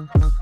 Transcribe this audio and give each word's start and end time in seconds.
Mm-hmm. 0.00 0.39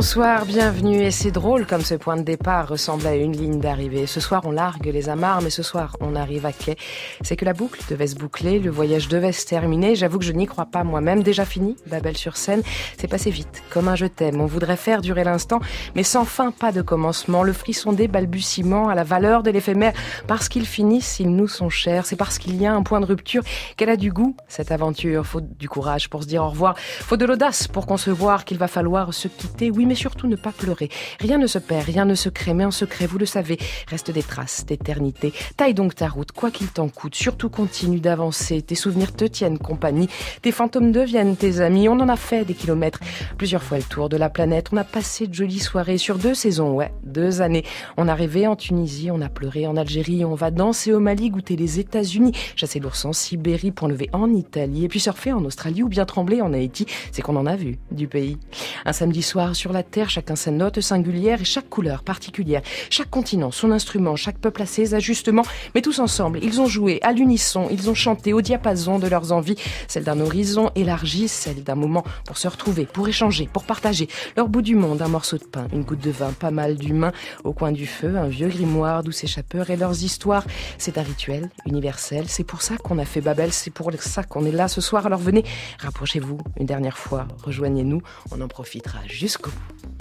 Bonsoir, 0.00 0.46
bienvenue. 0.46 1.02
Et 1.02 1.10
c'est 1.10 1.30
drôle 1.30 1.66
comme 1.66 1.82
ce 1.82 1.94
point 1.94 2.16
de 2.16 2.22
départ 2.22 2.66
ressemble 2.66 3.06
à 3.06 3.14
une 3.14 3.36
ligne 3.36 3.60
d'arrivée. 3.60 4.06
Ce 4.06 4.18
soir, 4.18 4.40
on 4.46 4.50
largue 4.50 4.86
les 4.86 5.10
amarres, 5.10 5.42
mais 5.42 5.50
ce 5.50 5.62
soir, 5.62 5.94
on 6.00 6.16
arrive 6.16 6.46
à 6.46 6.52
quai. 6.52 6.76
C'est 7.20 7.36
que 7.36 7.44
la 7.44 7.52
boucle 7.52 7.82
devait 7.90 8.06
se 8.06 8.14
boucler, 8.14 8.60
le 8.60 8.70
voyage 8.70 9.08
devait 9.08 9.32
se 9.32 9.44
terminer. 9.44 9.96
J'avoue 9.96 10.18
que 10.18 10.24
je 10.24 10.32
n'y 10.32 10.46
crois 10.46 10.64
pas 10.64 10.84
moi-même. 10.84 11.22
Déjà 11.22 11.44
fini, 11.44 11.76
Babel 11.86 12.16
sur 12.16 12.38
scène. 12.38 12.62
C'est 12.98 13.08
passé 13.08 13.30
vite, 13.30 13.62
comme 13.68 13.88
un 13.88 13.94
je 13.94 14.06
t'aime. 14.06 14.40
On 14.40 14.46
voudrait 14.46 14.78
faire 14.78 15.02
durer 15.02 15.22
l'instant, 15.22 15.60
mais 15.94 16.02
sans 16.02 16.24
fin, 16.24 16.50
pas 16.50 16.72
de 16.72 16.80
commencement. 16.80 17.42
Le 17.42 17.52
frisson 17.52 17.92
des 17.92 18.08
balbutiements 18.08 18.88
à 18.88 18.94
la 18.94 19.04
valeur 19.04 19.42
de 19.42 19.50
l'éphémère. 19.50 19.92
Parce 20.26 20.48
qu'ils 20.48 20.64
finissent, 20.66 21.20
ils 21.20 21.30
nous 21.30 21.46
sont 21.46 21.68
chers. 21.68 22.06
C'est 22.06 22.16
parce 22.16 22.38
qu'il 22.38 22.56
y 22.56 22.66
a 22.66 22.72
un 22.72 22.82
point 22.82 23.00
de 23.00 23.06
rupture 23.06 23.42
qu'elle 23.76 23.90
a 23.90 23.98
du 23.98 24.10
goût, 24.10 24.34
cette 24.48 24.72
aventure. 24.72 25.26
Faut 25.26 25.42
du 25.42 25.68
courage 25.68 26.08
pour 26.08 26.22
se 26.22 26.28
dire 26.28 26.42
au 26.42 26.48
revoir. 26.48 26.78
Faut 26.78 27.18
de 27.18 27.26
l'audace 27.26 27.68
pour 27.68 27.84
concevoir 27.84 28.46
qu'il 28.46 28.56
va 28.56 28.66
falloir 28.66 29.12
se 29.12 29.28
quitter 29.28 29.70
oui, 29.70 29.89
mais 29.90 29.96
surtout 29.96 30.28
ne 30.28 30.36
pas 30.36 30.52
pleurer. 30.52 30.88
Rien 31.18 31.36
ne 31.36 31.48
se 31.48 31.58
perd, 31.58 31.84
rien 31.84 32.04
ne 32.04 32.14
se 32.14 32.28
crée, 32.28 32.54
mais 32.54 32.64
en 32.64 32.70
secret, 32.70 33.06
vous 33.06 33.18
le 33.18 33.26
savez, 33.26 33.58
reste 33.88 34.12
des 34.12 34.22
traces 34.22 34.64
d'éternité. 34.64 35.32
Taille 35.56 35.74
donc 35.74 35.96
ta 35.96 36.06
route, 36.06 36.30
quoi 36.30 36.52
qu'il 36.52 36.68
t'en 36.68 36.88
coûte. 36.88 37.16
Surtout 37.16 37.48
continue 37.48 37.98
d'avancer. 37.98 38.62
Tes 38.62 38.76
souvenirs 38.76 39.16
te 39.16 39.24
tiennent 39.24 39.58
compagnie. 39.58 40.08
Tes 40.42 40.52
fantômes 40.52 40.92
deviennent 40.92 41.34
tes 41.34 41.60
amis. 41.60 41.88
On 41.88 41.98
en 41.98 42.08
a 42.08 42.14
fait 42.14 42.44
des 42.44 42.54
kilomètres. 42.54 43.00
Plusieurs 43.36 43.64
fois 43.64 43.78
le 43.78 43.82
tour 43.82 44.08
de 44.08 44.16
la 44.16 44.30
planète. 44.30 44.68
On 44.72 44.76
a 44.76 44.84
passé 44.84 45.26
de 45.26 45.34
jolies 45.34 45.58
soirées 45.58 45.98
sur 45.98 46.18
deux 46.18 46.34
saisons, 46.34 46.72
ouais, 46.74 46.94
deux 47.02 47.42
années. 47.42 47.64
On 47.96 48.06
a 48.06 48.14
rêvé 48.14 48.46
en 48.46 48.54
Tunisie, 48.54 49.10
on 49.10 49.20
a 49.20 49.28
pleuré 49.28 49.66
en 49.66 49.76
Algérie, 49.76 50.24
on 50.24 50.36
va 50.36 50.52
danser 50.52 50.92
au 50.92 51.00
Mali, 51.00 51.30
goûter 51.30 51.56
les 51.56 51.80
États-Unis, 51.80 52.30
chasser 52.54 52.78
l'ours 52.78 53.04
en 53.04 53.12
Sibérie, 53.12 53.72
point 53.72 53.88
lever 53.88 54.08
en 54.12 54.32
Italie, 54.32 54.84
et 54.84 54.88
puis 54.88 55.00
surfer 55.00 55.32
en 55.32 55.44
Australie 55.44 55.82
ou 55.82 55.88
bien 55.88 56.04
trembler 56.04 56.42
en 56.42 56.52
Haïti. 56.52 56.86
C'est 57.10 57.22
qu'on 57.22 57.34
en 57.34 57.46
a 57.46 57.56
vu 57.56 57.80
du 57.90 58.06
pays. 58.06 58.38
Un 58.84 58.92
samedi 58.92 59.22
soir, 59.22 59.56
sur 59.56 59.72
la 59.72 59.79
terre, 59.82 60.10
chacun 60.10 60.36
sa 60.36 60.50
note 60.50 60.80
singulière 60.80 61.40
et 61.40 61.44
chaque 61.44 61.68
couleur 61.68 62.02
particulière. 62.02 62.62
Chaque 62.90 63.10
continent, 63.10 63.50
son 63.50 63.70
instrument, 63.70 64.16
chaque 64.16 64.38
peuple 64.38 64.62
a 64.62 64.66
ses 64.66 64.94
ajustements, 64.94 65.44
mais 65.74 65.82
tous 65.82 65.98
ensemble, 65.98 66.40
ils 66.42 66.60
ont 66.60 66.66
joué 66.66 66.98
à 67.02 67.12
l'unisson, 67.12 67.68
ils 67.70 67.90
ont 67.90 67.94
chanté 67.94 68.32
au 68.32 68.40
diapason 68.40 68.98
de 68.98 69.08
leurs 69.08 69.32
envies, 69.32 69.56
celle 69.88 70.04
d'un 70.04 70.20
horizon 70.20 70.70
élargi, 70.74 71.28
celle 71.28 71.62
d'un 71.62 71.74
moment 71.74 72.04
pour 72.26 72.38
se 72.38 72.48
retrouver, 72.48 72.86
pour 72.86 73.08
échanger, 73.08 73.48
pour 73.52 73.64
partager. 73.64 74.08
Leur 74.36 74.48
bout 74.48 74.62
du 74.62 74.74
monde, 74.74 75.02
un 75.02 75.08
morceau 75.08 75.38
de 75.38 75.44
pain, 75.44 75.66
une 75.72 75.82
goutte 75.82 76.02
de 76.02 76.10
vin, 76.10 76.32
pas 76.32 76.50
mal 76.50 76.76
d'humains, 76.76 77.12
au 77.44 77.52
coin 77.52 77.72
du 77.72 77.86
feu, 77.86 78.16
un 78.16 78.28
vieux 78.28 78.48
grimoire 78.48 79.02
d'où 79.02 79.12
s'échappeurs 79.12 79.70
et 79.70 79.76
leurs 79.76 80.02
histoires. 80.02 80.44
C'est 80.78 80.98
un 80.98 81.02
rituel 81.02 81.50
universel, 81.66 82.24
c'est 82.28 82.44
pour 82.44 82.62
ça 82.62 82.76
qu'on 82.76 82.98
a 82.98 83.04
fait 83.04 83.20
Babel, 83.20 83.52
c'est 83.52 83.70
pour 83.70 83.90
ça 84.00 84.22
qu'on 84.22 84.44
est 84.44 84.52
là 84.52 84.68
ce 84.68 84.80
soir, 84.80 85.06
alors 85.06 85.20
venez, 85.20 85.44
rapprochez-vous. 85.78 86.38
Une 86.58 86.66
dernière 86.66 86.98
fois, 86.98 87.26
rejoignez-nous, 87.44 88.02
on 88.30 88.40
en 88.40 88.48
profitera 88.48 88.98
jusqu'au 89.06 89.50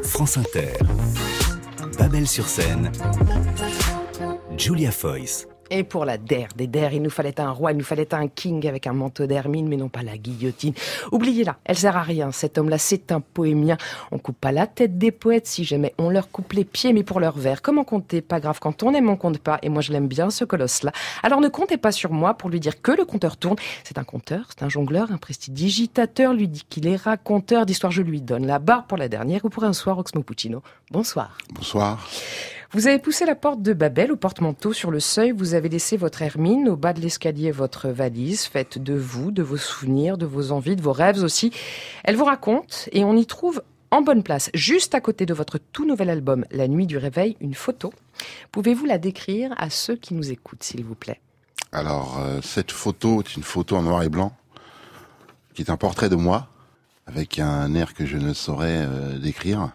France 0.03 0.38
Inter. 0.38 0.73
Babel 1.98 2.28
sur 2.28 2.48
scène. 2.48 2.92
Julia 4.58 4.92
Foyce. 4.92 5.48
Et 5.72 5.84
pour 5.84 6.06
la 6.06 6.17
der 6.17 6.48
des 6.56 6.67
der, 6.67 6.94
il 6.94 7.02
nous 7.02 7.09
fallait 7.09 7.39
un 7.39 7.52
roi, 7.52 7.72
il 7.72 7.78
nous 7.78 7.84
fallait 7.84 8.14
un 8.14 8.28
king 8.28 8.67
avec 8.67 8.88
un 8.88 8.94
manteau 8.94 9.28
d'hermine, 9.28 9.67
mais 9.67 9.78
non 9.78 9.89
pas 9.89 10.02
la 10.02 10.17
guillotine. 10.17 10.73
Oubliez-la, 11.12 11.58
elle 11.64 11.78
sert 11.78 11.95
à 11.95 12.02
rien. 12.02 12.31
Cet 12.31 12.58
homme-là, 12.58 12.78
c'est 12.78 13.12
un 13.12 13.22
poémien. 13.22 13.78
On 14.12 14.17
coupe 14.17 14.40
pas 14.40 14.52
la 14.52 14.66
tête 14.66 14.97
des 14.97 15.12
poètes 15.12 15.45
si 15.45 15.64
jamais 15.64 15.94
on 15.97 16.09
leur 16.09 16.31
coupe 16.31 16.53
les 16.53 16.66
pieds, 16.66 16.92
mais 16.92 17.03
pour 17.03 17.20
leur 17.20 17.38
vers. 17.38 17.62
Comment 17.62 17.84
compter? 17.84 18.22
Pas 18.22 18.40
grave, 18.40 18.59
quand 18.59 18.81
on 18.84 18.94
aime, 18.94 19.09
on 19.09 19.16
compte 19.16 19.38
pas. 19.40 19.59
Et 19.62 19.70
moi, 19.70 19.81
je 19.81 19.92
l'aime 19.92 20.08
bien, 20.08 20.30
ce 20.30 20.44
colosse-là. 20.44 20.92
Alors 21.22 21.42
ne 21.42 21.47
comptez 21.50 21.78
pas 21.78 21.92
sur 21.92 22.12
moi 22.12 22.34
pour 22.34 22.50
lui 22.50 22.59
dire 22.59 22.81
que 22.81 22.92
le 22.92 23.06
compteur 23.06 23.38
tourne. 23.38 23.58
C'est 23.84 23.97
un 23.97 24.03
conteur, 24.03 24.45
c'est 24.50 24.64
un 24.64 24.69
jongleur, 24.69 25.12
un 25.12 25.18
prestidigitateur, 25.18 26.34
lui 26.34 26.47
dit 26.47 26.63
qu'il 26.68 26.88
est 26.88 26.96
raconteur 26.96 27.66
d'histoire. 27.66 27.91
Je 27.91 28.01
lui 28.01 28.22
donne 28.22 28.47
la 28.47 28.59
barre 28.59 28.88
pour 28.88 28.97
la 28.97 29.07
dernière 29.07 29.46
ou 29.46 29.50
pour 29.50 29.63
un 29.63 29.74
soir 29.74 30.00
Oxmo 30.00 30.24
Puccino. 30.24 30.63
Bonsoir. 30.91 31.38
Bonsoir. 31.53 32.07
Vous 32.72 32.85
avez 32.85 33.00
poussé 33.00 33.25
la 33.25 33.34
porte 33.34 33.63
de 33.63 33.74
Babel 33.74 34.12
au 34.12 34.16
porte-manteau 34.16 34.74
sur 34.74 34.91
le 34.91 35.00
seuil. 35.00 35.31
Vous 35.31 35.56
avez 35.56 35.69
laissé 35.69 35.97
votre 35.97 36.22
hermine 36.22 36.69
au 36.69 36.75
bas 36.75 36.94
de 36.94 37.02
l'escalier, 37.02 37.50
votre 37.50 37.90
valise 37.90 38.46
faite 38.46 38.78
de 38.78 38.94
vous, 38.94 39.31
de 39.31 39.41
vos 39.41 39.57
souvenirs, 39.57 40.19
de 40.19 40.28
vos 40.28 40.52
envies, 40.52 40.75
de 40.75 40.81
vos 40.84 40.91
rêves 40.91 41.24
aussi. 41.24 41.52
Elle 42.03 42.16
vous 42.16 42.25
raconte 42.25 42.88
et 42.91 43.03
on 43.03 43.18
y 43.18 43.25
trouve 43.25 43.63
en 43.90 44.03
bonne 44.03 44.22
place, 44.22 44.52
juste 44.53 44.94
à 44.94 45.02
côté 45.02 45.25
de 45.25 45.34
votre 45.34 45.57
tout 45.57 45.84
nouvel 45.84 46.12
album, 46.12 46.46
La 46.52 46.68
nuit 46.68 46.85
du 46.85 46.97
réveil, 46.97 47.38
une 47.41 47.56
photo. 47.56 47.91
Pouvez-vous 48.52 48.86
la 48.86 49.00
décrire 49.00 49.51
à 49.57 49.72
ceux 49.72 49.96
qui 49.96 50.13
nous 50.13 50.31
écoutent, 50.31 50.62
s'il 50.62 50.86
vous 50.86 50.94
plaît? 50.94 51.19
Alors, 51.72 52.19
euh, 52.19 52.40
cette 52.44 52.72
photo 52.72 53.22
est 53.22 53.36
une 53.36 53.41
photo 53.41 53.78
en 53.78 53.81
noir 53.81 54.03
et 54.03 54.09
blanc, 54.09 54.31
qui 55.56 55.63
est 55.63 55.72
un 55.72 55.78
portrait 55.78 56.09
de 56.09 56.16
moi, 56.16 56.50
avec 57.07 57.40
un 57.40 57.74
air 57.74 57.96
que 57.96 58.06
je 58.06 58.18
ne 58.18 58.34
saurais 58.34 58.86
euh, 58.86 59.18
décrire, 59.18 59.72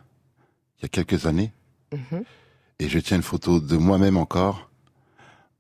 il 0.79 0.83
y 0.83 0.87
a 0.87 0.89
quelques 0.89 1.27
années. 1.27 1.53
Mhm. 1.93 2.23
Et 2.81 2.89
je 2.89 2.99
tiens 2.99 3.17
une 3.17 3.23
photo 3.23 3.61
de 3.61 3.77
moi-même 3.77 4.17
encore, 4.17 4.69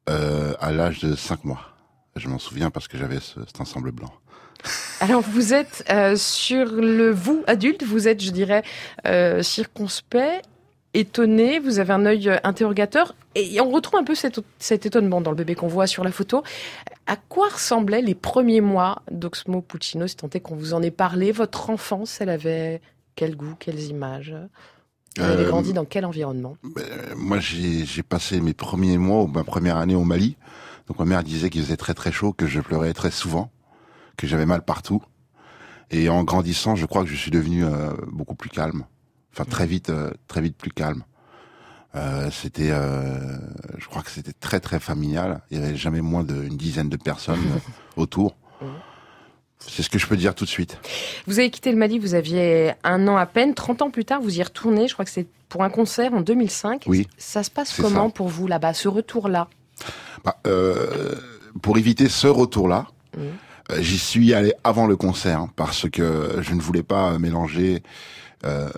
euh, 0.09 0.55
à 0.61 0.73
l'âge 0.73 1.01
de 1.01 1.15
5 1.15 1.45
mois. 1.45 1.61
Je 2.17 2.29
m'en 2.29 2.39
souviens 2.39 2.71
parce 2.71 2.89
que 2.89 2.99
j'avais 2.99 3.21
ce, 3.21 3.41
cet 3.47 3.61
ensemble 3.61 3.93
blanc. 3.93 4.13
Alors 5.01 5.23
vous 5.23 5.55
êtes 5.55 5.85
euh, 5.91 6.17
sur 6.17 6.67
le 6.67 7.11
vous 7.11 7.43
adulte, 7.47 7.83
vous 7.83 8.09
êtes, 8.09 8.23
je 8.23 8.31
dirais, 8.31 8.63
euh, 9.07 9.43
circonspect, 9.43 10.45
étonné, 10.93 11.59
vous 11.59 11.79
avez 11.79 11.93
un 11.93 12.07
œil 12.07 12.39
interrogateur, 12.45 13.15
et 13.35 13.61
on 13.61 13.71
retrouve 13.71 13.99
un 13.99 14.05
peu 14.05 14.15
cet, 14.15 14.41
cet 14.59 14.87
étonnement 14.87 15.21
dans 15.21 15.31
le 15.31 15.37
bébé 15.37 15.55
qu'on 15.55 15.67
voit 15.67 15.87
sur 15.87 16.05
la 16.05 16.13
photo. 16.13 16.43
À 17.07 17.17
quoi 17.17 17.49
ressemblaient 17.49 18.03
les 18.03 18.15
premiers 18.15 18.61
mois 18.61 19.03
d'Oxmo 19.11 19.61
Puccino, 19.61 20.07
si 20.07 20.17
tant 20.17 20.31
est 20.31 20.41
qu'on 20.41 20.57
vous 20.57 20.73
en 20.73 20.83
ait 20.83 20.93
parlé? 20.93 21.33
Votre 21.33 21.71
enfance, 21.71 22.21
elle 22.21 22.31
avait 22.31 22.81
quel 23.17 23.37
goût, 23.37 23.55
quelles 23.59 23.83
images? 23.83 24.35
Vous 25.17 25.23
avez 25.23 25.45
Euh, 25.45 25.49
grandi 25.49 25.73
dans 25.73 25.85
quel 25.85 26.05
environnement? 26.05 26.57
Ben, 26.63 26.83
moi, 27.17 27.39
j'ai 27.41 28.03
passé 28.03 28.41
mes 28.41 28.55
premiers 28.55 28.99
mois, 28.99 29.23
ou 29.23 29.27
ma 29.27 29.45
première 29.45 29.77
année 29.77 29.95
au 29.95 30.05
Mali. 30.05 30.37
Donc 30.89 30.99
ma 30.99 31.05
mère 31.07 31.23
disait 31.23 31.49
qu'il 31.51 31.63
faisait 31.63 31.77
très 31.79 31.95
très 31.95 32.13
chaud, 32.13 32.33
que 32.33 32.47
je 32.47 32.61
pleurais 32.61 32.93
très 32.93 33.11
souvent, 33.11 33.51
que 34.17 34.27
j'avais 34.27 34.45
mal 34.47 34.63
partout. 34.65 35.03
Et 35.91 36.09
en 36.09 36.25
grandissant, 36.25 36.77
je 36.77 36.85
crois 36.87 37.05
que 37.05 37.09
je 37.11 37.17
suis 37.17 37.31
devenu 37.31 37.65
euh, 37.65 37.93
beaucoup 38.13 38.35
plus 38.35 38.51
calme. 38.51 38.85
Enfin 39.33 39.45
très 39.45 39.67
vite, 39.67 39.89
euh, 39.91 40.11
très 40.29 40.41
vite 40.43 40.57
plus 40.57 40.71
calme. 40.71 41.05
Euh, 41.95 42.29
c'était, 42.33 42.71
euh, 42.71 43.39
je 43.79 43.87
crois 43.87 44.03
que 44.03 44.11
c'était 44.11 44.33
très 44.33 44.61
très 44.61 44.81
familial. 44.81 45.43
Il 45.51 45.59
y 45.61 45.63
avait 45.65 45.77
jamais 45.77 46.01
moins 46.01 46.25
d'une 46.25 46.57
dizaine 46.57 46.89
de 46.89 46.97
personnes 46.97 47.39
euh, 47.55 47.59
autour. 47.97 48.37
C'est 49.59 49.82
ce 49.82 49.88
que 49.88 49.98
je 49.98 50.06
peux 50.06 50.16
dire 50.16 50.34
tout 50.34 50.44
de 50.44 50.50
suite. 50.50 50.78
Vous 51.26 51.38
avez 51.38 51.50
quitté 51.50 51.70
le 51.72 51.78
Mali, 51.78 51.98
vous 51.98 52.15
aviez 52.15 52.75
un 52.84 53.09
an 53.09 53.16
à 53.16 53.26
peine. 53.26 53.54
30 53.54 53.82
ans 53.82 53.91
plus 53.91 54.04
tard, 54.04 54.20
vous 54.20 54.38
y 54.38 54.42
retournez. 54.42 54.88
Je 54.88 54.92
crois 54.92 55.04
que 55.04 55.10
c'est 55.10 55.26
pour 55.48 55.65
un 55.65 55.70
concert 55.70 56.12
en 56.12 56.20
2005. 56.20 56.84
Oui. 56.87 57.09
Ça 57.16 57.42
se 57.42 57.50
passe 57.50 57.81
comment 57.81 58.09
ça. 58.09 58.12
pour 58.12 58.28
vous 58.28 58.47
là-bas, 58.47 58.75
ce 58.75 58.88
retour-là? 58.88 59.48
Bah, 60.25 60.37
euh, 60.47 61.15
pour 61.62 61.78
éviter 61.78 62.09
ce 62.09 62.26
retour-là, 62.26 62.88
euh, 63.16 63.31
j'y 63.81 63.98
suis 63.98 64.34
allé 64.34 64.53
avant 64.65 64.87
le 64.87 64.97
concert 64.97 65.41
hein, 65.41 65.50
parce 65.56 65.88
que 65.88 66.38
je 66.41 66.54
ne 66.54 66.60
voulais 66.60 66.82
pas 66.82 67.19
mélanger 67.19 67.82
euh, 68.44 68.69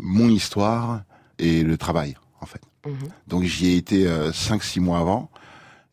mon 0.00 0.28
histoire 0.28 1.02
et 1.38 1.62
le 1.62 1.76
travail, 1.76 2.16
en 2.40 2.46
fait. 2.46 2.62
Mhm. 2.86 3.08
Donc 3.28 3.42
j'y 3.44 3.68
ai 3.68 3.76
été 3.76 4.06
euh, 4.06 4.32
cinq, 4.32 4.62
six 4.64 4.80
mois 4.80 4.98
avant, 4.98 5.30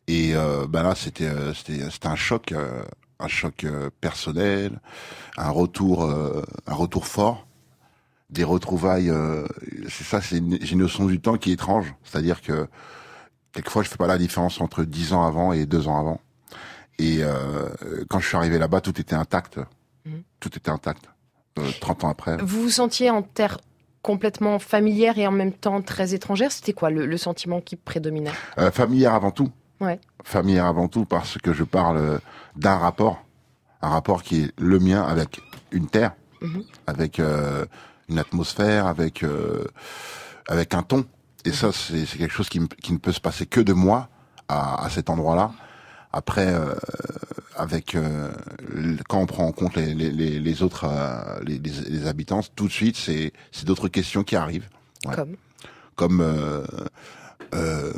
et 0.08 0.34
euh, 0.34 0.66
bah 0.66 0.82
là 0.82 0.94
c'était 0.94 1.28
euh, 1.28 1.52
un 2.04 2.16
choc, 2.16 2.52
euh, 2.52 2.82
un 3.20 3.28
choc 3.28 3.64
euh, 3.64 3.90
personnel, 4.00 4.80
un 5.36 5.50
retour 5.50 6.04
euh, 6.04 6.42
un 6.66 6.74
retour 6.74 7.06
fort, 7.06 7.46
des 8.30 8.44
retrouvailles. 8.44 9.10
euh, 9.10 9.46
c'est 9.88 10.04
ça, 10.04 10.20
c'est 10.20 10.38
une, 10.38 10.58
j'ai 10.60 10.72
une 10.72 10.80
notion 10.80 11.04
du 11.06 11.20
temps 11.20 11.36
qui 11.36 11.50
est 11.50 11.54
étrange, 11.54 11.94
c'est-à-dire 12.04 12.40
que 12.42 12.66
quelquefois 13.52 13.82
je 13.82 13.88
fais 13.88 13.96
pas 13.96 14.06
la 14.06 14.18
différence 14.18 14.60
entre 14.60 14.84
dix 14.84 15.12
ans 15.12 15.24
avant 15.26 15.52
et 15.52 15.66
deux 15.66 15.88
ans 15.88 15.98
avant. 15.98 16.20
Et 16.98 17.20
quand 18.10 18.20
je 18.20 18.26
suis 18.28 18.36
arrivé 18.36 18.58
là-bas, 18.58 18.82
tout 18.82 19.00
était 19.00 19.14
intact, 19.14 19.58
Mhm. 20.04 20.22
tout 20.38 20.50
était 20.56 20.70
intact. 20.70 21.04
Euh, 21.58 21.68
30 21.80 22.04
ans 22.04 22.08
après. 22.10 22.36
Vous 22.38 22.62
vous 22.62 22.70
sentiez 22.70 23.10
en 23.10 23.22
terre 23.22 23.58
complètement 24.02 24.58
familière 24.58 25.18
et 25.18 25.26
en 25.26 25.30
même 25.32 25.52
temps 25.52 25.82
très 25.82 26.14
étrangère? 26.14 26.52
C'était 26.52 26.72
quoi 26.74 26.90
le, 26.90 27.06
le 27.06 27.16
sentiment 27.16 27.60
qui 27.60 27.76
prédominait? 27.76 28.30
Euh, 28.58 28.70
familière 28.70 29.14
avant 29.14 29.30
tout. 29.30 29.50
Ouais. 29.80 29.98
Familière 30.24 30.66
avant 30.66 30.88
tout 30.88 31.04
parce 31.04 31.38
que 31.38 31.52
je 31.52 31.64
parle 31.64 32.20
d'un 32.56 32.76
rapport, 32.76 33.24
un 33.82 33.88
rapport 33.88 34.22
qui 34.22 34.42
est 34.42 34.52
le 34.58 34.78
mien 34.78 35.02
avec 35.02 35.40
une 35.72 35.86
terre, 35.88 36.12
Mhm. 36.42 36.64
avec 36.86 37.20
euh, 37.20 37.66
une 38.08 38.18
atmosphère, 38.18 38.86
avec 38.86 39.22
euh, 39.22 39.64
avec 40.48 40.74
un 40.74 40.82
ton. 40.82 41.04
Et 41.44 41.52
ça, 41.52 41.70
c'est 41.72 42.06
c'est 42.06 42.18
quelque 42.18 42.32
chose 42.32 42.48
qui, 42.48 42.60
ne 42.60 42.98
peut 42.98 43.12
se 43.12 43.20
passer 43.20 43.46
que 43.46 43.60
de 43.60 43.72
moi 43.72 44.08
à, 44.48 44.84
à 44.84 44.90
cet 44.90 45.10
endroit-là. 45.10 45.52
Après, 46.12 46.46
euh, 46.48 46.74
avec 47.56 47.94
euh, 47.94 48.30
quand 49.08 49.18
on 49.20 49.26
prend 49.26 49.46
en 49.46 49.52
compte 49.52 49.76
les, 49.76 49.94
les, 49.94 50.10
les, 50.10 50.38
les 50.40 50.62
autres 50.62 50.84
euh, 50.84 51.40
les, 51.44 52.06
habitants, 52.06 52.40
tout 52.56 52.66
de 52.66 52.72
suite, 52.72 52.96
c'est 52.96 53.32
c'est 53.52 53.66
d'autres 53.66 53.88
questions 53.88 54.24
qui 54.24 54.34
arrivent. 54.36 54.68
Ouais. 55.06 55.14
Comme? 55.14 55.36
Comme 55.94 56.24
euh, 57.54 57.92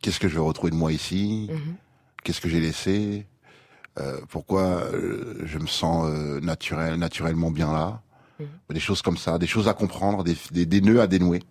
qu'est-ce 0.00 0.20
que 0.20 0.28
je 0.28 0.34
vais 0.34 0.40
retrouver 0.40 0.70
de 0.70 0.76
moi 0.76 0.92
ici? 0.92 1.48
Mhm. 1.50 1.74
Qu'est-ce 2.22 2.40
que 2.40 2.48
j'ai 2.48 2.60
laissé? 2.60 3.26
Euh, 3.98 4.20
Pourquoi 4.28 4.62
euh, 4.62 5.42
je 5.44 5.58
me 5.58 5.66
sens 5.66 6.06
naturel, 6.42 6.96
naturellement 6.96 7.50
bien 7.50 7.72
là? 7.72 8.00
Mhm. 8.38 8.46
Des 8.70 8.80
choses 8.80 9.02
comme 9.02 9.16
ça, 9.18 9.38
des 9.38 9.46
choses 9.46 9.68
à 9.68 9.74
comprendre, 9.74 10.24
des, 10.24 10.36
des, 10.50 10.66
des 10.66 10.80
nœuds 10.80 11.00
à 11.00 11.06
dénouer. 11.06 11.42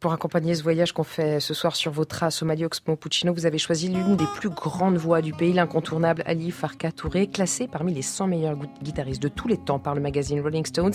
Pour 0.00 0.14
accompagner 0.14 0.54
ce 0.54 0.62
voyage 0.62 0.92
qu'on 0.92 1.02
fait 1.04 1.40
ce 1.40 1.52
soir 1.52 1.76
sur 1.76 1.92
vos 1.92 2.06
traces 2.06 2.42
au 2.42 2.46
Mali 2.46 2.64
Oxmo 2.64 2.96
Puccino, 2.96 3.34
vous 3.34 3.44
avez 3.44 3.58
choisi 3.58 3.88
l'une 3.88 4.16
des 4.16 4.24
plus 4.34 4.48
grandes 4.48 4.96
voix 4.96 5.20
du 5.20 5.34
pays, 5.34 5.52
l'incontournable 5.52 6.22
Ali 6.24 6.50
Farka 6.50 6.90
Touré, 6.90 7.26
classé 7.26 7.68
parmi 7.70 7.92
les 7.92 8.00
100 8.00 8.26
meilleurs 8.28 8.56
gu- 8.56 8.66
guitaristes 8.82 9.22
de 9.22 9.28
tous 9.28 9.46
les 9.46 9.58
temps 9.58 9.78
par 9.78 9.94
le 9.94 10.00
magazine 10.00 10.40
Rolling 10.40 10.64
Stones. 10.64 10.94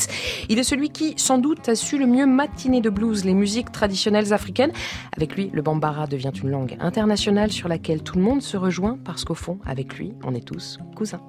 Il 0.49 0.57
est 0.57 0.63
celui 0.63 0.89
qui, 0.89 1.13
sans 1.17 1.37
doute, 1.37 1.69
a 1.69 1.75
su 1.75 1.99
le 1.99 2.07
mieux 2.07 2.25
matiner 2.25 2.81
de 2.81 2.89
blues 2.89 3.25
les 3.25 3.35
musiques 3.35 3.71
traditionnelles 3.71 4.33
africaines. 4.33 4.71
Avec 5.15 5.35
lui, 5.35 5.51
le 5.53 5.61
bambara 5.61 6.07
devient 6.07 6.31
une 6.41 6.49
langue 6.49 6.75
internationale 6.79 7.51
sur 7.51 7.69
laquelle 7.69 8.01
tout 8.01 8.15
le 8.17 8.23
monde 8.23 8.41
se 8.41 8.57
rejoint 8.57 8.97
parce 9.05 9.23
qu'au 9.23 9.35
fond, 9.35 9.59
avec 9.67 9.99
lui, 9.99 10.13
on 10.23 10.33
est 10.33 10.43
tous 10.43 10.79
cousins. 10.95 11.21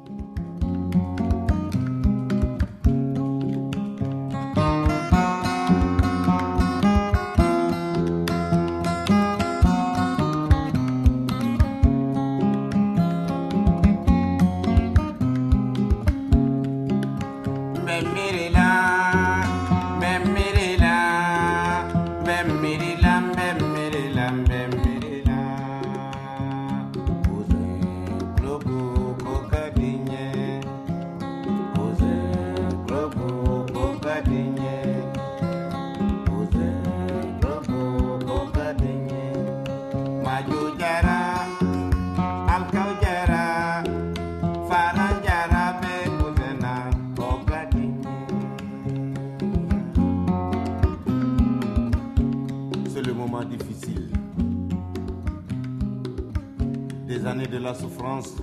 De 57.36 57.58
la 57.58 57.74
souffrance, 57.74 58.34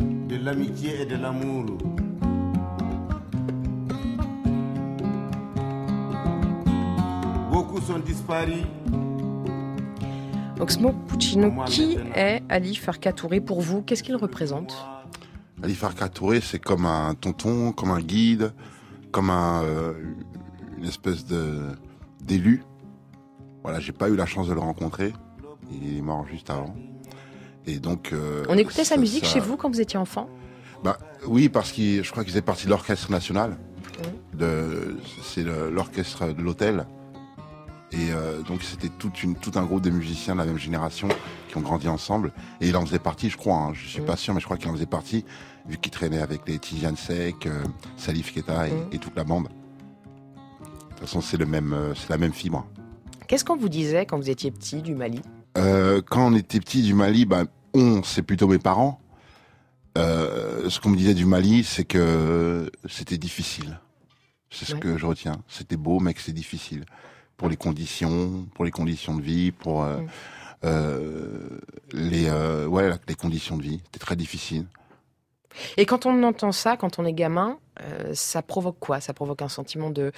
de 0.00 0.36
l'amitié 0.36 1.02
et 1.02 1.06
de 1.06 1.16
l'amour. 1.16 1.66
Beaucoup 7.52 7.80
sont 7.80 7.98
disparus. 7.98 8.64
Oxmo 10.58 10.92
Puccino, 11.06 11.52
qui 11.66 11.98
est 12.14 12.42
Ali 12.48 12.74
Farka 12.74 13.12
Touré 13.12 13.40
pour 13.40 13.60
vous? 13.60 13.82
Qu'est-ce 13.82 14.02
qu'il 14.02 14.16
représente? 14.16 14.74
Ali 15.62 15.74
Farka 15.74 16.08
Touré, 16.08 16.40
c'est 16.40 16.58
comme 16.58 16.86
un 16.86 17.14
tonton, 17.14 17.72
comme 17.72 17.90
un 17.90 18.00
guide, 18.00 18.52
comme 19.12 19.30
un, 19.30 19.62
euh, 19.62 19.92
une 20.78 20.84
espèce 20.86 21.26
de 21.26 21.60
d'élu. 22.22 22.64
Voilà, 23.62 23.78
j'ai 23.78 23.92
pas 23.92 24.08
eu 24.08 24.16
la 24.16 24.26
chance 24.26 24.48
de 24.48 24.54
le 24.54 24.60
rencontrer. 24.60 25.12
Il 25.70 25.98
est 25.98 26.02
mort 26.02 26.26
juste 26.26 26.50
avant. 26.50 26.74
Et 27.66 27.78
donc. 27.78 28.10
euh, 28.12 28.44
On 28.48 28.56
écoutait 28.58 28.84
sa 28.84 28.96
musique 28.96 29.24
ça- 29.26 29.32
chez 29.34 29.40
vous 29.40 29.56
quand 29.56 29.70
vous 29.70 29.80
étiez 29.80 29.98
enfant 29.98 30.28
Bah 30.82 30.98
oui, 31.26 31.48
parce 31.48 31.72
qu'il, 31.72 32.04
je 32.04 32.10
crois 32.10 32.22
qu'il 32.24 32.32
faisait 32.32 32.42
partie 32.42 32.64
de 32.66 32.70
l'orchestre 32.70 33.10
national. 33.10 33.56
De, 34.34 34.96
c'est 35.22 35.44
l'orchestre 35.44 36.32
de 36.32 36.42
l'hôtel. 36.42 36.86
Et 37.92 38.10
euh, 38.10 38.42
donc 38.42 38.62
c'était 38.62 38.88
tout 38.88 39.12
un 39.54 39.62
groupe 39.64 39.82
de 39.82 39.90
musiciens 39.90 40.34
de 40.34 40.40
la 40.40 40.46
même 40.46 40.58
génération 40.58 41.06
qui 41.48 41.56
ont 41.56 41.60
grandi 41.60 41.86
ensemble. 41.88 42.32
Et 42.60 42.68
il 42.68 42.76
en 42.76 42.84
faisait 42.84 42.98
partie, 42.98 43.30
je 43.30 43.36
crois. 43.36 43.56
hein. 43.56 43.72
je 43.72 43.86
suis 43.86 44.02
Mm. 44.02 44.06
pas 44.06 44.16
sûr, 44.16 44.34
mais 44.34 44.40
je 44.40 44.44
crois 44.46 44.56
qu'il 44.56 44.68
en 44.68 44.72
faisait 44.72 44.84
partie, 44.86 45.24
vu 45.68 45.78
qu'il 45.78 45.92
traînait 45.92 46.20
avec 46.20 46.40
les 46.48 46.58
Tidiane 46.58 46.96
Sek, 46.96 47.46
euh, 47.46 47.62
Salif 47.96 48.32
Keita 48.34 48.66
et, 48.68 48.72
Mm. 48.72 48.88
et 48.92 48.98
toute 48.98 49.14
la 49.16 49.22
bande. 49.24 49.44
De 49.44 49.48
toute 50.90 51.00
façon, 51.00 51.20
euh, 51.20 51.92
c'est 51.94 52.10
la 52.10 52.18
même 52.18 52.32
fibre. 52.32 52.66
Qu'est-ce 53.28 53.44
qu'on 53.44 53.56
vous 53.56 53.68
disait 53.68 54.06
quand 54.06 54.16
vous 54.18 54.28
étiez 54.30 54.50
petit 54.50 54.82
du 54.82 54.94
Mali? 54.96 55.22
Euh, 55.56 56.00
quand 56.02 56.26
on 56.26 56.34
était 56.34 56.60
petit 56.60 56.82
du 56.82 56.94
Mali, 56.94 57.26
bah, 57.26 57.44
on, 57.74 58.02
c'est 58.02 58.22
plutôt 58.22 58.48
mes 58.48 58.58
parents. 58.58 59.00
Euh, 59.96 60.68
ce 60.68 60.80
qu'on 60.80 60.90
me 60.90 60.96
disait 60.96 61.14
du 61.14 61.24
Mali, 61.24 61.62
c'est 61.64 61.84
que 61.84 62.70
c'était 62.88 63.18
difficile. 63.18 63.78
C'est 64.50 64.64
ce 64.64 64.74
Ouais. 64.74 64.80
que 64.80 64.98
je 64.98 65.06
retiens. 65.06 65.42
C'était 65.48 65.76
beau, 65.76 66.00
mais 66.00 66.14
que 66.14 66.20
c'est 66.20 66.32
difficile 66.32 66.84
pour 67.36 67.48
les 67.48 67.56
conditions, 67.56 68.46
pour 68.54 68.64
les 68.64 68.70
conditions 68.70 69.16
de 69.16 69.22
vie, 69.22 69.50
pour 69.52 69.82
euh, 69.84 70.00
euh, 70.64 71.58
les, 71.92 72.26
euh, 72.28 72.66
ouais, 72.66 72.90
les 73.08 73.14
conditions 73.14 73.56
de 73.56 73.62
vie. 73.62 73.80
C'était 73.86 73.98
très 73.98 74.16
difficile. 74.16 74.66
Et 75.76 75.86
quand 75.86 76.06
on 76.06 76.22
entend 76.24 76.52
ça, 76.52 76.76
quand 76.76 76.98
on 76.98 77.04
est 77.04 77.12
gamin, 77.12 77.58
euh, 77.80 78.12
ça 78.14 78.42
provoque 78.42 78.78
quoi? 78.78 79.00
Ça 79.00 79.12
provoque 79.12 79.42
un 79.42 79.48
sentiment 79.48 79.90
de... 79.90 80.12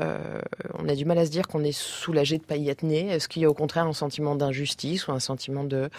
euh, 0.00 0.40
on 0.78 0.88
a 0.88 0.94
du 0.94 1.04
mal 1.04 1.18
à 1.18 1.26
se 1.26 1.30
dire 1.30 1.46
qu'on 1.48 1.64
est 1.64 1.72
soulagé 1.72 2.38
de 2.38 2.44
pas 2.44 2.56
y 2.56 2.68
être 2.68 2.82
né. 2.82 3.08
Est-ce 3.08 3.28
qu'il 3.28 3.42
y 3.42 3.44
a 3.44 3.50
au 3.50 3.54
contraire 3.54 3.86
un 3.86 3.92
sentiment 3.92 4.34
d'injustice 4.34 5.08
ou 5.08 5.12
un 5.12 5.20
sentiment 5.20 5.64
de... 5.64 5.90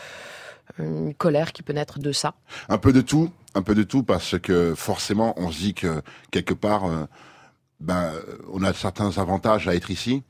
une 0.79 1.13
colère 1.13 1.51
qui 1.51 1.63
peut 1.63 1.73
naître 1.73 1.99
de 1.99 2.11
ça? 2.11 2.33
Un 2.69 2.77
peu 2.77 2.93
de 2.93 3.01
tout, 3.01 3.29
un 3.53 3.61
peu 3.61 3.75
de 3.75 3.83
tout, 3.83 4.03
parce 4.03 4.39
que 4.39 4.73
forcément, 4.75 5.33
on 5.37 5.51
se 5.51 5.59
dit 5.59 5.73
que 5.73 6.01
quelque 6.31 6.53
part, 6.53 6.85
euh, 6.85 7.05
ben, 7.79 8.13
on 8.51 8.63
a 8.63 8.73
certains 8.73 9.17
avantages 9.17 9.67
à 9.67 9.75
être 9.75 9.91
ici. 9.91 10.23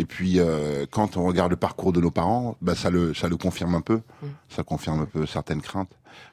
Et 0.00 0.04
puis, 0.04 0.38
euh, 0.38 0.86
quand 0.90 1.16
on 1.16 1.24
regarde 1.24 1.50
le 1.50 1.56
parcours 1.56 1.92
de 1.92 2.00
nos 2.00 2.12
parents, 2.12 2.56
ben, 2.62 2.76
ça 2.76 2.88
le, 2.88 3.14
ça 3.14 3.28
le 3.28 3.36
confirme 3.36 3.74
un 3.74 3.80
peu. 3.80 3.96
Mm. 4.22 4.26
Ça 4.48 4.62
confirme 4.62 5.00
un 5.00 5.06
peu 5.06 5.26
certaines 5.26 5.60
craintes. 5.60 5.90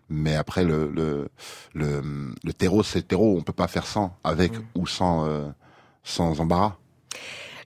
Mais 0.10 0.36
après, 0.36 0.64
le, 0.64 0.92
le, 0.94 1.30
le, 1.74 2.02
le 2.44 2.54
terreau, 2.54 2.84
c'est 2.84 3.00
le 3.00 3.06
terreau. 3.06 3.36
On 3.38 3.42
peut 3.42 3.54
pas 3.54 3.68
faire 3.68 3.86
sans, 3.88 4.16
avec 4.24 4.54
Mm. 4.54 4.64
ou 4.76 4.88
sans, 4.88 5.26
euh, 5.28 5.46
sans 6.04 6.40
embarras. 6.40 6.78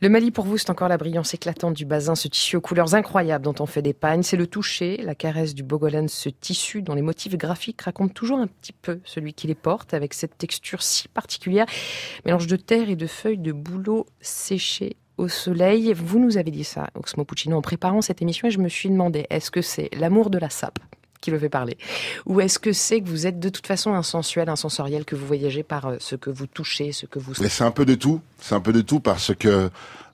Le 0.02 0.08
Mali, 0.08 0.32
pour 0.32 0.46
vous, 0.46 0.58
c'est 0.58 0.70
encore 0.70 0.88
la 0.88 0.96
brillance 0.98 1.34
éclatante 1.34 1.74
du 1.74 1.84
basin, 1.84 2.16
ce 2.16 2.30
tissu 2.30 2.56
aux 2.56 2.62
couleurs 2.62 2.96
incroyables 2.96 3.44
dont 3.44 3.56
on 3.60 3.66
fait 3.66 3.82
des 3.82 3.92
pagnes. 3.92 4.24
C'est 4.24 4.38
le 4.38 4.48
toucher, 4.48 4.96
la 5.04 5.14
caresse 5.14 5.54
du 5.54 5.62
Bogolan, 5.62 6.08
ce 6.08 6.30
tissu 6.30 6.82
dont 6.82 6.94
les 6.94 7.02
motifs 7.02 7.36
graphiques 7.36 7.82
racontent 7.82 8.14
toujours 8.14 8.40
un 8.40 8.48
petit 8.48 8.72
peu 8.72 9.02
celui 9.04 9.34
qui 9.34 9.48
les 9.48 9.56
porte, 9.56 9.94
avec 9.94 10.14
cette 10.14 10.38
texture 10.38 10.84
si 10.84 11.10
particulière, 11.10 11.66
mélange 12.26 12.48
de 12.48 12.56
terre 12.56 12.90
et 12.90 12.96
de 12.96 13.08
feuilles 13.08 13.40
de 13.40 13.52
bouleau 13.52 14.06
séchées 14.22 14.96
au 15.18 15.28
soleil. 15.28 15.92
Vous 15.94 16.18
nous 16.20 16.38
avez 16.38 16.52
dit 16.52 16.64
ça, 16.64 16.90
Oxmo 16.96 17.26
Puccino, 17.26 17.58
en 17.58 17.62
préparant 17.62 18.02
cette 18.02 18.22
émission, 18.22 18.48
et 18.48 18.52
je 18.52 18.60
me 18.60 18.70
suis 18.70 18.90
demandé, 18.90 19.28
est-ce 19.30 19.52
que 19.52 19.62
c'est 19.62 19.90
l'amour 19.98 20.30
de 20.30 20.38
la 20.38 20.50
sape? 20.50 20.80
Qui 21.22 21.32
le 21.32 21.40
fait 21.40 21.50
parler 21.50 21.78
Ou 22.26 22.42
est-ce 22.42 22.60
que 22.60 22.74
c'est 22.74 23.02
que 23.02 23.08
vous 23.08 23.28
êtes 23.28 23.40
de 23.40 23.50
toute 23.50 23.68
façon 23.68 23.94
un 23.94 24.04
sensuel, 24.04 24.50
un 24.50 24.56
sensoriel, 24.56 25.06
que 25.06 25.16
vous 25.16 25.26
voyagez 25.26 25.64
par 25.64 25.86
euh, 25.88 25.96
ce 26.00 26.16
que 26.16 26.30
vous 26.30 26.48
touchez, 26.48 26.92
ce 26.92 27.06
que 27.06 27.20
vous 27.20 27.34
Mais 27.42 27.50
c'est 27.50 27.64
un 27.64 27.72
peu 27.72 27.86
de 27.86 27.96
tout. 27.96 28.22
C'est 28.40 28.56
un 28.56 28.62
peu 28.62 28.74
de 28.74 28.82
tout 28.82 29.00
parce 29.00 29.34
que 29.36 29.70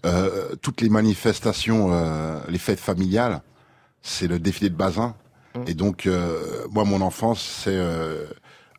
euh, 0.06 0.56
toutes 0.62 0.82
les 0.82 0.90
manifestations, 0.90 1.90
euh, 1.92 2.40
les 2.50 2.58
fêtes 2.58 2.80
familiales, 2.80 3.42
c'est 4.02 4.28
le 4.28 4.40
défilé 4.40 4.70
de 4.70 4.76
Bazin. 4.76 5.16
Mm. 5.56 5.62
Et 5.68 5.74
donc, 5.74 6.06
euh, 6.06 6.66
moi, 6.72 6.84
mon 6.84 7.02
enfance, 7.02 7.42
c'est 7.64 7.80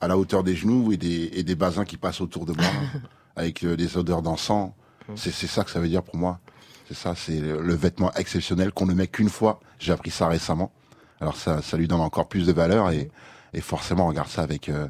à 0.01 0.09
la 0.09 0.19
hauteur 0.19 0.43
des 0.43 0.55
genoux 0.55 0.93
et 0.93 0.97
des, 0.97 1.31
et 1.33 1.43
des 1.43 1.55
bazins 1.55 1.85
qui 1.85 1.97
passent 1.97 2.21
autour 2.21 2.47
de 2.47 2.53
moi 2.53 2.71
avec 3.37 3.65
euh, 3.65 3.77
des 3.77 3.97
odeurs 3.97 4.23
d'encens. 4.23 4.73
C'est 5.15 5.31
c'est 5.31 5.47
ça 5.47 5.63
que 5.63 5.71
ça 5.71 5.79
veut 5.79 5.89
dire 5.89 6.03
pour 6.03 6.17
moi. 6.17 6.41
C'est 6.89 6.97
ça, 6.97 7.15
c'est 7.17 7.39
le, 7.39 7.61
le 7.61 7.75
vêtement 7.75 8.13
exceptionnel 8.15 8.73
qu'on 8.73 8.87
ne 8.87 8.95
met 8.95 9.07
qu'une 9.07 9.29
fois. 9.29 9.61
J'ai 9.79 9.93
appris 9.93 10.11
ça 10.11 10.27
récemment. 10.29 10.73
Alors 11.21 11.37
ça, 11.37 11.63
ça 11.63 11.77
lui 11.77 11.89
donne 11.89 12.01
encore 12.01 12.29
plus 12.29 12.47
de 12.47 12.53
valeur 12.53 12.91
et, 12.91 13.11
et 13.55 13.61
forcément 13.61 14.05
on 14.07 14.09
regarde 14.09 14.29
ça 14.29 14.43
avec. 14.43 14.69
euh, 14.69 14.87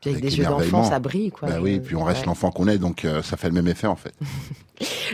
Puis 0.00 0.10
avec 0.10 0.22
avec 0.22 0.30
des 0.30 0.38
yeux 0.38 0.44
d'enfant, 0.44 0.84
ça 0.84 0.98
brille, 0.98 1.30
quoi. 1.30 1.48
bah 1.48 1.58
oui, 1.60 1.80
puis 1.80 1.96
on 1.96 2.04
reste 2.04 2.20
Ouais. 2.20 2.26
l'enfant 2.26 2.50
qu'on 2.50 2.68
est, 2.68 2.78
donc 2.78 3.04
euh, 3.04 3.22
ça 3.22 3.36
fait 3.36 3.48
le 3.48 3.54
même 3.54 3.68
effet 3.68 3.86
en 3.86 3.96
fait. 3.96 4.14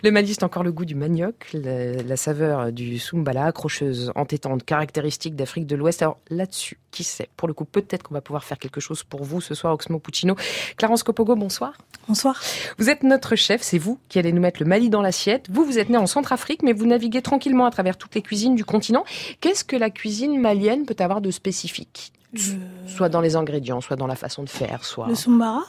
Le 0.02 0.10
Mali, 0.10 0.32
c'est 0.32 0.44
encore 0.44 0.62
le 0.62 0.72
goût 0.72 0.86
du 0.86 0.94
manioc, 0.94 1.48
la, 1.52 1.92
la 1.94 2.16
saveur 2.16 2.72
du 2.72 2.98
soumbala, 2.98 3.44
accrocheuse, 3.44 4.10
entêtante, 4.14 4.64
caractéristique 4.64 5.36
d'Afrique 5.36 5.66
de 5.66 5.76
l'Ouest. 5.76 6.00
Alors 6.02 6.18
là-dessus, 6.30 6.78
qui 6.90 7.04
sait? 7.04 7.28
Pour 7.36 7.46
le 7.46 7.52
coup, 7.54 7.66
peut-être 7.66 8.02
qu'on 8.02 8.14
va 8.14 8.22
pouvoir 8.22 8.44
faire 8.44 8.58
quelque 8.58 8.80
chose 8.80 9.04
pour 9.04 9.22
vous 9.22 9.40
ce 9.40 9.54
soir, 9.54 9.74
Oxmo 9.74 9.98
Puccino. 9.98 10.34
Clarence 10.76 11.02
Copogo, 11.02 11.36
bonsoir. 11.36 11.74
Bonsoir. 12.08 12.40
Vous 12.78 12.88
êtes 12.88 13.02
notre 13.02 13.36
chef, 13.36 13.60
c'est 13.62 13.78
vous 13.78 13.98
qui 14.08 14.18
allez 14.18 14.32
nous 14.32 14.40
mettre 14.40 14.62
le 14.62 14.66
Mali 14.66 14.88
dans 14.88 15.02
l'assiette. 15.02 15.46
Vous, 15.50 15.64
vous 15.64 15.78
êtes 15.78 15.90
né 15.90 15.98
en 15.98 16.06
Centrafrique, 16.06 16.62
mais 16.62 16.72
vous 16.72 16.86
naviguez 16.86 17.20
tranquillement 17.20 17.66
à 17.66 17.70
travers 17.70 17.98
toutes 17.98 18.14
les 18.14 18.22
cuisines 18.22 18.54
du 18.54 18.64
continent. 18.64 19.04
Qu'est-ce 19.40 19.64
que 19.64 19.76
la 19.76 19.90
cuisine 19.90 20.40
malienne 20.40 20.86
peut 20.86 20.96
avoir 20.98 21.20
de 21.20 21.30
spécifique? 21.30 22.12
Le, 22.32 22.40
Soit 22.86 23.08
dans 23.08 23.20
les 23.20 23.36
ingrédients, 23.36 23.80
soit 23.80 23.96
dans 23.96 24.06
la 24.06 24.16
façon 24.16 24.42
de 24.42 24.48
faire, 24.48 24.84
soit... 24.84 25.08
le 25.08 25.14
Sumbara, 25.14 25.64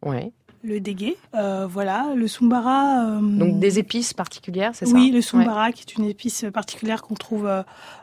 Ouais. 0.00 0.32
Le 0.62 0.80
dégué. 0.80 1.16
Euh, 1.34 1.66
voilà, 1.66 2.12
le 2.14 2.26
sumbara. 2.28 3.04
euh, 3.06 3.20
Donc 3.20 3.60
des 3.60 3.78
épices 3.78 4.12
particulières, 4.14 4.72
c'est 4.74 4.86
ça 4.86 4.92
oui, 4.94 5.10
le 5.10 5.16
Ouais. 5.16 5.22
sumbara, 5.22 5.72
qui 5.72 5.82
est 5.82 5.94
une 5.96 6.04
épice 6.04 6.44
particulière 6.52 7.02
qu'on 7.02 7.14
trouve 7.14 7.46
euh, 7.46 7.62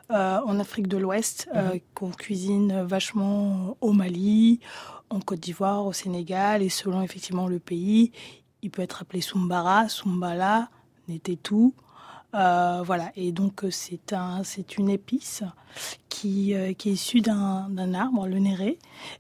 en 0.10 0.60
Afrique 0.60 0.88
de 0.88 0.98
l'Ouest, 0.98 1.48
Mhm. 1.54 1.80
qu'on 1.94 2.12
cuisine 2.12 2.82
vachement 2.84 3.78
au 3.82 3.92
Mali, 3.92 4.60
en 5.10 5.20
Côte 5.20 5.40
d'Ivoire, 5.42 5.86
au 5.86 5.94
Sénégal, 5.94 6.62
et 6.64 6.70
selon 6.70 7.02
effectivement 7.02 7.48
le 7.48 7.60
pays, 7.60 8.12
il 8.62 8.72
peut 8.72 8.82
être 8.82 9.02
appelé 9.02 9.22
sumbara, 9.22 9.88
sumbala, 9.90 10.70
netetu. 11.08 11.72
Euh, 12.36 12.82
voilà, 12.86 13.12
et 13.16 13.32
donc 13.32 13.64
euh, 13.64 13.72
c'est 13.72 14.12
un, 14.12 14.44
c'est 14.44 14.78
une 14.78 14.90
épice 14.90 15.44
qui, 16.10 16.54
euh, 16.54 16.74
qui 16.74 16.90
est 16.90 16.94
issue 16.94 17.22
d'un, 17.22 17.68
d'un 17.70 17.94
arbre, 17.94 18.28
le 18.28 18.40
néré, 18.40 18.78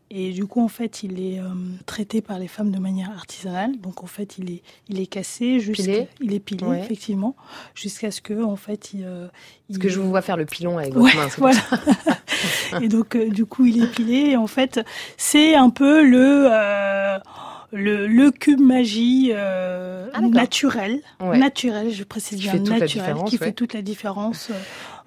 et 0.09 0.31
du 0.31 0.45
coup 0.45 0.61
en 0.61 0.67
fait 0.67 1.01
il 1.03 1.19
est 1.21 1.39
euh, 1.39 1.45
traité 1.85 2.21
par 2.21 2.39
les 2.39 2.47
femmes 2.49 2.71
de 2.71 2.79
manière 2.79 3.11
artisanale. 3.11 3.77
Donc 3.79 4.03
en 4.03 4.07
fait 4.07 4.37
il 4.37 4.51
est, 4.51 4.63
il 4.89 4.99
est 4.99 5.05
cassé, 5.07 5.59
jusqu'à- 5.61 6.05
il 6.21 6.33
est 6.33 6.39
pilé 6.41 6.65
Ouais. 6.65 6.79
effectivement, 6.81 7.35
jusqu'à 7.73 8.11
ce 8.11 8.19
que 8.21 8.43
en 8.43 8.55
fait 8.57 8.93
il, 8.93 9.07
il- 9.69 9.79
que 9.79 9.87
je 9.87 9.99
vous 9.99 10.09
vois 10.09 10.21
faire 10.21 10.35
le 10.37 10.45
pilon 10.45 10.77
avec 10.77 10.93
votre 10.93 11.05
Ouais, 11.05 11.15
main. 11.15 11.27
voilà. 11.37 12.81
et 12.81 12.89
donc 12.89 13.15
du 13.15 13.45
coup 13.45 13.65
il 13.65 13.81
est 13.83 13.87
pilé. 13.87 14.31
Et 14.31 14.37
en 14.37 14.47
fait 14.47 14.81
c'est 15.17 15.55
un 15.55 15.69
peu 15.69 16.03
le 16.03 16.47
le, 17.75 18.07
le 18.07 18.31
cube 18.31 18.59
magie 18.61 19.31
euh, 19.33 20.07
Ah, 20.13 20.21
naturel, 20.21 21.01
Ouais. 21.21 21.37
naturel, 21.37 21.91
je 21.91 22.03
précise 22.03 22.39
bien 22.39 22.53
naturel, 22.55 23.15
qui 23.27 23.37
ouais. 23.37 23.47
fait 23.47 23.51
toute 23.51 23.73
la 23.73 23.81
différence 23.81 24.49
euh, 24.49 24.53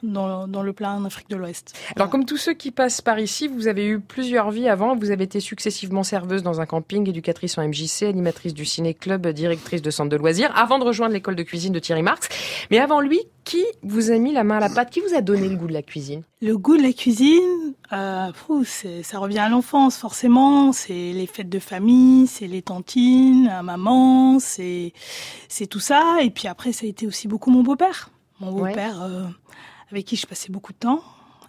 dans, 0.03 0.47
dans 0.49 0.63
le 0.63 0.73
plat 0.73 0.93
en 0.93 1.05
Afrique 1.05 1.29
de 1.31 1.37
l'Ouest. 1.37 1.77
Alors 1.97 2.09
comme 2.11 2.25
tous 2.25 2.37
ceux 2.37 2.55
qui 2.55 2.71
passent 2.71 3.01
par 3.01 3.19
ici, 3.19 3.49
vous 3.49 3.67
avez 3.69 3.87
eu 3.87 4.01
plusieurs 4.01 4.51
vies 4.51 4.69
avant. 4.69 4.97
Vous 4.97 5.11
avez 5.11 5.25
été 5.25 5.41
successivement 5.41 6.03
serveuse 6.03 6.43
dans 6.43 6.61
un 6.61 6.67
camping, 6.67 7.09
éducatrice 7.09 7.59
en 7.59 7.67
MJC, 7.69 8.03
animatrice 8.05 8.55
du 8.55 8.65
ciné-club, 8.65 9.27
directrice 9.29 9.83
de 9.83 9.91
centre 9.91 10.11
de 10.11 10.17
loisirs, 10.17 10.53
avant 10.57 10.79
de 10.79 10.85
rejoindre 10.85 11.15
l'école 11.15 11.37
de 11.37 11.43
cuisine 11.43 11.73
de 11.73 11.79
Thierry 11.79 12.03
Marx. 12.03 12.29
Mais 12.71 12.79
avant 12.79 13.01
lui, 13.01 13.21
qui 13.45 13.65
vous 13.83 14.11
a 14.11 14.19
mis 14.19 14.33
la 14.33 14.45
main 14.45 14.59
à 14.59 14.61
la 14.61 14.69
pâte? 14.69 14.91
Qui 14.91 15.01
vous 15.01 15.15
a 15.15 15.23
donné 15.23 15.49
le 15.49 15.57
goût 15.57 15.67
de 15.69 15.73
la 15.73 15.83
cuisine? 15.83 16.23
Le 16.43 16.57
goût 16.59 16.77
de 16.77 16.83
la 16.83 16.93
cuisine, 16.93 17.75
euh, 17.93 18.31
ça 19.03 19.19
revient 19.19 19.39
à 19.39 19.49
l'enfance 19.49 19.97
forcément. 19.97 20.73
C'est 20.73 20.93
les 21.13 21.27
fêtes 21.27 21.49
de 21.49 21.59
famille, 21.59 22.27
c'est 22.27 22.47
les 22.47 22.61
tantines, 22.63 23.49
à 23.49 23.63
maman, 23.63 24.39
c'est 24.39 24.93
c'est 25.49 25.67
tout 25.67 25.81
ça. 25.81 26.19
Et 26.21 26.31
puis 26.31 26.47
après, 26.47 26.73
ça 26.73 26.85
a 26.85 26.89
été 26.89 27.07
aussi 27.07 27.27
beaucoup 27.27 27.51
mon 27.51 27.63
beau-père, 27.63 28.11
mon 28.41 28.53
Ouais. 28.53 28.69
beau-père 28.71 29.03
euh, 29.03 29.25
avec 29.91 30.05
qui 30.05 30.17
je 30.17 30.27
passais 30.27 30.51
beaucoup 30.51 30.73
de 30.73 30.79
temps 30.79 31.03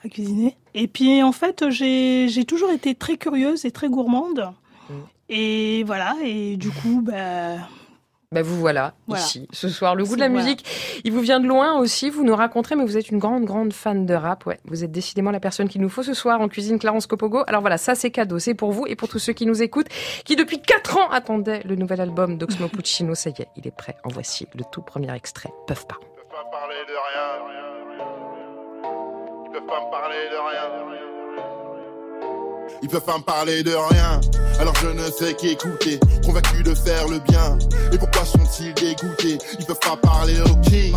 à 0.03 0.10
cuisiner. 0.10 0.58
Et 0.74 0.88
puis 0.88 1.22
en 1.24 1.31
fait, 1.31 1.69
j'ai 1.69 2.46
toujours 2.48 2.72
été 2.72 2.96
très 2.96 3.17
curieuse 3.17 3.65
et 3.65 3.72
très 3.72 3.89
gourmande. 3.89 4.51
Mm. 4.89 4.93
Et 5.29 5.84
voilà. 5.84 6.15
Et 6.24 6.55
du 6.58 6.69
coup, 6.72 7.01
bah, 7.03 7.58
Ben 8.31 8.41
vous 8.43 8.58
voilà, 8.60 8.93
Voilà. 9.08 9.24
ici, 9.24 9.48
ce 9.51 9.67
soir. 9.69 9.96
Le 9.96 10.05
goût 10.05 10.15
de 10.15 10.19
la 10.22 10.29
voilà. 10.29 10.43
musique, 10.43 10.63
il 11.03 11.12
vous 11.12 11.19
vient 11.19 11.39
de 11.39 11.48
loin 11.48 11.77
aussi, 11.79 12.10
vous 12.10 12.24
nous 12.24 12.36
raconterez, 12.36 12.75
mais 12.75 12.86
vous 12.86 12.96
êtes 12.98 13.10
une 13.10 13.19
grande, 13.19 13.43
grande 13.43 13.74
fan 13.74 14.05
de 14.05 14.13
rap. 14.13 14.46
Ouais, 14.46 14.60
vous 14.65 14.84
êtes 14.84 14.91
décidément 14.91 15.31
la 15.31 15.39
personne 15.39 15.67
qu'il 15.67 15.81
nous 15.81 15.89
faut 15.89 16.03
ce 16.03 16.13
soir 16.13 16.39
en 16.39 16.48
cuisine 16.48 16.79
Clarence 16.79 17.05
Copogo. 17.08 17.43
Alors 17.48 17.62
voilà, 17.62 17.77
ça 17.77 17.93
c'est 17.96 18.10
cadeau, 18.12 18.39
c'est 18.39 18.53
pour 18.53 18.72
vous 18.72 18.86
et 18.88 18.96
pour 18.96 19.10
tous 19.10 19.19
ceux 19.19 19.34
qui 19.34 19.46
nous 19.46 19.62
écoutent, 19.62 19.89
qui 20.25 20.36
depuis 20.36 20.62
4 20.62 20.98
ans 20.98 21.10
attendaient 21.10 21.62
le 21.65 21.75
nouvel 21.75 22.00
album 22.01 22.38
d'Oxmo 22.38 22.67
Puccino. 22.69 23.15
Ça 23.15 23.31
y 23.31 23.41
est, 23.41 23.50
il 23.58 23.67
est 23.67 23.75
prêt. 23.75 23.98
En 24.05 24.10
voici 24.10 24.48
le 24.55 24.63
tout 24.72 24.81
premier 24.81 25.13
extrait. 25.13 25.50
Peuvent 25.67 25.86
pas. 25.88 25.98
Peuvent 26.00 26.29
pas 26.31 26.50
parler 26.51 26.75
de 26.88 26.93
rien. 26.93 27.59
Ils 29.50 29.53
peuvent 29.53 29.65
pas 29.65 29.84
me 29.84 29.89
parler 29.89 30.29
de 30.29 30.38
rien. 30.38 31.09
Ils 32.82 32.90
peuvent 32.90 33.04
pas 33.04 33.18
me 33.18 33.24
parler 33.24 33.64
de 33.64 33.74
rien. 33.74 34.22
Alors 34.60 34.74
je 34.76 34.88
ne 34.88 35.12
sais 35.12 35.34
qu'écouter, 35.34 36.00
convaincu 36.26 36.64
de 36.64 36.74
faire 36.74 37.08
le 37.08 37.20
bien. 37.20 37.58
Et 37.92 37.98
pourquoi 37.98 38.26
sont-ils 38.26 38.74
dégoûtés? 38.74 39.38
Ils 39.60 39.66
peuvent 39.66 39.80
pas 39.80 39.98
parler 39.98 40.40
au 40.42 40.56
king. 40.70 40.96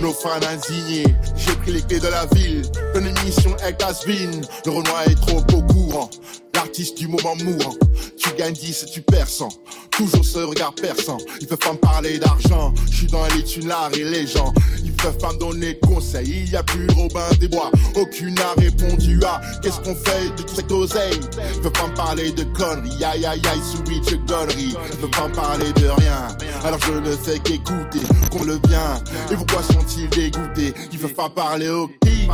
Nos 0.00 0.12
fans 0.12 0.40
indignés, 0.50 1.14
j'ai 1.36 1.52
pris 1.56 1.72
les 1.72 1.82
clés 1.82 2.00
de 2.00 2.08
la 2.08 2.26
ville. 2.26 2.62
Ton 2.92 3.04
émission 3.04 3.56
est 3.58 3.82
has-been. 3.82 4.42
Le 4.64 4.70
Renoir 4.70 5.02
est 5.06 5.14
trop 5.26 5.38
au 5.56 5.62
courant. 5.62 6.10
L'artiste 6.54 6.96
du 6.96 7.06
moment 7.06 7.36
mourant. 7.44 7.74
Tu 8.16 8.30
gagnes 8.38 8.54
10 8.54 8.84
et 8.84 8.90
tu 8.90 9.02
perds 9.02 9.28
100. 9.28 9.48
Toujours 9.90 10.24
ce 10.24 10.38
regard 10.38 10.74
perçant. 10.74 11.18
Ils 11.40 11.46
peuvent 11.46 11.58
pas 11.58 11.72
me 11.72 11.78
parler 11.78 12.18
d'argent. 12.18 12.72
Je 12.90 12.96
suis 12.96 13.06
dans 13.06 13.24
les 13.26 13.66
l'art 13.66 13.90
et 13.94 14.04
les 14.04 14.26
gens. 14.26 14.52
Ils 14.82 14.92
peuvent 14.92 15.18
pas 15.18 15.32
me 15.34 15.38
donner 15.38 15.74
de 15.74 15.86
conseils. 15.86 16.44
Il 16.46 16.50
y 16.50 16.56
a 16.56 16.62
plus 16.62 16.86
Robin 16.96 17.28
des 17.40 17.48
Bois. 17.48 17.70
Aucune 17.94 18.34
n'a 18.34 18.52
répondu 18.56 19.20
à 19.24 19.40
qu'est-ce 19.62 19.80
qu'on 19.80 19.94
fait 19.94 20.30
de 20.36 20.42
toute 20.42 20.56
cette 20.56 20.72
oseille. 20.86 21.20
Ils 21.54 21.60
peuvent 21.60 21.72
pas 21.72 21.88
me 21.88 21.94
parler 21.94 22.32
de 22.32 22.44
conneries. 22.44 23.04
Aïe 23.04 23.26
aïe 23.26 23.42
aïe, 23.50 23.60
switch 23.62 24.16
conneries. 24.26 24.74
Ils 24.92 24.98
peuvent 24.98 25.10
pas 25.10 25.28
me 25.28 25.34
parler 25.34 25.72
de 25.72 25.88
rien. 25.88 26.28
Alors 26.64 26.80
je 26.80 26.92
ne 26.92 27.16
fais 27.16 27.38
qu'écouter, 27.40 28.00
qu'on 28.30 28.44
le 28.44 28.58
bien. 28.58 29.02
Et 29.30 29.36
pourquoi 29.36 29.62
sont-ils 29.62 30.08
dégoûtés? 30.10 30.74
Ils 30.92 30.98
peuvent 30.98 31.14
pas 31.14 31.28
parler 31.28 31.68
au 31.68 31.88
king. 32.02 32.30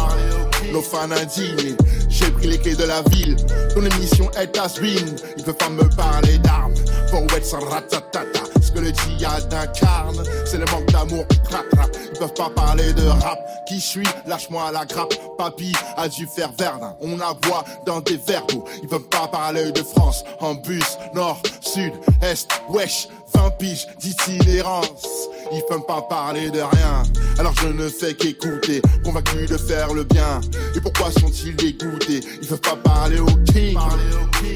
Nos 0.73 0.83
fans 0.83 1.11
indignés. 1.11 1.77
J'ai 2.09 2.31
pris 2.31 2.47
les 2.49 2.59
clés 2.59 2.77
de 2.77 2.85
la 2.85 3.03
ville. 3.11 3.37
Ton 3.75 3.85
émission 3.85 4.31
est 4.33 4.57
has-been. 4.57 5.17
Ils 5.37 5.45
peuvent 5.45 5.57
pas 5.57 5.69
me 5.71 5.85
parler 5.97 6.39
d'armes. 6.39 6.75
Pour 7.11 7.23
être 7.37 7.45
sans 7.45 7.61
ratatata. 7.61 8.41
Que 8.75 8.81
le 8.81 8.91
djihad 8.91 9.53
incarne, 9.53 10.23
c'est 10.47 10.59
le 10.59 10.65
manque 10.67 10.87
d'amour. 10.87 11.25
Ils 11.31 12.19
peuvent 12.19 12.35
pas 12.35 12.51
parler 12.51 12.93
de 12.95 13.07
rap. 13.07 13.39
Qui 13.67 13.77
je 13.77 13.85
suis? 13.85 14.09
Lâche-moi 14.27 14.71
la 14.73 14.85
grappe. 14.85 15.15
Papy 15.37 15.73
a 15.97 16.09
dû 16.09 16.27
faire 16.27 16.51
Verdun. 16.59 16.97
On 17.01 17.17
la 17.17 17.35
voit 17.45 17.65
dans 17.85 18.01
des 18.01 18.17
verres. 18.17 18.47
Ils 18.83 18.89
peuvent 18.89 19.09
pas 19.09 19.29
parler 19.29 19.73
de 19.73 19.83
France. 19.83 20.25
En 20.41 20.55
bus, 20.55 20.97
nord, 21.15 21.41
sud, 21.61 21.93
est, 22.23 22.49
wesh. 22.71 23.09
20 23.35 23.51
piges 23.59 23.87
d'itinérance. 23.99 25.29
Ils 25.53 25.63
peuvent 25.69 25.87
pas 25.87 26.03
parler 26.03 26.51
de 26.51 26.61
rien. 26.61 27.03
Alors 27.39 27.55
je 27.61 27.69
ne 27.69 27.89
fais 27.89 28.15
qu'écouter, 28.15 28.81
convaincu 29.05 29.47
de 29.47 29.57
faire 29.57 29.93
le 29.93 30.05
bien. 30.05 30.41
Et 30.75 30.81
pourquoi 30.81 31.11
sont-ils 31.11 31.55
dégoûtés? 31.57 32.21
Ils 32.41 32.49
peuvent 32.49 32.61
pas 32.61 32.77
parler 32.77 33.21
au 33.21 33.27
king. 33.53 33.77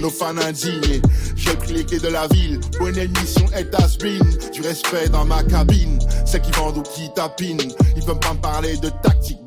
Nos 0.00 0.10
fans 0.10 0.36
indignés. 0.38 1.02
Les 1.68 1.84
clés 1.84 1.98
de 1.98 2.08
la 2.08 2.26
ville. 2.28 2.60
Une 2.80 2.96
émission 2.96 3.46
est 3.54 3.74
has 3.74 3.96
been. 3.98 4.22
Du 4.52 4.62
respect 4.62 5.08
dans 5.08 5.24
ma 5.24 5.42
cabine. 5.42 5.98
Ceux 6.24 6.38
qui 6.38 6.52
vendent 6.52 6.78
ou 6.78 6.82
qui 6.82 7.12
tapinent. 7.14 7.72
Ils 7.96 8.04
peuvent 8.04 8.20
pas 8.20 8.34
me 8.34 8.40
parler 8.40 8.76
de 8.76 8.88
tactique. 9.02 9.45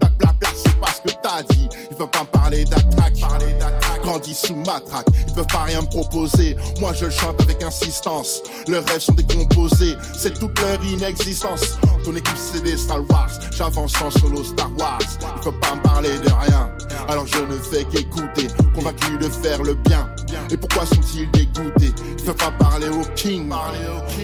Pas 0.80 0.92
ce 0.92 1.02
que 1.02 1.16
t'as 1.22 1.44
dit. 1.44 1.70
Ils 1.92 1.98
peuvent 1.98 2.10
pas 2.10 2.22
me 2.22 2.28
parler 2.28 2.66
d'attaque. 2.66 3.20
Parler 3.20 3.54
d'attaque. 3.54 4.02
Grandis 4.04 4.34
sous 4.34 4.56
matraque. 4.56 5.08
Ils 5.28 5.34
peuvent 5.34 5.48
pas 5.48 5.64
rien 5.64 5.82
me 5.82 5.88
proposer. 5.88 6.56
Moi 6.80 6.94
je 6.94 7.10
chante 7.10 7.42
avec 7.42 7.62
insistance. 7.64 8.42
Leurs 8.68 8.86
rêves 8.86 9.02
sont 9.02 9.14
décomposés. 9.14 9.96
C'est 10.18 10.38
toute 10.38 10.60
leur 10.62 10.84
inexistence. 10.86 11.78
Ton 12.04 12.16
équipe 12.16 12.38
c'est 12.38 12.64
des 12.64 12.78
Star 12.78 13.02
Wars. 13.10 13.30
J'avance 13.52 13.94
en 14.02 14.12
solo 14.12 14.44
Star 14.44 14.70
Wars. 14.78 15.00
Ils 15.02 15.44
peuvent 15.44 15.60
pas 15.60 15.76
me 15.76 15.82
parler 15.82 16.18
de 16.20 16.30
rien. 16.30 16.72
Alors 17.08 17.28
je 17.28 17.40
ne 17.40 17.58
fais 17.58 17.84
qu'écouter. 17.86 18.48
Convaincu 18.74 19.18
de 19.18 19.30
faire 19.30 19.62
le 19.64 19.74
bien. 19.76 20.10
Et 20.52 20.58
pourquoi 20.58 20.86
sont-ils 20.86 21.30
dégoûtés? 21.32 21.94
Ils 22.18 22.24
peuvent 22.24 22.36
pas 22.36 22.52
parler 22.52 22.88
au 22.90 23.04
king. 23.16 23.50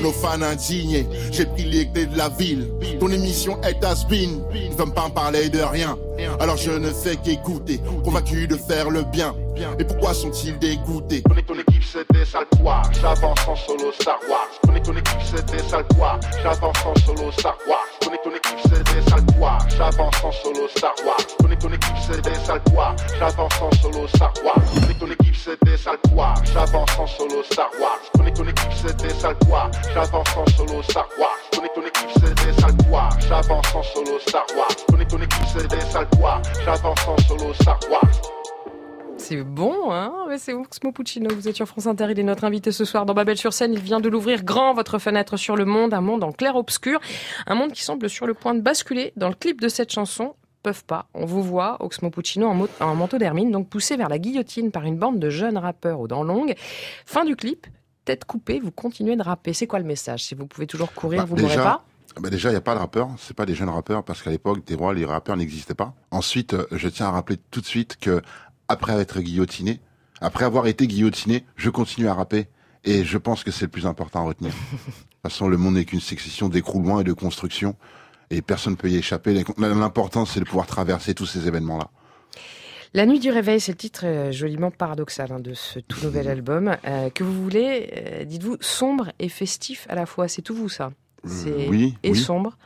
Nos 0.01 0.11
fans 0.11 0.41
indignés. 0.41 1.07
J'ai 1.31 1.45
pris 1.45 1.63
les 1.63 1.89
clés 1.91 2.05
de 2.05 2.17
la 2.17 2.29
ville. 2.29 2.69
Ton 2.99 3.09
émission 3.09 3.59
est 3.61 3.83
has-been. 3.83 4.43
Ils 4.53 4.75
peuvent 4.75 4.93
pas 4.93 5.07
me 5.09 5.13
parler 5.13 5.49
de 5.49 5.59
rien. 5.61 5.97
Alors 6.39 6.57
je 6.57 6.71
ne 6.71 6.89
fais 6.89 7.15
qu'écouter. 7.17 7.81
Convaincu 8.03 8.47
de 8.47 8.55
faire 8.55 8.89
le 8.89 9.03
bien. 9.03 9.33
Et 9.79 9.83
pourquoi 9.85 10.13
sont-ils 10.13 10.57
dégoûtés? 10.59 11.21
Ton, 11.23 11.35
ton 11.47 11.59
équipe 11.59 11.83
c'était 11.83 12.25
sale 12.25 12.45
quoi 12.61 12.81
J'avance 13.01 13.39
en 13.47 13.55
solo 13.55 13.91
Star 13.97 14.19
Wars. 14.29 14.49
Ton, 14.63 14.73
ton 14.81 14.97
équipe 14.97 15.21
c'était 15.23 15.63
sale 15.69 15.85
quoi 15.97 16.19
J'avance 16.43 16.75
en 16.85 16.95
solo 17.05 17.31
Star 17.31 17.57
Wars. 17.67 17.77
Ton, 18.23 18.29
ton 18.29 18.35
équipe 18.35 18.59
c'était 18.61 19.09
sale 19.09 19.25
quoi 19.37 19.57
J'avance 19.77 20.23
en 20.23 20.31
solo 20.31 20.67
Star 20.69 20.93
Wars. 21.05 21.17
Ton, 21.37 21.55
ton 21.55 21.73
équipe 21.73 21.97
c'était 21.99 22.35
sale 22.45 22.61
quoi 22.71 22.95
J'avance 23.17 23.61
en 23.61 23.71
solo 23.71 24.07
Star 24.07 24.33
Wars. 24.43 24.61
Ton, 24.99 25.07
équipe 25.07 25.35
c'était 25.35 25.77
sale 25.77 25.97
quoi 26.13 26.33
J'avance 26.53 26.99
en 26.99 27.07
solo 27.07 27.43
Star 27.43 27.69
Wars. 27.79 27.99
Ton, 28.13 28.25
équipe 28.25 28.71
c'était 28.73 29.09
sale 29.09 29.35
quoi 29.47 29.69
J'avance 29.93 30.37
en 30.37 30.45
solo 30.51 30.83
Star 30.83 31.07
Wars. 31.19 31.37
Ton, 31.51 31.63
équipe 31.63 32.09
c'était 32.13 32.61
sale 32.61 32.75
quoi 32.89 33.09
J'avance 33.27 33.75
en 33.75 33.83
solo 33.83 34.19
Star 34.19 34.45
Wars. 34.55 34.75
Ton, 34.87 35.17
équipe 35.21 35.45
c'était 35.53 35.81
sale 35.91 36.07
quoi 36.17 36.41
J'avance 36.63 37.07
en 37.07 37.17
solo 37.27 37.53
Star 37.53 37.79
Wars. 37.89 38.44
C'est 39.17 39.43
bon, 39.43 39.91
hein 39.91 40.13
Ouais, 40.27 40.37
C'est 40.37 40.53
Oxmo 40.53 40.91
Puccino, 40.91 41.33
vous 41.33 41.47
êtes 41.47 41.55
sur 41.55 41.67
France 41.67 41.87
Inter, 41.87 42.07
il 42.11 42.19
est 42.19 42.23
notre 42.23 42.43
invité 42.43 42.71
ce 42.71 42.85
soir 42.85 43.05
dans 43.05 43.13
Babel 43.13 43.37
sur 43.37 43.53
scène. 43.53 43.73
Il 43.73 43.79
vient 43.79 43.99
de 43.99 44.09
l'ouvrir 44.09 44.43
grand, 44.43 44.73
votre 44.73 44.99
fenêtre 44.99 45.37
sur 45.37 45.55
le 45.55 45.65
monde, 45.65 45.93
un 45.93 46.01
monde 46.01 46.23
en 46.23 46.31
clair-obscur, 46.31 46.99
un 47.47 47.55
monde 47.55 47.71
qui 47.71 47.83
semble 47.83 48.09
sur 48.09 48.27
le 48.27 48.33
point 48.33 48.53
de 48.53 48.61
basculer. 48.61 49.13
Dans 49.15 49.29
le 49.29 49.35
clip 49.35 49.61
de 49.61 49.67
cette 49.67 49.91
chanson, 49.91 50.35
peuvent 50.61 50.83
pas. 50.83 51.07
On 51.13 51.25
vous 51.25 51.41
voit, 51.41 51.77
Oxmo 51.79 52.09
Puccino, 52.09 52.47
en, 52.79 52.95
manteau 52.95 53.17
d'hermine, 53.17 53.51
donc 53.51 53.69
poussé 53.69 53.97
vers 53.97 54.09
la 54.09 54.19
guillotine 54.19 54.71
par 54.71 54.83
une 54.83 54.97
bande 54.97 55.19
de 55.19 55.29
jeunes 55.29 55.57
rappeurs 55.57 55.99
aux 55.99 56.07
dents 56.07 56.23
longues. 56.23 56.53
Fin 57.05 57.23
du 57.25 57.35
clip, 57.35 57.67
tête 58.03 58.25
coupée, 58.25 58.59
vous 58.59 58.71
continuez 58.71 59.15
de 59.15 59.23
rapper. 59.23 59.53
C'est 59.53 59.67
quoi 59.67 59.79
le 59.79 59.85
message? 59.85 60.23
Si 60.23 60.35
vous 60.35 60.45
pouvez 60.45 60.67
toujours 60.67 60.91
courir, 60.93 61.21
Bah, 61.21 61.25
vous 61.25 61.35
mourrez 61.35 61.49
déjà, 61.49 61.63
pas? 61.63 61.85
Bah 62.19 62.29
déjà, 62.29 62.49
il 62.49 62.53
n'y 62.53 62.57
a 62.57 62.61
pas 62.61 62.75
de 62.75 62.79
rappeurs, 62.79 63.09
c'est 63.17 63.35
pas 63.35 63.45
des 63.45 63.55
jeunes 63.55 63.69
rappeurs, 63.69 64.03
parce 64.03 64.21
qu'à 64.21 64.29
l'époque, 64.29 64.63
des 64.65 64.75
rois, 64.75 64.93
les 64.93 65.05
rappeurs 65.05 65.35
n'existaient 65.35 65.73
pas. 65.73 65.93
Ensuite, 66.11 66.53
euh, 66.53 66.65
je 66.71 66.87
tiens 66.87 67.07
à 67.07 67.11
rappeler 67.11 67.37
tout 67.51 67.59
de 67.61 67.65
suite 67.65 67.97
que, 67.99 68.21
après 68.67 68.93
être 68.99 69.19
guillotiné, 69.21 69.79
après 70.21 70.45
avoir 70.45 70.67
été 70.67 70.87
guillotiné, 70.87 71.45
je 71.55 71.69
continue 71.69 72.07
à 72.07 72.13
rapper. 72.13 72.47
Et 72.83 73.03
je 73.03 73.17
pense 73.17 73.43
que 73.43 73.51
c'est 73.51 73.65
le 73.65 73.71
plus 73.71 73.87
important 73.87 74.21
à 74.21 74.23
retenir. 74.23 74.51
de 74.71 74.77
toute 74.77 75.03
façon, 75.23 75.47
le 75.47 75.57
monde 75.57 75.75
n'est 75.75 75.85
qu'une 75.85 75.99
succession 75.99 76.49
d'écroulements 76.49 76.99
et 77.01 77.03
de 77.03 77.13
constructions, 77.13 77.75
et 78.29 78.41
personne 78.41 78.73
ne 78.73 78.77
peut 78.77 78.89
y 78.89 78.95
échapper. 78.95 79.43
L'important, 79.57 80.25
c'est 80.25 80.39
de 80.39 80.45
pouvoir 80.45 80.67
traverser 80.67 81.13
tous 81.15 81.25
ces 81.25 81.47
événements-là. 81.47 81.89
La 82.93 83.05
nuit 83.05 83.19
du 83.19 83.29
réveil, 83.29 83.59
c'est 83.59 83.73
le 83.73 83.77
titre 83.77 84.05
euh, 84.05 84.31
joliment 84.31 84.71
paradoxal 84.71 85.31
hein, 85.31 85.39
de 85.39 85.53
ce 85.53 85.79
tout 85.79 85.99
nouvel 86.05 86.27
album 86.29 86.77
euh, 86.85 87.09
que 87.09 87.23
vous 87.23 87.43
voulez, 87.43 87.91
euh, 87.97 88.23
dites-vous, 88.23 88.57
sombre 88.61 89.11
et 89.19 89.29
festif 89.29 89.85
à 89.89 89.95
la 89.95 90.05
fois. 90.05 90.27
C'est 90.27 90.41
tout 90.41 90.55
vous 90.55 90.69
ça. 90.69 90.91
C'est 91.25 91.67
oui, 91.67 91.95
et 92.03 92.11
oui. 92.11 92.17
sombre 92.17 92.57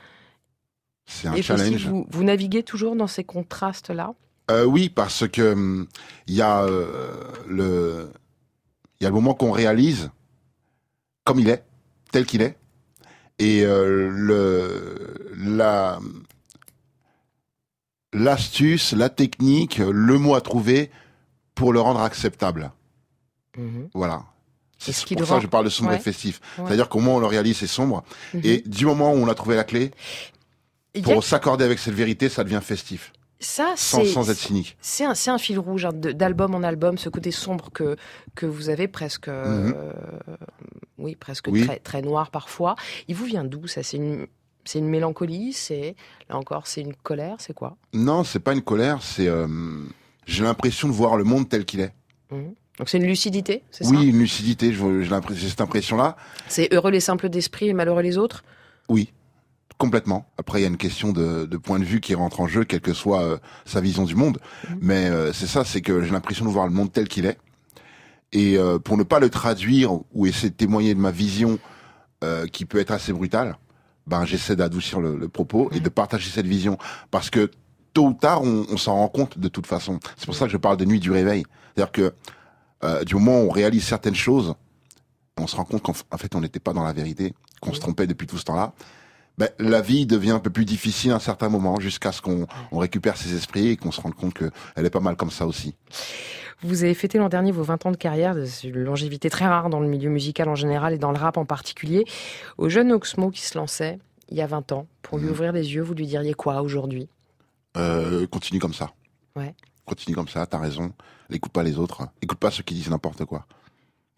C'est 1.07 1.29
un 1.29 1.33
et 1.33 1.41
festif. 1.41 1.65
challenge. 1.65 1.87
Vous, 1.87 2.05
vous 2.09 2.23
naviguez 2.23 2.61
toujours 2.61 2.95
dans 2.95 3.07
ces 3.07 3.23
contrastes-là? 3.23 4.13
Euh, 4.49 4.63
oui, 4.65 4.89
parce 4.89 5.27
que 5.27 5.53
hum, 5.53 5.87
il 6.27 6.35
y 6.35 6.41
a 6.41 6.63
euh, 6.63 7.23
le 7.47 8.09
il 8.99 9.03
y 9.03 9.05
a 9.05 9.09
le 9.09 9.15
moment 9.15 9.33
qu'on 9.33 9.51
réalise 9.51 10.09
comme 11.23 11.39
il 11.39 11.49
est, 11.49 11.63
tel 12.11 12.25
qu'il 12.25 12.41
est, 12.41 12.57
et 13.37 13.63
euh, 13.63 14.09
le 14.11 15.31
la 15.37 15.99
l'astuce, 18.13 18.93
la 18.93 19.09
technique, 19.09 19.77
le 19.77 20.17
mot 20.17 20.35
à 20.35 20.41
trouver 20.41 20.89
pour 21.55 21.73
le 21.73 21.79
rendre 21.79 22.01
acceptable. 22.01 22.71
Mhm. 23.57 23.89
Voilà. 23.93 24.23
Ce 24.79 24.91
C'est 24.91 25.05
qui 25.05 25.15
pour 25.15 25.27
ça 25.27 25.33
rend- 25.33 25.39
que 25.39 25.43
je 25.45 25.49
parle 25.49 25.65
de 25.65 25.69
sombre 25.69 25.91
Ouais. 25.91 25.97
et 25.97 25.99
festif. 25.99 26.39
Ouais. 26.57 26.65
C'est-à-dire 26.65 26.89
qu'au 26.89 26.99
moment 26.99 27.15
où 27.15 27.17
on 27.17 27.21
le 27.21 27.27
réalise, 27.27 27.57
c'est 27.57 27.67
sombre. 27.67 28.03
Mhm. 28.33 28.41
Et 28.43 28.61
du 28.65 28.85
moment 28.85 29.11
où 29.13 29.17
on 29.17 29.27
a 29.27 29.35
trouvé 29.35 29.55
la 29.55 29.63
clé, 29.65 29.91
pour 31.03 31.23
s'accorder 31.23 31.65
avec 31.65 31.77
cette 31.79 31.93
vérité, 31.93 32.29
ça 32.29 32.43
devient 32.43 32.61
festif. 32.63 33.11
Ça, 33.39 33.73
Sans, 33.77 33.99
c'est 34.03 34.05
sans 34.11 34.29
être 34.29 34.37
cynique. 34.37 34.77
c'est 34.81 35.05
un, 35.05 35.37
fil 35.37 35.59
rouge 35.59 35.85
hein, 35.85 35.91
d'album 35.93 36.55
en 36.55 36.63
album, 36.63 36.97
ce 36.97 37.09
côté 37.09 37.31
sombre 37.31 37.71
que 37.71 37.95
que 38.35 38.45
vous 38.45 38.69
avez 38.69 38.87
presque, 38.87 39.27
euh, 39.29 39.93
oui, 40.97 41.15
presque 41.15 41.47
Mhm. 41.47 41.53
Oui. 41.53 41.65
très 41.65 41.79
très 41.79 42.01
noir 42.01 42.31
parfois. 42.31 42.75
Il 43.07 43.15
vous 43.15 43.25
vient 43.25 43.43
d'où 43.45 43.67
ça? 43.67 43.83
C'est 43.83 43.97
une 43.97 44.27
c'est 44.65 44.79
une 44.79 44.89
mélancolie, 44.89 45.53
c'est 45.53 45.95
là 46.29 46.37
encore, 46.37 46.67
c'est 46.67 46.81
une 46.81 46.93
colère, 46.93 47.37
c'est 47.39 47.53
quoi? 47.53 47.77
Non, 47.93 48.23
c'est 48.23 48.39
pas 48.39 48.53
une 48.53 48.61
colère, 48.61 49.01
c'est 49.01 49.27
euh, 49.27 49.47
j'ai 50.27 50.43
l'impression 50.43 50.87
de 50.87 50.93
voir 50.93 51.15
le 51.17 51.23
monde 51.23 51.47
tel 51.49 51.65
qu'il 51.65 51.79
est. 51.79 51.93
Mhm. 52.31 52.53
Donc 52.77 52.87
c'est 52.89 52.97
une 52.97 53.07
lucidité, 53.07 53.63
c'est 53.71 53.85
Oui, 53.87 53.95
ça? 53.97 54.03
une 54.03 54.19
lucidité, 54.19 54.73
j'ai 54.73 55.49
cette 55.49 55.61
impression-là. 55.61 56.15
C'est 56.47 56.73
heureux 56.73 56.91
les 56.91 56.99
simples 56.99 57.29
d'esprit 57.29 57.67
et 57.69 57.73
malheureux 57.73 58.01
les 58.03 58.17
autres? 58.17 58.43
Oui, 58.89 59.11
complètement. 59.79 60.29
Après, 60.37 60.59
il 60.59 60.61
y 60.61 60.65
a 60.65 60.69
une 60.69 60.77
question 60.77 61.11
de, 61.11 61.45
de 61.45 61.57
point 61.57 61.79
de 61.79 61.85
vue 61.85 62.01
qui 62.01 62.13
rentre 62.13 62.41
en 62.41 62.47
jeu, 62.47 62.63
quelle 62.65 62.81
que 62.81 62.93
soit 62.93 63.23
euh, 63.23 63.37
sa 63.65 63.81
vision 63.81 64.03
du 64.03 64.13
monde. 64.13 64.39
Mhm. 64.69 64.77
Mais 64.81 65.09
euh, 65.09 65.33
c'est 65.33 65.47
ça, 65.47 65.65
c'est 65.65 65.81
que 65.81 66.03
j'ai 66.03 66.11
l'impression 66.11 66.45
de 66.45 66.51
voir 66.51 66.67
le 66.67 66.73
monde 66.73 66.91
tel 66.91 67.07
qu'il 67.07 67.25
est. 67.25 67.39
Et 68.31 68.57
euh, 68.57 68.77
pour 68.77 68.97
ne 68.97 69.03
pas 69.03 69.19
le 69.19 69.31
traduire 69.31 69.93
ou 70.13 70.27
essayer 70.27 70.51
de 70.51 70.55
témoigner 70.55 70.93
de 70.93 70.99
ma 70.99 71.09
vision, 71.09 71.57
euh, 72.23 72.45
qui 72.45 72.65
peut 72.65 72.79
être 72.79 72.91
assez 72.91 73.13
brutale, 73.13 73.57
ben 74.05 74.25
j'essaie 74.25 74.57
d'adoucir 74.57 74.99
le, 74.99 75.15
le 75.15 75.29
propos 75.29 75.69
et 75.71 75.79
de 75.79 75.89
partager 75.89 76.29
cette 76.29 76.47
vision, 76.47 76.77
parce 77.11 77.29
que 77.29 77.49
tôt 77.93 78.07
ou 78.07 78.13
tard, 78.13 78.43
on, 78.43 78.65
on 78.69 78.77
s'en 78.77 78.95
rend 78.95 79.07
compte 79.07 79.39
de 79.39 79.47
toute 79.47 79.65
façon. 79.65 79.99
C'est 80.17 80.25
pour 80.25 80.35
ça 80.35 80.45
que 80.45 80.51
je 80.51 80.57
parle 80.57 80.75
de 80.77 80.85
nuit 80.85 80.99
du 80.99 81.11
réveil. 81.11 81.45
C'est-à-dire 81.73 81.91
que 81.93 82.13
euh, 82.83 83.03
du 83.05 83.15
moment 83.15 83.41
où 83.41 83.47
on 83.47 83.49
réalise 83.49 83.83
certaines 83.85 84.15
choses, 84.15 84.53
on 85.37 85.47
se 85.47 85.55
rend 85.55 85.63
compte 85.63 85.81
qu'en 85.81 86.17
fait, 86.17 86.35
on 86.35 86.41
n'était 86.41 86.59
pas 86.59 86.73
dans 86.73 86.83
la 86.83 86.91
vérité, 86.91 87.33
qu'on 87.61 87.73
se 87.73 87.79
trompait 87.79 88.07
depuis 88.07 88.27
tout 88.27 88.37
ce 88.37 88.43
temps-là. 88.43 88.73
Ben, 89.39 89.49
la 89.57 89.79
vie 89.81 90.05
devient 90.05 90.31
un 90.31 90.39
peu 90.39 90.49
plus 90.49 90.65
difficile 90.65 91.11
à 91.11 91.15
un 91.15 91.19
certain 91.19 91.47
moment, 91.47 91.79
jusqu'à 91.79 92.11
ce 92.11 92.21
qu'on 92.21 92.45
on 92.73 92.77
récupère 92.77 93.15
ses 93.15 93.33
esprits 93.35 93.69
et 93.69 93.77
qu'on 93.77 93.91
se 93.91 94.01
rende 94.01 94.13
compte 94.13 94.33
qu'elle 94.33 94.85
est 94.85 94.89
pas 94.89 94.99
mal 94.99 95.15
comme 95.15 95.31
ça 95.31 95.47
aussi. 95.47 95.75
Vous 96.61 96.83
avez 96.83 96.93
fêté 96.93 97.17
l'an 97.17 97.29
dernier 97.29 97.53
vos 97.53 97.63
20 97.63 97.85
ans 97.85 97.91
de 97.91 97.95
carrière, 97.97 98.35
une 98.65 98.83
longévité 98.83 99.29
très 99.29 99.47
rare 99.47 99.69
dans 99.69 99.79
le 99.79 99.87
milieu 99.87 100.09
musical 100.09 100.49
en 100.49 100.55
général 100.55 100.93
et 100.93 100.97
dans 100.97 101.11
le 101.13 101.17
rap 101.17 101.37
en 101.37 101.45
particulier. 101.45 102.03
Au 102.57 102.67
jeune 102.67 102.91
Oxmo 102.91 103.31
qui 103.31 103.39
se 103.41 103.57
lançait 103.57 103.97
il 104.27 104.35
y 104.37 104.41
a 104.41 104.45
20 104.47 104.73
ans, 104.73 104.87
pour 105.01 105.17
lui 105.17 105.25
Mhm. 105.25 105.31
ouvrir 105.31 105.51
les 105.53 105.73
yeux, 105.73 105.81
vous 105.81 105.93
lui 105.93 106.05
diriez 106.05 106.33
quoi 106.33 106.61
aujourd'hui? 106.61 107.07
Euh, 107.77 108.27
continue 108.27 108.59
comme 108.59 108.73
ça. 108.73 108.91
Ouais. 109.37 109.55
Continue 109.85 110.15
comme 110.17 110.27
ça, 110.27 110.45
t'as 110.45 110.59
raison. 110.59 110.91
Écoute 111.31 111.53
pas 111.53 111.63
les 111.63 111.77
autres. 111.77 112.01
Écoute 112.21 112.39
pas 112.39 112.51
ceux 112.51 112.63
qui 112.63 112.73
disent 112.73 112.89
n'importe 112.89 113.23
quoi. 113.23 113.45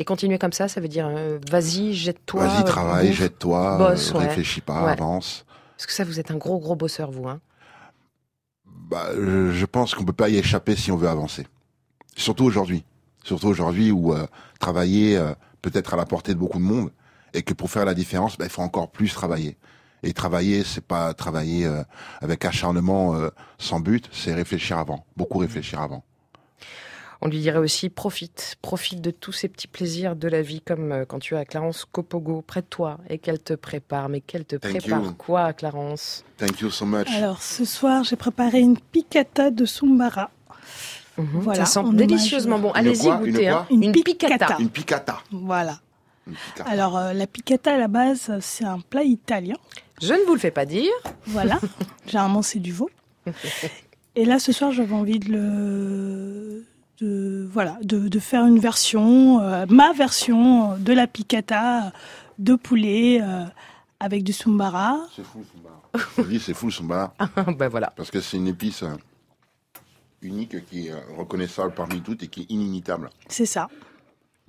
Et 0.01 0.03
continuer 0.03 0.39
comme 0.39 0.51
ça, 0.51 0.67
ça 0.67 0.81
veut 0.81 0.87
dire 0.87 1.05
euh, 1.07 1.37
vas-y, 1.51 1.93
jette-toi. 1.93 2.47
Vas-y, 2.47 2.65
travaille, 2.65 3.13
jette-toi, 3.13 3.77
bosse, 3.77 4.09
euh, 4.09 4.17
ouais. 4.17 4.27
réfléchis 4.29 4.61
pas, 4.61 4.83
Ouais. 4.83 4.93
avance. 4.93 5.45
Parce 5.77 5.85
que 5.85 5.93
ça, 5.93 6.03
vous 6.03 6.19
êtes 6.19 6.31
un 6.31 6.37
gros, 6.37 6.57
gros 6.57 6.75
bosseur, 6.75 7.11
vous. 7.11 7.27
Hein. 7.27 7.39
Bah, 8.65 9.09
je, 9.13 9.65
pense 9.67 9.93
qu'on 9.93 10.03
peut 10.03 10.11
pas 10.11 10.29
y 10.29 10.37
échapper 10.37 10.75
si 10.75 10.91
on 10.91 10.97
veut 10.97 11.07
avancer. 11.07 11.45
Surtout 12.15 12.45
aujourd'hui. 12.45 12.83
Surtout 13.23 13.45
aujourd'hui 13.45 13.91
où 13.91 14.11
euh, 14.11 14.25
travailler 14.59 15.17
euh, 15.17 15.35
peut 15.61 15.69
être 15.75 15.93
à 15.93 15.97
la 15.97 16.07
portée 16.07 16.33
de 16.33 16.39
beaucoup 16.39 16.57
de 16.57 16.63
monde 16.63 16.89
et 17.35 17.43
que 17.43 17.53
pour 17.53 17.69
faire 17.69 17.85
la 17.85 17.93
différence, 17.93 18.39
bah, 18.39 18.45
il 18.45 18.51
faut 18.51 18.63
encore 18.63 18.89
plus 18.89 19.13
travailler. 19.13 19.55
Et 20.01 20.13
travailler, 20.13 20.63
c'est 20.63 20.83
pas 20.83 21.13
travailler 21.13 21.67
euh, 21.67 21.83
avec 22.21 22.43
acharnement 22.43 23.15
sans 23.59 23.79
but, 23.79 24.09
c'est 24.11 24.33
réfléchir 24.33 24.79
avant, 24.79 25.05
beaucoup 25.15 25.37
réfléchir 25.37 25.79
avant. 25.79 26.03
On 27.23 27.27
lui 27.27 27.39
dirait 27.39 27.59
aussi 27.59 27.89
profite, 27.89 28.55
profite 28.63 28.99
de 29.01 29.11
tous 29.11 29.31
ces 29.31 29.47
petits 29.47 29.67
plaisirs 29.67 30.15
de 30.15 30.27
la 30.27 30.41
vie, 30.41 30.59
comme 30.61 30.91
euh, 30.91 31.05
quand 31.05 31.19
tu 31.19 31.35
as 31.35 31.45
Clarence 31.45 31.85
Copogo 31.91 32.41
près 32.41 32.61
de 32.61 32.65
toi 32.67 32.97
et 33.09 33.19
qu'elle 33.19 33.37
te 33.39 33.53
prépare. 33.53 34.09
Mais 34.09 34.21
qu'elle 34.21 34.45
te 34.45 34.55
Thank 34.55 34.79
prépare 34.79 35.03
you. 35.03 35.13
quoi, 35.13 35.53
Clarence? 35.53 36.25
Thank 36.37 36.61
you 36.61 36.71
so 36.71 36.85
much. 36.85 37.07
Alors 37.13 37.41
ce 37.43 37.63
soir, 37.63 38.03
j'ai 38.03 38.15
préparé 38.15 38.59
une 38.59 38.77
piccata 38.79 39.51
de 39.51 39.65
Sumbara. 39.65 40.31
Mhm. 41.17 41.27
Voilà, 41.41 41.65
Ça 41.65 41.81
sent 41.83 41.93
délicieusement 41.93 42.57
bon. 42.57 42.71
Allez-y, 42.71 43.07
goûtez. 43.09 43.43
une 43.43 43.47
hein. 43.49 43.67
Une 43.69 43.83
Une 43.83 43.91
piccata. 43.91 44.33
piccata. 44.37 44.57
Une 44.59 44.69
picata. 44.69 45.17
Voilà. 45.31 45.79
Une 46.27 46.33
picata. 46.33 46.69
Alors 46.71 46.97
euh, 46.97 47.13
la 47.13 47.27
piccata 47.27 47.75
à 47.75 47.77
la 47.77 47.87
base, 47.87 48.31
c'est 48.39 48.65
un 48.65 48.79
plat 48.79 49.03
italien. 49.03 49.57
Je 50.01 50.13
ne 50.13 50.25
vous 50.25 50.33
le 50.33 50.39
fais 50.39 50.49
pas 50.51 50.65
dire. 50.65 50.91
Voilà. 51.27 51.59
Généralement, 52.07 52.41
c'est 52.41 52.59
du 52.59 52.71
veau. 52.71 52.89
Et 54.15 54.25
là, 54.25 54.39
ce 54.39 54.51
soir, 54.51 54.71
j'avais 54.71 54.95
envie 54.95 55.19
de 55.19 55.31
le. 55.31 56.65
De, 56.99 57.47
voilà, 57.51 57.77
de, 57.81 58.07
de 58.07 58.19
faire 58.19 58.45
une 58.45 58.59
version, 58.59 59.39
euh, 59.41 59.65
ma 59.69 59.91
version 59.91 60.77
de 60.77 60.93
la 60.93 61.07
piccata 61.07 61.91
de 62.37 62.53
poulet 62.53 63.19
euh, 63.21 63.43
avec 63.99 64.23
du 64.23 64.33
sumbara. 64.33 64.99
C'est 65.15 65.23
fou 65.25 65.39
le 65.39 65.45
sombara. 65.45 65.81
Je 66.17 66.21
dis 66.23 66.39
c'est 66.39 66.53
fou 66.53 66.67
le 66.67 66.71
sombara 66.71 67.13
ben 67.57 67.69
voilà. 67.69 67.91
parce 67.95 68.11
que 68.11 68.19
c'est 68.21 68.37
une 68.37 68.47
épice 68.47 68.83
euh, 68.83 68.95
unique 70.21 70.63
qui 70.67 70.89
est 70.89 70.93
reconnaissable 71.17 71.73
parmi 71.73 72.01
toutes 72.01 72.21
et 72.21 72.27
qui 72.27 72.41
est 72.41 72.51
inimitable. 72.51 73.09
C'est 73.27 73.47
ça. 73.47 73.67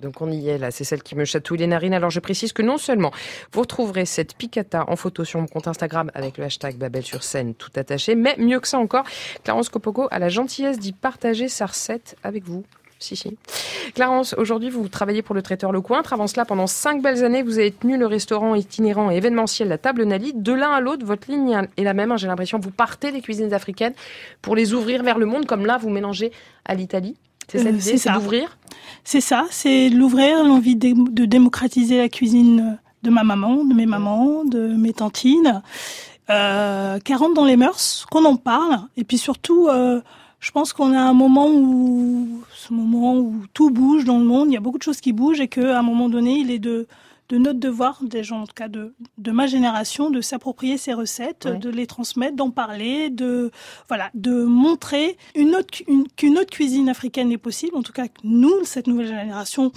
Donc 0.03 0.21
on 0.21 0.29
y 0.31 0.49
est 0.49 0.57
là, 0.57 0.69
c'est 0.69 0.83
celle 0.83 1.01
qui 1.01 1.15
me 1.15 1.25
chatouille 1.25 1.57
les 1.57 1.67
narines. 1.67 1.93
Alors 1.93 2.09
je 2.11 2.19
précise 2.19 2.53
que 2.53 2.61
non 2.61 2.77
seulement 2.77 3.11
vous 3.53 3.61
retrouverez 3.61 4.05
cette 4.05 4.35
piccata 4.35 4.83
en 4.87 4.95
photo 4.95 5.23
sur 5.23 5.39
mon 5.39 5.47
compte 5.47 5.67
Instagram 5.67 6.11
avec 6.13 6.37
le 6.37 6.43
hashtag 6.43 6.75
Babel 6.75 7.03
sur 7.03 7.23
scène 7.23 7.55
tout 7.55 7.71
attaché, 7.75 8.15
mais 8.15 8.35
mieux 8.37 8.59
que 8.59 8.67
ça 8.67 8.77
encore, 8.77 9.05
Clarence 9.43 9.69
Copoco 9.69 10.07
a 10.11 10.19
la 10.19 10.29
gentillesse 10.29 10.77
d'y 10.77 10.91
partager 10.91 11.47
sa 11.47 11.65
recette 11.65 12.15
avec 12.23 12.43
vous. 12.43 12.63
Si, 12.99 13.17
si. 13.17 13.37
Clarence, 13.95 14.33
aujourd'hui, 14.37 14.69
vous 14.69 14.87
travaillez 14.87 15.21
pour 15.21 15.35
le 15.35 15.41
traiteur 15.41 15.73
Le 15.73 15.81
Cointre. 15.81 16.13
Avant 16.13 16.27
cela, 16.27 16.45
pendant 16.45 16.67
cinq 16.67 17.01
belles 17.01 17.25
années, 17.25 17.43
vous 17.43 17.59
avez 17.59 17.71
tenu 17.71 17.97
le 17.97 18.05
restaurant 18.07 18.55
itinérant 18.55 19.11
et 19.11 19.17
événementiel 19.17 19.67
La 19.67 19.77
Table 19.77 20.03
Nali. 20.03 20.31
De 20.33 20.53
l'un 20.53 20.71
à 20.71 20.79
l'autre, 20.79 21.05
votre 21.05 21.29
ligne 21.29 21.67
est 21.75 21.83
la 21.83 21.93
même. 21.93 22.13
hein, 22.13 22.17
J'ai 22.17 22.27
l'impression 22.27 22.59
vous 22.59 22.71
partez 22.71 23.11
des 23.11 23.19
cuisines 23.19 23.53
africaines 23.53 23.93
pour 24.41 24.55
les 24.55 24.73
ouvrir 24.73 25.03
vers 25.03 25.17
le 25.17 25.25
monde, 25.25 25.45
comme 25.45 25.65
là, 25.65 25.77
vous 25.77 25.89
mélangez 25.89 26.31
à 26.63 26.75
l'Italie. 26.75 27.17
C'est 27.49 27.59
Euh, 27.59 27.63
cette 27.63 27.81
c'est 27.81 27.97
ça. 27.97 28.13
d'ouvrir 28.13 28.57
C'est 29.03 29.21
ça, 29.21 29.45
c'est 29.49 29.89
l'ouvrir, 29.89 30.43
l'envie 30.43 30.75
de, 30.75 31.25
démocratiser 31.25 31.97
la 31.97 32.09
cuisine 32.09 32.79
de 33.03 33.09
ma 33.09 33.23
maman, 33.23 33.65
de 33.65 33.73
mes 33.73 33.85
mamans, 33.85 34.45
de 34.45 34.67
mes 34.67 34.93
tantines, 34.93 35.61
euh, 36.29 36.99
qui 36.99 37.13
rentre 37.13 37.33
dans 37.33 37.45
les 37.45 37.57
mœurs, 37.57 38.05
qu'on 38.09 38.25
en 38.25 38.37
parle, 38.37 38.79
et 38.95 39.03
puis 39.03 39.17
surtout, 39.17 39.67
euh, 39.67 40.01
je 40.39 40.51
pense 40.51 40.71
qu'on 40.71 40.93
a 40.93 41.01
un 41.01 41.13
moment 41.13 41.49
où, 41.49 42.41
ce 42.53 42.73
moment 42.73 43.15
où 43.15 43.41
tout 43.53 43.71
bouge 43.71 44.05
dans 44.05 44.17
le 44.17 44.25
monde, 44.25 44.49
il 44.49 44.53
y 44.53 44.57
a 44.57 44.61
beaucoup 44.61 44.77
de 44.77 44.83
choses 44.83 45.01
qui 45.01 45.11
bougent, 45.11 45.41
et 45.41 45.47
qu'à 45.49 45.79
un 45.79 45.83
moment 45.83 46.07
donné, 46.07 46.39
il 46.39 46.49
est 46.49 46.59
de, 46.59 46.87
de 47.29 47.37
notre 47.37 47.59
devoir, 47.59 47.99
des 48.03 48.23
gens 48.23 48.41
en 48.41 48.45
tout 48.47 48.53
cas 48.53 48.67
de, 48.67 48.93
de 49.17 49.31
ma 49.31 49.47
génération, 49.47 50.09
de 50.09 50.21
s'approprier 50.21 50.77
ces 50.77 50.93
recettes, 50.93 51.45
Ouais. 51.45 51.57
de 51.57 51.69
les 51.69 51.87
transmettre, 51.87 52.35
d'en 52.35 52.51
parler, 52.51 53.09
de 53.09 53.49
voilà, 53.87 54.11
de 54.13 54.43
montrer 54.43 55.17
une 55.35 55.55
autre, 55.55 55.71
cu- 55.71 55.85
une- 55.87 56.07
qu'une 56.15 56.37
autre 56.37 56.49
cuisine 56.51 56.89
africaine 56.89 57.31
est 57.31 57.37
possible. 57.37 57.75
En 57.75 57.81
tout 57.81 57.93
cas, 57.93 58.07
que 58.07 58.19
nous, 58.23 58.63
cette 58.65 58.87
nouvelle 58.87 59.07
génération 59.07 59.71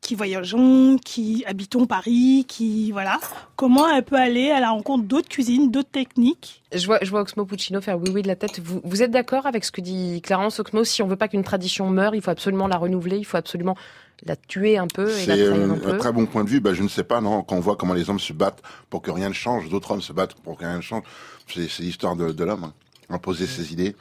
qui 0.00 0.14
voyageons, 0.14 0.98
qui 1.04 1.44
habitons 1.46 1.86
Paris, 1.86 2.44
qui 2.46 2.92
voilà, 2.92 3.18
comment 3.56 3.88
elle 3.88 4.04
peut 4.04 4.16
aller 4.16 4.50
à 4.50 4.60
la 4.60 4.70
rencontre 4.70 5.04
d'autres 5.04 5.28
cuisines, 5.28 5.70
d'autres 5.70 5.90
techniques? 5.90 6.62
Je 6.72 6.86
vois, 6.86 6.98
je 7.02 7.10
vois 7.10 7.20
Oxmo 7.22 7.44
Puccino 7.44 7.80
faire 7.80 7.98
oui 7.98 8.10
oui 8.12 8.22
de 8.22 8.28
la 8.28 8.36
tête. 8.36 8.60
Vous, 8.60 8.80
vous 8.84 9.02
êtes 9.02 9.10
d'accord 9.10 9.46
avec 9.46 9.64
ce 9.64 9.72
que 9.72 9.80
dit 9.80 10.20
Clarence 10.22 10.60
Oxmo? 10.60 10.84
Si 10.84 11.02
on 11.02 11.08
veut 11.08 11.16
pas 11.16 11.28
qu'une 11.28 11.42
tradition 11.42 11.90
meure, 11.90 12.14
il 12.14 12.22
faut 12.22 12.30
absolument 12.30 12.68
la 12.68 12.76
renouveler, 12.76 13.18
il 13.18 13.24
faut 13.24 13.36
absolument 13.36 13.76
la 14.24 14.36
tuer 14.36 14.78
un 14.78 14.86
peu 14.86 15.10
et 15.10 15.26
la 15.26 15.36
C'est 15.36 15.44
trahir 15.46 15.52
euh, 15.54 15.70
un 15.70 15.74
un 15.74 15.78
peu. 15.78 15.98
très 15.98 16.12
bon 16.12 16.26
point 16.26 16.44
de 16.44 16.48
vue. 16.48 16.60
Bah, 16.60 16.72
je 16.72 16.82
ne 16.82 16.88
sais 16.88 17.04
pas, 17.04 17.20
non. 17.20 17.42
Quand 17.42 17.56
on 17.56 17.60
voit 17.60 17.76
comment 17.76 17.92
les 17.94 18.08
hommes 18.08 18.20
se 18.20 18.32
battent 18.32 18.62
pour 18.88 19.02
que 19.02 19.10
rien 19.10 19.28
ne 19.28 19.34
change, 19.34 19.68
d'autres 19.68 19.90
hommes 19.90 20.02
se 20.02 20.12
battent 20.12 20.34
pour 20.34 20.56
que 20.56 20.64
rien 20.64 20.76
ne 20.76 20.82
change. 20.82 21.02
C'est 21.48 21.80
l'histoire 21.80 22.16
de, 22.16 22.32
de 22.32 22.44
l'homme. 22.44 22.64
hein. 22.64 22.72
Imposer 23.10 23.46
ses 23.46 23.72
idées, 23.72 23.94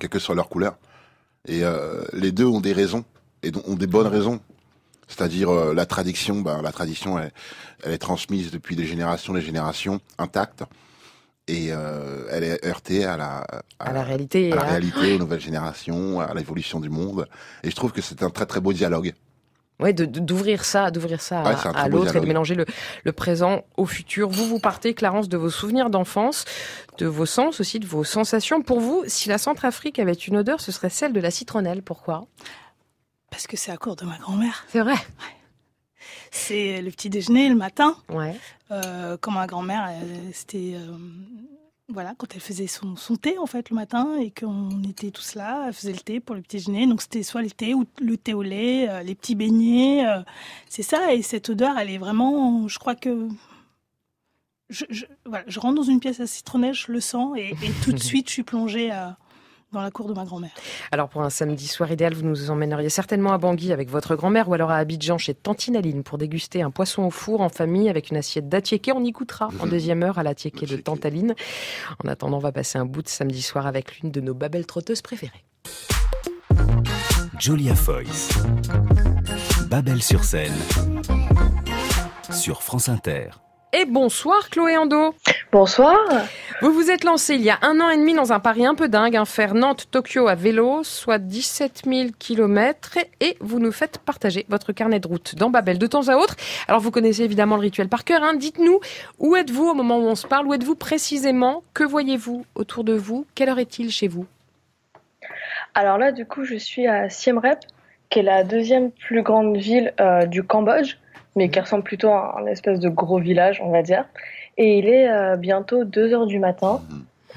quelle 0.00 0.10
que 0.10 0.18
soit 0.18 0.34
leur 0.34 0.48
couleur. 0.48 0.76
Et 1.46 1.62
euh, 1.62 2.02
les 2.12 2.32
deux 2.32 2.46
ont 2.46 2.60
des 2.60 2.72
raisons, 2.72 3.04
et 3.42 3.52
ont 3.66 3.74
des 3.74 3.86
bonnes 3.86 4.06
raisons. 4.06 4.40
C'est-à-dire 5.08 5.50
euh, 5.50 5.74
la 5.74 5.86
tradition, 5.86 6.40
ben, 6.40 6.62
la 6.62 6.72
tradition, 6.72 7.18
elle, 7.18 7.32
elle, 7.84 7.92
est 7.92 7.98
transmise 7.98 8.50
depuis 8.50 8.76
des 8.76 8.86
générations, 8.86 9.32
des 9.32 9.42
générations, 9.42 10.00
intacte, 10.18 10.64
et 11.46 11.68
euh, 11.70 12.26
elle 12.30 12.44
est 12.44 12.66
heurtée 12.66 13.04
à 13.04 13.16
la, 13.16 13.46
à, 13.78 13.92
la 13.92 14.02
réalité, 14.02 14.52
à 14.52 14.56
la 14.56 14.62
réalité, 14.62 15.14
aux 15.14 15.18
nouvelles 15.20 15.40
générations, 15.40 16.20
à 16.20 16.32
l'évolution 16.34 16.80
du 16.80 16.88
monde. 16.88 17.26
Et 17.62 17.70
je 17.70 17.76
trouve 17.76 17.92
que 17.92 18.00
c'est 18.00 18.22
un 18.22 18.30
très 18.30 18.46
très 18.46 18.60
beau 18.60 18.72
dialogue. 18.72 19.12
Oui, 19.80 19.92
d'ouvrir 19.92 20.64
ça, 20.64 20.92
d'ouvrir 20.92 21.20
ça 21.20 21.42
à, 21.42 21.88
l'autre 21.88 22.14
et 22.14 22.20
de 22.20 22.26
mélanger 22.26 22.54
le, 22.54 22.64
le, 23.02 23.12
présent 23.12 23.64
au 23.76 23.86
futur. 23.86 24.28
Vous, 24.28 24.46
vous 24.46 24.60
partez, 24.60 24.94
Clarence, 24.94 25.28
de 25.28 25.36
vos 25.36 25.50
souvenirs 25.50 25.90
d'enfance, 25.90 26.44
de 26.98 27.06
vos 27.06 27.26
sens 27.26 27.58
aussi, 27.58 27.80
de 27.80 27.86
vos 27.86 28.04
sensations. 28.04 28.62
Pour 28.62 28.78
vous, 28.78 29.02
si 29.08 29.28
la 29.28 29.36
Centrafrique 29.36 29.98
avait 29.98 30.12
une 30.12 30.36
odeur, 30.36 30.60
ce 30.60 30.70
serait 30.70 30.90
celle 30.90 31.12
de 31.12 31.18
la 31.18 31.32
citronnelle. 31.32 31.82
Pourquoi? 31.82 32.28
Parce 33.34 33.48
que 33.48 33.56
c'est 33.56 33.72
à 33.72 33.76
court 33.76 33.96
de 33.96 34.04
ma 34.04 34.16
grand-mère. 34.16 34.64
C'est 34.68 34.80
vrai. 34.80 34.94
C'est 36.30 36.80
le 36.80 36.92
petit 36.92 37.10
déjeuner 37.10 37.48
le 37.48 37.56
matin. 37.56 37.96
Ouais. 38.08 38.38
Euh, 38.70 39.16
quand 39.20 39.32
ma 39.32 39.48
grand-mère, 39.48 39.90
c'était 40.32 40.74
euh, 40.76 40.96
voilà, 41.88 42.14
quand 42.16 42.32
elle 42.32 42.40
faisait 42.40 42.68
son, 42.68 42.94
son, 42.94 43.16
thé 43.16 43.36
en 43.38 43.46
fait 43.46 43.70
le 43.70 43.74
matin 43.74 44.16
et 44.20 44.30
qu'on 44.30 44.84
était 44.84 45.10
tous 45.10 45.34
là, 45.34 45.64
elle 45.66 45.72
faisait 45.72 45.92
le 45.92 45.98
thé 45.98 46.20
pour 46.20 46.36
le 46.36 46.42
petit 46.42 46.58
déjeuner. 46.58 46.86
Donc 46.86 47.02
c'était 47.02 47.24
soit 47.24 47.42
le 47.42 47.50
thé 47.50 47.74
ou 47.74 47.86
le 48.00 48.16
thé 48.16 48.34
au 48.34 48.42
lait, 48.42 48.88
euh, 48.88 49.02
les 49.02 49.16
petits 49.16 49.34
beignets. 49.34 50.06
C'est 50.68 50.84
ça. 50.84 51.12
Et 51.12 51.22
cette 51.22 51.48
odeur, 51.48 51.76
elle 51.76 51.90
est 51.90 51.98
vraiment, 51.98 52.68
je 52.68 52.78
crois 52.78 52.94
que 52.94 53.26
je, 54.70 54.84
je, 54.90 55.06
voilà, 55.26 55.44
je 55.48 55.58
rentre 55.58 55.74
dans 55.74 55.82
une 55.82 55.98
pièce 55.98 56.20
à 56.20 56.28
citronnelle, 56.28 56.74
je 56.74 56.92
le 56.92 57.00
sens 57.00 57.36
et, 57.36 57.48
et 57.48 57.70
tout 57.82 57.90
de 57.90 57.98
suite 58.00 58.28
je 58.28 58.32
suis 58.32 58.44
plongée 58.44 58.92
à, 58.92 59.18
dans 59.74 59.82
la 59.82 59.90
cour 59.90 60.06
de 60.06 60.14
ma 60.14 60.24
grand-mère. 60.24 60.52
Alors 60.90 61.08
pour 61.08 61.22
un 61.22 61.30
samedi 61.30 61.68
soir 61.68 61.90
idéal, 61.92 62.14
vous 62.14 62.24
nous 62.24 62.50
emmèneriez 62.50 62.88
certainement 62.88 63.32
à 63.32 63.38
Bangui 63.38 63.72
avec 63.72 63.90
votre 63.90 64.16
grand-mère 64.16 64.48
ou 64.48 64.54
alors 64.54 64.70
à 64.70 64.76
Abidjan 64.76 65.18
chez 65.18 65.34
Tantine 65.34 65.76
Aline 65.76 66.02
pour 66.02 66.16
déguster 66.16 66.62
un 66.62 66.70
poisson 66.70 67.02
au 67.02 67.10
four 67.10 67.42
en 67.42 67.48
famille 67.48 67.90
avec 67.90 68.10
une 68.10 68.16
assiette 68.16 68.48
d'attiéké. 68.48 68.92
On 68.92 69.04
y 69.04 69.10
goûtera 69.12 69.48
en 69.60 69.66
deuxième 69.66 70.02
heure 70.02 70.18
à 70.18 70.22
l'attiéké 70.22 70.64
de 70.66 70.76
Tantaline. 70.76 71.34
En 72.02 72.08
attendant, 72.08 72.38
on 72.38 72.40
va 72.40 72.52
passer 72.52 72.78
un 72.78 72.86
bout 72.86 73.02
de 73.02 73.08
samedi 73.08 73.42
soir 73.42 73.66
avec 73.66 74.00
l'une 74.00 74.10
de 74.10 74.20
nos 74.20 74.34
babelles 74.34 74.66
trotteuses 74.66 75.02
préférées. 75.02 75.44
Julia 77.38 77.74
Foyce. 77.74 78.30
Babel 79.68 80.02
sur 80.02 80.24
scène. 80.24 80.54
Sur 82.30 82.62
France 82.62 82.88
Inter. 82.88 83.30
Et 83.76 83.86
bonsoir 83.86 84.50
Chloé 84.50 84.76
Ando. 84.76 85.16
Bonsoir. 85.50 85.98
Vous 86.62 86.72
vous 86.72 86.92
êtes 86.92 87.02
lancé 87.02 87.34
il 87.34 87.42
y 87.42 87.50
a 87.50 87.58
un 87.62 87.80
an 87.80 87.90
et 87.90 87.96
demi 87.96 88.14
dans 88.14 88.32
un 88.32 88.38
pari 88.38 88.64
un 88.64 88.76
peu 88.76 88.88
dingue, 88.88 89.16
un 89.16 89.24
faire 89.24 89.54
Nantes-Tokyo 89.54 90.28
à 90.28 90.36
vélo, 90.36 90.84
soit 90.84 91.18
17 91.18 91.82
000 91.84 92.10
kilomètres, 92.16 92.98
et 93.20 93.36
vous 93.40 93.58
nous 93.58 93.72
faites 93.72 93.98
partager 93.98 94.46
votre 94.48 94.72
carnet 94.72 95.00
de 95.00 95.08
route 95.08 95.34
dans 95.34 95.50
Babel 95.50 95.78
de 95.78 95.88
temps 95.88 96.06
à 96.06 96.14
autre. 96.14 96.36
Alors 96.68 96.80
vous 96.80 96.92
connaissez 96.92 97.24
évidemment 97.24 97.56
le 97.56 97.62
rituel 97.62 97.88
par 97.88 98.04
cœur. 98.04 98.22
Hein. 98.22 98.34
Dites-nous, 98.34 98.78
où 99.18 99.34
êtes-vous 99.34 99.64
au 99.64 99.74
moment 99.74 99.98
où 99.98 100.06
on 100.06 100.14
se 100.14 100.28
parle? 100.28 100.46
Où 100.46 100.54
êtes-vous 100.54 100.76
précisément? 100.76 101.64
Que 101.74 101.82
voyez-vous 101.82 102.46
autour 102.54 102.84
de 102.84 102.94
vous? 102.94 103.26
Quelle 103.34 103.48
heure 103.48 103.58
est-il 103.58 103.90
chez 103.90 104.06
vous? 104.06 104.26
Alors 105.74 105.98
là, 105.98 106.12
du 106.12 106.26
coup, 106.26 106.44
je 106.44 106.54
suis 106.54 106.86
à 106.86 107.10
Siem 107.10 107.38
Reap, 107.38 107.58
qui 108.08 108.20
est 108.20 108.22
la 108.22 108.44
deuxième 108.44 108.92
plus 108.92 109.22
grande 109.22 109.56
ville 109.56 109.92
euh, 109.98 110.26
du 110.26 110.44
Cambodge 110.44 110.96
mais 111.36 111.48
qui 111.48 111.60
ressemble 111.60 111.84
plutôt 111.84 112.10
à 112.10 112.36
un 112.38 112.46
espèce 112.46 112.80
de 112.80 112.88
gros 112.88 113.18
village, 113.18 113.60
on 113.64 113.70
va 113.70 113.82
dire. 113.82 114.04
Et 114.56 114.78
il 114.78 114.88
est 114.88 115.10
euh, 115.10 115.36
bientôt 115.36 115.84
2 115.84 116.14
heures 116.14 116.26
du 116.26 116.38
matin. 116.38 116.80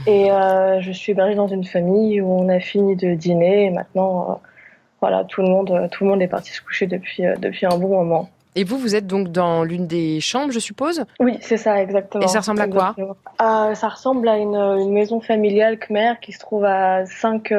Et 0.06 0.32
euh, 0.32 0.80
je 0.82 0.92
suis 0.92 1.14
hébergée 1.14 1.36
dans 1.36 1.48
une 1.48 1.64
famille 1.64 2.22
où 2.22 2.32
on 2.32 2.50
a 2.50 2.60
fini 2.60 2.96
de 2.96 3.16
dîner 3.16 3.66
et 3.66 3.70
maintenant, 3.72 4.30
euh, 4.30 4.34
voilà, 5.02 5.24
tout 5.24 5.42
le 5.42 5.48
monde, 5.48 5.90
tout 5.92 6.04
le 6.04 6.12
monde 6.12 6.22
est 6.22 6.28
parti 6.28 6.52
se 6.52 6.62
coucher 6.62 6.86
depuis 6.86 7.24
depuis 7.40 7.66
un 7.66 7.78
bon 7.78 7.90
moment. 7.90 8.30
Et 8.56 8.64
vous, 8.64 8.78
vous 8.78 8.96
êtes 8.96 9.06
donc 9.06 9.32
dans 9.32 9.64
l'une 9.64 9.86
des 9.86 10.20
chambres, 10.20 10.52
je 10.52 10.60
suppose? 10.60 11.04
Oui, 11.20 11.38
c'est 11.42 11.58
ça, 11.58 11.80
exactement. 11.82 12.24
Et 12.24 12.28
ça 12.28 12.40
ressemble 12.40 12.62
à 12.62 12.68
quoi? 12.68 12.96
Ça 13.40 13.88
ressemble 13.88 14.28
à 14.28 14.38
une, 14.38 14.56
une, 14.56 14.92
maison 14.92 15.20
familiale 15.20 15.78
khmer 15.78 16.16
qui 16.22 16.32
se 16.32 16.40
trouve 16.40 16.66
à 16.66 17.06
5 17.06 17.54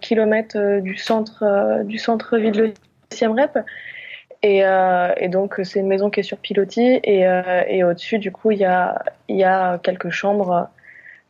km 0.00 0.80
du 0.80 0.96
centre 0.96 1.82
du 1.84 1.98
centre-ville 1.98 2.52
de 2.52 2.74
Siem 3.10 3.32
Reap. 3.32 3.58
Et, 4.48 4.64
euh, 4.64 5.12
et, 5.18 5.28
donc 5.28 5.60
c'est 5.62 5.78
une 5.78 5.88
maison 5.88 6.08
qui 6.08 6.20
est 6.20 6.22
sur 6.22 6.38
pilotis 6.38 7.00
et, 7.04 7.26
euh, 7.26 7.64
et 7.68 7.84
au-dessus 7.84 8.18
du 8.18 8.32
coup 8.32 8.50
il 8.50 8.58
y 8.58 8.64
a, 8.64 9.04
y 9.28 9.44
a 9.44 9.76
quelques 9.76 10.08
chambres 10.08 10.68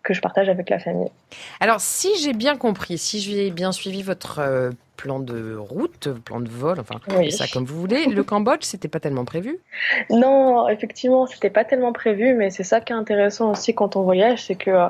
que 0.04 0.14
je 0.14 0.20
partage 0.20 0.48
avec 0.48 0.70
la 0.70 0.78
famille. 0.78 1.10
Alors 1.58 1.80
si 1.80 2.10
j'ai 2.22 2.32
bien 2.32 2.56
compris, 2.56 2.96
si 2.96 3.18
j'ai 3.18 3.50
bien 3.50 3.72
suivi 3.72 4.04
votre 4.04 4.38
euh, 4.38 4.70
plan 4.96 5.18
de 5.18 5.56
route, 5.56 6.10
plan 6.24 6.38
de 6.38 6.48
vol, 6.48 6.78
enfin 6.78 7.00
oui. 7.16 7.32
ça 7.32 7.46
comme 7.52 7.64
vous 7.64 7.80
voulez, 7.80 8.06
le 8.06 8.22
Cambodge 8.22 8.62
c'était 8.62 8.86
pas 8.86 9.00
tellement 9.00 9.24
prévu? 9.24 9.58
Non, 10.10 10.68
effectivement 10.68 11.26
c'était 11.26 11.50
pas 11.50 11.64
tellement 11.64 11.92
prévu, 11.92 12.34
mais 12.34 12.50
c'est 12.50 12.62
ça 12.62 12.80
qui 12.80 12.92
est 12.92 12.96
intéressant 12.96 13.50
aussi 13.50 13.74
quand 13.74 13.96
on 13.96 14.02
voyage, 14.02 14.44
c'est 14.44 14.54
que 14.54 14.70
euh, 14.70 14.86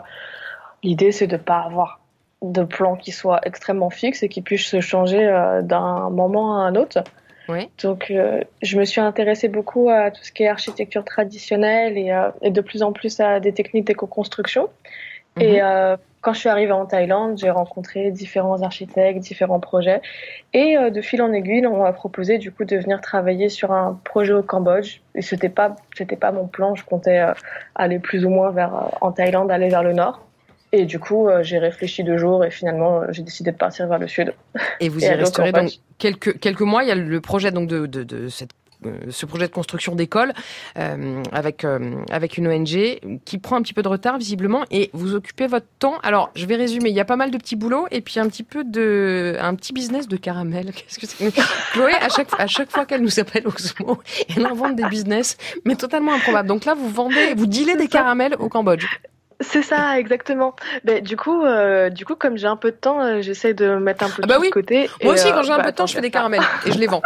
l'idée 0.83 1.12
c'est 1.12 1.27
de 1.27 1.38
pas 1.38 1.61
avoir 1.61 2.01
de 2.43 2.62
plan 2.62 2.95
qui 2.95 3.11
soit 3.11 3.41
extrêmement 3.45 3.88
fixe 3.88 4.23
et 4.23 4.29
qui 4.29 4.43
puisse 4.43 4.67
se 4.67 4.83
changer 4.83 5.27
d'un 5.62 6.11
moment 6.11 6.59
à 6.59 6.67
un 6.67 6.75
autre. 6.75 7.03
Oui. 7.49 7.71
Donc, 7.83 8.11
euh, 8.11 8.43
je 8.63 8.79
me 8.79 8.85
suis 8.85 9.01
intéressée 9.01 9.49
beaucoup 9.49 9.89
à 9.89 10.11
tout 10.11 10.23
ce 10.23 10.33
qui 10.33 10.43
est 10.43 10.49
architecture 10.49 11.05
traditionnelle 11.05 11.97
et, 11.97 12.13
euh, 12.13 12.31
et 12.43 12.51
de 12.51 12.61
plus 12.61 12.83
en 12.83 12.93
plus 12.93 13.21
à 13.21 13.41
des 13.41 13.53
techniques 13.53 13.87
d'éco-construction. 13.87 14.69
-hmm. 15.37 15.43
Et 15.43 15.63
euh, 15.63 15.97
quand 16.21 16.33
je 16.33 16.41
suis 16.41 16.49
arrivée 16.49 16.73
en 16.73 16.87
Thaïlande, 16.87 17.39
j'ai 17.39 17.51
rencontré 17.51 18.11
différents 18.11 18.63
architectes, 18.63 19.21
différents 19.21 19.61
projets. 19.61 20.01
Et 20.53 20.77
euh, 20.77 20.91
de 20.91 21.01
fil 21.01 21.23
en 21.23 21.33
aiguille, 21.33 21.67
on 21.67 21.83
m'a 21.83 21.93
proposé 21.93 22.39
du 22.39 22.51
coup 22.53 22.65
de 22.65 22.77
venir 22.77 23.01
travailler 23.01 23.49
sur 23.49 23.73
un 23.73 23.99
projet 24.05 24.33
au 24.33 24.43
Cambodge. 24.43 25.01
Et 25.15 25.23
c'était 25.23 25.49
pas, 25.49 25.77
c'était 25.97 26.17
pas 26.17 26.33
mon 26.33 26.47
plan. 26.47 26.75
Je 26.75 26.85
comptais 26.85 27.21
euh, 27.21 27.33
aller 27.75 27.99
plus 27.99 28.25
ou 28.25 28.31
moins 28.31 28.51
vers 28.51 28.73
en 29.01 29.13
Thaïlande, 29.13 29.51
aller 29.51 29.69
vers 29.69 29.83
le 29.83 29.93
nord. 29.93 30.28
Et 30.73 30.85
du 30.85 30.99
coup, 30.99 31.29
euh, 31.29 31.43
j'ai 31.43 31.59
réfléchi 31.59 32.05
deux 32.05 32.19
jours 32.19 32.45
et 32.45 32.51
finalement, 32.51 33.03
j'ai 33.11 33.23
décidé 33.23 33.53
de 33.53 33.57
partir 33.57 33.87
vers 33.89 33.99
le 33.99 34.09
sud. 34.09 34.35
Et 34.81 34.89
vous 34.89 35.01
y 35.05 35.09
resterez 35.09 35.53
donc 35.53 35.71
quelques, 35.99 36.39
quelques 36.39 36.61
mois. 36.61 36.83
Il 36.85 36.89
y 36.89 36.93
a 36.93 36.95
le 36.95 37.21
projet 37.21 37.51
donc 37.51 37.69
de, 37.69 37.87
de, 37.87 38.03
de 38.03 38.29
cette 38.29 38.53
euh, 38.87 38.93
ce 39.11 39.27
projet 39.27 39.49
de 39.49 39.53
construction 39.53 39.97
d'école 39.97 40.33
euh, 40.79 41.23
avec 41.33 41.65
euh, 41.65 41.97
avec 42.13 42.39
une 42.39 42.47
ONG 42.47 43.01
qui 43.25 43.39
prend 43.39 43.57
un 43.57 43.63
petit 43.63 43.75
peu 43.75 43.83
de 43.83 43.89
retard 43.89 44.19
visiblement 44.19 44.65
et 44.71 44.91
vous 44.93 45.17
occupez 45.17 45.49
votre 45.49 45.67
temps. 45.81 45.99
Alors 46.05 46.31
je 46.37 46.47
vais 46.47 46.55
résumer. 46.55 46.91
Il 46.91 46.95
y 46.95 47.01
a 47.01 47.05
pas 47.05 47.17
mal 47.17 47.33
de 47.33 47.39
petits 47.39 47.57
boulots 47.57 47.89
et 47.91 48.01
puis 48.01 48.21
un 48.21 48.29
petit 48.29 48.45
peu 48.45 48.63
de 48.63 49.37
un 49.41 49.57
petit 49.57 49.73
business 49.73 50.07
de 50.07 50.17
caramel. 50.17 50.71
Qu'est-ce 50.73 51.01
que 51.01 51.07
c'est 51.07 51.43
Chloé 51.73 51.93
à 52.01 52.09
chaque 52.09 52.29
à 52.39 52.47
chaque 52.47 52.71
fois 52.71 52.87
qu'elle 52.87 53.03
nous 53.03 53.19
appelle 53.19 53.49
Osmo, 53.49 53.99
elle 54.37 54.47
invente 54.47 54.77
des 54.77 54.85
business 54.85 55.37
mais 55.65 55.75
totalement 55.75 56.15
improbables. 56.15 56.49
Donc 56.49 56.65
là 56.65 56.75
vous 56.75 56.89
vendez 56.89 57.35
vous 57.37 57.47
dealez 57.47 57.75
des 57.75 57.89
caramels 57.89 58.37
au 58.39 58.49
Cambodge. 58.49 58.87
C'est 59.40 59.62
ça, 59.62 59.98
exactement. 59.98 60.57
Ben, 60.85 61.03
du 61.03 61.16
coup, 61.16 61.44
euh, 61.44 61.90
du 61.90 62.05
coup, 62.05 62.16
comme 62.16 62.37
j'ai 62.37 62.48
un 62.48 62.57
peu 62.57 62.72
de 62.72 62.77
temps, 62.77 63.01
euh, 63.01 63.22
j'essaie 63.22 63.55
de 63.55 63.77
mettre 63.77 64.05
un 64.05 64.09
peu 64.09 64.22
ah 64.24 64.27
bah 64.27 64.37
de 64.37 64.40
oui. 64.40 64.51
côté. 64.51 64.90
Moi 65.03 65.12
et, 65.12 65.14
aussi, 65.14 65.29
euh, 65.29 65.33
quand 65.33 65.42
j'ai 65.44 65.53
un 65.53 65.59
bah, 65.59 65.64
peu 65.64 65.70
de 65.70 65.77
temps, 65.77 65.87
je 65.87 65.94
fais 65.94 66.01
des 66.01 66.11
caramels 66.11 66.42
et 66.66 66.72
je 66.72 66.79
les 66.79 66.88
vends 66.88 67.03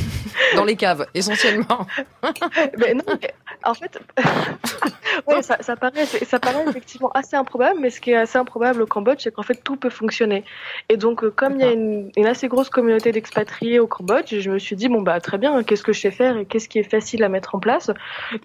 dans 0.56 0.64
les 0.64 0.76
caves, 0.76 1.06
essentiellement. 1.14 1.86
ben 2.78 2.96
non, 2.96 3.18
mais 3.20 3.34
en 3.62 3.74
fait, 3.74 3.98
ouais, 5.26 5.42
ça, 5.42 5.58
ça, 5.60 5.76
paraît, 5.76 6.06
ça 6.06 6.38
paraît 6.38 6.64
effectivement 6.66 7.10
assez 7.12 7.36
improbable, 7.36 7.78
mais 7.80 7.90
ce 7.90 8.00
qui 8.00 8.12
est 8.12 8.16
assez 8.16 8.38
improbable 8.38 8.82
au 8.82 8.86
Cambodge, 8.86 9.20
c'est 9.20 9.34
qu'en 9.34 9.42
fait 9.42 9.62
tout 9.62 9.76
peut 9.76 9.90
fonctionner. 9.90 10.44
Et 10.88 10.96
donc, 10.96 11.24
euh, 11.24 11.30
comme 11.34 11.56
il 11.56 11.60
y 11.60 11.64
a 11.64 11.72
une, 11.72 12.10
une 12.16 12.26
assez 12.26 12.48
grosse 12.48 12.70
communauté 12.70 13.12
d'expatriés 13.12 13.80
au 13.80 13.86
Cambodge, 13.86 14.34
je 14.38 14.50
me 14.50 14.58
suis 14.58 14.76
dit 14.76 14.88
bon 14.88 15.02
bah 15.02 15.20
très 15.20 15.36
bien, 15.36 15.62
qu'est-ce 15.62 15.82
que 15.82 15.92
je 15.92 16.00
sais 16.00 16.10
faire 16.10 16.38
et 16.38 16.46
qu'est-ce 16.46 16.70
qui 16.70 16.78
est 16.78 16.90
facile 16.90 17.22
à 17.22 17.28
mettre 17.28 17.54
en 17.54 17.58
place? 17.58 17.90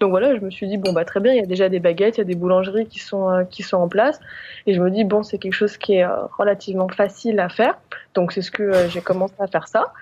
Donc 0.00 0.10
voilà, 0.10 0.36
je 0.36 0.40
me 0.40 0.50
suis 0.50 0.66
dit 0.68 0.76
bon 0.76 0.92
bah 0.92 1.04
très 1.04 1.20
bien, 1.20 1.32
il 1.32 1.38
y 1.38 1.42
a 1.42 1.46
déjà 1.46 1.68
des 1.68 1.80
baguettes, 1.80 2.18
il 2.18 2.20
y 2.20 2.22
a 2.22 2.24
des 2.24 2.34
boulangeries 2.34 2.86
qui 2.86 2.98
sont 2.98 3.21
euh, 3.30 3.44
qui 3.44 3.62
sont 3.62 3.76
en 3.76 3.88
place, 3.88 4.20
et 4.66 4.74
je 4.74 4.80
me 4.80 4.90
dis 4.90 5.04
bon 5.04 5.22
c'est 5.22 5.38
quelque 5.38 5.54
chose 5.54 5.76
qui 5.76 5.94
est 5.94 6.04
euh, 6.04 6.26
relativement 6.38 6.88
facile 6.88 7.40
à 7.40 7.48
faire. 7.48 7.78
Donc 8.14 8.32
c'est 8.32 8.42
ce 8.42 8.50
que 8.50 8.62
euh, 8.62 8.88
j'ai 8.88 9.00
commencé 9.00 9.34
à 9.38 9.46
faire 9.46 9.68
ça, 9.68 9.92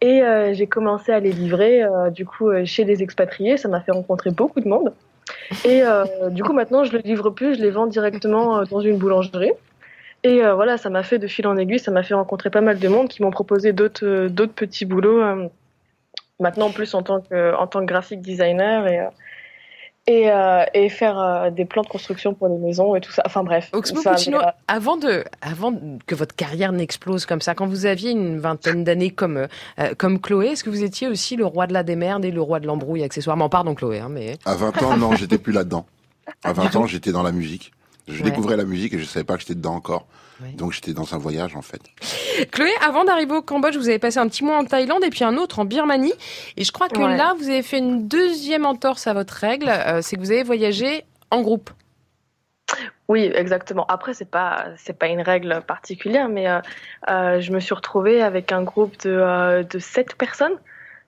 et 0.00 0.22
j'ai 0.52 0.66
commencé 0.66 1.12
à 1.12 1.20
les 1.20 1.32
livrer 1.32 1.82
du 2.12 2.24
coup 2.24 2.50
chez 2.64 2.84
les 2.84 3.02
expatriés. 3.02 3.56
Ça 3.56 3.68
m'a 3.68 3.80
fait 3.80 3.92
rencontrer 3.92 4.30
beaucoup 4.30 4.60
de 4.60 4.68
monde. 4.68 4.92
Et 5.64 5.82
du 6.30 6.42
coup 6.42 6.52
maintenant 6.52 6.84
je 6.84 6.92
le 6.92 7.00
livre 7.00 7.30
plus, 7.30 7.56
je 7.56 7.60
les 7.60 7.70
vends 7.70 7.86
directement 7.86 8.64
dans 8.64 8.80
une 8.80 8.96
boulangerie. 8.96 9.52
Et 10.24 10.40
voilà, 10.40 10.78
ça 10.78 10.88
m'a 10.88 11.02
fait 11.02 11.18
de 11.18 11.26
fil 11.26 11.46
en 11.46 11.56
aiguille, 11.56 11.80
ça 11.80 11.90
m'a 11.90 12.02
fait 12.02 12.14
rencontrer 12.14 12.50
pas 12.50 12.60
mal 12.60 12.78
de 12.78 12.88
monde 12.88 13.08
qui 13.08 13.22
m'ont 13.22 13.30
proposé 13.30 13.72
d'autres 13.72 14.54
petits 14.54 14.84
boulots. 14.84 15.50
Maintenant, 16.40 16.70
plus 16.70 16.94
en 16.94 17.02
tant 17.02 17.20
que 17.20 17.54
en 17.56 17.66
tant 17.66 17.80
que 17.80 17.86
graphic 17.86 18.20
designer 18.20 18.86
et 18.86 19.00
et, 20.08 20.30
et 20.74 20.88
faire 20.88 21.52
des 21.52 21.64
plans 21.64 21.82
de 21.82 21.88
construction 21.88 22.34
pour 22.34 22.48
les 22.48 22.58
maisons 22.58 22.96
et 22.96 23.00
tout 23.00 23.12
ça. 23.12 23.22
Enfin 23.26 23.44
bref. 23.44 23.68
Oxmo 23.72 24.00
ça, 24.00 24.12
Puccino, 24.12 24.38
avant 24.66 24.96
de 24.96 25.24
avant 25.40 25.72
que 26.06 26.14
votre 26.14 26.34
carrière 26.34 26.72
n'explose 26.72 27.26
comme 27.26 27.40
ça, 27.40 27.54
quand 27.54 27.66
vous 27.66 27.86
aviez 27.86 28.10
une 28.10 28.38
vingtaine 28.38 28.84
d'années 28.84 29.10
comme 29.10 29.46
comme 29.98 30.20
Chloé, 30.20 30.48
est-ce 30.48 30.64
que 30.64 30.70
vous 30.70 30.82
étiez 30.82 31.08
aussi 31.08 31.36
le 31.36 31.46
roi 31.46 31.66
de 31.66 31.72
la 31.72 31.82
démerde 31.82 32.24
et 32.24 32.30
le 32.30 32.40
roi 32.40 32.58
de 32.58 32.66
l'embrouille 32.66 33.02
accessoirement? 33.04 33.48
Pardon 33.48 33.74
Chloé, 33.74 34.00
hein, 34.00 34.08
mais 34.10 34.38
à 34.44 34.54
20 34.54 34.82
ans 34.82 34.96
non, 34.96 35.14
j'étais 35.14 35.38
plus 35.38 35.52
là-dedans. 35.52 35.86
À 36.42 36.52
20 36.52 36.76
ans, 36.76 36.86
j'étais 36.86 37.12
dans 37.12 37.22
la 37.22 37.32
musique. 37.32 37.72
Je 38.08 38.22
Ouais. 38.22 38.30
découvrais 38.30 38.56
la 38.56 38.64
musique 38.64 38.94
et 38.94 38.98
je 38.98 39.04
savais 39.04 39.24
pas 39.24 39.34
que 39.34 39.40
j'étais 39.40 39.54
dedans 39.54 39.74
encore. 39.74 40.06
Ouais. 40.42 40.50
Donc 40.52 40.72
j'étais 40.72 40.92
dans 40.92 41.14
un 41.14 41.18
voyage 41.18 41.56
en 41.56 41.62
fait. 41.62 41.80
Chloé, 42.52 42.70
avant 42.86 43.04
d'arriver 43.04 43.34
au 43.34 43.42
Cambodge, 43.42 43.76
vous 43.76 43.88
avez 43.88 43.98
passé 43.98 44.18
un 44.18 44.28
petit 44.28 44.44
mois 44.44 44.56
en 44.56 44.64
Thaïlande 44.64 45.02
et 45.04 45.10
puis 45.10 45.24
un 45.24 45.36
autre 45.36 45.58
en 45.58 45.64
Birmanie. 45.64 46.14
Et 46.56 46.64
je 46.64 46.70
crois 46.72 46.88
que 46.88 47.00
Ouais. 47.00 47.16
là, 47.16 47.34
vous 47.38 47.48
avez 47.48 47.62
fait 47.62 47.78
une 47.78 48.06
deuxième 48.08 48.64
entorse 48.64 49.06
à 49.08 49.14
votre 49.14 49.34
règle. 49.34 49.68
euh, 49.68 50.00
c'est 50.00 50.16
que 50.16 50.20
vous 50.20 50.30
avez 50.30 50.44
voyagé 50.44 51.04
en 51.30 51.42
groupe. 51.42 51.70
Oui, 53.08 53.30
exactement. 53.34 53.86
Après, 53.88 54.12
c'est 54.12 54.30
pas 54.30 54.66
c'est 54.76 54.92
pas 54.98 55.06
une 55.06 55.22
règle 55.22 55.62
particulière, 55.66 56.28
mais 56.28 56.46
euh, 56.48 56.60
euh, 57.08 57.40
je 57.40 57.52
me 57.52 57.60
suis 57.60 57.74
retrouvée 57.74 58.22
avec 58.22 58.52
un 58.52 58.62
groupe 58.62 58.94
de 59.04 59.10
euh, 59.10 59.62
de 59.62 59.78
sept 59.78 60.14
personnes. 60.14 60.52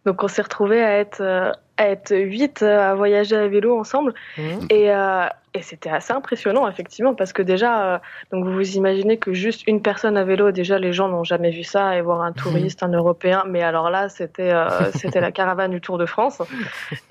Donc, 0.06 0.22
on 0.24 0.28
s'est 0.28 0.40
retrouvés 0.40 0.82
à 0.82 0.98
être 0.98 1.20
euh, 1.20 1.52
à 1.80 1.88
être 1.88 2.14
huit 2.14 2.62
euh, 2.62 2.90
à 2.90 2.94
voyager 2.94 3.36
à 3.36 3.48
vélo 3.48 3.78
ensemble, 3.78 4.12
Mhm. 4.36 4.66
et 4.70 4.86
euh, 4.94 5.26
et 5.54 5.62
c'était 5.62 5.90
assez 5.90 6.12
impressionnant 6.12 6.68
effectivement 6.68 7.14
parce 7.14 7.32
que 7.32 7.42
déjà, 7.42 7.72
euh, 7.94 7.98
donc 8.30 8.44
vous 8.44 8.52
vous 8.52 8.76
imaginez 8.76 9.16
que 9.18 9.32
juste 9.32 9.66
une 9.66 9.80
personne 9.82 10.16
à 10.16 10.24
vélo, 10.24 10.52
déjà 10.52 10.78
les 10.78 10.92
gens 10.92 11.08
n'ont 11.08 11.24
jamais 11.24 11.50
vu 11.50 11.64
ça 11.64 11.96
et 11.96 12.02
voir 12.02 12.20
un 12.22 12.32
touriste, 12.32 12.82
un 12.82 12.92
Européen, 12.92 13.42
mais 13.48 13.62
alors 13.62 13.88
là, 13.90 14.08
c'était 14.08 14.52
euh, 14.52 14.68
c'était 15.00 15.20
la 15.20 15.32
caravane 15.32 15.70
du 15.72 15.80
Tour 15.80 15.98
de 15.98 16.06
France. 16.06 16.40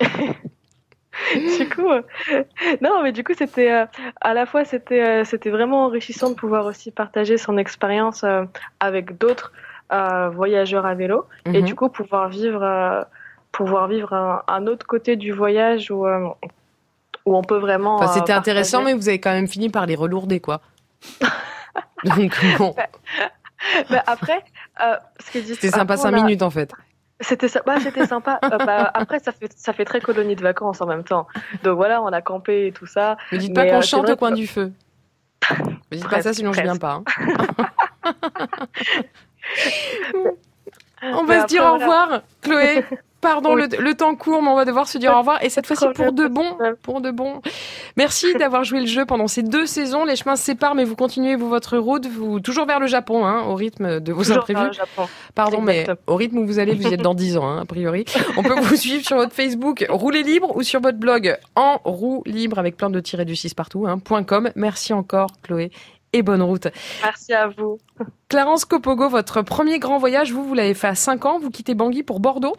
du 1.34 1.68
coup, 1.68 1.90
euh, 1.90 2.02
non, 2.80 3.02
mais 3.02 3.12
du 3.12 3.24
coup, 3.24 3.34
c'était 3.36 3.70
euh, 3.72 3.86
à 4.20 4.32
la 4.34 4.46
fois 4.46 4.64
c'était 4.64 5.02
euh, 5.02 5.24
c'était 5.24 5.50
vraiment 5.50 5.84
enrichissant 5.86 6.30
de 6.30 6.34
pouvoir 6.36 6.64
aussi 6.66 6.90
partager 6.92 7.36
son 7.36 7.58
expérience 7.58 8.24
avec 8.78 9.18
d'autres 9.18 9.52
voyageurs 10.32 10.86
à 10.86 10.94
vélo 10.94 11.26
et 11.46 11.58
Mhm. 11.60 11.64
du 11.64 11.74
coup 11.74 11.88
pouvoir 11.88 12.28
vivre 12.28 12.62
pouvoir 13.52 13.88
vivre 13.88 14.12
un, 14.12 14.42
un 14.48 14.66
autre 14.66 14.86
côté 14.86 15.16
du 15.16 15.32
voyage 15.32 15.90
où 15.90 16.06
euh, 16.06 16.28
où 17.26 17.36
on 17.36 17.42
peut 17.42 17.58
vraiment. 17.58 17.96
Enfin, 17.96 18.10
euh, 18.10 18.14
c'était 18.14 18.32
intéressant, 18.32 18.82
mais 18.82 18.94
vous 18.94 19.08
avez 19.08 19.20
quand 19.20 19.32
même 19.32 19.48
fini 19.48 19.68
par 19.68 19.86
les 19.86 19.94
relourder, 19.94 20.40
quoi. 20.40 20.60
Donc, 22.04 22.38
bon, 22.58 22.74
après, 24.06 24.42
euh, 24.82 24.96
ce 25.24 25.30
qui 25.30 25.38
est 25.38 25.42
c'était 25.42 25.68
sympa 25.68 25.94
après, 25.94 25.96
cinq 25.98 26.10
on 26.14 26.18
a- 26.18 26.22
minutes, 26.24 26.42
en 26.42 26.50
fait. 26.50 26.72
C'était 27.22 27.48
bah, 27.66 27.78
c'était 27.80 28.06
sympa. 28.06 28.40
Euh, 28.44 28.56
bah, 28.64 28.90
après, 28.94 29.18
ça 29.18 29.32
fait 29.32 29.52
ça 29.54 29.74
fait 29.74 29.84
très 29.84 30.00
colonie 30.00 30.34
de 30.36 30.42
vacances 30.42 30.80
en 30.80 30.86
même 30.86 31.04
temps. 31.04 31.26
Donc 31.62 31.76
voilà, 31.76 32.00
on 32.00 32.06
a 32.06 32.22
campé 32.22 32.68
et 32.68 32.72
tout 32.72 32.86
ça. 32.86 33.18
Me 33.32 33.36
dites 33.36 33.54
pas 33.54 33.66
qu'on 33.66 33.76
euh, 33.78 33.82
chante 33.82 34.08
au 34.08 34.16
coin 34.16 34.30
que- 34.30 34.36
du 34.36 34.46
feu. 34.46 34.72
Me 35.90 35.96
dites 35.96 36.04
pas 36.04 36.08
Presque, 36.08 36.22
ça, 36.28 36.32
sinon 36.32 36.54
je 36.54 36.62
viens 36.62 36.76
presque. 36.78 36.80
pas. 36.80 37.02
hein. 38.04 38.14
On 41.12 41.24
va 41.24 41.42
se 41.42 41.46
dire 41.46 41.62
après, 41.66 41.70
au 41.76 41.78
revoir, 41.78 42.20
Chloé. 42.42 42.84
Pardon, 43.20 43.54
Oui. 43.54 43.64
le, 43.70 43.82
le 43.82 43.94
temps 43.94 44.14
court, 44.14 44.42
mais 44.42 44.48
on 44.48 44.54
va 44.56 44.64
devoir 44.64 44.88
se 44.88 44.96
dire 44.96 45.12
au 45.14 45.18
revoir. 45.18 45.42
Et 45.44 45.50
cette 45.50 45.66
fois-ci 45.66 45.86
pour 45.94 46.12
de 46.12 46.26
bon, 46.26 46.56
pour 46.82 47.00
de 47.02 47.10
bon. 47.10 47.42
Merci 47.96 48.32
d'avoir 48.34 48.64
joué 48.64 48.80
le 48.80 48.86
jeu 48.86 49.04
pendant 49.04 49.28
ces 49.28 49.42
deux 49.42 49.66
saisons. 49.66 50.04
Les 50.04 50.16
chemins 50.16 50.36
se 50.36 50.44
séparent, 50.44 50.74
mais 50.74 50.84
vous 50.84 50.96
continuez 50.96 51.36
vous 51.36 51.48
votre 51.48 51.76
route, 51.76 52.06
vous 52.06 52.40
toujours 52.40 52.64
vers 52.66 52.80
le 52.80 52.86
Japon, 52.86 53.26
hein, 53.26 53.42
au 53.46 53.54
rythme 53.54 54.00
de 54.00 54.12
vos 54.12 54.22
Toujours 54.22 54.38
imprévus. 54.38 54.58
vers 54.60 54.68
le 54.68 54.72
Japon. 54.72 55.06
Pardon, 55.34 55.60
mais 55.60 55.86
au 56.06 56.16
rythme 56.16 56.38
où 56.38 56.46
vous 56.46 56.58
allez, 56.58 56.74
vous 56.74 56.88
y 56.88 56.94
êtes 56.94 57.02
dans 57.02 57.14
10 57.14 57.36
ans, 57.36 57.46
hein, 57.48 57.60
a 57.60 57.64
priori. 57.66 58.04
On 58.38 58.42
peut 58.42 58.58
vous 58.58 58.76
suivre 58.76 59.04
sur 59.04 59.16
votre 59.16 59.32
Facebook 59.34 59.84
Roulez 59.90 60.22
Libre 60.22 60.56
ou 60.56 60.62
sur 60.62 60.80
votre 60.80 60.98
blog 60.98 61.36
en 61.56 61.78
roue 61.84 62.22
libre 62.26 62.58
avec 62.58 62.76
plein 62.76 62.88
de 62.90 63.00
tirés 63.00 63.24
du 63.26 63.36
6 63.36 63.52
partout, 63.54 63.86
hein, 63.86 63.98
point 63.98 64.22
.com. 64.24 64.50
Merci 64.56 64.92
encore, 64.94 65.28
Chloé, 65.42 65.70
et 66.14 66.22
bonne 66.22 66.42
route. 66.42 66.68
Merci 67.02 67.34
à 67.34 67.48
vous. 67.48 67.78
Clarence 68.28 68.64
Copogo, 68.64 69.08
votre 69.08 69.42
premier 69.42 69.78
grand 69.78 69.98
voyage, 69.98 70.32
vous, 70.32 70.42
vous 70.44 70.54
l'avez 70.54 70.74
fait 70.74 70.88
à 70.88 70.94
5 70.94 71.26
ans. 71.26 71.38
Vous 71.38 71.50
quittez 71.50 71.74
Bangui 71.74 72.02
pour 72.02 72.18
Bordeaux. 72.20 72.54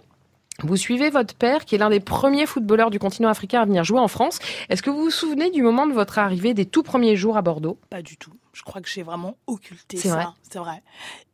Vous 0.64 0.76
suivez 0.78 1.10
votre 1.10 1.34
père, 1.34 1.66
qui 1.66 1.76
est 1.76 1.78
l'un 1.78 1.90
des 1.90 2.00
premiers 2.00 2.46
footballeurs 2.46 2.92
du 2.92 3.00
continent 3.00 3.30
africain 3.30 3.62
à 3.62 3.66
venir 3.66 3.84
jouer 3.84 4.00
en 4.00 4.08
France. 4.08 4.40
Est-ce 4.70 4.84
que 4.84 4.90
vous 4.92 5.04
vous 5.06 5.10
souvenez 5.10 5.50
du 5.50 5.64
moment 5.64 5.88
de 5.88 5.94
votre 5.94 6.20
arrivée, 6.20 6.54
des 6.54 6.66
tout 6.66 6.84
premiers 6.84 7.16
jours 7.16 7.36
à 7.38 7.42
Bordeaux? 7.42 7.78
Pas 7.90 8.02
du 8.04 8.18
tout. 8.18 8.32
Je 8.54 8.62
crois 8.64 8.82
que 8.82 8.90
j'ai 8.90 9.02
vraiment 9.02 9.38
occulté 9.48 9.98
ça. 9.98 10.14
vrai 10.16 10.26
C'est 10.44 10.60
vrai. 10.60 10.84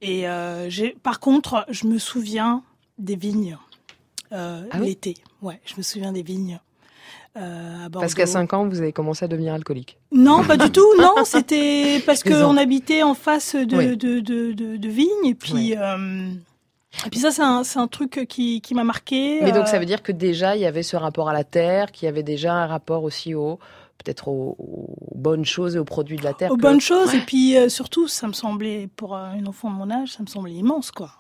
Et 0.01 0.29
euh, 0.29 0.69
par 1.03 1.19
contre, 1.19 1.65
je 1.69 1.87
me 1.87 1.97
souviens 1.97 2.61
des 2.99 3.15
vignes 3.15 3.57
euh, 4.31 4.63
Ah 4.71 4.77
oui? 4.79 4.87
l'été. 4.89 5.15
Ouais, 5.41 5.59
je 5.65 5.73
me 5.77 5.81
souviens 5.81 6.11
des 6.13 6.21
vignes 6.23 6.59
euh, 7.37 7.85
à 7.85 7.89
Bordeaux. 7.89 7.99
Parce 8.01 8.13
qu'à 8.13 8.27
5 8.27 8.53
ans, 8.53 8.67
vous 8.67 8.79
avez 8.79 8.93
commencé 8.93 9.25
à 9.25 9.27
devenir 9.27 9.53
alcoolique. 9.53 9.97
Non, 10.11 10.43
pas 10.45 10.57
du 10.57 10.71
tout. 10.71 10.87
Non, 10.99 11.15
c'était 11.25 12.01
parce 12.05 12.23
qu'on 12.23 12.55
habitait 12.55 13.03
en 13.03 13.13
face 13.15 13.55
de, 13.55 13.75
Oui. 13.77 13.97
de, 13.97 14.19
de, 14.19 14.53
de, 14.53 14.77
de 14.77 14.89
vignes. 14.89 15.25
Et 15.25 15.35
puis, 15.35 15.75
euh, 15.75 16.29
et 17.05 17.09
puis 17.09 17.19
ça, 17.19 17.31
c'est 17.31 17.43
un, 17.43 17.63
c'est 17.63 17.79
un 17.79 17.87
truc 17.87 18.25
qui, 18.29 18.61
qui 18.61 18.73
m'a 18.73 18.83
marqué. 18.83 19.39
Mais 19.43 19.51
donc 19.51 19.63
euh, 19.63 19.65
ça 19.65 19.79
veut 19.79 19.85
dire 19.85 20.01
que 20.03 20.11
déjà, 20.11 20.55
il 20.55 20.61
y 20.61 20.65
avait 20.65 20.83
ce 20.83 20.95
rapport 20.95 21.29
à 21.29 21.33
la 21.33 21.43
terre, 21.43 21.91
qu'il 21.91 22.05
y 22.05 22.09
avait 22.09 22.23
déjà 22.23 22.53
un 22.53 22.67
rapport 22.67 23.03
aussi 23.03 23.33
au 23.35 23.59
peut-être 24.03 24.27
aux, 24.27 24.55
aux 24.59 25.15
bonnes 25.15 25.43
choses 25.45 25.75
et 25.75 25.79
aux 25.79 25.83
produits 25.85 26.17
de 26.17 26.23
la 26.23 26.33
terre. 26.33 26.51
aux 26.51 26.55
que- 26.57 26.61
bonnes 26.61 26.81
choses. 26.81 27.09
Ouais. 27.11 27.17
Et 27.17 27.21
puis 27.21 27.57
euh, 27.57 27.67
surtout, 27.69 28.07
ça 28.07 28.27
me 28.27 28.33
semblait, 28.33 28.87
pour 28.95 29.15
euh, 29.15 29.33
une 29.33 29.47
enfant 29.47 29.69
de 29.71 29.75
mon 29.75 29.89
âge, 29.89 30.13
ça 30.13 30.21
me 30.23 30.27
semblait 30.27 30.53
immense, 30.53 30.91
quoi. 30.91 31.11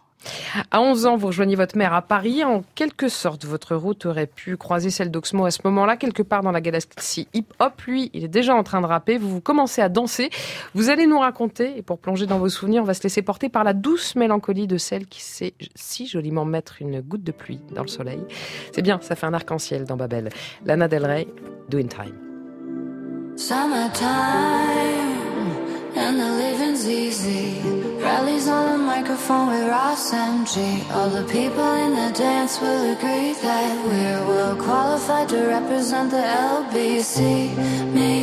À 0.71 0.81
11 0.81 1.05
ans, 1.05 1.17
vous 1.17 1.27
rejoignez 1.27 1.55
votre 1.55 1.77
mère 1.77 1.93
à 1.93 2.01
Paris. 2.01 2.43
En 2.43 2.63
quelque 2.75 3.09
sorte, 3.09 3.45
votre 3.45 3.75
route 3.75 4.05
aurait 4.05 4.27
pu 4.27 4.57
croiser 4.57 4.89
celle 4.89 5.11
d'Oxmo 5.11 5.45
à 5.45 5.51
ce 5.51 5.59
moment-là, 5.65 5.97
quelque 5.97 6.23
part 6.23 6.41
dans 6.41 6.51
la 6.51 6.61
galaxie 6.61 7.27
hip-hop. 7.33 7.81
Lui, 7.83 8.09
il 8.13 8.23
est 8.25 8.29
déjà 8.29 8.55
en 8.55 8.63
train 8.63 8.81
de 8.81 8.87
rapper. 8.87 9.17
Vous, 9.17 9.29
vous 9.29 9.41
commencez 9.41 9.81
à 9.81 9.89
danser. 9.89 10.29
Vous 10.73 10.89
allez 10.89 11.07
nous 11.07 11.19
raconter, 11.19 11.77
et 11.77 11.81
pour 11.81 11.99
plonger 11.99 12.25
dans 12.25 12.39
vos 12.39 12.49
souvenirs, 12.49 12.81
on 12.81 12.85
va 12.85 12.93
se 12.93 13.03
laisser 13.03 13.21
porter 13.21 13.49
par 13.49 13.63
la 13.63 13.73
douce 13.73 14.15
mélancolie 14.15 14.67
de 14.67 14.77
celle 14.77 15.07
qui 15.07 15.21
sait 15.21 15.53
si 15.75 16.07
joliment 16.07 16.45
mettre 16.45 16.81
une 16.81 17.01
goutte 17.01 17.23
de 17.23 17.31
pluie 17.31 17.61
dans 17.73 17.83
le 17.83 17.87
soleil. 17.87 18.19
C'est 18.71 18.81
bien, 18.81 18.99
ça 19.01 19.15
fait 19.15 19.25
un 19.25 19.33
arc-en-ciel 19.33 19.85
dans 19.85 19.97
Babel. 19.97 20.29
Lana 20.65 20.87
Del 20.87 21.05
Rey, 21.05 21.27
Do 21.69 21.77
in 21.77 21.87
Time. 21.87 22.15
Summertime 23.35 25.16
and 25.97 26.19
the 26.19 26.31
living's 26.43 26.87
easy. 26.87 27.59
Rallies 27.99 28.47
on 28.47 28.65
the 28.71 28.77
microphone 28.77 29.49
with 29.49 29.67
Ross 29.67 30.13
and 30.13 30.47
G. 30.47 30.83
All 30.91 31.09
the 31.09 31.23
people 31.23 31.71
in 31.85 31.91
the 31.95 32.11
dance 32.17 32.61
will 32.61 32.83
agree 32.95 33.33
that 33.41 33.73
we're 33.85 34.23
well 34.31 34.55
qualified 34.55 35.27
to 35.29 35.39
represent 35.55 36.11
the 36.11 36.25
LBC. 36.53 37.19
Me, 37.97 38.13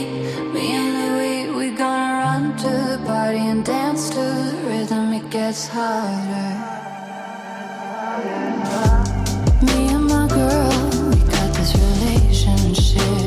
me 0.55 0.65
and 0.81 0.91
Louis, 1.01 1.39
we 1.59 1.77
gonna 1.77 2.13
run 2.25 2.57
to 2.65 2.71
the 2.91 3.01
party 3.07 3.39
and 3.53 3.65
dance 3.65 4.09
to 4.11 4.25
the 4.49 4.59
rhythm. 4.69 5.13
It 5.13 5.29
gets 5.31 5.67
harder. 5.67 6.51
Me 9.67 9.79
and 9.95 10.05
my 10.13 10.27
girl, 10.29 10.75
we 11.11 11.17
got 11.35 11.49
this 11.57 11.73
relationship. 11.87 13.24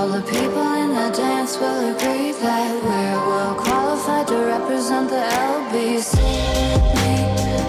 All 0.00 0.08
the 0.08 0.22
people 0.22 0.72
in 0.82 0.94
the 0.94 1.10
dance 1.14 1.58
will 1.58 1.94
agree 1.94 2.32
that 2.32 2.82
we're 2.82 3.20
well 3.28 3.54
qualified 3.54 4.26
to 4.28 4.36
represent 4.46 5.10
the 5.10 5.16
LBC. 5.16 6.16
Me, 6.96 7.16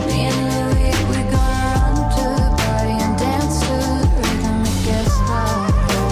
me 0.07 0.19
and 0.31 0.39
Louis, 0.53 0.95
we 1.11 1.19
gonna 1.29 1.75
run 1.75 1.95
to 2.15 2.23
the 2.39 2.49
party 2.61 2.95
and 3.03 3.15
dance 3.19 3.59
to 3.67 3.75
the 3.99 4.07
rhythm. 4.15 4.63
It 4.63 4.79
gets 4.87 5.15
harder. 5.27 6.03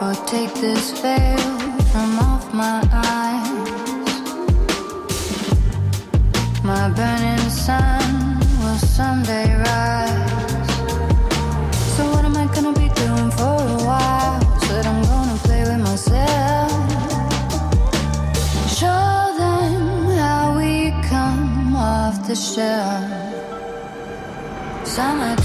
Or 0.00 0.12
oh, 0.12 0.24
take 0.26 0.52
this 0.54 0.84
veil 1.02 1.31
off 22.58 23.36
the 24.84 25.41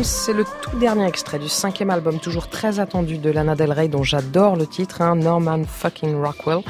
C'est 0.00 0.32
le 0.32 0.44
tout 0.44 0.78
dernier 0.78 1.06
extrait 1.06 1.38
du 1.38 1.50
cinquième 1.50 1.90
album, 1.90 2.18
toujours 2.18 2.48
très 2.48 2.80
attendu 2.80 3.18
de 3.18 3.30
Lana 3.30 3.54
Del 3.54 3.70
Rey, 3.70 3.88
dont 3.88 4.02
j'adore 4.02 4.56
le 4.56 4.66
titre, 4.66 5.02
hein, 5.02 5.16
Norman 5.16 5.64
fucking 5.64 6.16
Rockwell. 6.16 6.62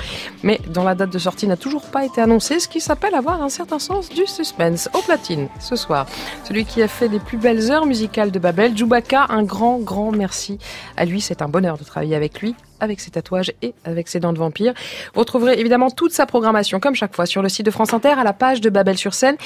Mais 0.42 0.60
dont 0.66 0.82
la 0.82 0.96
date 0.96 1.10
de 1.10 1.18
sortie 1.20 1.46
n'a 1.46 1.56
toujours 1.56 1.82
pas 1.82 2.04
été 2.04 2.20
annoncée, 2.20 2.58
ce 2.58 2.66
qui 2.66 2.80
s'appelle 2.80 3.14
avoir 3.14 3.40
un 3.40 3.48
certain 3.48 3.78
sens 3.78 4.08
du 4.08 4.26
suspense. 4.26 4.90
Au 4.92 5.02
platine, 5.02 5.48
ce 5.60 5.76
soir, 5.76 6.06
celui 6.44 6.64
qui 6.64 6.82
a 6.82 6.88
fait 6.88 7.06
les 7.06 7.20
plus 7.20 7.38
belles 7.38 7.70
heures 7.70 7.86
musicales 7.86 8.32
de 8.32 8.40
Babel, 8.40 8.76
Djoubaka, 8.76 9.26
un 9.28 9.44
grand, 9.44 9.78
grand 9.78 10.10
merci 10.10 10.58
à 10.96 11.04
lui. 11.04 11.20
C'est 11.20 11.42
un 11.42 11.48
bonheur 11.48 11.78
de 11.78 11.84
travailler 11.84 12.16
avec 12.16 12.40
lui 12.40 12.56
avec 12.82 13.00
ses 13.00 13.12
tatouages 13.12 13.52
et 13.62 13.74
avec 13.84 14.08
ses 14.08 14.20
dents 14.20 14.32
de 14.32 14.38
vampire. 14.38 14.74
Vous 15.14 15.20
retrouverez 15.20 15.58
évidemment 15.58 15.90
toute 15.90 16.12
sa 16.12 16.26
programmation, 16.26 16.80
comme 16.80 16.94
chaque 16.94 17.14
fois, 17.14 17.24
sur 17.24 17.40
le 17.40 17.48
site 17.48 17.64
de 17.64 17.70
France 17.70 17.94
Inter, 17.94 18.10
à 18.18 18.24
la 18.24 18.32
page 18.32 18.60
de 18.60 18.68
Babel 18.68 18.98
sur 18.98 19.14
scène, 19.14 19.36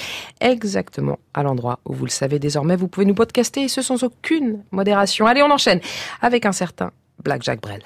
exactement 0.41 1.19
à 1.35 1.43
l'endroit 1.43 1.79
où 1.85 1.93
vous 1.93 2.07
le 2.07 2.11
savez 2.11 2.39
désormais. 2.39 2.75
Vous 2.75 2.89
pouvez 2.89 3.07
nous 3.07 3.15
podcaster, 3.15 3.63
et 3.63 3.69
ce 3.69 3.83
sans 3.83 4.03
aucune 4.03 4.65
modération. 4.73 5.27
Allez, 5.27 5.43
on 5.43 5.51
enchaîne 5.51 5.81
avec 6.23 6.47
un 6.47 6.53
certain 6.53 6.91
Black 7.23 7.43
Jack 7.43 7.61
Brel. 7.61 7.83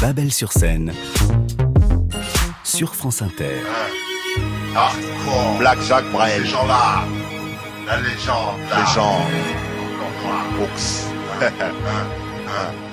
Babel 0.00 0.30
sur 0.30 0.52
scène, 0.52 0.92
sur 2.62 2.94
France 2.94 3.22
Inter. 3.22 3.62
Hardcore. 4.74 5.58
Black 5.58 5.78
Jack 5.88 6.04
Brel. 6.12 6.42
Ces 6.42 6.48
gens-là. 6.48 7.04
La 7.86 8.00
légende. 8.00 8.60
Légende. 8.70 9.30
Brooks. 10.56 11.08
Black. 11.38 11.54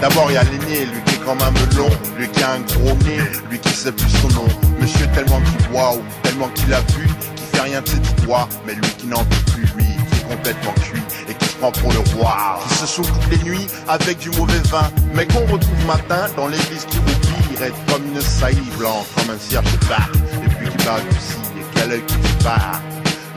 D'abord, 0.00 0.26
il 0.28 0.34
y 0.34 0.36
a 0.36 0.42
l'aîné, 0.44 0.84
lui 0.84 1.02
qui 1.06 1.14
est 1.14 1.20
quand 1.24 1.34
même 1.36 1.54
long, 1.76 1.88
lui 2.18 2.28
qui 2.28 2.42
a 2.42 2.52
un 2.52 2.60
gros 2.60 2.94
nez, 3.04 3.18
lui 3.50 3.58
qui 3.58 3.70
sait 3.70 3.92
plus 3.92 4.10
son 4.10 4.28
nom. 4.28 4.46
Monsieur 4.80 5.06
tellement 5.14 5.40
qu'il 5.40 5.74
ou 5.74 6.02
tellement 6.22 6.48
qu'il 6.48 6.74
a 6.74 6.82
bu, 6.82 7.08
qui 7.36 7.56
fait 7.56 7.62
rien 7.62 7.80
de 7.80 7.88
ses 7.88 8.00
doigts, 8.22 8.48
mais 8.66 8.74
lui 8.74 8.88
qui 8.98 9.06
n'en 9.06 9.24
peut 9.24 9.52
plus, 9.52 9.62
lui 9.76 9.84
qui 9.84 10.20
est 10.20 10.28
complètement 10.28 10.72
cuit 10.82 11.02
et 11.28 11.34
qui 11.34 11.43
prend 11.58 11.72
pour 11.72 11.92
le 11.92 11.98
roi, 12.16 12.58
qui 12.68 12.74
se 12.74 12.86
saoule 12.86 13.06
toutes 13.06 13.30
les 13.30 13.42
nuits 13.44 13.66
avec 13.88 14.18
du 14.18 14.30
mauvais 14.30 14.58
vin, 14.70 14.90
mais 15.14 15.26
qu'on 15.26 15.40
retrouve 15.40 15.86
matin 15.86 16.26
dans 16.36 16.48
l'église 16.48 16.84
qui 16.86 16.98
roupille, 16.98 17.56
raide 17.58 17.74
comme 17.88 18.04
une 18.06 18.20
saillie 18.20 18.70
blanche, 18.78 19.06
comme 19.16 19.30
un 19.30 19.38
cierge 19.38 19.70
de 19.72 19.86
bar, 19.86 20.08
et 20.44 20.48
puis 20.48 20.68
qui 20.68 20.76
bat 20.84 21.00
du 21.00 21.60
et 21.60 21.64
quel 21.74 21.92
œil 21.92 22.02
qui 22.06 22.16
disparaît. 22.16 22.78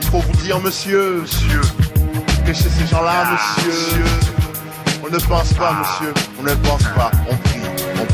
Il 0.00 0.06
faut 0.08 0.20
vous 0.20 0.36
dire, 0.42 0.60
monsieur, 0.60 1.22
monsieur, 1.22 1.60
que 2.46 2.52
chez 2.52 2.68
ces 2.68 2.86
gens-là, 2.86 3.24
monsieur, 3.32 4.04
on 5.04 5.10
ne 5.10 5.18
pense 5.18 5.52
pas, 5.54 5.72
monsieur, 5.72 6.14
on 6.38 6.42
ne 6.42 6.54
pense 6.54 6.84
pas, 6.94 7.10
on 7.30 7.36
prie, 7.36 7.60
on 8.00 8.06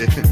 prie. 0.00 0.22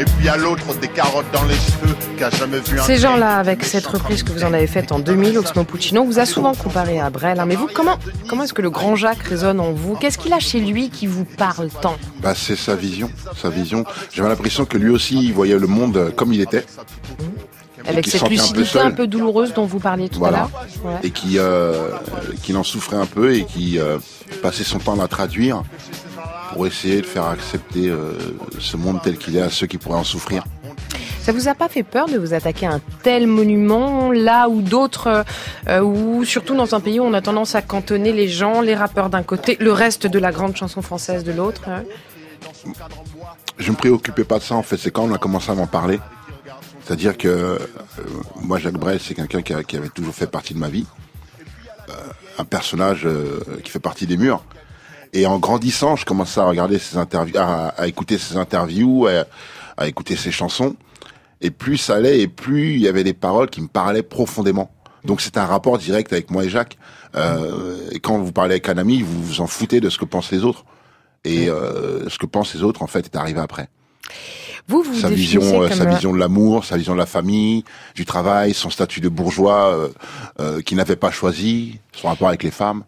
Et 0.00 0.04
puis 0.06 0.30
à 0.30 0.36
l'autre 0.38 0.64
des 0.80 0.88
carottes 0.88 1.26
dans 1.30 1.44
les 1.44 1.54
cheveux 1.54 1.94
qui 2.16 2.24
a 2.24 2.30
jamais 2.30 2.58
vu 2.60 2.80
un 2.80 2.82
Ces 2.84 2.96
gens-là, 2.96 3.36
avec 3.36 3.62
cette 3.64 3.86
reprise 3.86 4.22
que 4.22 4.32
vous 4.32 4.44
en 4.44 4.54
avez 4.54 4.66
faite 4.66 4.92
en 4.92 4.98
2000, 4.98 5.36
Oxmo 5.36 5.64
Puccino, 5.64 6.04
vous 6.04 6.18
a 6.18 6.24
souvent 6.24 6.54
comparé 6.54 6.98
à 6.98 7.10
Brel. 7.10 7.38
hein. 7.38 7.44
Mais 7.44 7.54
vous, 7.54 7.68
comment, 7.74 7.98
comment 8.26 8.44
est-ce 8.44 8.54
que 8.54 8.62
le 8.62 8.70
grand 8.70 8.96
Jacques 8.96 9.22
résonne 9.22 9.60
en 9.60 9.72
vous? 9.72 9.96
Qu'est-ce 9.96 10.16
qu'il 10.16 10.32
a 10.32 10.38
chez 10.40 10.60
lui 10.60 10.88
qui 10.88 11.06
vous 11.06 11.26
parle 11.26 11.68
tant? 11.82 11.96
Bah, 12.22 12.32
c'est 12.34 12.56
sa 12.56 12.74
vision, 12.76 13.10
sa 13.36 13.50
vision. 13.50 13.84
J'avais 14.10 14.30
l'impression 14.30 14.64
que 14.64 14.78
lui 14.78 14.88
aussi, 14.90 15.18
il 15.22 15.34
voyait 15.34 15.58
le 15.58 15.66
monde 15.66 15.96
euh, 15.98 16.10
comme 16.10 16.32
il 16.32 16.40
était. 16.40 16.64
Avec 17.86 18.04
qui 18.04 18.10
cette 18.10 18.20
sentait 18.20 18.34
un 18.34 18.36
peu 18.48 18.58
lucidité 18.58 18.78
un 18.80 18.90
peu 18.90 19.06
douloureuse 19.06 19.52
dont 19.54 19.64
vous 19.66 19.78
parliez 19.80 20.08
tout 20.08 20.18
Voilà. 20.18 20.38
à 20.38 20.40
l'heure 20.40 20.50
Ouais. 20.84 20.98
Et 21.02 21.10
qui, 21.10 21.38
euh, 21.38 21.90
qu'il 22.42 22.56
en 22.56 22.62
souffrait 22.62 22.96
un 22.96 23.06
peu 23.06 23.34
et 23.34 23.44
qui 23.44 23.78
euh, 23.78 23.98
passait 24.42 24.64
son 24.64 24.78
temps 24.78 24.94
à 24.94 24.96
la 24.98 25.08
traduire 25.08 25.62
pour 26.52 26.66
essayer 26.66 27.00
de 27.00 27.06
faire 27.06 27.26
accepter 27.26 27.88
euh, 27.88 28.12
ce 28.58 28.76
monde 28.76 29.00
tel 29.02 29.16
qu'il 29.16 29.36
est 29.36 29.42
à 29.42 29.50
ceux 29.50 29.66
qui 29.66 29.78
pourraient 29.78 29.98
en 29.98 30.04
souffrir. 30.04 30.44
Ça 31.20 31.32
vous 31.32 31.48
a 31.48 31.54
pas 31.54 31.68
fait 31.68 31.82
peur 31.82 32.08
de 32.08 32.18
vous 32.18 32.32
attaquer 32.32 32.66
à 32.66 32.72
un 32.72 32.80
tel 33.02 33.26
monument, 33.26 34.10
là 34.10 34.48
où 34.48 34.62
d'autres, 34.62 35.24
euh, 35.68 35.80
ou 35.80 36.24
surtout 36.24 36.56
dans 36.56 36.74
un 36.74 36.80
pays 36.80 36.98
où 36.98 37.04
on 37.04 37.12
a 37.12 37.20
tendance 37.20 37.54
à 37.54 37.62
cantonner 37.62 38.12
les 38.12 38.26
gens, 38.26 38.62
les 38.62 38.74
rappeurs 38.74 39.10
d'un 39.10 39.22
côté, 39.22 39.56
le 39.60 39.70
reste 39.70 40.06
de 40.06 40.18
la 40.18 40.32
grande 40.32 40.56
chanson 40.56 40.80
française 40.80 41.22
de 41.22 41.32
l'autre 41.32 41.68
hein? 41.68 41.84
Je 43.58 43.70
me 43.70 43.76
préoccupais 43.76 44.24
pas 44.24 44.38
de 44.38 44.42
ça 44.42 44.54
en 44.54 44.62
fait, 44.62 44.78
c'est 44.78 44.90
quand 44.90 45.04
on 45.04 45.12
a 45.12 45.18
commencé 45.18 45.50
à 45.50 45.54
m'en 45.54 45.66
parler. 45.66 46.00
C'est-à-dire 46.84 47.16
que 47.16 47.28
euh, 47.28 47.58
moi, 48.42 48.58
Jacques 48.58 48.78
Brel, 48.78 48.98
c'est 48.98 49.14
quelqu'un 49.14 49.42
qui, 49.42 49.76
avait 49.76 49.88
toujours 49.90 50.14
fait 50.14 50.26
partie 50.26 50.54
de 50.54 50.58
ma 50.58 50.68
vie. 50.68 50.86
Euh, 51.90 51.92
un 52.38 52.44
personnage 52.44 53.06
qui 53.62 53.70
fait 53.70 53.78
partie 53.78 54.06
des 54.06 54.16
murs. 54.16 54.42
Et 55.12 55.26
en 55.26 55.38
grandissant, 55.38 55.96
je 55.96 56.04
commençais 56.04 56.40
à 56.40 56.44
regarder 56.46 56.78
ses 56.78 56.96
interviews, 56.96 57.36
à, 57.38 57.68
à 57.76 57.86
écouter 57.86 58.16
ses 58.18 58.36
interviews, 58.36 59.06
à, 59.06 59.24
à 59.76 59.88
écouter 59.88 60.16
ses 60.16 60.30
chansons. 60.30 60.76
Et 61.40 61.50
plus 61.50 61.78
ça 61.78 61.96
allait, 61.96 62.20
et 62.20 62.28
plus 62.28 62.74
il 62.74 62.80
y 62.80 62.88
avait 62.88 63.02
des 63.04 63.14
paroles 63.14 63.48
qui 63.50 63.60
me 63.60 63.66
parlaient 63.68 64.02
profondément. 64.02 64.70
Donc 65.04 65.20
c'est 65.20 65.36
un 65.38 65.46
rapport 65.46 65.78
direct 65.78 66.12
avec 66.12 66.30
moi 66.30 66.44
et 66.44 66.48
Jacques. 66.50 66.76
Euh, 67.16 67.88
et 67.90 67.98
quand 67.98 68.18
vous 68.18 68.32
parlez 68.32 68.52
avec 68.52 68.68
un 68.68 68.76
ami, 68.78 69.02
vous 69.02 69.22
vous 69.22 69.40
en 69.40 69.46
foutez 69.46 69.80
de 69.80 69.88
ce 69.90 69.98
que 69.98 70.04
pensent 70.04 70.30
les 70.30 70.44
autres. 70.44 70.64
Et 71.24 71.48
euh, 71.48 72.08
ce 72.08 72.18
que 72.18 72.26
pensent 72.26 72.54
les 72.54 72.62
autres, 72.62 72.82
en 72.82 72.86
fait, 72.86 73.06
est 73.06 73.16
arrivé 73.16 73.40
après. 73.40 73.68
Vous, 74.68 74.82
vous 74.82 74.94
sa 74.94 75.08
définissez 75.08 75.38
vision, 75.38 75.62
euh, 75.62 75.68
comme 75.68 75.76
sa 75.78 75.84
un- 75.84 75.94
vision 75.94 76.12
de 76.12 76.18
l'amour, 76.18 76.64
sa 76.64 76.76
vision 76.76 76.92
de 76.92 76.98
la 76.98 77.06
famille, 77.06 77.64
du 77.94 78.04
travail, 78.04 78.54
son 78.54 78.70
statut 78.70 79.00
de 79.00 79.08
bourgeois 79.08 79.74
euh, 79.74 79.88
euh, 80.40 80.60
qu'il 80.60 80.76
n'avait 80.76 80.96
pas 80.96 81.10
choisi, 81.10 81.80
son 81.92 82.08
rapport 82.08 82.28
avec 82.28 82.42
les 82.42 82.50
femmes. 82.50 82.84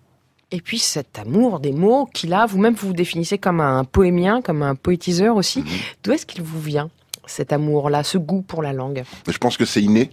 Et 0.55 0.61
puis 0.61 0.79
cet 0.79 1.19
amour 1.19 1.59
des 1.61 1.73
mots 1.73 2.07
qu'il 2.13 2.33
a, 2.35 2.45
vous-même 2.47 2.75
vous 2.75 2.89
vous 2.89 2.93
définissez 2.95 3.39
comme 3.39 3.61
un 3.61 3.85
poémien, 3.85 4.43
comme 4.43 4.63
un 4.63 4.75
poétiseur 4.75 5.37
aussi. 5.37 5.61
Mhm. 5.61 5.67
D'où 6.05 6.13
est-ce 6.13 6.27
qu'il 6.27 6.43
vous 6.43 6.61
vient 6.61 6.91
cet 7.27 7.53
amour-là, 7.53 8.05
ce 8.05 8.19
goût 8.19 8.43
pour 8.43 8.63
la 8.63 8.73
langue? 8.75 9.03
Je 9.29 9.39
pense 9.39 9.57
que 9.57 9.65
c'est 9.65 9.83
inné. 9.83 10.11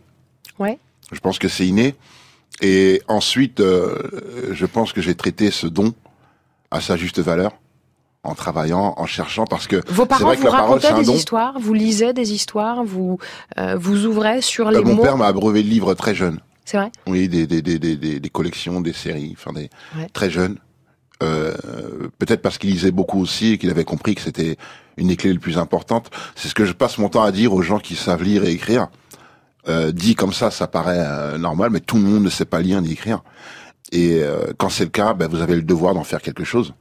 Ouais. 0.58 0.80
Je 1.12 1.20
pense 1.20 1.40
que 1.40 1.48
c'est 1.50 1.68
inné. 1.68 1.96
Et 2.62 3.02
ensuite, 3.08 3.60
euh, 3.60 4.50
je 4.54 4.66
pense 4.66 4.94
que 4.94 5.02
j'ai 5.02 5.16
traité 5.16 5.52
ce 5.52 5.68
don 5.68 5.94
à 6.72 6.82
sa 6.82 6.96
juste 6.98 7.20
valeur 7.20 7.52
en 8.24 8.36
travaillant, 8.36 8.94
en 8.98 9.06
cherchant, 9.06 9.46
parce 9.46 9.66
que 9.66 9.78
Vos 9.92 10.06
parents 10.06 10.26
vrai 10.26 10.36
que 10.36 10.42
vous 10.42 10.48
parole, 10.48 10.78
racontaient 10.80 11.04
des 11.04 11.10
histoires, 11.12 11.58
vous 11.60 11.74
lisez 11.74 12.12
des 12.14 12.34
histoires, 12.34 12.84
vous 12.84 13.18
euh, 13.58 13.76
vous 13.78 14.06
ouvrez 14.06 14.42
sur 14.42 14.72
les 14.72 14.80
Euh, 14.80 14.84
mon 14.84 14.96
mots? 14.96 15.04
père 15.04 15.18
m'a 15.18 15.28
abreuvé 15.28 15.64
de 15.64 15.70
livres 15.70 15.94
très 15.94 16.14
jeune. 16.16 16.40
C'est 16.70 16.78
vrai 16.78 16.92
Oui, 17.08 17.28
des, 17.28 17.48
des, 17.48 17.64
des, 17.64 17.80
des, 18.20 18.30
collections, 18.30 18.80
des 18.80 18.94
séries, 18.94 19.36
enfin 19.36 19.54
des 19.54 19.72
Ouais. 19.98 20.08
très 20.14 20.30
jeunes. 20.30 20.58
Euh, 21.24 21.56
Peut-être 22.20 22.44
parce 22.44 22.60
qu'il 22.60 22.70
lisait 22.70 22.92
beaucoup 22.92 23.20
aussi 23.20 23.54
et 23.54 23.58
qu'il 23.58 23.72
avait 23.72 23.84
compris 23.86 24.14
que 24.14 24.22
c'était 24.22 24.56
une 24.96 25.08
des 25.08 25.16
clés 25.16 25.34
les 25.34 25.40
plus 25.40 25.58
importantes. 25.58 26.12
C'est 26.36 26.48
ce 26.48 26.54
que 26.54 26.66
je 26.66 26.74
passe 26.74 27.00
mon 27.00 27.10
temps 27.10 27.24
à 27.24 27.32
dire 27.32 27.54
aux 27.54 27.64
gens 27.64 27.80
qui 27.80 27.96
savent 27.96 28.22
lire 28.22 28.44
et 28.44 28.52
écrire. 28.52 28.90
Euh, 29.68 29.92
dit 29.92 30.14
comme 30.14 30.32
ça, 30.32 30.52
ça 30.52 30.68
paraît 30.68 31.02
euh, 31.04 31.40
normal, 31.40 31.72
mais 31.72 31.80
tout 31.80 31.96
le 31.98 32.04
monde 32.04 32.24
ne 32.24 32.30
sait 32.30 32.46
pas 32.46 32.62
lire 32.62 32.80
ni 32.84 32.92
écrire. 32.92 33.24
Et 33.92 34.22
euh, 34.22 34.54
quand 34.58 34.70
c'est 34.70 34.84
le 34.84 34.90
cas, 34.90 35.14
ben, 35.14 35.28
vous 35.28 35.42
avez 35.42 35.56
le 35.56 35.62
devoir 35.62 35.94
d'en 35.94 36.04
faire 36.04 36.22
quelque 36.22 36.44
chose. 36.44 36.74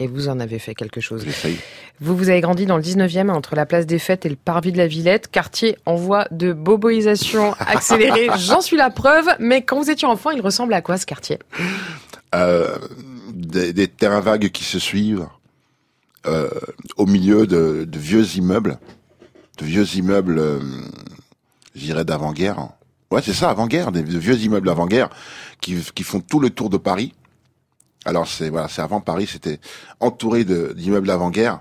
Et 0.00 0.06
vous 0.06 0.28
en 0.28 0.38
avez 0.38 0.58
fait 0.58 0.74
quelque 0.74 1.00
chose. 1.00 1.24
J'essaye. 1.24 1.58
Vous, 2.00 2.16
vous 2.16 2.28
avez 2.28 2.40
grandi 2.40 2.66
dans 2.66 2.76
le 2.76 2.82
19e, 2.82 3.30
entre 3.30 3.56
la 3.56 3.66
place 3.66 3.86
des 3.86 3.98
Fêtes 3.98 4.26
et 4.26 4.28
le 4.28 4.36
parvis 4.36 4.70
de 4.70 4.78
la 4.78 4.86
Villette, 4.86 5.28
quartier 5.28 5.76
en 5.86 5.96
voie 5.96 6.26
de 6.30 6.52
boboisation 6.52 7.54
accélérée. 7.58 8.28
J'en 8.38 8.60
suis 8.60 8.76
la 8.76 8.90
preuve. 8.90 9.26
Mais 9.40 9.62
quand 9.62 9.80
vous 9.80 9.90
étiez 9.90 10.06
enfant, 10.06 10.30
il 10.30 10.40
ressemble 10.40 10.72
à 10.74 10.82
quoi 10.82 10.98
ce 10.98 11.06
quartier? 11.06 11.38
Euh, 12.34 12.78
des, 13.32 13.72
des 13.72 13.88
terrains 13.88 14.20
vagues 14.20 14.50
qui 14.50 14.64
se 14.64 14.78
suivent 14.78 15.26
euh, 16.26 16.48
au 16.96 17.06
milieu 17.06 17.46
de, 17.46 17.84
de 17.84 17.98
vieux 17.98 18.36
immeubles, 18.36 18.78
de 19.58 19.64
vieux 19.64 19.96
immeubles, 19.96 20.38
euh, 20.38 20.60
je 21.74 21.80
dirais 21.80 22.04
d'avant-guerre. 22.04 22.68
Ouais, 23.10 23.22
c'est 23.22 23.32
ça, 23.32 23.48
avant-guerre, 23.50 23.92
des 23.92 24.02
de 24.02 24.18
vieux 24.18 24.36
immeubles 24.36 24.66
d'avant-guerre 24.66 25.08
qui, 25.60 25.76
qui 25.94 26.02
font 26.02 26.20
tout 26.20 26.40
le 26.40 26.50
tour 26.50 26.70
de 26.70 26.76
Paris. 26.76 27.14
Alors 28.04 28.26
c'est 28.26 28.48
voilà, 28.48 28.68
c'est 28.68 28.82
avant 28.82 29.00
Paris, 29.00 29.26
c'était 29.30 29.58
entouré 30.00 30.44
d'immeubles 30.44 31.06
d'avant-guerre, 31.06 31.60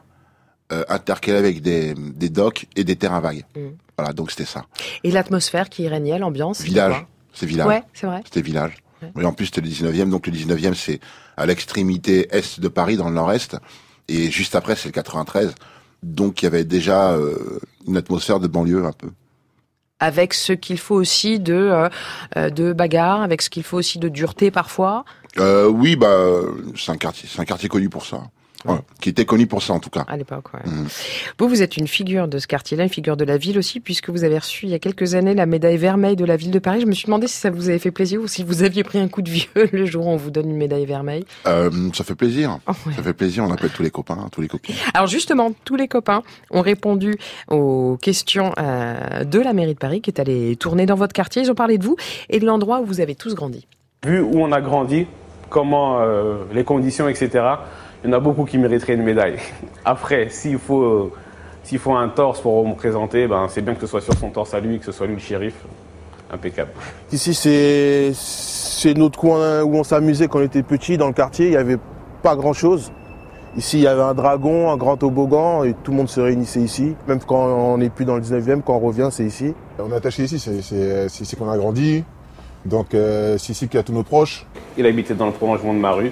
euh, 0.71 0.83
intercalés 0.89 1.37
avec 1.37 1.61
des, 1.61 1.93
des 1.93 2.29
docks 2.29 2.67
et 2.75 2.83
des 2.83 2.95
terrains 2.95 3.19
vagues. 3.19 3.45
Mm. 3.55 3.69
Voilà, 3.97 4.13
donc 4.13 4.31
c'était 4.31 4.45
ça. 4.45 4.65
Et 5.03 5.11
l'atmosphère 5.11 5.69
qui 5.69 5.87
régnait, 5.87 6.19
l'ambiance 6.19 6.61
Village, 6.61 7.05
c'est 7.33 7.45
village. 7.45 7.67
Ouais, 7.67 7.83
c'est 7.93 8.07
vrai. 8.07 8.21
C'était 8.25 8.41
village. 8.41 8.77
Ouais. 9.01 9.23
Et 9.23 9.25
en 9.25 9.33
plus, 9.33 9.47
c'était 9.47 9.61
le 9.61 9.69
19e. 9.69 10.09
Donc, 10.09 10.27
le 10.27 10.33
19e, 10.33 10.73
c'est 10.73 10.99
à 11.35 11.45
l'extrémité 11.45 12.27
est 12.35 12.59
de 12.59 12.67
Paris, 12.67 12.97
dans 12.97 13.09
le 13.09 13.15
nord-est. 13.15 13.57
Et 14.07 14.31
juste 14.31 14.55
après, 14.55 14.75
c'est 14.75 14.87
le 14.87 14.93
93. 14.93 15.53
Donc, 16.03 16.41
il 16.41 16.45
y 16.45 16.47
avait 16.47 16.63
déjà 16.63 17.11
euh, 17.11 17.59
une 17.87 17.97
atmosphère 17.97 18.39
de 18.39 18.47
banlieue 18.47 18.85
un 18.85 18.91
peu. 18.91 19.09
Avec 19.99 20.33
ce 20.33 20.53
qu'il 20.53 20.77
faut 20.77 20.95
aussi 20.95 21.39
de, 21.39 21.53
euh, 21.53 21.89
euh, 22.37 22.49
de 22.49 22.73
bagarre, 22.73 23.21
avec 23.21 23.41
ce 23.41 23.49
qu'il 23.49 23.63
faut 23.63 23.77
aussi 23.77 23.97
de 23.99 24.09
dureté 24.09 24.51
parfois? 24.51 25.05
Euh, 25.39 25.67
oui, 25.67 25.95
bah, 25.95 26.41
c'est 26.75 26.91
un 26.91 26.97
quartier, 26.97 27.27
c'est 27.31 27.39
un 27.39 27.45
quartier 27.45 27.69
connu 27.69 27.89
pour 27.89 28.05
ça. 28.05 28.23
Ouais, 28.65 28.79
qui 28.99 29.09
était 29.09 29.25
connu 29.25 29.47
pour 29.47 29.61
ça 29.61 29.73
en 29.73 29.79
tout 29.79 29.89
cas. 29.89 30.03
À 30.07 30.17
l'époque, 30.17 30.53
ouais. 30.53 30.59
Mhm. 30.65 30.87
Vous, 31.37 31.47
vous 31.47 31.61
êtes 31.61 31.77
une 31.77 31.87
figure 31.87 32.27
de 32.27 32.39
ce 32.39 32.47
quartier-là, 32.47 32.83
une 32.83 32.89
figure 32.89 33.15
de 33.15 33.23
la 33.23 33.37
ville 33.37 33.57
aussi, 33.57 33.79
puisque 33.79 34.09
vous 34.09 34.23
avez 34.23 34.37
reçu 34.37 34.65
il 34.65 34.69
y 34.69 34.73
a 34.73 34.79
quelques 34.79 35.13
années 35.13 35.35
la 35.35 35.45
médaille 35.45 35.77
vermeille 35.77 36.15
de 36.15 36.25
la 36.25 36.35
ville 36.35 36.51
de 36.51 36.59
Paris. 36.59 36.81
Je 36.81 36.85
me 36.87 36.93
suis 36.93 37.05
demandé 37.05 37.27
si 37.27 37.37
ça 37.37 37.49
vous 37.49 37.69
avait 37.69 37.79
fait 37.79 37.91
plaisir 37.91 38.19
ou 38.21 38.27
si 38.27 38.43
vous 38.43 38.63
aviez 38.63 38.83
pris 38.83 38.99
un 38.99 39.07
coup 39.07 39.21
de 39.21 39.29
vieux 39.29 39.49
le 39.71 39.85
jour 39.85 40.07
où 40.07 40.09
on 40.09 40.17
vous 40.17 40.31
donne 40.31 40.49
une 40.49 40.57
médaille 40.57 40.85
vermeille. 40.85 41.25
Euh, 41.45 41.69
ça 41.93 42.03
fait 42.03 42.15
plaisir. 42.15 42.59
Oh, 42.67 42.71
ouais. 42.85 42.93
Ça 42.93 43.03
fait 43.03 43.13
plaisir. 43.13 43.43
On 43.43 43.51
appelle 43.51 43.69
tous 43.69 43.83
les 43.83 43.91
copains, 43.91 44.27
tous 44.31 44.41
les 44.41 44.47
copines. 44.47 44.75
Alors 44.93 45.07
justement, 45.07 45.53
tous 45.63 45.75
les 45.75 45.87
copains 45.87 46.23
ont 46.51 46.61
répondu 46.61 47.15
aux 47.49 47.97
questions 48.01 48.53
euh, 48.57 49.23
de 49.23 49.39
la 49.39 49.53
mairie 49.53 49.73
de 49.73 49.79
Paris 49.79 50.01
qui 50.01 50.09
est 50.09 50.19
allée 50.19 50.55
tourner 50.55 50.85
dans 50.85 50.95
votre 50.95 51.13
quartier. 51.13 51.43
Ils 51.43 51.51
ont 51.51 51.55
parlé 51.55 51.77
de 51.77 51.85
vous 51.85 51.95
et 52.29 52.39
de 52.39 52.45
l'endroit 52.45 52.79
où 52.81 52.85
vous 52.85 53.01
avez 53.01 53.15
tous 53.15 53.35
grandi. 53.35 53.67
Vu 54.05 54.21
où 54.21 54.39
on 54.39 54.51
a 54.51 54.61
grandi, 54.61 55.07
comment 55.49 55.99
euh, 56.01 56.43
les 56.53 56.63
conditions, 56.63 57.07
etc., 57.07 57.43
il 58.03 58.09
y 58.09 58.13
en 58.13 58.17
a 58.17 58.19
beaucoup 58.19 58.45
qui 58.45 58.57
mériteraient 58.57 58.93
une 58.93 59.03
médaille. 59.03 59.37
Après, 59.85 60.29
s'il 60.29 60.57
faut, 60.57 60.81
euh, 60.81 61.11
s'il 61.63 61.79
faut 61.79 61.93
un 61.93 62.09
torse 62.09 62.41
pour 62.41 62.67
me 62.67 62.75
présenter, 62.75 63.27
ben, 63.27 63.47
c'est 63.49 63.61
bien 63.61 63.73
que 63.73 63.81
ce 63.81 63.87
soit 63.87 64.01
sur 64.01 64.13
son 64.13 64.29
torse 64.29 64.53
à 64.53 64.59
lui, 64.59 64.79
que 64.79 64.85
ce 64.85 64.91
soit 64.91 65.07
lui 65.07 65.15
le 65.15 65.19
shérif. 65.19 65.53
Impeccable. 66.31 66.71
Ici, 67.11 67.33
c'est 67.33 68.11
c'est 68.13 68.93
notre 68.97 69.17
coin 69.17 69.63
où 69.63 69.75
on 69.75 69.83
s'amusait 69.83 70.27
quand 70.27 70.39
on 70.39 70.43
était 70.43 70.61
petit 70.63 70.97
dans 70.97 71.07
le 71.07 71.13
quartier. 71.13 71.45
Il 71.45 71.51
n'y 71.51 71.55
avait 71.57 71.77
pas 72.21 72.35
grand-chose. 72.35 72.91
Ici, 73.55 73.77
il 73.79 73.83
y 73.83 73.87
avait 73.87 74.01
un 74.01 74.13
dragon, 74.13 74.69
un 74.69 74.75
grand 74.77 74.97
toboggan 74.97 75.63
et 75.63 75.73
tout 75.83 75.91
le 75.91 75.97
monde 75.97 76.09
se 76.09 76.19
réunissait 76.19 76.59
ici. 76.59 76.95
Même 77.07 77.19
quand 77.25 77.45
on 77.47 77.77
n'est 77.77 77.89
plus 77.89 78.03
dans 78.05 78.15
le 78.15 78.21
19e, 78.21 78.61
quand 78.61 78.75
on 78.75 78.79
revient, 78.79 79.07
c'est 79.09 79.23
ici. 79.23 79.53
On 79.79 79.89
est 79.91 79.95
attaché 79.95 80.23
ici, 80.23 80.37
c'est 80.37 80.61
c'est- 80.61 81.07
c'est 81.09 81.23
ici 81.23 81.35
qu'on 81.37 81.49
a 81.49 81.57
grandi. 81.57 82.03
Donc 82.65 82.93
euh, 82.93 83.37
c'est 83.37 83.53
ici 83.53 83.67
qu'il 83.69 83.77
y 83.77 83.79
a 83.79 83.83
tous 83.83 83.93
nos 83.93 84.03
proches. 84.03 84.45
Il 84.77 84.85
habitait 84.85 85.13
dans 85.13 85.27
le 85.27 85.31
prolongement 85.31 85.73
de 85.73 85.79
ma 85.79 85.91
rue. 85.91 86.11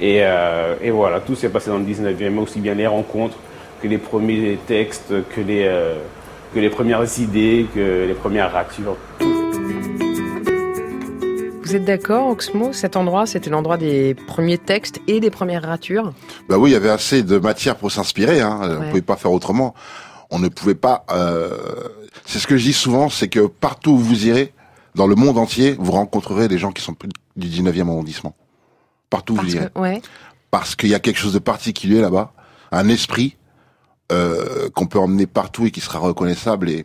Et, 0.00 0.20
euh, 0.22 0.74
et 0.82 0.90
voilà, 0.90 1.20
tout 1.20 1.34
s'est 1.34 1.48
passé 1.48 1.70
dans 1.70 1.78
le 1.78 1.84
19e, 1.84 2.38
aussi 2.38 2.60
bien 2.60 2.74
les 2.74 2.86
rencontres 2.86 3.36
que 3.82 3.88
les 3.88 3.98
premiers 3.98 4.58
textes, 4.66 5.12
que 5.34 5.40
les, 5.40 5.64
euh, 5.66 5.94
que 6.54 6.60
les 6.60 6.70
premières 6.70 7.04
idées, 7.18 7.66
que 7.74 8.06
les 8.06 8.14
premières 8.14 8.52
ratures. 8.52 8.96
Vous 11.62 11.76
êtes 11.76 11.84
d'accord, 11.84 12.28
Oxmo? 12.28 12.72
Cet 12.72 12.96
endroit, 12.96 13.26
c'était 13.26 13.50
l'endroit 13.50 13.76
des 13.76 14.14
premiers 14.14 14.56
textes 14.56 15.00
et 15.06 15.20
des 15.20 15.30
premières 15.30 15.62
ratures? 15.64 16.12
Bah 16.48 16.56
oui, 16.58 16.70
il 16.70 16.72
y 16.72 16.76
avait 16.76 16.88
assez 16.88 17.22
de 17.22 17.38
matière 17.38 17.76
pour 17.76 17.92
s'inspirer. 17.92 18.40
Hein. 18.40 18.58
On 18.62 18.80
Ouais. 18.80 18.88
pouvait 18.88 19.02
pas 19.02 19.16
faire 19.16 19.32
autrement. 19.32 19.74
On 20.30 20.38
ne 20.38 20.48
pouvait 20.48 20.74
pas. 20.74 21.04
euh, 21.10 21.50
C'est 22.24 22.38
ce 22.38 22.46
que 22.46 22.56
je 22.56 22.64
dis 22.64 22.72
souvent, 22.72 23.08
c'est 23.10 23.28
que 23.28 23.46
partout 23.46 23.92
où 23.92 23.98
vous 23.98 24.26
irez, 24.26 24.52
dans 24.94 25.06
le 25.06 25.14
monde 25.14 25.36
entier, 25.38 25.76
vous 25.78 25.92
rencontrerez 25.92 26.48
des 26.48 26.58
gens 26.58 26.72
qui 26.72 26.82
sont 26.82 26.94
plus 26.94 27.08
du 27.36 27.48
19e 27.48 27.88
arrondissement. 27.88 28.34
Partout 29.10 29.34
où 29.34 29.36
Parce 29.36 29.48
vous 29.48 29.56
irez. 29.56 29.68
que, 29.74 29.78
ouais. 29.78 30.02
Parce 30.50 30.76
qu'il 30.76 30.88
y 30.90 30.94
a 30.94 31.00
quelque 31.00 31.18
chose 31.18 31.32
de 31.34 31.38
particulier 31.38 32.00
là-bas, 32.00 32.32
un 32.72 32.88
esprit 32.88 33.36
euh, 34.12 34.68
qu'on 34.70 34.86
peut 34.86 34.98
emmener 34.98 35.26
partout 35.26 35.66
et 35.66 35.70
qui 35.70 35.80
sera 35.80 35.98
reconnaissable 35.98 36.70
et 36.70 36.84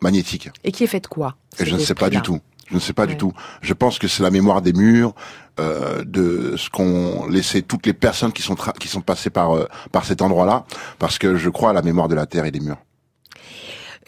magnétique. 0.00 0.50
Et 0.64 0.72
qui 0.72 0.84
est 0.84 0.88
fait 0.88 1.00
de 1.00 1.06
quoi 1.06 1.36
Et 1.58 1.66
je 1.66 1.74
ne 1.74 1.78
sais 1.80 1.94
pas 1.94 2.10
du 2.10 2.20
tout. 2.22 2.40
Je 2.70 2.74
ne 2.74 2.80
sais 2.80 2.92
pas 2.92 3.02
Ouais. 3.02 3.08
du 3.08 3.16
tout. 3.16 3.32
Je 3.62 3.72
pense 3.72 3.98
que 3.98 4.08
c'est 4.08 4.22
la 4.22 4.30
mémoire 4.30 4.60
des 4.60 4.74
murs, 4.74 5.14
euh, 5.58 6.04
de 6.04 6.54
ce 6.58 6.68
qu'ont 6.68 7.26
laissé 7.26 7.62
toutes 7.62 7.86
les 7.86 7.94
personnes 7.94 8.30
qui 8.32 8.42
sont 8.42 8.56
qui 8.78 8.88
sont 8.88 9.00
passées 9.00 9.30
par 9.30 9.56
euh, 9.56 9.66
par 9.90 10.04
cet 10.04 10.20
endroit-là, 10.20 10.66
parce 10.98 11.16
que 11.18 11.36
je 11.36 11.48
crois 11.48 11.70
à 11.70 11.72
la 11.72 11.80
mémoire 11.80 12.08
de 12.08 12.14
la 12.14 12.26
terre 12.26 12.44
et 12.44 12.50
des 12.50 12.60
murs. 12.60 12.76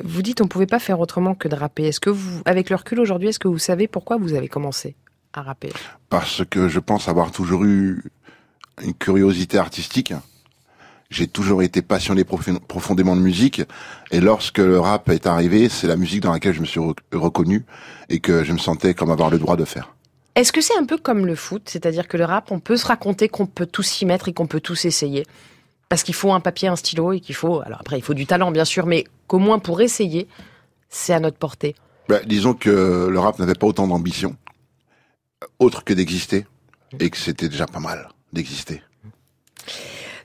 Vous 0.05 0.21
dites 0.23 0.41
on 0.43 0.47
pouvait 0.47 0.67
pas 0.67 0.79
faire 0.79 1.01
autrement 1.01 1.35
que 1.35 1.49
de 1.49 1.55
rapper. 1.57 1.85
Est-ce 1.85 2.01
que 2.01 2.11
vous, 2.11 2.43
avec 2.45 2.69
le 2.71 2.77
recul 2.77 3.01
aujourd'hui, 3.01 3.29
est-ce 3.29 3.39
que 3.39 3.49
vous 3.49 3.59
savez 3.59 3.89
pourquoi 3.89 4.19
vous 4.19 4.35
avez 4.35 4.49
commencé? 4.49 4.95
À 5.33 5.43
rapper 5.43 5.71
Parce 6.09 6.43
que 6.49 6.69
je 6.69 6.81
pense 6.81 7.09
avoir 7.09 7.31
toujours 7.31 7.65
eu 7.65 8.03
une 8.83 8.95
curiosité 8.95 9.59
artistique. 9.59 10.15
J'ai 11.11 11.27
toujours 11.27 11.63
été 11.63 11.83
passionné 11.83 12.25
profondément 12.25 13.17
de 13.17 13.21
musique, 13.21 13.63
et 14.13 14.21
lorsque 14.21 14.59
le 14.59 14.79
rap 14.79 15.09
est 15.09 15.27
arrivé, 15.27 15.69
c'est 15.69 15.89
la 15.89 15.97
musique 15.97 16.21
dans 16.23 16.33
laquelle 16.33 16.55
je 16.55 16.61
me 16.61 16.67
suis 16.67 16.79
re- 16.81 16.95
reconnu 17.13 17.65
et 18.09 18.21
que 18.21 18.45
je 18.45 18.53
me 18.53 18.59
sentais 18.59 18.95
comme 18.95 19.11
avoir 19.11 19.29
le 19.29 19.39
droit 19.41 19.57
de 19.57 19.65
faire. 19.65 19.93
Est-ce 20.37 20.53
que 20.53 20.61
c'est 20.61 20.77
un 20.79 20.85
peu 20.85 20.97
comme 20.99 21.27
le 21.27 21.35
foot, 21.35 21.63
c'est-à-dire 21.67 22.07
que 22.07 22.17
le 22.17 22.25
rap, 22.25 22.53
on 22.53 22.61
peut 22.61 22.77
se 22.77 22.87
raconter 22.87 23.29
qu'on 23.29 23.47
peut 23.47 23.67
tous 23.67 23.83
s'y 23.83 24.07
mettre 24.07 24.29
et 24.29 24.33
qu'on 24.33 24.47
peut 24.47 24.61
tous 24.61 24.85
essayer 24.85 25.27
Parce 25.89 26.05
qu'il 26.05 26.15
faut 26.15 26.33
un 26.33 26.39
papier, 26.39 26.69
un 26.69 26.77
stylo 26.77 27.13
et 27.13 27.19
qu'il 27.19 27.35
faut. 27.35 27.61
Alors 27.67 27.81
après, 27.81 27.99
il 27.99 28.03
faut 28.03 28.15
du 28.15 28.27
talent, 28.27 28.53
bien 28.53 28.65
sûr, 28.65 28.87
mais 28.87 29.05
qu'au 29.27 29.41
moins 29.41 29.59
pour 29.59 29.81
essayer, 29.81 30.29
c'est 30.89 31.13
à 31.13 31.19
notre 31.19 31.39
portée. 31.39 31.75
Ben, 32.09 32.21
disons 32.25 32.55
que 32.55 33.09
le 33.11 33.19
rap 33.19 33.41
n'avait 33.41 33.55
pas 33.57 33.67
autant 33.67 33.89
d'ambition, 33.89 34.37
autre 35.59 35.85
que 35.85 35.95
d'exister, 35.95 36.47
et 36.99 37.11
que 37.11 37.17
c'était 37.17 37.49
déjà 37.49 37.67
pas 37.67 37.81
mal 37.81 38.09
d'exister. 38.33 38.83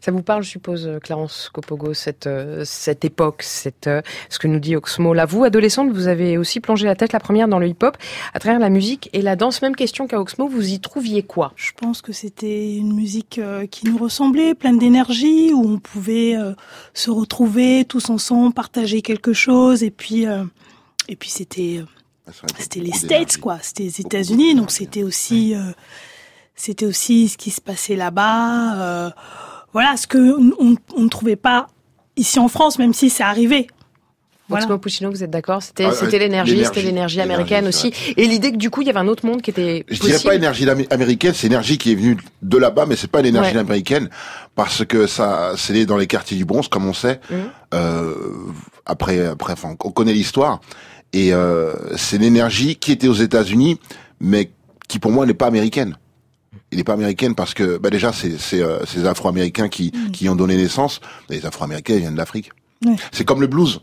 Ça 0.02 0.12
vous 0.12 0.22
parle, 0.22 0.44
je 0.44 0.50
suppose, 0.50 0.86
euh, 0.86 1.00
Clarence 1.00 1.50
Copogo, 1.52 1.96
cette, 1.96 2.28
euh, 2.28 2.62
cette 2.64 3.04
époque, 3.06 3.42
cette, 3.42 3.88
euh, 3.88 4.04
ce 4.30 4.38
que 4.38 4.48
nous 4.48 4.60
dit 4.60 4.76
Oxmo. 4.76 5.16
Là, 5.16 5.26
vous, 5.26 5.44
adolescente, 5.44 5.90
vous 5.92 6.08
avez 6.08 6.38
aussi 6.38 6.60
plongé 6.60 6.86
la 6.86 6.96
tête 6.96 7.12
la 7.12 7.20
première 7.20 7.48
dans 7.48 7.58
le 7.58 7.68
hip-hop 7.68 7.98
à 8.36 8.40
travers 8.40 8.60
la 8.60 8.70
musique 8.70 9.10
et 9.14 9.24
la 9.24 9.36
danse. 9.36 9.64
Même 9.64 9.76
question 9.76 10.06
qu'à 10.06 10.20
Oxmo, 10.20 10.48
vous 10.48 10.74
y 10.74 10.80
trouviez 10.80 11.24
quoi? 11.24 11.54
Je 11.56 11.72
pense 11.76 12.04
que 12.04 12.14
c'était 12.14 12.76
une 12.76 12.94
musique 12.94 13.40
euh, 13.40 13.66
qui 13.66 13.88
nous 13.88 13.98
ressemblait, 13.98 14.54
pleine 14.54 14.78
d'énergie, 14.78 15.52
où 15.54 15.68
on 15.68 15.80
pouvait 15.80 16.38
euh, 16.38 16.54
se 16.94 17.10
retrouver 17.10 17.84
tous 17.86 18.12
ensemble, 18.12 18.54
partager 18.54 19.02
quelque 19.02 19.34
chose, 19.34 19.82
et 19.82 19.92
puis 19.92 20.28
euh, 20.28 20.44
et 21.08 21.16
puis 21.16 21.30
c'était 21.30 21.80
euh, 21.80 21.86
c'était 22.60 22.80
les 22.80 22.92
States 22.94 23.38
quoi, 23.38 23.60
c'était 23.62 23.84
les 23.84 24.02
États-Unis, 24.02 24.56
donc 24.56 24.72
c'était 24.72 25.04
aussi 25.04 25.54
euh, 25.56 25.72
c'était 26.56 26.86
aussi 26.86 27.28
ce 27.30 27.38
qui 27.38 27.52
se 27.52 27.62
passait 27.62 27.96
là-bas. 27.96 28.82
euh, 28.82 29.10
voilà, 29.74 29.98
ce 29.98 30.08
que 30.08 30.18
on, 30.60 30.76
on 30.96 31.02
ne 31.04 31.10
trouvait 31.10 31.36
pas 31.36 31.68
ici 32.16 32.40
en 32.40 32.48
France, 32.48 32.80
même 32.80 32.94
si 32.94 33.10
c'est 33.10 33.24
arrivé. 33.24 33.68
Voilà. 34.48 34.64
Oxmo 34.66 34.78
Puccino, 34.78 35.10
vous 35.10 35.24
êtes 35.24 35.32
d'accord? 35.32 35.64
C'était 35.64 35.86
Ah, 35.86 35.92
c'était 35.92 36.18
euh, 36.18 36.20
l'énergie, 36.20 36.64
c'était 36.64 36.84
l'énergie 36.84 37.20
américaine 37.20 37.68
aussi. 37.68 37.92
Et 38.16 38.28
l'idée 38.28 38.52
que 38.52 38.58
du 38.58 38.70
coup, 38.70 38.82
il 38.82 38.88
y 38.88 38.90
avait 38.92 39.00
un 39.00 39.08
autre 39.08 39.26
monde 39.26 39.42
qui 39.42 39.50
était 39.50 39.84
Je 39.90 39.98
possible. 39.98 40.06
dirais 40.20 40.24
pas 40.24 40.36
énergie 40.36 40.70
américaine, 40.92 41.34
c'est 41.34 41.48
énergie 41.48 41.80
qui 41.80 41.92
est 41.92 41.96
venue 41.96 42.16
de 42.44 42.58
là-bas, 42.60 42.86
mais 42.86 42.96
c'est 42.96 43.10
pas 43.10 43.24
l'énergie 43.24 43.54
Ouais. 43.56 43.60
américaine 43.60 44.08
parce 44.54 44.86
que 44.86 45.08
ça, 45.08 45.54
c'est 45.58 45.88
dans 45.88 45.98
les 45.98 46.06
quartiers 46.06 46.38
du 46.38 46.46
Bronx, 46.46 46.68
comme 46.70 46.86
on 46.86 46.94
sait. 46.94 47.20
Mhm. 47.32 47.38
Euh, 47.74 48.14
après, 48.86 49.26
après, 49.26 49.54
enfin, 49.54 49.76
on 49.84 49.92
connaît 49.92 50.14
l'histoire 50.14 50.62
et 51.16 51.34
euh, 51.34 51.74
c'est 51.96 52.18
l'énergie 52.18 52.76
qui 52.76 52.92
était 52.92 53.08
aux 53.08 53.14
États-Unis, 53.14 53.80
mais 54.20 54.52
qui 54.90 55.00
pour 55.00 55.12
moi 55.12 55.26
n'est 55.26 55.34
pas 55.34 55.48
américaine. 55.48 55.98
Il 56.72 56.78
n'est 56.78 56.84
pas 56.84 56.94
américaine 56.94 57.36
parce 57.36 57.54
que 57.54 57.78
bah 57.78 57.90
déjà 57.90 58.12
c'est 58.12 58.38
c'est 58.38 58.62
euh, 58.62 58.80
les 58.98 59.06
Afro-Américains 59.06 59.70
qui 59.70 59.94
Mm. 59.96 60.12
qui 60.12 60.26
y 60.26 60.30
ont 60.30 60.36
donné 60.36 60.58
naissance. 60.58 61.00
Les 61.30 61.46
Afro-Américains 61.46 61.94
ils 61.94 62.02
viennent 62.02 62.16
d'Afrique. 62.16 62.52
Ouais. 62.86 62.98
C'est 63.14 63.24
comme 63.24 63.40
le 63.40 63.48
blues. 63.48 63.80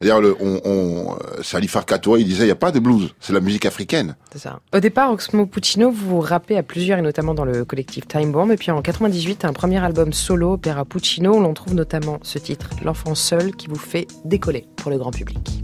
D'ailleurs, 0.00 0.20
le, 0.20 0.34
on, 0.40 0.60
on, 0.64 1.12
euh, 1.12 1.42
Salif 1.44 1.76
Katoa, 1.86 2.18
il 2.18 2.26
disait, 2.26 2.42
il 2.42 2.46
n'y 2.46 2.50
a 2.50 2.56
pas 2.56 2.72
de 2.72 2.80
blues, 2.80 3.14
c'est 3.20 3.32
la 3.32 3.38
musique 3.38 3.64
africaine. 3.66 4.16
C'est 4.32 4.40
ça. 4.40 4.58
Au 4.74 4.80
départ, 4.80 5.12
Oxmo 5.12 5.46
Puccino, 5.46 5.92
vous 5.92 6.18
rappez 6.18 6.56
à 6.56 6.64
plusieurs, 6.64 6.98
et 6.98 7.02
notamment 7.02 7.34
dans 7.34 7.44
le 7.44 7.64
collectif 7.64 8.08
Time 8.08 8.32
Bomb. 8.32 8.50
Et 8.50 8.56
puis 8.56 8.72
en 8.72 8.82
98, 8.82 9.44
un 9.44 9.52
premier 9.52 9.78
album 9.78 10.12
solo, 10.12 10.54
Opéra 10.54 10.84
Puccino, 10.84 11.36
où 11.36 11.40
l'on 11.40 11.54
trouve 11.54 11.74
notamment 11.74 12.18
ce 12.24 12.40
titre, 12.40 12.70
L'enfant 12.84 13.14
seul, 13.14 13.54
qui 13.54 13.68
vous 13.68 13.76
fait 13.76 14.08
décoller 14.24 14.66
pour 14.74 14.90
le 14.90 14.98
grand 14.98 15.12
public. 15.12 15.62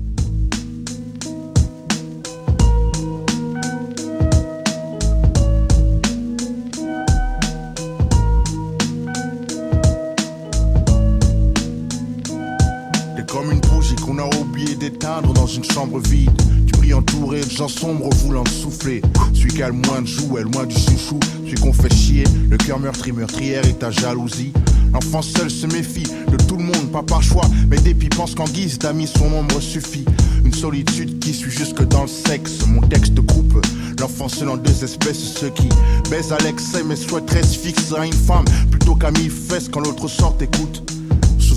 Dans 14.90 15.46
une 15.46 15.64
chambre 15.64 15.98
vide. 15.98 16.30
Tu 16.66 16.72
brilles 16.78 16.94
entouré 16.94 17.40
de 17.40 17.50
gens 17.50 17.68
sombres 17.68 18.08
voulant 18.16 18.44
souffler. 18.46 19.02
Celui 19.34 19.50
qui 19.50 19.62
a 19.62 19.68
le 19.68 19.74
moins 19.74 20.02
de 20.02 20.06
jouets, 20.06 20.42
loin 20.42 20.64
du 20.66 20.74
chouchou. 20.74 21.18
Celui 21.44 21.54
qu'on 21.60 21.72
fait 21.72 21.92
chier, 21.92 22.24
le 22.48 22.56
cœur 22.56 22.78
meurtri, 22.78 23.12
meurtrière 23.12 23.64
et 23.66 23.74
ta 23.74 23.90
jalousie. 23.90 24.52
L'enfant 24.92 25.22
seul 25.22 25.50
se 25.50 25.66
méfie 25.66 26.06
de 26.30 26.36
tout 26.44 26.56
le 26.56 26.64
monde, 26.64 26.90
pas 26.90 27.02
par 27.02 27.22
choix, 27.22 27.44
mais 27.68 27.76
dépit 27.76 28.08
pense 28.08 28.34
qu'en 28.34 28.44
guise 28.44 28.78
d'amis 28.78 29.06
son 29.06 29.26
ombre 29.32 29.60
suffit. 29.60 30.04
Une 30.44 30.54
solitude 30.54 31.18
qui 31.18 31.34
suit 31.34 31.50
jusque 31.50 31.86
dans 31.88 32.02
le 32.02 32.08
sexe. 32.08 32.66
Mon 32.66 32.80
texte 32.80 33.20
coupe 33.26 33.60
l'enfant 34.00 34.28
seul 34.28 34.48
en 34.48 34.56
deux 34.56 34.84
espèces, 34.84 35.34
ceux 35.38 35.50
qui 35.50 35.68
baisent 36.10 36.32
à 36.32 36.38
l'excès 36.38 36.82
mais 36.84 36.96
souhaiteraient 36.96 37.42
se 37.42 37.58
fixer 37.58 37.96
à 37.96 38.06
une 38.06 38.12
femme 38.12 38.44
plutôt 38.70 38.94
qu'à 38.94 39.10
mille 39.10 39.30
fesses 39.30 39.68
quand 39.68 39.80
l'autre 39.80 40.08
sort 40.08 40.36
écoute. 40.40 40.97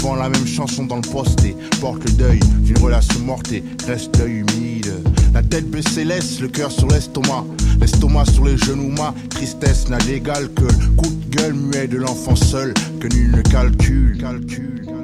La 0.04 0.30
même 0.30 0.47
chanson 0.47 0.86
dans 0.86 0.95
le 0.95 1.02
poste 1.04 1.45
et 1.45 1.56
porte 1.80 2.04
le 2.04 2.12
deuil 2.12 2.39
d'une 2.64 2.78
relation 2.80 3.20
morte 3.20 3.52
et 3.52 3.64
reste 3.88 4.18
l'œil 4.18 4.39
humide. 4.39 4.91
La 5.32 5.43
tête 5.43 5.70
baissée 5.70 6.04
laisse 6.04 6.39
le 6.41 6.47
cœur 6.47 6.72
sur 6.72 6.88
l'estomac, 6.88 7.45
l'estomac 7.80 8.26
sur 8.26 8.45
les 8.45 8.58
genoux, 8.58 8.89
ma 8.89 9.14
tristesse 9.30 9.89
n'a 9.89 9.99
d'égal 9.99 10.49
que 10.54 10.64
le 10.64 10.88
coup 10.97 11.10
de 11.10 11.36
gueule 11.36 11.54
muet 11.54 11.88
de 11.88 11.97
l'enfant 11.97 12.36
seul 12.36 12.74
que 12.99 13.08
nul 13.08 13.32
ne 13.32 13.41
calcule. 13.43 14.18
calcule. 14.18 15.01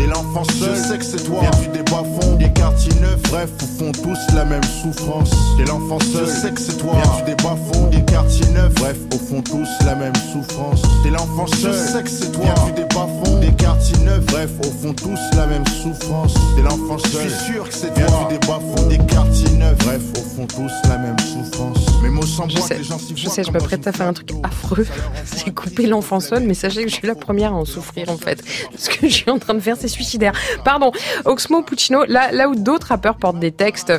T'es 0.00 0.06
l'enfant 0.06 0.44
seul, 0.44 0.74
je 0.74 0.82
sais 0.82 0.96
que 0.96 1.04
c'est 1.04 1.24
toi. 1.24 1.40
Viens 1.42 1.60
du 1.60 1.68
des 1.76 1.82
bas-fonds, 1.82 2.36
des 2.36 2.50
quartiers 2.54 2.94
neufs, 3.02 3.20
bref, 3.30 3.50
au 3.62 3.66
fond 3.66 3.92
tous 3.92 4.34
la 4.34 4.46
même 4.46 4.64
souffrance. 4.64 5.30
T'es 5.58 5.64
l'enfant 5.66 5.98
seul, 6.00 6.24
je 6.26 6.30
sais 6.30 6.50
que 6.52 6.60
c'est 6.60 6.78
toi. 6.78 6.92
Viens 6.94 7.16
du 7.18 7.22
des 7.24 7.42
bas-fonds, 7.42 7.86
des 7.90 8.02
quartiers 8.04 8.46
neufs, 8.46 8.74
bref, 8.76 8.96
au 9.12 9.18
fond 9.18 9.42
tous 9.42 9.68
la 9.84 9.94
même 9.96 10.14
souffrance. 10.32 10.80
T'es 11.02 11.10
l'enfant 11.10 11.46
seul, 11.48 11.74
je 11.74 11.92
sais 11.92 12.02
que 12.02 12.08
c'est 12.08 12.32
toi. 12.32 12.44
Viens 12.44 12.64
du 12.64 12.72
des 12.72 12.94
bas-fonds, 12.94 13.40
des 13.40 13.52
quartiers 13.52 13.98
neufs, 13.98 14.24
bref, 14.24 14.50
au 14.60 14.70
fond 14.70 14.94
tous 14.94 15.36
la 15.36 15.46
même 15.46 15.66
souffrance. 15.66 16.34
T'es 16.56 16.62
l'enfant 16.62 16.96
seul, 16.96 17.28
je 17.28 17.34
suis 17.34 17.52
sûr 17.52 17.68
que 17.68 17.74
c'est 17.74 17.92
toi. 17.92 18.06
Viens 18.06 18.28
du 18.28 18.38
des 18.38 18.46
bas-fonds, 18.46 18.86
des 18.88 18.98
quartiers 18.98 19.50
neufs, 19.50 19.78
bref, 19.84 20.02
au 20.16 20.22
fond 20.22 20.46
tous 20.46 20.88
la 20.88 20.96
même 20.96 21.18
souffrance. 21.18 21.76
Mes 22.02 22.08
mots 22.08 22.24
sans 22.24 22.48
Je 22.48 22.58
sais, 22.58 22.78
je 23.14 23.28
sais, 23.28 23.44
je 23.44 23.50
me 23.50 23.58
prête 23.58 23.86
à 23.86 23.92
faire 23.92 24.06
un 24.08 24.14
truc 24.14 24.32
affreux. 24.42 24.86
C'est 25.26 25.50
couper 25.54 25.86
l'enfant 25.86 26.20
seul, 26.20 26.44
mais 26.44 26.54
sachez 26.54 26.84
que 26.84 26.88
je 26.88 26.94
suis 26.94 27.06
la 27.06 27.14
première 27.14 27.52
à 27.52 27.56
en 27.56 27.66
souffrir 27.66 28.08
en 28.08 28.16
fait. 28.16 28.42
Ce 28.76 28.88
que 28.88 29.06
je 29.08 29.14
suis 29.14 29.30
en 29.30 29.38
train 29.38 29.52
de 29.52 29.60
faire, 29.60 29.76
c'est 29.78 29.89
suicidaire. 29.90 30.32
Pardon, 30.64 30.92
Oxmo 31.24 31.62
Puccino, 31.62 32.04
là, 32.08 32.32
là 32.32 32.48
où 32.48 32.54
d'autres 32.54 32.88
rappeurs 32.88 33.16
portent 33.16 33.38
des 33.38 33.52
textes 33.52 33.92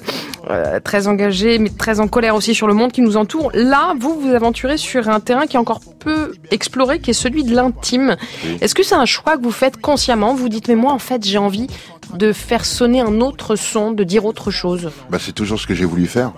euh, 0.49 0.79
très 0.79 1.07
engagés, 1.07 1.59
mais 1.59 1.69
très 1.69 1.99
en 1.99 2.07
colère 2.07 2.35
aussi 2.35 2.55
sur 2.55 2.67
le 2.67 2.73
monde 2.73 2.91
qui 2.91 3.01
nous 3.01 3.17
entoure, 3.17 3.51
là, 3.53 3.93
vous 3.99 4.19
vous 4.19 4.33
aventurez 4.33 4.77
sur 4.77 5.09
un 5.09 5.19
terrain 5.19 5.45
qui 5.45 5.55
est 5.55 5.59
encore 5.59 5.81
peu 5.99 6.33
exploré, 6.49 6.99
qui 6.99 7.11
est 7.11 7.13
celui 7.13 7.43
de 7.43 7.53
l'intime. 7.53 8.15
Est-ce 8.61 8.73
que 8.73 8.83
c'est 8.83 8.95
un 8.95 9.05
choix 9.05 9.37
que 9.37 9.43
vous 9.43 9.51
faites 9.51 9.79
consciemment? 9.79 10.33
Vous 10.33 10.49
dites, 10.49 10.67
mais 10.67 10.75
moi, 10.75 10.93
en 10.93 10.99
fait, 10.99 11.25
j'ai 11.25 11.37
envie 11.37 11.67
de 12.15 12.33
faire 12.33 12.65
sonner 12.65 13.01
un 13.01 13.21
autre 13.21 13.55
son, 13.55 13.91
de 13.91 14.03
dire 14.03 14.25
autre 14.25 14.51
chose. 14.51 14.91
Bah, 15.09 15.17
c'est 15.19 15.31
toujours 15.31 15.59
ce 15.59 15.67
que 15.67 15.75
j'ai 15.75 15.85
voulu 15.85 16.07
faire. 16.07 16.31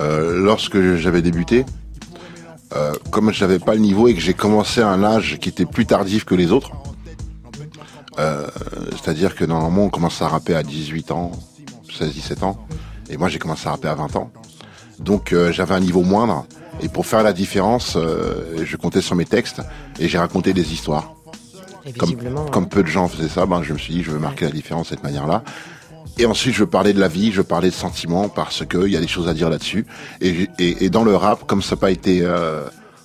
Euh, 0.00 0.38
lorsque 0.42 0.96
j'avais 0.96 1.20
débuté, 1.20 1.66
euh, 2.74 2.92
comme 3.10 3.32
je 3.32 3.44
n'avais 3.44 3.58
pas 3.58 3.74
le 3.74 3.80
niveau 3.80 4.08
et 4.08 4.14
que 4.14 4.20
j'ai 4.20 4.32
commencé 4.34 4.80
à 4.80 4.88
un 4.88 5.02
âge 5.02 5.38
qui 5.40 5.48
était 5.48 5.66
plus 5.66 5.86
tardif 5.86 6.24
que 6.24 6.34
les 6.34 6.52
autres, 6.52 6.70
euh, 8.20 8.46
c'est-à-dire 8.92 9.34
que 9.34 9.44
normalement 9.44 9.84
on 9.84 9.90
commence 9.90 10.20
à 10.22 10.28
rapper 10.28 10.54
à 10.54 10.62
18 10.62 11.10
ans, 11.12 11.32
16-17 11.98 12.44
ans, 12.44 12.56
et 13.08 13.16
moi 13.16 13.28
j'ai 13.28 13.38
commencé 13.38 13.66
à 13.66 13.72
rapper 13.72 13.88
à 13.88 13.94
20 13.94 14.16
ans. 14.16 14.30
Donc 14.98 15.32
euh, 15.32 15.52
j'avais 15.52 15.74
un 15.74 15.80
niveau 15.80 16.02
moindre, 16.02 16.46
et 16.82 16.88
pour 16.88 17.06
faire 17.06 17.22
la 17.22 17.32
différence, 17.32 17.94
euh, 17.96 18.64
je 18.64 18.76
comptais 18.76 19.00
sur 19.00 19.14
mes 19.16 19.24
textes 19.24 19.60
et 19.98 20.08
j'ai 20.08 20.18
raconté 20.18 20.52
des 20.52 20.72
histoires. 20.72 21.14
Et 21.86 21.92
Comme, 22.50 22.68
peu 22.68 22.82
de 22.82 22.88
gens 22.88 23.08
faisaient 23.08 23.28
ça, 23.28 23.46
ben, 23.46 23.62
je 23.62 23.72
me 23.72 23.78
suis 23.78 23.94
dit 23.94 24.02
je 24.02 24.10
veux 24.10 24.18
marquer 24.18 24.44
la 24.44 24.50
différence 24.50 24.86
de 24.90 24.94
cette 24.96 25.02
manière-là. 25.04 25.42
Et 26.18 26.26
ensuite, 26.26 26.54
je 26.54 26.64
parlais 26.64 26.92
de 26.92 27.00
la 27.00 27.08
vie, 27.08 27.32
je 27.32 27.40
parlais 27.40 27.70
de 27.70 27.74
sentiments 27.74 28.28
parce 28.28 28.66
que 28.66 28.86
il 28.86 28.92
y 28.92 28.96
a 28.96 29.00
des 29.00 29.08
choses 29.08 29.28
à 29.28 29.32
dire 29.34 29.48
là-dessus. 29.48 29.86
Et, 30.20 30.48
et, 30.58 30.84
et 30.84 30.90
dans 30.90 31.04
le 31.04 31.16
rap, 31.16 31.46
comme 31.46 31.62
ça 31.62 31.76
n'a 31.76 31.80
pas 31.80 31.90
été 31.90 32.22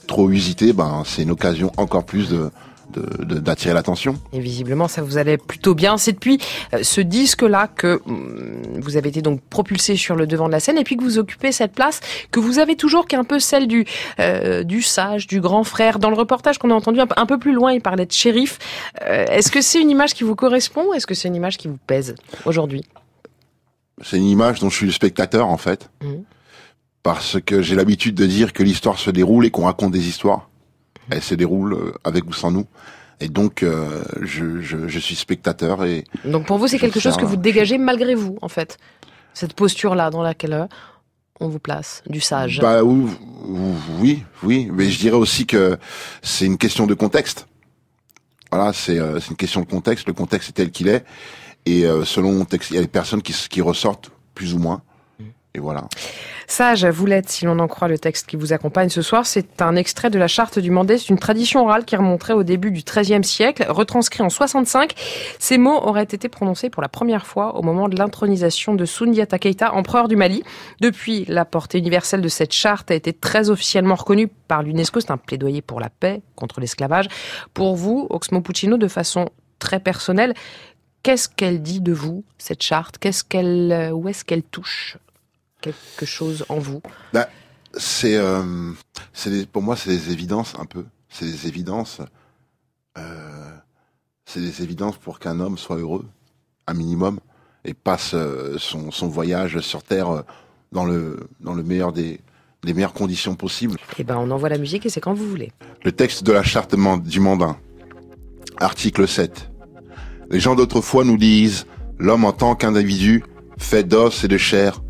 trop 0.07 0.29
usité, 0.29 0.73
ben 0.73 1.03
c'est 1.05 1.23
une 1.23 1.31
occasion 1.31 1.71
encore 1.77 2.05
plus 2.05 2.29
de- 2.29 2.49
d'attirer 2.99 3.73
l'attention. 3.73 4.15
Et 4.33 4.39
visiblement, 4.39 4.87
ça 4.87 5.01
vous 5.01 5.17
allait 5.17 5.37
plutôt 5.37 5.73
bien. 5.75 5.97
C'est 5.97 6.13
depuis 6.13 6.39
euh, 6.73 6.79
ce 6.83 7.01
disque-là 7.01 7.67
que 7.67 8.01
hum, 8.05 8.61
vous 8.79 8.97
avez 8.97 9.09
été 9.09 9.21
donc 9.21 9.41
propulsé 9.41 9.95
sur 9.95 10.15
le 10.15 10.27
devant 10.27 10.47
de 10.47 10.51
la 10.51 10.59
scène 10.59 10.77
et 10.77 10.83
puis 10.83 10.97
que 10.97 11.03
vous 11.03 11.17
occupez 11.17 11.51
cette 11.51 11.73
place 11.73 11.99
que 12.31 12.39
vous 12.39 12.59
avez 12.59 12.75
toujours, 12.75 13.07
qui 13.07 13.15
est 13.15 13.19
un 13.19 13.23
peu 13.23 13.39
celle 13.39 13.67
du, 13.67 13.85
euh, 14.19 14.63
du 14.63 14.81
sage, 14.81 15.27
du 15.27 15.41
grand 15.41 15.63
frère. 15.63 15.99
Dans 15.99 16.09
le 16.09 16.15
reportage 16.15 16.57
qu'on 16.57 16.71
a 16.71 16.73
entendu 16.73 16.99
un 16.99 17.25
peu, 17.25 17.37
plus 17.39 17.53
loin, 17.53 17.71
il 17.73 17.81
parlait 17.81 18.05
de 18.05 18.11
shérif. 18.11 18.59
Euh, 19.03 19.25
Est-ce 19.27 19.51
que 19.51 19.61
c'est 19.61 19.81
une 19.81 19.89
image 19.89 20.13
qui 20.13 20.23
vous 20.23 20.35
correspond 20.35 20.89
ou 20.89 20.93
est-ce 20.93 21.05
que 21.07 21.13
c'est 21.13 21.27
une 21.27 21.35
image 21.35 21.57
qui 21.57 21.67
vous 21.67 21.77
pèse 21.87 22.15
aujourd'hui? 22.45 22.85
C'est 24.01 24.17
une 24.17 24.25
image 24.27 24.59
dont 24.59 24.69
je 24.69 24.75
suis 24.75 24.85
le 24.85 24.91
spectateur 24.91 25.47
en 25.47 25.57
fait, 25.57 25.89
Mhm. 26.03 26.23
parce 27.03 27.37
que 27.41 27.61
j'ai 27.61 27.75
l'habitude 27.75 28.15
de 28.15 28.25
dire 28.25 28.51
que 28.53 28.63
l'histoire 28.63 28.99
se 28.99 29.09
déroule 29.11 29.45
et 29.45 29.51
qu'on 29.51 29.65
raconte 29.65 29.91
des 29.91 30.07
histoires. 30.07 30.49
Elle 31.09 31.21
se 31.21 31.35
déroule 31.35 31.73
euh, 31.73 31.93
avec 32.03 32.25
ou 32.27 32.33
sans 32.33 32.51
nous. 32.51 32.65
Et 33.21 33.29
donc, 33.29 33.63
euh, 33.63 34.03
je, 34.21 34.61
je, 34.61 34.87
je 34.87 34.99
suis 34.99 35.15
spectateur 35.15 35.85
et 35.85 36.03
Donc 36.25 36.45
pour 36.45 36.57
vous, 36.57 36.67
c'est 36.67 36.79
quelque 36.79 36.99
chose 36.99 37.15
que 37.15 37.25
vous 37.25 37.37
dégagez 37.37 37.77
malgré 37.77 38.13
vous, 38.15 38.37
en 38.41 38.49
fait. 38.49 38.77
Cette 39.33 39.53
posture-là 39.53 40.09
dans 40.09 40.21
laquelle 40.21 40.53
euh, 40.53 40.65
on 41.39 41.47
vous 41.49 41.59
place, 41.59 42.03
du 42.07 42.21
sage. 42.21 42.59
Bah 42.59 42.83
oui, 42.83 44.23
oui, 44.43 44.69
mais 44.71 44.89
je 44.89 44.99
dirais 44.99 45.17
aussi 45.17 45.45
que 45.45 45.77
c'est 46.21 46.45
une 46.45 46.57
question 46.57 46.87
de 46.87 46.93
contexte. 46.93 47.47
Voilà, 48.51 48.73
c'est 48.73 48.97
euh, 48.99 49.19
une 49.29 49.35
question 49.35 49.61
de 49.61 49.65
contexte. 49.65 50.07
Le 50.07 50.13
contexte 50.13 50.49
est 50.49 50.53
tel 50.53 50.71
qu'il 50.71 50.87
est, 50.87 51.03
et 51.65 51.85
euh, 51.85 52.05
selon 52.05 52.39
le 52.39 52.45
texte, 52.45 52.71
il 52.71 52.75
y 52.75 52.79
a 52.79 52.81
des 52.81 52.87
personnes 52.87 53.21
qui 53.21 53.61
ressortent 53.61 54.11
plus 54.33 54.53
ou 54.53 54.59
moins. 54.59 54.81
Et 55.55 55.59
voilà. 55.59 55.87
Sage, 56.47 56.85
vous 56.85 57.05
l'êtes, 57.05 57.29
si 57.29 57.45
l'on 57.45 57.57
en 57.59 57.67
croit 57.67 57.87
le 57.87 57.97
texte 57.97 58.27
qui 58.27 58.35
vous 58.35 58.51
accompagne 58.51 58.89
ce 58.89 59.01
soir. 59.01 59.25
C'est 59.25 59.61
un 59.61 59.75
extrait 59.75 60.09
de 60.09 60.19
la 60.19 60.27
charte 60.27 60.59
du 60.59 60.69
Mandé. 60.69 60.97
C'est 60.97 61.09
une 61.09 61.17
tradition 61.17 61.63
orale 61.63 61.85
qui 61.85 61.95
remonterait 61.95 62.33
au 62.33 62.43
début 62.43 62.71
du 62.71 62.83
XIIIe 62.83 63.23
siècle, 63.23 63.65
retranscrit 63.69 64.21
en 64.21 64.29
65. 64.29 64.93
Ces 65.39 65.57
mots 65.57 65.79
auraient 65.81 66.03
été 66.03 66.27
prononcés 66.27 66.69
pour 66.69 66.81
la 66.81 66.89
première 66.89 67.25
fois 67.25 67.55
au 67.55 67.63
moment 67.63 67.87
de 67.87 67.97
l'intronisation 67.97 68.75
de 68.75 68.85
Soundiata 68.85 69.39
Keita, 69.39 69.73
empereur 69.73 70.09
du 70.09 70.17
Mali. 70.17 70.43
Depuis, 70.81 71.25
la 71.29 71.45
portée 71.45 71.79
universelle 71.79 72.21
de 72.21 72.27
cette 72.27 72.51
charte 72.51 72.91
a 72.91 72.95
été 72.95 73.13
très 73.13 73.49
officiellement 73.49 73.95
reconnue 73.95 74.27
par 74.27 74.61
l'UNESCO. 74.61 74.99
C'est 74.99 75.11
un 75.11 75.17
plaidoyer 75.17 75.61
pour 75.61 75.79
la 75.79 75.89
paix, 75.89 76.21
contre 76.35 76.59
l'esclavage. 76.59 77.07
Pour 77.53 77.75
vous, 77.75 78.07
Oxmo 78.09 78.41
Puccino, 78.41 78.77
de 78.77 78.87
façon 78.89 79.29
très 79.57 79.79
personnelle, 79.79 80.33
qu'est-ce 81.01 81.29
qu'elle 81.29 81.61
dit 81.61 81.81
de 81.81 81.93
vous, 81.93 82.23
cette 82.37 82.61
charte? 82.61 82.97
Qu'est-ce 82.97 83.23
euh, 83.33 83.91
où 83.91 84.09
est-ce 84.09 84.25
qu'elle 84.25 84.43
touche? 84.43 84.97
Quelque 85.71 86.05
chose 86.05 86.45
en 86.49 86.59
vous 86.59 86.81
Bah, 87.13 87.27
c'est, 87.73 88.15
euh, 88.15 88.71
c'est 89.13 89.47
pour 89.49 89.61
moi, 89.61 89.75
c'est 89.75 89.89
des 89.89 90.11
évidences 90.11 90.53
un 90.59 90.65
peu. 90.65 90.85
C'est 91.09 91.25
des 91.25 91.47
évidences. 91.47 92.01
Euh, 92.97 93.51
c'est 94.25 94.41
des 94.41 94.61
évidences 94.61 94.97
pour 94.97 95.19
qu'un 95.19 95.39
homme 95.39 95.57
soit 95.57 95.77
heureux, 95.77 96.05
un 96.67 96.73
minimum, 96.73 97.19
et 97.63 97.73
passe 97.73 98.11
euh, 98.13 98.57
son, 98.57 98.91
son 98.91 99.07
voyage 99.07 99.59
sur 99.59 99.83
Terre 99.83 100.23
dans 100.71 100.85
le 100.85 101.27
dans 101.39 101.53
le 101.53 101.63
meilleur 101.63 101.91
des 101.91 102.19
des 102.63 102.73
meilleures 102.73 102.93
conditions 102.93 103.35
possibles. 103.35 103.77
Eh 103.99 104.03
ben, 104.03 104.17
on 104.17 104.31
envoie 104.31 104.49
la 104.49 104.57
musique 104.57 104.85
et 104.85 104.89
c'est 104.89 105.01
quand 105.01 105.13
vous 105.13 105.29
voulez. 105.29 105.51
Le 105.83 105.91
texte 105.91 106.23
de 106.23 106.31
la 106.31 106.43
charte 106.43 106.75
du 106.75 107.19
mandat. 107.19 107.57
Article 108.57 109.07
7. 109.07 109.51
Les 110.31 110.39
gens 110.39 110.55
d'autrefois 110.55 111.03
nous 111.03 111.17
disent, 111.17 111.67
l'homme 111.99 112.25
en 112.25 112.31
tant 112.31 112.55
qu'individu, 112.55 113.23
fait 113.57 113.83
d'os 113.83 114.23
et 114.23 114.27
de 114.27 114.37
chair, 114.37 114.81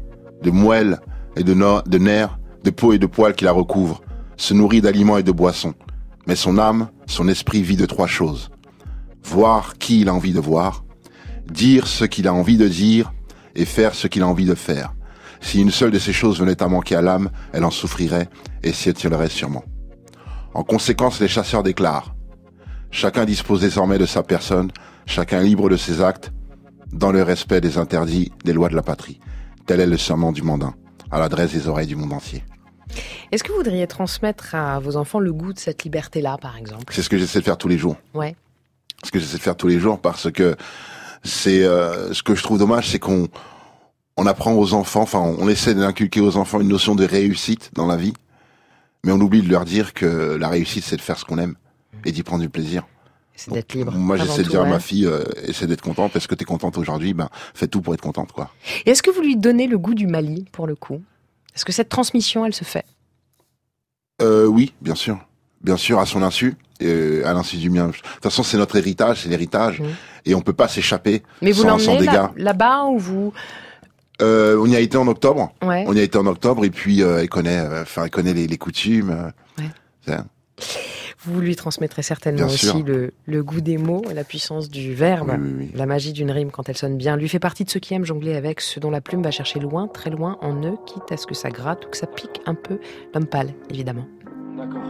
de 0.45 0.51
moelle 0.51 1.01
et 1.35 1.43
de, 1.43 1.53
de 1.53 1.97
nerfs, 1.97 2.39
de 2.63 2.69
peau 2.69 2.93
et 2.93 2.99
de 2.99 3.05
poils 3.05 3.35
qui 3.35 3.43
la 3.43 3.51
recouvrent, 3.51 4.01
se 4.37 4.53
nourrit 4.53 4.81
d'aliments 4.81 5.17
et 5.17 5.23
de 5.23 5.31
boissons. 5.31 5.73
Mais 6.27 6.35
son 6.35 6.57
âme, 6.57 6.89
son 7.07 7.27
esprit 7.27 7.61
vit 7.61 7.77
de 7.77 7.85
trois 7.85 8.07
choses. 8.07 8.49
Voir 9.23 9.77
qui 9.77 10.01
il 10.01 10.09
a 10.09 10.13
envie 10.13 10.33
de 10.33 10.39
voir, 10.39 10.85
dire 11.51 11.87
ce 11.87 12.05
qu'il 12.05 12.27
a 12.27 12.33
envie 12.33 12.57
de 12.57 12.67
dire, 12.67 13.11
et 13.55 13.65
faire 13.65 13.95
ce 13.95 14.07
qu'il 14.07 14.21
a 14.21 14.27
envie 14.27 14.45
de 14.45 14.55
faire. 14.55 14.93
Si 15.41 15.61
une 15.61 15.71
seule 15.71 15.91
de 15.91 15.99
ces 15.99 16.13
choses 16.13 16.39
venait 16.39 16.61
à 16.61 16.67
manquer 16.67 16.95
à 16.95 17.01
l'âme, 17.01 17.29
elle 17.53 17.63
en 17.63 17.71
souffrirait 17.71 18.29
et 18.63 18.73
s'y 18.73 18.89
étirerait 18.89 19.29
sûrement. 19.29 19.63
En 20.53 20.63
conséquence, 20.63 21.19
les 21.19 21.27
chasseurs 21.27 21.63
déclarent 21.63 22.15
Chacun 22.91 23.25
dispose 23.25 23.61
désormais 23.61 23.97
de 23.97 24.05
sa 24.05 24.23
personne, 24.23 24.71
chacun 25.05 25.41
libre 25.41 25.69
de 25.69 25.77
ses 25.77 26.01
actes, 26.01 26.31
dans 26.93 27.11
le 27.11 27.23
respect 27.23 27.61
des 27.61 27.77
interdits 27.77 28.31
des 28.43 28.53
lois 28.53 28.69
de 28.69 28.75
la 28.75 28.81
patrie. 28.81 29.19
Tel 29.65 29.79
est 29.79 29.87
le 29.87 29.97
serment 29.97 30.31
du 30.31 30.43
mandat, 30.43 30.73
à 31.11 31.19
l'adresse 31.19 31.51
des 31.51 31.67
oreilles 31.67 31.87
du 31.87 31.95
monde 31.95 32.13
entier. 32.13 32.43
Est-ce 33.31 33.43
que 33.43 33.51
vous 33.51 33.57
voudriez 33.57 33.87
transmettre 33.87 34.53
à 34.53 34.79
vos 34.79 34.95
enfants 34.95 35.19
le 35.19 35.33
goût 35.33 35.53
de 35.53 35.59
cette 35.59 35.83
liberté-là, 35.83 36.37
par 36.37 36.55
exemple? 36.57 36.93
C'est 36.93 37.01
ce 37.01 37.09
que 37.09 37.17
j'essaie 37.17 37.39
de 37.39 37.43
faire 37.43 37.57
tous 37.57 37.67
les 37.67 37.77
jours. 37.77 37.97
Ouais. 38.13 38.35
Ce 39.03 39.11
que 39.11 39.19
j'essaie 39.19 39.37
de 39.37 39.41
faire 39.41 39.57
tous 39.57 39.67
les 39.67 39.79
jours 39.79 39.99
parce 39.99 40.31
que 40.31 40.55
c'est 41.23 41.63
euh, 41.63 42.13
ce 42.13 42.21
que 42.21 42.35
je 42.35 42.43
trouve 42.43 42.59
dommage, 42.59 42.89
c'est 42.89 42.99
qu'on 42.99 43.27
on 44.17 44.25
apprend 44.27 44.53
aux 44.53 44.73
enfants, 44.73 45.01
enfin 45.01 45.19
on 45.19 45.49
essaie 45.49 45.73
d'inculquer 45.73 46.21
aux 46.21 46.37
enfants 46.37 46.61
une 46.61 46.69
notion 46.69 46.95
de 46.95 47.03
réussite 47.03 47.71
dans 47.73 47.87
la 47.87 47.97
vie, 47.97 48.13
mais 49.03 49.11
on 49.11 49.19
oublie 49.19 49.41
de 49.41 49.49
leur 49.49 49.65
dire 49.65 49.93
que 49.93 50.37
la 50.39 50.47
réussite 50.47 50.83
c'est 50.83 50.95
de 50.95 51.01
faire 51.01 51.17
ce 51.17 51.25
qu'on 51.25 51.37
aime 51.37 51.55
et 52.05 52.11
d'y 52.11 52.23
prendre 52.23 52.41
du 52.41 52.49
plaisir. 52.49 52.85
C'est 53.35 53.51
d'être 53.51 53.73
libre. 53.73 53.91
Moi, 53.91 54.17
j'essaie 54.17 54.43
de 54.43 54.49
dire 54.49 54.61
à 54.61 54.65
ma 54.65 54.79
fille, 54.79 55.05
euh, 55.05 55.23
essaie 55.43 55.67
d'être 55.67 55.81
contente. 55.81 56.15
Est-ce 56.15 56.27
que 56.27 56.35
tu 56.35 56.43
es 56.43 56.45
contente 56.45 56.77
aujourd'hui? 56.77 57.13
Ben, 57.13 57.29
fais 57.53 57.67
tout 57.67 57.81
pour 57.81 57.93
être 57.93 58.01
contente, 58.01 58.31
quoi. 58.31 58.51
Et 58.85 58.91
est-ce 58.91 59.03
que 59.03 59.11
vous 59.11 59.21
lui 59.21 59.35
donnez 59.35 59.67
le 59.67 59.77
goût 59.77 59.93
du 59.93 60.07
Mali, 60.07 60.45
pour 60.51 60.67
le 60.67 60.75
coup? 60.75 61.01
Est-ce 61.55 61.65
que 61.65 61.71
cette 61.73 61.89
transmission, 61.89 62.45
elle 62.45 62.53
se 62.53 62.63
fait? 62.63 62.85
Euh, 64.21 64.45
oui, 64.45 64.73
bien 64.81 64.95
sûr, 64.95 65.17
bien 65.61 65.75
sûr, 65.77 65.99
à 65.99 66.05
son 66.05 66.21
insu, 66.23 66.55
et 66.79 67.21
à 67.23 67.33
l'insu 67.33 67.57
du 67.57 67.69
mien. 67.69 67.87
De 67.87 67.91
toute 67.91 68.23
façon, 68.23 68.43
c'est 68.43 68.57
notre 68.57 68.75
héritage, 68.77 69.23
c'est 69.23 69.29
l'héritage, 69.29 69.81
Mhm. 69.81 69.87
et 70.25 70.35
on 70.35 70.41
peut 70.41 70.53
pas 70.53 70.67
s'échapper 70.69 71.21
Mais 71.41 71.51
vous 71.51 71.63
sans, 71.63 71.77
dégâts. 71.97 72.05
là- 72.05 72.31
là-bas 72.37 72.85
ou 72.85 72.97
vous? 72.97 73.33
Euh, 74.21 74.57
on 74.61 74.65
y 74.67 74.75
a 74.75 74.79
été 74.79 74.95
en 74.97 75.07
octobre. 75.07 75.51
Ouais. 75.61 75.83
On 75.87 75.93
y 75.93 75.99
a 75.99 76.03
été 76.03 76.17
en 76.17 76.25
octobre, 76.25 76.63
et 76.63 76.69
puis 76.69 77.03
euh, 77.03 77.19
elle 77.19 77.27
connaît, 77.29 77.59
euh, 77.59 77.81
enfin, 77.81 78.05
elle 78.05 78.11
connaît 78.11 78.33
les, 78.33 78.47
les 78.47 78.57
coutumes. 78.57 79.09
euh, 79.09 79.63
Ouais. 80.07 80.17
Vous 81.25 81.41
lui 81.41 81.55
transmettrez 81.55 82.01
certainement 82.03 82.45
Bien 82.45 82.53
aussi 82.53 82.83
le, 82.83 83.11
le 83.25 83.43
goût 83.43 83.61
des 83.61 83.77
mots, 83.77 84.03
la 84.13 84.23
puissance 84.23 84.69
du 84.69 84.93
verbe, 84.93 85.29
Oui, 85.31 85.37
oui, 85.41 85.53
oui. 85.59 85.71
la 85.75 85.85
magie 85.85 86.13
d'une 86.13 86.29
rime 86.31 86.51
quand 86.51 86.69
elle 86.69 86.77
sonne 86.77 86.97
bien. 86.97 87.17
Lui 87.17 87.27
fait 87.29 87.39
partie 87.39 87.63
de 87.65 87.69
ceux 87.69 87.79
qui 87.79 87.93
aiment 87.93 88.05
jongler 88.05 88.35
avec 88.35 88.61
ce 88.61 88.79
dont 88.79 88.91
la 88.91 89.01
plume 89.01 89.23
va 89.23 89.31
chercher 89.31 89.59
loin, 89.59 89.87
très 89.87 90.09
loin 90.09 90.37
en 90.41 90.53
eux, 90.63 90.77
quitte 90.85 91.11
à 91.11 91.17
ce 91.17 91.25
que 91.27 91.33
ça 91.35 91.49
gratte 91.49 91.85
ou 91.85 91.89
que 91.89 91.97
ça 91.97 92.07
pique 92.07 92.41
un 92.45 92.53
peu 92.55 92.79
l'homme 93.13 93.25
pâle, 93.25 93.49
évidemment. 93.69 94.05
D'accord. 94.57 94.83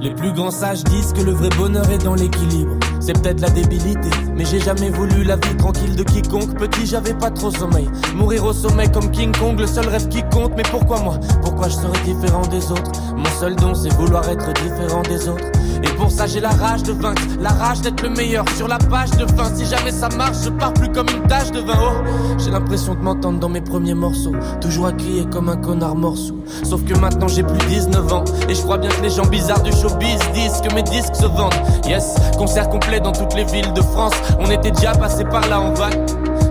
Les 0.00 0.10
plus 0.10 0.32
grands 0.32 0.50
sages 0.50 0.84
disent 0.84 1.12
que 1.12 1.22
le 1.22 1.32
vrai 1.32 1.48
bonheur 1.56 1.88
est 1.90 2.04
dans 2.04 2.14
l'équilibre. 2.14 2.72
C'est 3.00 3.20
peut-être 3.20 3.40
la 3.40 3.50
débilité, 3.50 4.10
mais 4.36 4.44
j'ai 4.44 4.60
jamais 4.60 4.90
voulu 4.90 5.24
la 5.24 5.36
vie 5.36 5.56
tranquille 5.56 5.96
de 5.96 6.02
quiconque. 6.02 6.56
Petit, 6.56 6.86
j'avais 6.86 7.14
pas 7.14 7.30
trop 7.30 7.50
sommeil. 7.50 7.88
Mourir 8.14 8.44
au 8.44 8.52
sommet 8.52 8.90
comme 8.90 9.10
King 9.10 9.32
Kong, 9.36 9.58
le 9.58 9.66
seul 9.66 9.88
rêve 9.88 10.08
qui 10.08 10.22
compte. 10.32 10.52
Mais 10.56 10.62
pourquoi 10.70 11.00
moi? 11.00 11.18
Pourquoi 11.42 11.68
je 11.68 11.74
serais 11.74 12.02
différent 12.04 12.46
des 12.46 12.70
autres? 12.70 12.92
Mon 13.16 13.40
seul 13.40 13.56
don, 13.56 13.74
c'est 13.74 13.92
vouloir 13.94 14.28
être 14.28 14.52
différent 14.62 15.02
des 15.02 15.28
autres. 15.28 15.44
Et 15.84 15.88
pour 15.96 16.10
ça, 16.12 16.26
j'ai 16.26 16.38
la 16.38 16.50
rage 16.50 16.84
de 16.84 16.92
vaincre, 16.92 17.22
la 17.40 17.50
rage 17.50 17.80
d'être 17.80 18.02
le 18.02 18.10
meilleur 18.10 18.44
sur 18.56 18.68
la 18.68 18.78
page 18.78 19.10
de 19.12 19.26
fin. 19.32 19.52
Si 19.54 19.64
jamais 19.66 19.90
ça 19.90 20.08
marche, 20.10 20.36
je 20.44 20.50
pars 20.50 20.72
plus 20.72 20.88
comme 20.90 21.08
une 21.08 21.26
tache 21.26 21.50
de 21.50 21.58
vin. 21.58 21.74
Oh, 21.80 22.04
j'ai 22.38 22.50
l'impression 22.50 22.94
de 22.94 23.00
m'entendre 23.00 23.40
dans 23.40 23.48
mes 23.48 23.60
premiers 23.60 23.94
morceaux, 23.94 24.34
toujours 24.60 24.86
à 24.86 24.92
crier 24.92 25.26
comme 25.26 25.48
un 25.48 25.56
connard 25.56 25.96
morceau. 25.96 26.36
Sauf 26.62 26.84
que 26.84 26.96
maintenant 26.96 27.26
j'ai 27.26 27.42
plus 27.42 27.58
19 27.68 28.12
ans, 28.12 28.24
et 28.48 28.54
je 28.54 28.62
crois 28.62 28.78
bien 28.78 28.90
que 28.90 29.02
les 29.02 29.10
gens 29.10 29.26
bizarres 29.26 29.61
du 29.62 29.72
showbiz 29.72 30.18
disent 30.34 30.60
que 30.60 30.74
mes 30.74 30.82
disques 30.82 31.16
se 31.16 31.26
vendent. 31.26 31.54
Yes, 31.86 32.14
concert 32.36 32.68
complet 32.68 33.00
dans 33.00 33.12
toutes 33.12 33.34
les 33.34 33.44
villes 33.44 33.72
de 33.72 33.82
France. 33.82 34.14
On 34.38 34.50
était 34.50 34.70
déjà 34.70 34.92
passé 34.92 35.24
par 35.24 35.48
là 35.48 35.60
en 35.60 35.72
vague. 35.72 35.98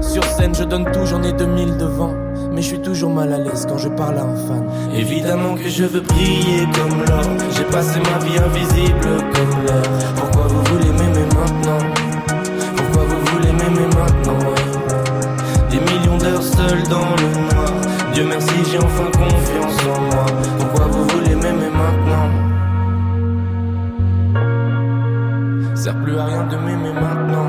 Sur 0.02 0.24
scène, 0.24 0.54
je 0.56 0.64
donne 0.64 0.86
tout, 0.92 1.06
j'en 1.06 1.24
ai 1.24 1.34
2000 1.34 1.78
devant 1.78 2.14
mais 2.52 2.62
je 2.62 2.68
suis 2.68 2.82
toujours 2.82 3.12
mal 3.12 3.32
à 3.32 3.38
l'aise 3.38 3.66
quand 3.68 3.78
je 3.78 3.88
parle 3.88 4.18
à 4.18 4.24
un 4.24 4.36
fan. 4.36 4.68
Évidemment 4.94 5.56
que 5.56 5.70
je 5.70 5.86
veux 5.86 6.02
briller 6.02 6.68
comme 6.76 7.00
l'or. 7.08 7.24
J'ai 7.56 7.64
passé 7.64 8.00
ma 8.00 8.18
vie 8.26 8.38
invisible 8.38 9.02
comme 9.34 9.66
l'air. 9.66 9.82
Pourquoi 10.16 10.48
vous 10.48 10.64
voulez 10.66 10.92
m'aimer 10.92 11.26
maintenant? 11.34 11.86
Pourquoi 12.76 13.04
vous 13.06 13.26
voulez 13.32 13.54
m'aimer 13.54 13.88
maintenant? 13.96 14.40
Des 15.70 15.80
millions 15.80 16.18
d'heures 16.18 16.44
seules 16.44 16.84
dans 16.90 17.16
le 17.16 17.56
noir. 17.56 17.72
Dieu 18.14 18.26
merci, 18.28 18.56
j'ai 18.70 18.80
enfin 18.80 19.11
rien 26.26 26.48
de 26.48 26.56
m'aimer 26.58 26.94
maintenant. 26.94 27.48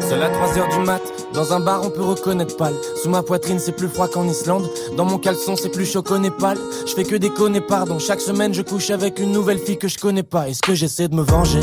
Seul 0.00 0.22
à 0.22 0.30
3h 0.30 0.78
du 0.78 0.86
mat, 0.86 1.02
dans 1.34 1.52
un 1.52 1.60
bar 1.60 1.82
on 1.84 1.90
peut 1.90 2.02
reconnaître 2.02 2.56
pâle. 2.56 2.72
Sous 3.02 3.10
ma 3.10 3.22
poitrine 3.22 3.58
c'est 3.58 3.76
plus 3.76 3.88
froid 3.88 4.08
qu'en 4.08 4.26
Islande. 4.26 4.66
Dans 4.96 5.04
mon 5.04 5.18
caleçon 5.18 5.54
c'est 5.54 5.68
plus 5.68 5.84
chaud 5.84 6.02
qu'au 6.02 6.16
Népal. 6.16 6.56
Je 6.86 6.94
fais 6.94 7.04
que 7.04 7.14
déconner 7.14 7.60
pardon. 7.60 7.98
Chaque 7.98 8.22
semaine 8.22 8.54
je 8.54 8.62
couche 8.62 8.88
avec 8.88 9.18
une 9.18 9.32
nouvelle 9.32 9.58
fille 9.58 9.76
que 9.76 9.86
je 9.86 9.98
connais 9.98 10.22
pas. 10.22 10.48
Est-ce 10.48 10.62
que 10.62 10.74
j'essaie 10.74 11.08
de 11.08 11.14
me 11.14 11.20
venger? 11.20 11.60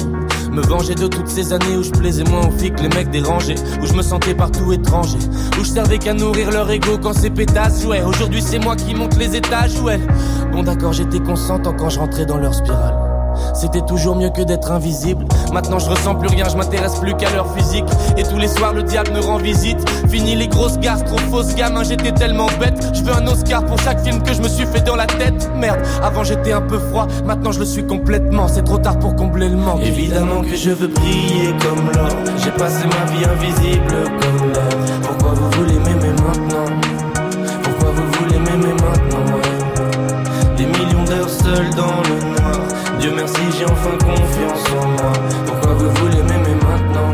Me 0.51 0.61
venger 0.61 0.93
de 0.93 1.07
toutes 1.07 1.27
ces 1.27 1.53
années 1.53 1.75
où 1.75 1.81
je 1.81 1.89
plaisais 1.89 2.23
moins 2.25 2.47
aux 2.47 2.51
filles 2.51 2.71
que 2.71 2.81
les 2.81 2.89
mecs 2.89 3.09
dérangés. 3.09 3.55
Où 3.81 3.87
je 3.87 3.93
me 3.93 4.03
sentais 4.03 4.35
partout 4.35 4.71
étranger. 4.71 5.17
Où 5.59 5.63
je 5.63 5.69
servais 5.69 5.97
qu'à 5.97 6.13
nourrir 6.13 6.51
leur 6.51 6.69
ego 6.69 6.99
quand 7.01 7.13
ces 7.13 7.31
pétasses 7.31 7.81
jouaient. 7.81 8.03
Aujourd'hui 8.03 8.43
c'est 8.43 8.59
moi 8.59 8.75
qui 8.75 8.93
monte 8.93 9.17
les 9.17 9.35
étages 9.35 9.73
elles. 9.89 10.07
Bon 10.51 10.61
d'accord 10.61 10.93
j'étais 10.93 11.19
consentant 11.19 11.73
quand 11.73 11.89
je 11.89 11.97
rentrais 11.97 12.27
dans 12.27 12.37
leur 12.37 12.53
spirale. 12.53 13.04
C'était 13.53 13.81
toujours 13.81 14.15
mieux 14.15 14.29
que 14.29 14.41
d'être 14.41 14.71
invisible. 14.71 15.25
Maintenant 15.53 15.79
je 15.79 15.89
ressens 15.89 16.15
plus 16.15 16.29
rien, 16.29 16.45
je 16.49 16.57
m'intéresse 16.57 16.95
plus 16.99 17.15
qu'à 17.15 17.31
leur 17.31 17.53
physique. 17.55 17.85
Et 18.17 18.23
tous 18.23 18.37
les 18.37 18.47
soirs 18.47 18.73
le 18.73 18.83
diable 18.83 19.11
me 19.13 19.19
rend 19.19 19.37
visite. 19.37 19.77
Fini 20.09 20.35
les 20.35 20.47
grosses 20.47 20.77
gares, 20.79 21.03
trop 21.03 21.17
fausses 21.31 21.55
gamin, 21.55 21.83
j'étais 21.83 22.11
tellement 22.11 22.47
bête. 22.59 22.91
Je 22.93 23.03
veux 23.03 23.13
un 23.13 23.27
Oscar 23.27 23.65
pour 23.65 23.79
chaque 23.79 24.01
film 24.01 24.21
que 24.21 24.33
je 24.33 24.41
me 24.41 24.47
suis 24.47 24.65
fait 24.65 24.81
dans 24.81 24.95
la 24.95 25.07
tête. 25.07 25.49
Merde, 25.55 25.79
avant 26.03 26.23
j'étais 26.23 26.51
un 26.51 26.61
peu 26.61 26.79
froid, 26.79 27.07
maintenant 27.25 27.51
je 27.51 27.59
le 27.59 27.65
suis 27.65 27.85
complètement. 27.85 28.47
C'est 28.47 28.63
trop 28.63 28.77
tard 28.77 28.99
pour 28.99 29.15
combler 29.15 29.49
le 29.49 29.57
manque. 29.57 29.81
Évidemment 29.81 30.41
que 30.41 30.55
je 30.55 30.71
veux 30.71 30.87
briller 30.87 31.53
comme 31.61 31.91
l'or. 31.91 32.09
J'ai 32.43 32.51
passé 32.51 32.85
ma 32.87 33.11
vie 33.11 33.25
invisible 33.25 34.03
comme 34.21 34.51
l'air. 34.51 35.01
Pourquoi 35.01 35.33
vous 35.33 35.51
voulez 35.51 35.79
m'aimer 35.79 36.13
maintenant? 36.13 36.65
Pourquoi 37.63 37.91
vous 37.91 38.11
voulez 38.19 38.39
m'aimer 38.39 38.73
maintenant? 38.73 39.39
Des 40.57 40.65
millions 40.65 41.03
d'heures 41.03 41.29
seules 41.29 41.69
dans 41.75 41.85
le. 41.85 42.34
Dieu 43.05 43.13
merci, 43.15 43.39
j'ai 43.55 43.65
enfin 43.65 43.95
confiance 43.99 44.65
en 44.81 44.87
moi. 44.87 45.13
Pourquoi 45.45 45.73
vous 45.75 45.91
voulez 45.91 46.23
m'aimer 46.23 46.55
maintenant? 46.55 47.13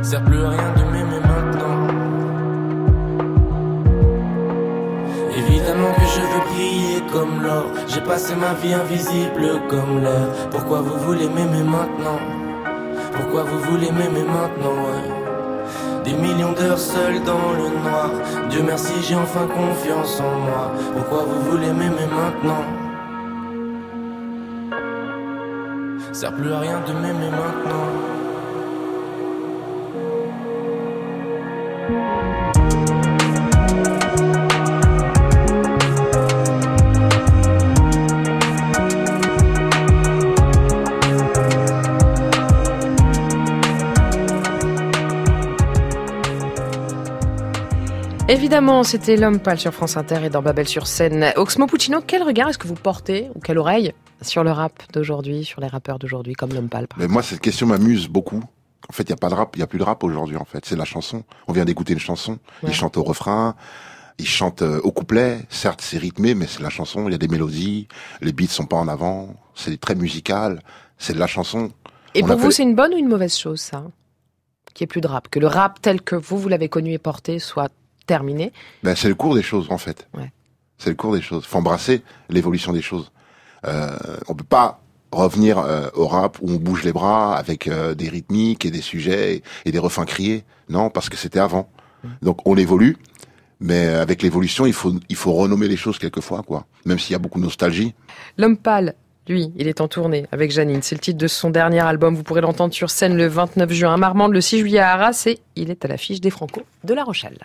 Sert 0.00 0.22
plus 0.22 0.44
rien 0.44 0.72
de 0.76 0.84
m'aimer 0.92 1.20
maintenant. 1.26 1.88
Évidemment 5.36 5.92
que 5.94 6.06
je 6.14 6.20
veux 6.20 6.54
briller 6.54 7.02
comme 7.12 7.42
l'or. 7.42 7.64
J'ai 7.88 8.02
passé 8.02 8.36
ma 8.36 8.54
vie 8.54 8.74
invisible 8.74 9.60
comme 9.68 10.04
l'air. 10.04 10.28
Pourquoi 10.52 10.82
vous 10.82 10.98
voulez 11.00 11.28
m'aimer 11.28 11.64
maintenant? 11.64 12.20
Pourquoi 13.10 13.42
vous 13.42 13.58
voulez 13.58 13.90
m'aimer 13.90 14.22
maintenant 14.22 14.84
ouais? 14.84 15.25
Des 16.06 16.12
millions 16.12 16.52
d'heures 16.52 16.78
seules 16.78 17.20
dans 17.24 17.52
le 17.52 17.68
noir. 17.82 18.10
Dieu 18.48 18.62
merci, 18.64 18.92
j'ai 19.02 19.16
enfin 19.16 19.48
confiance 19.48 20.20
en 20.20 20.38
moi. 20.38 20.70
Pourquoi 20.94 21.24
vous 21.24 21.50
voulez 21.50 21.72
m'aimer 21.72 22.06
maintenant? 22.06 22.64
Sert 26.12 26.32
plus 26.32 26.52
à 26.52 26.60
rien 26.60 26.80
de 26.86 26.92
m'aimer 26.92 27.30
maintenant. 27.30 28.16
Évidemment, 48.40 48.84
c'était 48.84 49.16
l'homme 49.16 49.40
pâle 49.40 49.58
sur 49.58 49.72
France 49.72 49.96
Inter 49.96 50.20
et 50.26 50.28
dans 50.28 50.42
Babel 50.42 50.68
sur 50.68 50.86
scène. 50.86 51.32
Oxmo 51.36 51.66
Puccino, 51.66 52.02
quel 52.06 52.22
regard 52.22 52.50
est-ce 52.50 52.58
que 52.58 52.68
vous 52.68 52.74
portez, 52.74 53.30
ou 53.34 53.40
quelle 53.40 53.56
oreille, 53.56 53.94
sur 54.20 54.44
le 54.44 54.50
rap 54.52 54.82
d'aujourd'hui, 54.92 55.42
sur 55.42 55.62
les 55.62 55.68
rappeurs 55.68 55.98
d'aujourd'hui, 55.98 56.34
comme 56.34 56.52
l'homme 56.52 56.68
pâle 56.68 56.86
par 56.86 56.98
Mais 56.98 57.08
moi, 57.08 57.22
cette 57.22 57.40
question 57.40 57.66
m'amuse 57.66 58.08
beaucoup. 58.08 58.42
En 58.90 58.92
fait, 58.92 59.04
il 59.04 59.08
y 59.08 59.12
a 59.14 59.16
pas 59.16 59.30
de 59.30 59.34
rap, 59.34 59.56
il 59.56 59.60
y 59.60 59.62
a 59.62 59.66
plus 59.66 59.78
de 59.78 59.84
rap 59.84 60.04
aujourd'hui. 60.04 60.36
En 60.36 60.44
fait, 60.44 60.66
c'est 60.66 60.76
la 60.76 60.84
chanson. 60.84 61.24
On 61.48 61.54
vient 61.54 61.64
d'écouter 61.64 61.94
une 61.94 61.98
chanson. 61.98 62.32
Ouais. 62.62 62.68
Ils 62.68 62.74
chantent 62.74 62.98
au 62.98 63.02
refrain, 63.04 63.56
ils 64.18 64.28
chantent 64.28 64.60
euh, 64.60 64.80
au 64.84 64.92
couplet. 64.92 65.38
Certes, 65.48 65.80
c'est 65.80 65.96
rythmé, 65.96 66.34
mais 66.34 66.46
c'est 66.46 66.60
la 66.62 66.68
chanson. 66.70 67.08
Il 67.08 67.12
y 67.12 67.14
a 67.14 67.18
des 67.18 67.28
mélodies. 67.28 67.88
Les 68.20 68.34
beats 68.34 68.48
sont 68.48 68.66
pas 68.66 68.76
en 68.76 68.86
avant. 68.88 69.34
C'est 69.54 69.80
très 69.80 69.94
musical. 69.94 70.60
C'est 70.98 71.14
de 71.14 71.18
la 71.18 71.26
chanson. 71.26 71.70
Et 72.14 72.22
On 72.22 72.26
pour 72.26 72.36
vous, 72.36 72.46
fait- 72.50 72.56
c'est 72.56 72.62
une 72.64 72.74
bonne 72.74 72.92
ou 72.92 72.98
une 72.98 73.08
mauvaise 73.08 73.34
chose, 73.36 73.60
ça? 73.62 73.82
Qu'il 74.74 74.84
n'y 74.84 74.88
ait 74.88 74.92
plus 74.92 75.00
de 75.00 75.08
rap 75.08 75.28
Que 75.30 75.38
le 75.40 75.46
rap 75.46 75.80
tel 75.80 76.02
que 76.02 76.16
vous, 76.16 76.36
vous 76.38 76.50
l'avez 76.50 76.68
connu 76.68 76.92
et 76.92 76.98
porté 76.98 77.38
soit 77.38 77.72
terminé 78.06 78.52
Ben, 78.82 78.94
c'est 78.94 79.08
le 79.08 79.14
cours 79.14 79.34
des 79.34 79.42
choses, 79.42 79.66
en 79.70 79.78
fait. 79.78 80.08
Ouais. 80.14 80.30
C'est 80.78 80.90
le 80.90 80.96
cours 80.96 81.14
des 81.14 81.22
choses. 81.22 81.44
Faut 81.44 81.58
embrasser 81.58 82.02
l'évolution 82.28 82.72
des 82.72 82.82
choses. 82.82 83.12
Euh, 83.66 83.96
on 84.28 84.34
peut 84.34 84.44
pas 84.44 84.80
revenir 85.12 85.58
euh, 85.58 85.88
au 85.94 86.06
rap 86.06 86.38
où 86.40 86.50
on 86.50 86.56
bouge 86.56 86.84
les 86.84 86.92
bras 86.92 87.36
avec 87.36 87.68
euh, 87.68 87.94
des 87.94 88.08
rythmiques 88.08 88.64
et 88.66 88.70
des 88.70 88.82
sujets 88.82 89.36
et, 89.36 89.42
et 89.64 89.72
des 89.72 89.78
refrains 89.78 90.04
criés. 90.04 90.44
Non, 90.68 90.90
parce 90.90 91.08
que 91.08 91.16
c'était 91.16 91.38
avant. 91.38 91.68
Donc 92.22 92.46
on 92.46 92.56
évolue, 92.56 92.96
mais 93.58 93.86
avec 93.88 94.22
l'évolution, 94.22 94.66
il 94.66 94.72
faut 94.72 94.94
il 95.08 95.16
faut 95.16 95.32
renommer 95.32 95.66
les 95.66 95.76
choses 95.76 95.98
quelquefois, 95.98 96.42
quoi. 96.46 96.66
Même 96.84 97.00
s'il 97.00 97.12
y 97.12 97.14
a 97.16 97.18
beaucoup 97.18 97.40
de 97.40 97.44
nostalgie. 97.44 97.94
L'homme 98.38 98.56
pâle, 98.56 98.94
lui, 99.28 99.52
il 99.56 99.66
est 99.66 99.80
en 99.80 99.88
tournée 99.88 100.26
avec 100.30 100.52
Janine. 100.52 100.82
C'est 100.82 100.94
le 100.94 101.00
titre 101.00 101.18
de 101.18 101.26
son 101.26 101.50
dernier 101.50 101.80
album. 101.80 102.14
Vous 102.14 102.22
pourrez 102.22 102.42
l'entendre 102.42 102.72
sur 102.72 102.90
scène 102.90 103.16
le 103.16 103.26
29 103.26 103.72
juin 103.72 103.94
à 103.94 103.96
Marmande, 103.96 104.32
le 104.32 104.40
6 104.40 104.58
juillet 104.60 104.78
à 104.78 104.92
Arras 104.92 105.24
et 105.26 105.40
il 105.56 105.70
est 105.70 105.84
à 105.84 105.88
l'affiche 105.88 106.20
des 106.20 106.30
Franco 106.30 106.62
de 106.84 106.94
La 106.94 107.02
Rochelle. 107.02 107.38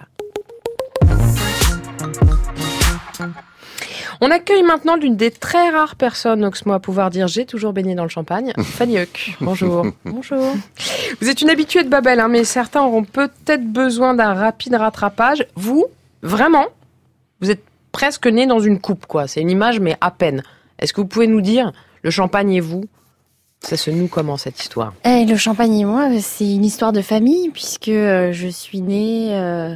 On 4.23 4.29
accueille 4.29 4.61
maintenant 4.61 4.95
l'une 4.95 5.15
des 5.15 5.31
très 5.31 5.69
rares 5.69 5.95
personnes, 5.95 6.45
Oxmo, 6.45 6.73
à 6.73 6.79
pouvoir 6.79 7.09
dire 7.09 7.27
j'ai 7.27 7.45
toujours 7.45 7.73
baigné 7.73 7.95
dans 7.95 8.03
le 8.03 8.09
champagne. 8.09 8.53
Fanny 8.63 8.99
Huck. 8.99 9.35
Bonjour. 9.41 9.85
Bonjour. 10.05 10.55
Vous 11.19 11.29
êtes 11.29 11.41
une 11.41 11.49
habituée 11.49 11.83
de 11.83 11.89
Babel, 11.89 12.19
hein, 12.19 12.27
mais 12.27 12.43
certains 12.43 12.83
auront 12.83 13.03
peut-être 13.03 13.65
besoin 13.65 14.13
d'un 14.13 14.33
rapide 14.33 14.75
rattrapage. 14.75 15.45
Vous, 15.55 15.87
vraiment, 16.21 16.65
vous 17.41 17.49
êtes 17.49 17.63
presque 17.91 18.27
né 18.27 18.45
dans 18.45 18.59
une 18.59 18.79
coupe, 18.79 19.07
quoi. 19.07 19.27
C'est 19.27 19.41
une 19.41 19.49
image, 19.49 19.79
mais 19.79 19.97
à 20.01 20.11
peine. 20.11 20.43
Est-ce 20.77 20.93
que 20.93 21.01
vous 21.01 21.07
pouvez 21.07 21.27
nous 21.27 21.41
dire, 21.41 21.71
le 22.03 22.11
champagne 22.11 22.53
et 22.53 22.59
vous, 22.59 22.85
ça 23.61 23.77
se 23.77 23.91
noue 23.91 24.07
comment 24.07 24.37
cette 24.37 24.59
histoire? 24.59 24.93
Eh, 25.05 25.25
le 25.25 25.35
champagne 25.37 25.79
et 25.79 25.85
moi, 25.85 26.09
c'est 26.19 26.51
une 26.51 26.65
histoire 26.65 26.91
de 26.91 27.01
famille 27.01 27.49
puisque 27.49 27.89
euh, 27.89 28.31
je 28.31 28.47
suis 28.47 28.81
née 28.81 29.29
euh, 29.31 29.75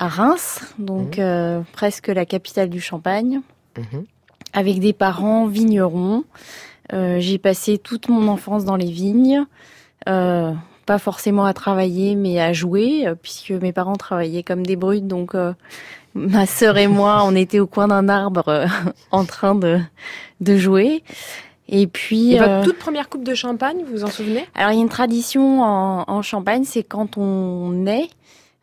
à 0.00 0.08
Reims, 0.08 0.60
donc 0.78 1.18
euh, 1.18 1.60
presque 1.72 2.08
la 2.08 2.24
capitale 2.24 2.68
du 2.70 2.80
Champagne, 2.80 3.40
Mhm. 3.78 4.04
avec 4.52 4.80
des 4.80 4.92
parents 4.92 5.46
vignerons. 5.46 6.24
Euh, 6.92 7.18
J'ai 7.20 7.38
passé 7.38 7.78
toute 7.78 8.08
mon 8.08 8.26
enfance 8.26 8.64
dans 8.64 8.74
les 8.76 8.90
vignes, 8.90 9.44
euh, 10.08 10.52
pas 10.86 10.98
forcément 10.98 11.44
à 11.44 11.52
travailler, 11.54 12.16
mais 12.16 12.40
à 12.40 12.52
jouer, 12.52 13.06
euh, 13.06 13.14
puisque 13.14 13.50
mes 13.52 13.72
parents 13.72 13.94
travaillaient 13.96 14.42
comme 14.42 14.66
des 14.66 14.74
brutes, 14.74 15.06
donc 15.06 15.34
euh, 15.36 15.52
ma 16.14 16.46
sœur 16.46 16.78
et 16.78 16.88
moi, 16.88 17.22
on 17.24 17.34
était 17.36 17.60
au 17.60 17.66
coin 17.68 17.86
d'un 17.86 18.08
arbre 18.08 18.48
euh, 18.48 18.66
en 19.12 19.24
train 19.24 19.54
de, 19.54 19.78
de 20.40 20.56
jouer. 20.56 21.04
Et 21.68 21.86
puis, 21.86 22.32
Et 22.34 22.38
votre 22.40 22.64
toute 22.64 22.78
première 22.80 23.08
coupe 23.08 23.22
de 23.22 23.34
champagne, 23.34 23.84
vous 23.86 23.92
vous 23.98 24.04
en 24.04 24.08
souvenez? 24.10 24.44
alors 24.56 24.72
il 24.72 24.76
y 24.76 24.78
a 24.78 24.82
une 24.82 24.88
tradition 24.88 25.62
en, 25.62 26.04
en 26.08 26.22
Champagne, 26.22 26.64
c'est 26.64 26.82
quand 26.82 27.16
on 27.16 27.70
naît, 27.70 28.08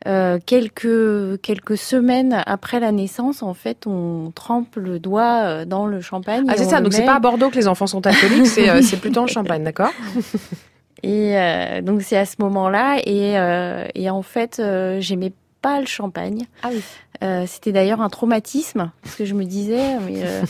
euh, 0.06 0.38
quelques 0.46 1.42
quelques 1.42 1.78
semaines 1.78 2.44
après 2.46 2.80
la 2.80 2.92
naissance, 2.92 3.42
en 3.42 3.54
fait, 3.54 3.88
on 3.88 4.32
trempe 4.36 4.76
le 4.76 5.00
doigt 5.00 5.42
euh, 5.44 5.66
dans 5.66 5.88
le 5.88 6.02
champagne. 6.02 6.46
Ah, 6.48 6.54
c'est 6.56 6.66
ça. 6.66 6.82
Donc, 6.82 6.94
c'est 6.94 7.06
pas 7.06 7.16
à 7.16 7.20
Bordeaux 7.20 7.50
que 7.50 7.56
les 7.56 7.68
enfants 7.68 7.88
sont 7.88 8.06
alcooliques, 8.06 8.48
c'est 8.48 8.70
euh, 8.70 8.82
c'est 8.82 8.98
plutôt 8.98 9.22
en 9.22 9.28
Champagne, 9.28 9.64
d'accord? 9.64 9.92
Et 11.04 11.38
euh, 11.38 11.82
donc 11.82 12.02
c'est 12.02 12.18
à 12.18 12.26
ce 12.26 12.36
moment-là 12.40 12.98
et, 13.06 13.38
euh, 13.38 13.86
et 13.94 14.10
en 14.10 14.24
fait 14.24 14.60
euh, 14.60 15.00
j'aimais 15.00 15.32
pas 15.62 15.80
le 15.80 15.86
champagne. 15.86 16.46
Ah 16.64 16.70
oui. 16.72 16.82
Euh, 17.24 17.44
C'était 17.48 17.72
d'ailleurs 17.72 18.02
un 18.02 18.10
traumatisme 18.10 18.90
parce 19.04 19.16
que 19.16 19.24
je 19.26 19.36
me 19.36 19.44
disais 19.44 20.00
mais 20.08 20.24
euh, 20.24 20.42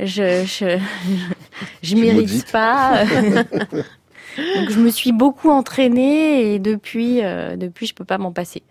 je 0.00 0.44
je 0.44 0.78
je 1.82 1.94
Tu 1.94 2.00
mérite 2.00 2.50
pas. 2.50 3.04
donc 4.36 4.70
je 4.70 4.78
me 4.80 4.90
suis 4.90 5.12
beaucoup 5.12 5.50
entraînée 5.50 6.54
et 6.54 6.58
depuis 6.58 7.22
euh, 7.22 7.56
depuis 7.56 7.86
je 7.86 7.94
peux 7.94 8.04
pas 8.04 8.18
m'en 8.18 8.32
passer. 8.32 8.62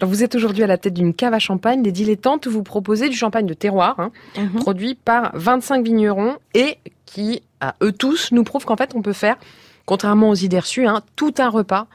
Alors, 0.00 0.10
vous 0.10 0.22
êtes 0.22 0.34
aujourd'hui 0.34 0.62
à 0.62 0.66
la 0.66 0.76
tête 0.78 0.94
d'une 0.94 1.14
cave 1.14 1.32
à 1.34 1.38
champagne. 1.38 1.82
Les 1.82 1.92
dilettantes, 1.92 2.46
vous 2.46 2.62
proposez 2.62 3.08
du 3.08 3.16
champagne 3.16 3.46
de 3.46 3.54
terroir, 3.54 3.98
hein, 3.98 4.10
Mhm. 4.36 4.60
produit 4.60 4.94
par 4.94 5.30
25 5.34 5.84
vignerons 5.84 6.36
et 6.54 6.78
qui, 7.06 7.42
à 7.60 7.74
eux 7.82 7.92
tous, 7.92 8.32
nous 8.32 8.44
prouvent 8.44 8.64
qu'en 8.64 8.76
fait, 8.76 8.92
on 8.94 9.02
peut 9.02 9.12
faire, 9.14 9.36
contrairement 9.86 10.28
aux 10.28 10.34
idées 10.34 10.58
reçues, 10.60 10.86
hein, 10.86 11.00
tout 11.16 11.34
un 11.38 11.48
repas 11.48 11.86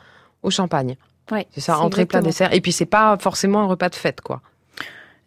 au 0.43 0.49
champagne. 0.49 0.95
Ouais, 1.31 1.47
C'est 1.53 1.61
ça, 1.61 1.79
entrée, 1.79 2.05
plat, 2.05 2.21
dessert. 2.21 2.53
Et 2.53 2.59
puis, 2.61 2.71
c'est 2.71 2.85
pas 2.85 3.15
forcément 3.19 3.61
un 3.61 3.65
repas 3.67 3.89
de 3.89 3.95
fête, 3.95 4.21
quoi. 4.21 4.41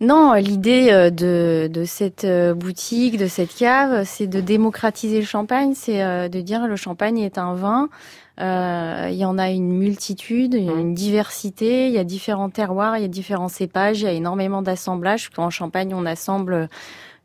Non, 0.05 0.35
l'idée 0.35 0.89
euh, 0.91 1.09
de, 1.09 1.85
cette 1.87 2.25
euh, 2.25 2.53
boutique, 2.53 3.17
de 3.17 3.27
cette 3.27 3.55
cave, 3.55 4.05
c'est 4.05 4.27
de 4.27 4.41
démocratiser 4.43 5.19
le 5.19 5.25
champagne, 5.25 5.73
c'est 5.75 6.03
euh, 6.03 6.29
de 6.29 6.43
dire 6.43 6.67
le 6.67 6.77
champagne 6.77 7.19
est 7.21 7.39
un 7.39 7.55
vin. 7.55 7.89
Il 8.39 9.15
y 9.15 9.25
en 9.25 9.39
a 9.39 9.49
une 9.49 9.73
multitude, 9.73 10.57
Mmh. 10.57 10.79
une 10.81 10.95
diversité, 10.95 11.87
il 11.87 11.95
y 11.95 11.99
a 11.99 12.05
différents 12.05 12.51
terroirs, 12.51 12.99
il 12.99 13.03
y 13.03 13.05
a 13.05 13.09
différents 13.09 13.49
cépages, 13.49 14.01
il 14.01 14.05
y 14.05 14.09
a 14.09 14.13
énormément 14.13 14.61
d'assemblages. 14.61 15.31
En 15.39 15.49
Champagne, 15.51 15.95
on 15.95 16.05
assemble 16.05 16.69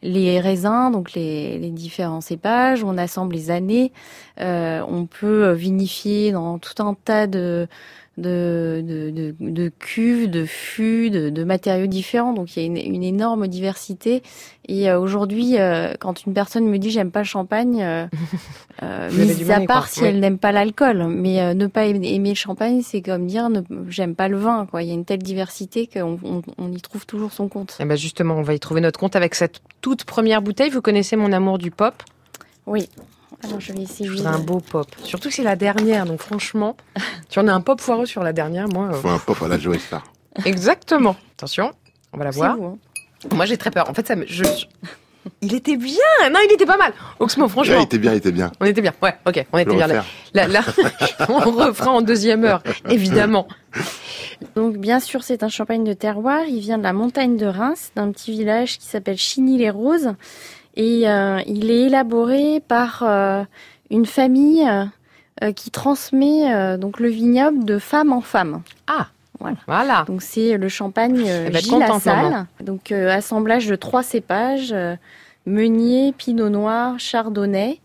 les 0.02 0.40
raisins, 0.40 0.92
donc 0.92 1.14
les, 1.14 1.58
différents 1.72 2.22
cépages, 2.22 2.84
on 2.84 2.98
assemble 2.98 3.36
les 3.36 3.52
années, 3.52 3.92
on 4.38 5.08
peut 5.08 5.52
vinifier 5.52 6.32
dans 6.32 6.60
tout 6.60 6.82
un 6.82 6.94
tas 6.94 7.28
de 7.28 7.68
de, 8.20 8.84
de, 8.86 9.10
de, 9.12 9.36
de 9.40 9.70
cuves, 9.80 10.30
de 10.30 10.46
fûts, 10.46 11.10
de, 11.10 11.30
de 11.30 11.44
matériaux 11.44 11.88
différents. 11.88 12.34
Donc 12.34 12.56
il 12.56 12.60
y 12.60 12.64
a 12.64 12.66
une, 12.66 12.78
une 12.78 13.04
énorme 13.04 13.48
diversité. 13.48 14.22
Et 14.68 14.90
euh, 14.90 15.00
aujourd'hui, 15.00 15.58
euh, 15.58 15.94
quand 16.00 16.26
une 16.26 16.34
personne 16.34 16.68
me 16.68 16.78
dit 16.78 16.92
j'aime 16.92 17.10
pas 17.12 17.20
le 17.22 17.26
champagne, 17.26 17.82
euh, 17.82 18.06
euh, 18.84 19.10
mis 19.12 19.52
à 19.52 19.62
part 19.62 19.88
si 19.88 20.04
elle 20.06 20.20
n'aime 20.20 20.38
pas 20.38 20.52
l'alcool, 20.52 21.08
mais 21.08 21.56
ne 21.56 21.68
pas 21.68 21.86
aimer 21.86 22.14
aimer 22.14 22.30
le 22.30 22.36
champagne, 22.36 22.82
c'est 22.84 23.02
comme 23.02 23.26
dire 23.26 23.50
ne- 23.50 23.62
j'aime 23.90 24.14
pas 24.16 24.28
le 24.28 24.38
vin. 24.38 24.68
Quoi. 24.70 24.84
Il 24.84 24.90
y 24.90 24.92
a 24.92 24.94
une 24.94 25.06
telle 25.06 25.24
diversité 25.24 25.88
qu'on 25.88 26.20
on, 26.24 26.42
on 26.58 26.72
y 26.72 26.82
trouve 26.82 27.06
toujours 27.06 27.32
son 27.32 27.48
compte. 27.48 27.78
Et 27.80 27.86
ben 27.86 27.98
justement, 27.98 28.36
on 28.36 28.44
va 28.44 28.54
y 28.54 28.60
trouver 28.60 28.82
notre 28.82 29.00
compte 29.00 29.16
avec 29.16 29.34
cette 29.34 29.62
toute 29.82 30.04
première 30.04 30.42
bouteille. 30.42 30.70
Vous 30.70 30.82
connaissez 30.82 31.16
mon 31.16 31.32
amour 31.32 31.58
du 31.58 31.72
pop? 31.72 31.96
Oui. 32.68 32.88
Alors 33.44 33.60
je 33.60 33.74
vais 33.74 33.82
essayer. 33.84 34.10
Je 34.10 34.14
voudrais 34.16 34.34
un 34.34 34.40
beau 34.40 34.60
pop. 34.60 34.88
Surtout 35.04 35.30
que 35.30 35.36
c'est 35.36 35.44
la 35.44 35.56
dernière, 35.56 36.06
donc 36.06 36.20
franchement, 36.22 36.76
si 37.30 37.40
on 37.40 37.48
a 37.48 37.54
un 37.54 37.62
pop 37.62 37.80
foireux 37.82 38.06
sur 38.06 38.24
la 38.24 38.34
dernière, 38.34 38.68
moi. 38.68 38.90
euh, 38.92 38.94
Faut 38.94 39.10
un 39.10 39.20
pop 39.20 39.42
à 39.42 39.48
la 39.48 39.58
Joe 39.60 39.78
Star. 39.80 40.04
Exactement. 40.46 41.16
Attention, 41.38 41.72
on 42.14 42.18
va 42.18 42.26
la 42.26 42.32
voir. 42.32 42.58
vous, 42.58 42.66
hein. 42.66 42.78
Moi, 43.36 43.46
j'ai 43.46 43.58
très 43.58 43.72
peur. 43.72 43.90
En 43.90 43.94
fait, 43.94 44.08
ça 44.08 44.16
me. 44.16 44.26
Je... 44.26 44.44
Il 45.42 45.54
était 45.54 45.76
bien. 45.76 45.96
Non, 46.32 46.40
il 46.48 46.54
était 46.54 46.66
pas 46.66 46.78
mal. 46.78 46.94
Oxmo, 47.20 47.44
Ouais, 47.44 47.50
franchement. 47.50 47.80
il 47.80 47.84
était 47.84 47.98
bien, 47.98 48.14
il 48.14 48.18
était 48.18 48.32
bien. 48.32 48.52
On 48.62 48.66
était 48.66 48.82
bien. 48.82 48.94
Ouais, 49.02 49.16
ok, 49.28 49.46
on 49.52 49.58
était 49.58 49.76
bien. 49.76 49.88
Là, 50.34 50.48
là, 50.48 50.62
on 51.30 51.40
refera 51.40 51.92
en 51.92 52.02
deuxième 52.02 52.46
heure, 52.46 52.64
évidemment. 52.90 53.48
Donc 54.56 54.78
bien 54.78 55.00
sûr, 55.02 55.24
c'est 55.24 55.44
un 55.44 55.50
champagne 55.50 55.84
de 55.84 55.94
terroir. 55.94 56.44
Il 56.48 56.60
vient 56.62 56.78
de 56.78 56.84
la 56.84 56.94
montagne 56.94 57.36
de 57.36 57.46
Reims, 57.46 57.92
d'un 57.96 58.12
petit 58.12 58.32
village 58.32 58.80
qui 58.80 58.86
s'appelle 58.86 59.18
Chigny-les-Roses. 59.18 60.14
Et 60.76 61.10
euh, 61.10 61.42
il 61.48 61.72
est 61.72 61.88
élaboré 61.88 62.62
par 62.68 63.04
euh, 63.04 63.44
une 63.90 64.06
famille 64.06 64.68
euh, 65.44 65.52
qui 65.52 65.72
transmet 65.72 66.54
euh, 66.54 66.78
donc 66.78 67.00
le 67.00 67.10
vignoble 67.10 67.66
de 67.66 67.80
femme 67.80 68.14
en 68.14 68.22
femme. 68.22 68.62
Ah, 68.88 69.08
voilà. 69.40 69.58
Voilà. 69.68 70.04
Donc 70.08 70.22
c'est 70.22 70.58
le 70.58 70.70
champagne 70.70 71.24
euh, 71.28 71.52
Gilles. 71.54 71.80
Lassalle. 71.80 72.46
Donc 72.62 72.92
euh, 72.92 73.10
assemblage 73.10 73.68
de 73.68 73.76
trois 73.76 74.04
cépages 74.04 74.72
euh, 74.72 74.96
Meunier, 75.46 76.14
Pinot 76.18 76.50
Noir, 76.50 77.00
Chardonnay. 77.00 77.80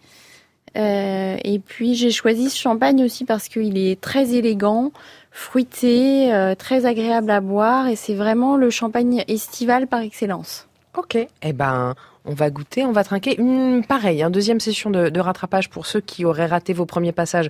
Euh, 0.76 1.37
et 1.45 1.61
puis 1.61 1.95
j'ai 1.95 2.11
choisi 2.11 2.51
ce 2.51 2.59
champagne 2.59 3.05
aussi 3.05 3.24
parce 3.24 3.49
qu'il 3.49 3.78
est 3.78 4.01
très 4.01 4.35
élégant, 4.35 4.91
fruité, 5.30 6.35
euh, 6.35 6.57
très 6.57 6.85
agréable 6.85 7.30
à 7.30 7.41
boire 7.41 7.87
et 7.87 7.95
c'est 7.95 8.14
vraiment 8.14 8.57
le 8.57 8.70
champagne 8.70 9.22
estival 9.28 9.87
par 9.87 10.01
excellence. 10.01 10.66
Ok. 10.97 11.17
Eh 11.43 11.53
ben, 11.53 11.95
on 12.25 12.33
va 12.35 12.51
goûter, 12.51 12.85
on 12.85 12.93
va 12.93 13.05
trinquer. 13.05 13.37
Hum, 13.41 13.83
pareil, 13.85 14.23
hein, 14.23 14.31
deuxième 14.31 14.61
session 14.61 14.91
de, 14.91 15.09
de 15.09 15.21
rattrapage 15.21 15.69
pour 15.71 15.87
ceux 15.87 16.01
qui 16.01 16.25
auraient 16.25 16.47
raté 16.47 16.73
vos 16.73 16.87
premiers 16.87 17.13
passages 17.13 17.49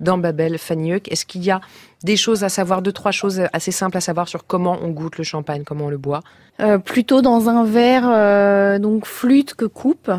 dans 0.00 0.18
Babel, 0.18 0.58
Fanny 0.58 0.94
Huck. 0.94 1.10
Est-ce 1.10 1.26
qu'il 1.26 1.42
y 1.44 1.50
a 1.50 1.60
des 2.04 2.16
choses 2.16 2.44
à 2.44 2.48
savoir, 2.48 2.82
deux, 2.82 2.92
trois 2.92 3.12
choses 3.12 3.42
assez 3.52 3.72
simples 3.72 3.96
à 3.96 4.00
savoir 4.00 4.28
sur 4.28 4.46
comment 4.46 4.78
on 4.82 4.88
goûte 4.90 5.18
le 5.18 5.24
champagne, 5.24 5.64
comment 5.64 5.86
on 5.86 5.90
le 5.90 5.98
boit? 5.98 6.20
Euh, 6.60 6.78
plutôt 6.78 7.22
dans 7.22 7.48
un 7.48 7.64
verre 7.64 8.04
euh, 8.08 8.78
donc 8.78 9.04
flûte 9.06 9.54
que 9.54 9.64
coupe. 9.66 10.10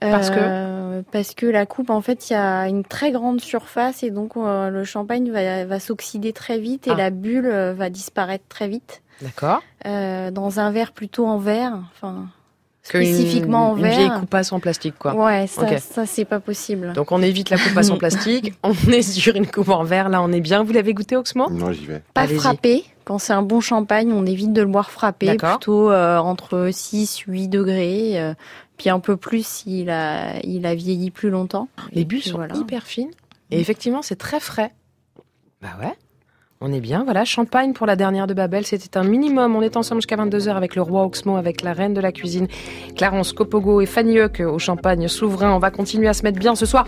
Parce 0.00 0.30
que 0.30 0.36
Euh, 0.38 1.02
parce 1.10 1.34
que 1.34 1.46
la 1.46 1.66
coupe 1.66 1.90
en 1.90 2.00
fait 2.00 2.30
il 2.30 2.32
y 2.32 2.36
a 2.36 2.68
une 2.68 2.84
très 2.84 3.10
grande 3.10 3.40
surface 3.40 4.02
et 4.04 4.10
donc 4.10 4.36
euh, 4.36 4.68
le 4.70 4.84
champagne 4.84 5.30
va, 5.30 5.64
va 5.64 5.80
s'oxyder 5.80 6.32
très 6.32 6.58
vite 6.58 6.86
et 6.86 6.90
Ah. 6.92 6.96
la 6.96 7.10
bulle 7.10 7.46
euh, 7.46 7.74
va 7.74 7.90
disparaître 7.90 8.44
très 8.48 8.68
vite. 8.68 9.02
D'accord. 9.22 9.62
Euh, 9.86 10.30
dans 10.30 10.60
un 10.60 10.70
verre 10.70 10.92
plutôt 10.92 11.26
en 11.26 11.38
verre, 11.38 11.72
enfin 11.92 12.26
Que 12.88 12.98
une- 12.98 13.04
spécifiquement 13.06 13.72
en 13.72 13.76
une, 13.76 13.82
verre. 13.82 13.98
vieille 13.98 14.10
coupasse 14.20 14.52
en 14.52 14.60
plastique, 14.60 14.94
quoi. 14.98 15.14
Ouais, 15.14 15.46
ça, 15.46 15.78
ça 15.78 16.06
c'est 16.06 16.24
pas 16.24 16.40
possible. 16.40 16.92
Donc 16.92 17.10
on 17.12 17.20
évite 17.20 17.50
la 17.50 17.58
coupasse 17.58 17.90
en 17.90 17.96
plastique, 17.98 18.54
on 18.62 18.72
est 18.92 19.02
sur 19.02 19.34
une 19.36 19.46
coupe 19.46 19.68
en 19.70 19.84
verre, 19.84 20.08
là 20.08 20.22
on 20.22 20.30
est 20.32 20.40
bien. 20.40 20.62
Vous 20.62 20.72
l'avez 20.72 20.94
goûté 20.94 21.16
Oxmo? 21.16 21.50
Non, 21.50 21.72
j'y 21.72 21.86
vais. 21.86 22.02
Pas 22.14 22.26
frappé. 22.28 22.84
Quand 23.04 23.18
c'est 23.18 23.32
un 23.32 23.42
bon 23.42 23.60
champagne, 23.60 24.12
on 24.12 24.26
évite 24.26 24.52
de 24.52 24.60
le 24.60 24.68
boire 24.68 24.90
frappé, 24.90 25.26
D'accord. 25.26 25.58
plutôt 25.58 25.90
euh, 25.90 26.18
entre 26.18 26.68
6 26.70 27.20
8 27.26 27.48
degrés, 27.48 28.20
euh, 28.20 28.34
puis 28.76 28.90
un 28.90 29.00
peu 29.00 29.16
plus 29.16 29.44
s'il 29.46 29.88
a 29.90 30.38
il 30.44 30.64
a 30.66 30.74
vieilli 30.74 31.10
plus 31.10 31.30
longtemps. 31.30 31.68
Les 31.92 32.02
Et 32.02 32.04
bulles 32.04 32.20
puis 32.20 32.28
sont 32.30 32.36
voilà. 32.36 32.54
hyper 32.54 32.82
fines. 32.84 33.10
Et 33.50 33.58
effectivement, 33.60 34.02
c'est 34.02 34.16
très 34.16 34.40
frais. 34.40 34.72
Bah 35.62 35.70
ouais. 35.80 35.94
On 36.60 36.72
est 36.72 36.80
bien, 36.80 37.04
voilà. 37.04 37.24
Champagne 37.24 37.72
pour 37.72 37.86
la 37.86 37.94
dernière 37.94 38.26
de 38.26 38.34
Babel, 38.34 38.66
c'était 38.66 38.98
un 38.98 39.04
minimum. 39.04 39.54
On 39.54 39.62
est 39.62 39.76
ensemble 39.76 40.00
jusqu'à 40.00 40.16
22h 40.16 40.56
avec 40.56 40.74
le 40.74 40.82
roi 40.82 41.04
Oxmo, 41.04 41.36
avec 41.36 41.62
la 41.62 41.72
reine 41.72 41.94
de 41.94 42.00
la 42.00 42.10
cuisine, 42.10 42.48
Clarence 42.96 43.32
Copogo 43.32 43.80
et 43.80 43.86
Fanny 43.86 44.18
Huck 44.18 44.40
au 44.40 44.58
champagne 44.58 45.06
souverain. 45.06 45.54
On 45.54 45.60
va 45.60 45.70
continuer 45.70 46.08
à 46.08 46.14
se 46.14 46.24
mettre 46.24 46.40
bien 46.40 46.56
ce 46.56 46.66
soir 46.66 46.84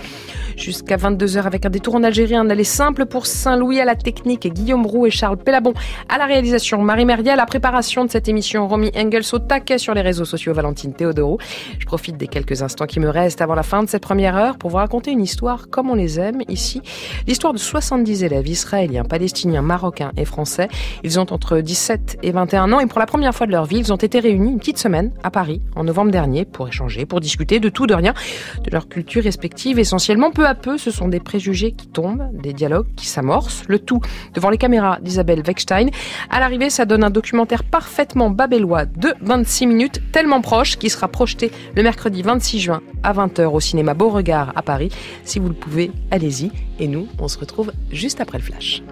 jusqu'à 0.57 0.97
22h 0.97 1.43
avec 1.43 1.67
un 1.67 1.71
détour 1.71 1.95
en 1.95 2.03
Algérie, 2.03 2.35
un 2.35 2.51
aller 2.51 2.65
simple 2.65 3.07
pour 3.07 3.27
Saint-Louis 3.27 3.79
à 3.79 3.85
la 3.85 3.95
technique, 3.95 4.53
Guillaume 4.53 4.85
Roux 4.87 5.07
et 5.07 5.11
Charles 5.13 5.37
Pellabon 5.37 5.73
à 6.09 6.19
la 6.19 6.27
réalisation, 6.27 6.83
Marie 6.83 7.05
Merrier 7.05 7.31
à 7.31 7.37
la 7.37 7.47
préparation 7.47 8.05
de 8.05 8.11
cette 8.11 8.27
émission, 8.27 8.67
Romy 8.67 8.91
Engels 8.97 9.23
au 9.33 9.39
taquet 9.39 9.79
sur 9.79 9.95
les 9.95 10.03
réseaux 10.03 10.25
sociaux, 10.25 10.53
Valentine 10.53 10.95
Théodoro. 10.95 11.39
Je 11.79 11.87
profite 11.87 12.17
des 12.17 12.27
quelques 12.27 12.63
instants 12.63 12.87
qui 12.87 12.99
me 12.99 13.09
restent 13.09 13.41
avant 13.41 13.55
la 13.55 13.63
fin 13.63 13.85
de 13.85 13.89
cette 13.89 14.03
première 14.03 14.37
heure 14.37 14.59
pour 14.59 14.71
vous 14.71 14.79
raconter 14.79 15.13
une 15.13 15.23
histoire 15.23 15.71
comme 15.71 15.91
on 15.91 15.95
les 15.95 16.19
aime 16.19 16.41
ici. 16.49 16.83
L'histoire 17.29 17.53
de 17.53 17.59
70 17.59 18.25
élèves 18.25 18.49
israéliens, 18.49 19.05
palestiniens, 19.05 19.60
marocains 19.63 20.13
et 20.17 20.25
français. 20.25 20.69
Ils 21.05 21.19
ont 21.19 21.27
entre 21.31 21.59
17 21.61 22.19
et 22.23 22.31
21 22.31 22.73
ans 22.73 22.81
et 22.81 22.87
pour 22.87 22.99
la 22.99 23.07
première 23.07 23.35
fois 23.35 23.47
de 23.47 23.53
leur 23.53 23.65
vie, 23.65 23.79
ils 23.79 23.93
ont 23.93 23.97
été 23.97 24.21
réunis 24.21 24.53
une 24.53 24.59
petite 24.59 24.79
semaine 24.79 25.13
à 25.23 25.31
Paris 25.31 25.63
en 25.77 25.85
novembre 25.85 26.11
dernier 26.11 26.45
pour 26.45 26.69
échanger, 26.69 27.07
pour 27.07 27.21
discuter 27.21 27.61
de 27.61 27.69
tout, 27.69 27.87
de 27.87 27.95
rien, 27.95 28.15
de 28.63 28.71
leur 28.71 28.89
culture 28.89 29.23
respective. 29.23 29.79
Essentiellement, 29.79 30.31
peu 30.31 30.47
à 30.47 30.55
peu, 30.55 30.79
ce 30.79 30.91
sont 30.91 31.09
des 31.09 31.21
préjugés 31.21 31.73
qui 31.73 31.89
tombent, 31.89 32.29
des 32.33 32.53
dialogues 32.53 32.89
qui 32.97 33.07
s'amorcent, 33.07 33.65
le 33.69 33.79
tout 33.79 34.01
devant 34.35 34.51
les 34.51 34.59
caméras 34.59 34.99
d'Isabelle 35.01 35.43
Weckstein. 35.47 35.89
À 36.31 36.41
l'arrivée, 36.41 36.71
ça 36.71 36.85
donne 36.85 37.05
un 37.05 37.11
documentaire 37.11 37.65
parfaitement 37.65 38.31
babellois 38.31 38.85
de 38.85 39.15
26 39.21 39.67
minutes, 39.67 40.01
tellement 40.13 40.41
proche, 40.41 40.77
qui 40.77 40.91
sera 40.91 41.09
projeté 41.09 41.51
le 41.75 41.83
mercredi 41.83 42.23
26 42.23 42.61
juin 42.61 42.81
à 43.03 43.13
20h 43.13 43.47
au 43.47 43.61
cinéma 43.61 43.95
Beauregard 43.95 44.53
à 44.57 44.63
Paris. 44.63 44.91
Si 45.25 45.39
vous 45.39 45.49
le 45.49 45.55
pouvez, 45.55 45.91
allez-y. 46.11 46.51
Et 46.79 46.89
nous, 46.89 47.09
on 47.19 47.29
se 47.29 47.39
retrouve 47.39 47.73
juste 47.91 48.21
après 48.21 48.39
le 48.39 48.45
flash. 48.45 48.83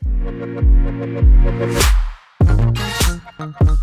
Thank 3.38 3.60
you. 3.62 3.78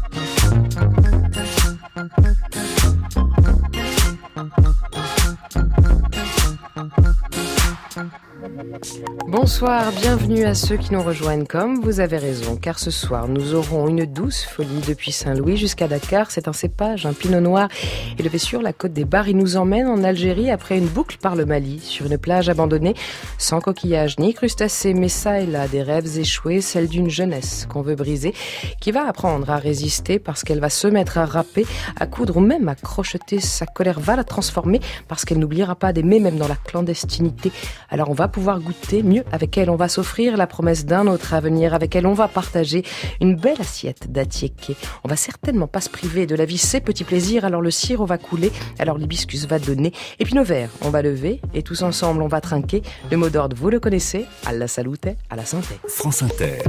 Bonsoir, 9.45 9.91
bienvenue 9.91 10.43
à 10.43 10.55
ceux 10.55 10.75
qui 10.75 10.91
nous 10.91 11.03
rejoignent 11.03 11.45
comme 11.45 11.79
vous 11.79 11.99
avez 11.99 12.17
raison, 12.17 12.55
car 12.55 12.79
ce 12.79 12.89
soir 12.89 13.27
nous 13.27 13.53
aurons 13.53 13.87
une 13.87 14.05
douce 14.05 14.43
folie 14.43 14.81
depuis 14.87 15.11
Saint-Louis 15.11 15.55
jusqu'à 15.55 15.87
Dakar. 15.87 16.31
C'est 16.31 16.47
un 16.47 16.51
cépage, 16.51 17.05
un 17.05 17.13
pinot 17.13 17.41
noir 17.41 17.69
élevé 18.17 18.39
sur 18.39 18.63
la 18.63 18.73
côte 18.73 18.93
des 18.93 19.05
Bars. 19.05 19.29
Il 19.29 19.37
nous 19.37 19.55
emmène 19.55 19.85
en 19.85 20.03
Algérie 20.03 20.49
après 20.49 20.79
une 20.79 20.87
boucle 20.87 21.19
par 21.21 21.35
le 21.35 21.45
Mali, 21.45 21.79
sur 21.79 22.07
une 22.07 22.17
plage 22.17 22.49
abandonnée, 22.49 22.95
sans 23.37 23.61
coquillage 23.61 24.17
ni 24.17 24.33
crustacés, 24.33 24.95
mais 24.95 25.09
ça 25.09 25.39
et 25.39 25.45
là 25.45 25.67
des 25.67 25.83
rêves 25.83 26.17
échoués, 26.17 26.59
celle 26.59 26.87
d'une 26.87 27.11
jeunesse 27.11 27.67
qu'on 27.71 27.83
veut 27.83 27.95
briser, 27.95 28.33
qui 28.81 28.91
va 28.91 29.07
apprendre 29.07 29.51
à 29.51 29.57
résister 29.57 30.17
parce 30.17 30.43
qu'elle 30.43 30.59
va 30.59 30.71
se 30.71 30.87
mettre 30.87 31.19
à 31.19 31.25
rapper, 31.27 31.67
à 31.99 32.07
coudre 32.07 32.37
ou 32.37 32.41
même 32.41 32.67
à 32.67 32.73
crocheter. 32.73 33.39
Sa 33.39 33.67
colère 33.67 33.99
va 33.99 34.15
la 34.15 34.23
transformer 34.23 34.79
parce 35.07 35.23
qu'elle 35.23 35.37
n'oubliera 35.37 35.75
pas 35.75 35.93
d'aimer 35.93 36.19
même 36.19 36.37
dans 36.37 36.47
la 36.47 36.55
clandestinité. 36.55 37.51
Alors 37.91 38.09
on 38.09 38.15
va 38.15 38.27
pouvoir 38.27 38.59
goûter 38.59 39.03
mieux 39.03 39.23
avec 39.35 39.57
elle 39.57 39.69
on 39.69 39.75
va 39.75 39.87
s'offrir 39.87 40.37
la 40.37 40.47
promesse 40.47 40.85
d'un 40.85 41.05
autre 41.05 41.33
avenir, 41.33 41.73
avec 41.73 41.95
elle 41.95 42.07
on 42.07 42.13
va 42.13 42.27
partager 42.27 42.83
une 43.21 43.35
belle 43.35 43.59
assiette 43.59 44.11
d'attiéké. 44.11 44.75
On 45.03 45.07
va 45.07 45.15
certainement 45.15 45.67
pas 45.67 45.81
se 45.81 45.89
priver 45.89 46.25
de 46.25 46.35
la 46.35 46.45
vie, 46.45 46.57
ses 46.57 46.81
petits 46.81 47.03
plaisirs, 47.03 47.45
alors 47.45 47.61
le 47.61 47.71
sirop 47.71 48.05
va 48.05 48.17
couler, 48.17 48.51
alors 48.79 48.97
l'hibiscus 48.97 49.45
va 49.45 49.59
donner, 49.59 49.91
et 50.19 50.25
puis 50.25 50.33
nos 50.33 50.43
verres, 50.43 50.71
on 50.81 50.89
va 50.89 51.01
lever, 51.01 51.41
et 51.53 51.61
tous 51.61 51.83
ensemble 51.83 52.23
on 52.23 52.27
va 52.27 52.41
trinquer. 52.41 52.81
Le 53.11 53.17
mot 53.17 53.29
d'ordre, 53.29 53.55
vous 53.55 53.69
le 53.69 53.79
connaissez, 53.79 54.25
à 54.45 54.53
la 54.53 54.67
salute, 54.67 55.07
à 55.29 55.35
la 55.35 55.45
santé. 55.45 55.75
France 55.87 56.23
Inter. 56.23 56.63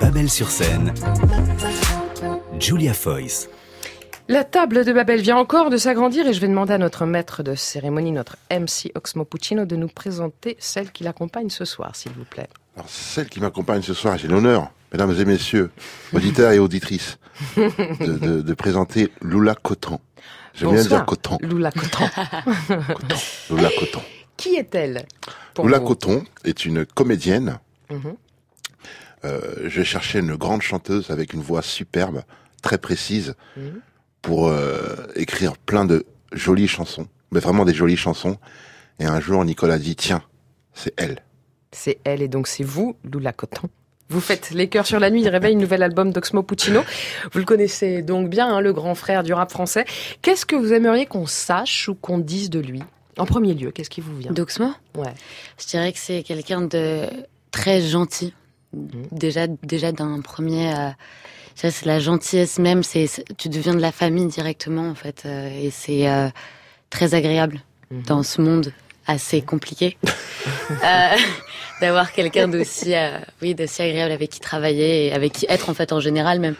Babel 0.00 0.28
sur 0.28 0.50
scène. 0.50 0.92
Julia 2.58 2.94
Foyce. 2.94 3.48
La 4.28 4.44
table 4.44 4.84
de 4.84 4.92
Babel 4.92 5.20
vient 5.20 5.36
encore 5.36 5.68
de 5.68 5.76
s'agrandir 5.76 6.26
et 6.26 6.32
je 6.32 6.40
vais 6.40 6.48
demander 6.48 6.72
à 6.72 6.78
notre 6.78 7.04
maître 7.06 7.42
de 7.42 7.54
cérémonie, 7.54 8.12
notre 8.12 8.36
MC 8.50 8.90
Oxmo 8.94 9.24
Puccino, 9.24 9.64
de 9.66 9.76
nous 9.76 9.88
présenter 9.88 10.56
celle 10.58 10.90
qui 10.92 11.04
l'accompagne 11.04 11.50
ce 11.50 11.64
soir, 11.64 11.94
s'il 11.96 12.12
vous 12.12 12.24
plaît. 12.24 12.48
Alors, 12.76 12.88
celle 12.88 13.28
qui 13.28 13.40
m'accompagne 13.40 13.82
ce 13.82 13.92
soir, 13.94 14.16
j'ai 14.16 14.28
l'honneur, 14.28 14.70
mesdames 14.92 15.14
et 15.18 15.24
messieurs, 15.24 15.70
auditeurs 16.14 16.52
et 16.52 16.58
auditrices, 16.58 17.18
de, 17.56 18.16
de, 18.18 18.40
de 18.42 18.54
présenter 18.54 19.12
Lula 19.20 19.54
Coton. 19.54 19.98
J'aime 20.54 20.72
bien 20.72 20.82
dire 20.84 21.04
Coton. 21.04 21.38
Lula 21.42 21.70
Coton. 21.72 22.04
Coton. 22.68 23.16
Lula 23.50 23.70
Coton. 23.78 24.02
Qui 24.36 24.54
est-elle 24.56 25.06
Lula 25.62 25.80
Coton 25.80 26.24
est 26.44 26.64
une 26.64 26.86
comédienne. 26.86 27.58
Mhm. 27.90 28.14
Euh, 29.24 29.40
je 29.68 29.82
cherchais 29.82 30.20
une 30.20 30.34
grande 30.36 30.62
chanteuse 30.62 31.10
avec 31.10 31.32
une 31.32 31.42
voix 31.42 31.62
superbe, 31.62 32.22
très 32.62 32.78
précise, 32.78 33.34
Mhm. 33.56 33.80
Pour 34.22 34.48
euh, 34.48 34.94
écrire 35.16 35.56
plein 35.58 35.84
de 35.84 36.06
jolies 36.32 36.68
chansons, 36.68 37.08
mais 37.30 37.40
vraiment 37.40 37.64
des 37.64 37.74
jolies 37.74 37.96
chansons. 37.96 38.38
Et 38.98 39.04
un 39.04 39.20
jour, 39.20 39.44
Nicolas 39.44 39.78
dit, 39.78 39.96
tiens, 39.96 40.22
c'est 40.74 40.94
elle. 40.96 41.18
C'est 41.72 41.98
elle 42.04 42.22
et 42.22 42.28
donc 42.28 42.46
c'est 42.46 42.64
vous, 42.64 42.96
Lula 43.04 43.32
Coton. 43.32 43.68
Vous 44.08 44.20
faites 44.20 44.50
les 44.50 44.68
cœurs 44.68 44.86
sur 44.86 45.00
la 45.00 45.10
nuit, 45.10 45.22
il 45.22 45.28
réveille 45.28 45.56
un 45.56 45.58
nouvel 45.58 45.82
album 45.82 46.12
d'Oxmo 46.12 46.42
Puccino. 46.42 46.82
Vous 47.32 47.38
le 47.38 47.44
connaissez 47.46 48.02
donc 48.02 48.28
bien, 48.28 48.46
hein, 48.54 48.60
le 48.60 48.72
grand 48.74 48.94
frère 48.94 49.22
du 49.22 49.32
rap 49.32 49.50
français. 49.50 49.86
Qu'est-ce 50.20 50.44
que 50.44 50.54
vous 50.54 50.72
aimeriez 50.74 51.06
qu'on 51.06 51.26
sache 51.26 51.88
ou 51.88 51.94
qu'on 51.94 52.18
dise 52.18 52.50
de 52.50 52.60
lui? 52.60 52.82
En 53.16 53.24
premier 53.24 53.54
lieu, 53.54 53.70
qu'est-ce 53.70 53.90
qui 53.90 54.02
vous 54.02 54.16
vient? 54.16 54.32
D'Oxmo? 54.32 54.70
Ouais. 54.96 55.14
Je 55.58 55.66
dirais 55.66 55.92
que 55.92 55.98
c'est 55.98 56.22
quelqu'un 56.22 56.62
de 56.62 57.06
très 57.50 57.80
gentil. 57.80 58.34
Mhm. 58.74 59.08
Déjà, 59.12 59.46
déjà 59.46 59.92
d'un 59.92 60.20
premier. 60.20 60.74
euh, 60.74 60.90
c'est 61.70 61.86
la 61.86 61.98
gentillesse 62.00 62.58
même. 62.58 62.82
C'est, 62.82 63.06
c'est- 63.06 63.24
tu 63.38 63.48
deviens 63.48 63.74
de 63.74 63.80
la 63.80 63.92
famille 63.92 64.26
directement 64.26 64.88
en 64.88 64.94
fait, 64.94 65.22
euh, 65.26 65.48
et 65.62 65.70
c'est 65.70 66.08
euh, 66.08 66.28
très 66.90 67.14
agréable 67.14 67.60
Mhm. 67.90 68.02
dans 68.04 68.22
ce 68.22 68.40
monde 68.40 68.72
assez 69.06 69.42
compliqué 69.42 69.98
euh, 70.70 71.16
d'avoir 71.80 72.12
quelqu'un 72.12 72.48
d'aussi, 72.48 72.94
euh, 72.94 73.18
oui, 73.42 73.54
d'aussi 73.54 73.82
agréable 73.82 74.12
avec 74.12 74.30
qui 74.30 74.40
travailler 74.40 75.06
et 75.06 75.12
avec 75.12 75.32
qui 75.32 75.46
être 75.48 75.68
en 75.70 75.74
fait 75.74 75.92
en 75.92 76.00
général 76.00 76.38
même. 76.40 76.54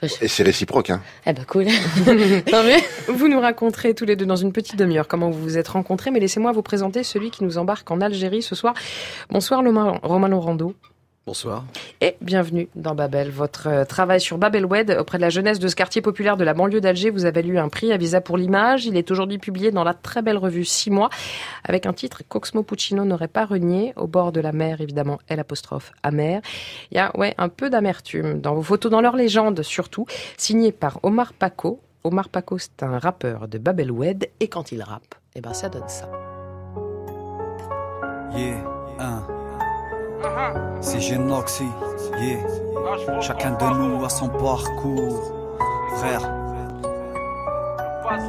Enfin, 0.00 0.14
je- 0.20 0.24
Et 0.24 0.28
c'est 0.28 0.42
réciproque, 0.44 0.90
hein. 0.90 1.00
Eh 1.26 1.32
ben 1.32 1.44
cool. 1.44 1.66
Tant 2.50 2.62
mieux. 2.62 2.80
Vous 3.08 3.28
nous 3.28 3.40
raconterez 3.40 3.94
tous 3.94 4.04
les 4.04 4.14
deux 4.14 4.26
dans 4.26 4.36
une 4.36 4.52
petite 4.52 4.76
demi-heure 4.76 5.08
comment 5.08 5.30
vous 5.30 5.40
vous 5.42 5.58
êtes 5.58 5.68
rencontrés, 5.68 6.10
mais 6.12 6.20
laissez-moi 6.20 6.52
vous 6.52 6.62
présenter 6.62 7.02
celui 7.02 7.30
qui 7.30 7.42
nous 7.44 7.58
embarque 7.58 7.90
en 7.90 8.00
Algérie 8.00 8.42
ce 8.42 8.54
soir. 8.54 8.74
Bonsoir 9.30 9.62
Loma- 9.62 9.98
Romano 10.02 10.38
Rando. 10.40 10.74
Bonsoir. 11.28 11.66
Et 12.00 12.16
bienvenue 12.22 12.70
dans 12.74 12.94
Babel. 12.94 13.30
Votre 13.30 13.68
euh, 13.68 13.84
travail 13.84 14.18
sur 14.18 14.38
Babel 14.38 14.64
Wed 14.64 14.96
auprès 14.98 15.18
de 15.18 15.20
la 15.20 15.28
jeunesse 15.28 15.58
de 15.58 15.68
ce 15.68 15.76
quartier 15.76 16.00
populaire 16.00 16.38
de 16.38 16.44
la 16.44 16.54
banlieue 16.54 16.80
d'Alger, 16.80 17.10
vous 17.10 17.26
avez 17.26 17.42
lu 17.42 17.58
un 17.58 17.68
prix 17.68 17.92
à 17.92 17.98
Visa 17.98 18.22
pour 18.22 18.38
l'image. 18.38 18.86
Il 18.86 18.96
est 18.96 19.10
aujourd'hui 19.10 19.36
publié 19.36 19.70
dans 19.70 19.84
la 19.84 19.92
très 19.92 20.22
belle 20.22 20.38
revue 20.38 20.64
6 20.64 20.88
mois 20.88 21.10
avec 21.64 21.84
un 21.84 21.92
titre 21.92 22.22
qu'Oxmo 22.26 22.62
Puccino 22.62 23.04
n'aurait 23.04 23.28
pas 23.28 23.44
renié. 23.44 23.92
Au 23.96 24.06
bord 24.06 24.32
de 24.32 24.40
la 24.40 24.52
mer, 24.52 24.80
évidemment, 24.80 25.18
L 25.28 25.38
apostrophe 25.38 25.92
amère. 26.02 26.40
Il 26.92 26.96
y 26.96 26.98
a 26.98 27.14
ouais, 27.18 27.34
un 27.36 27.50
peu 27.50 27.68
d'amertume 27.68 28.40
dans 28.40 28.54
vos 28.54 28.62
photos, 28.62 28.90
dans 28.90 29.02
leur 29.02 29.14
légende 29.14 29.62
surtout, 29.62 30.06
signé 30.38 30.72
par 30.72 30.98
Omar 31.02 31.34
Paco. 31.34 31.82
Omar 32.04 32.30
Paco, 32.30 32.56
c'est 32.56 32.82
un 32.82 32.98
rappeur 32.98 33.48
de 33.48 33.58
Babel 33.58 33.92
Wed 33.92 34.30
et 34.40 34.48
quand 34.48 34.72
il 34.72 34.80
rappe, 34.80 35.14
eh 35.34 35.42
ben 35.42 35.52
ça 35.52 35.68
donne 35.68 35.88
ça. 35.88 36.10
Yeah. 38.34 39.37
C'est 40.80 41.00
Genoxy, 41.00 41.66
yeah. 42.20 43.20
Chacun 43.20 43.52
de 43.52 43.64
nous 43.74 44.04
a 44.04 44.08
son 44.08 44.28
parcours, 44.28 45.32
frère. 45.96 46.20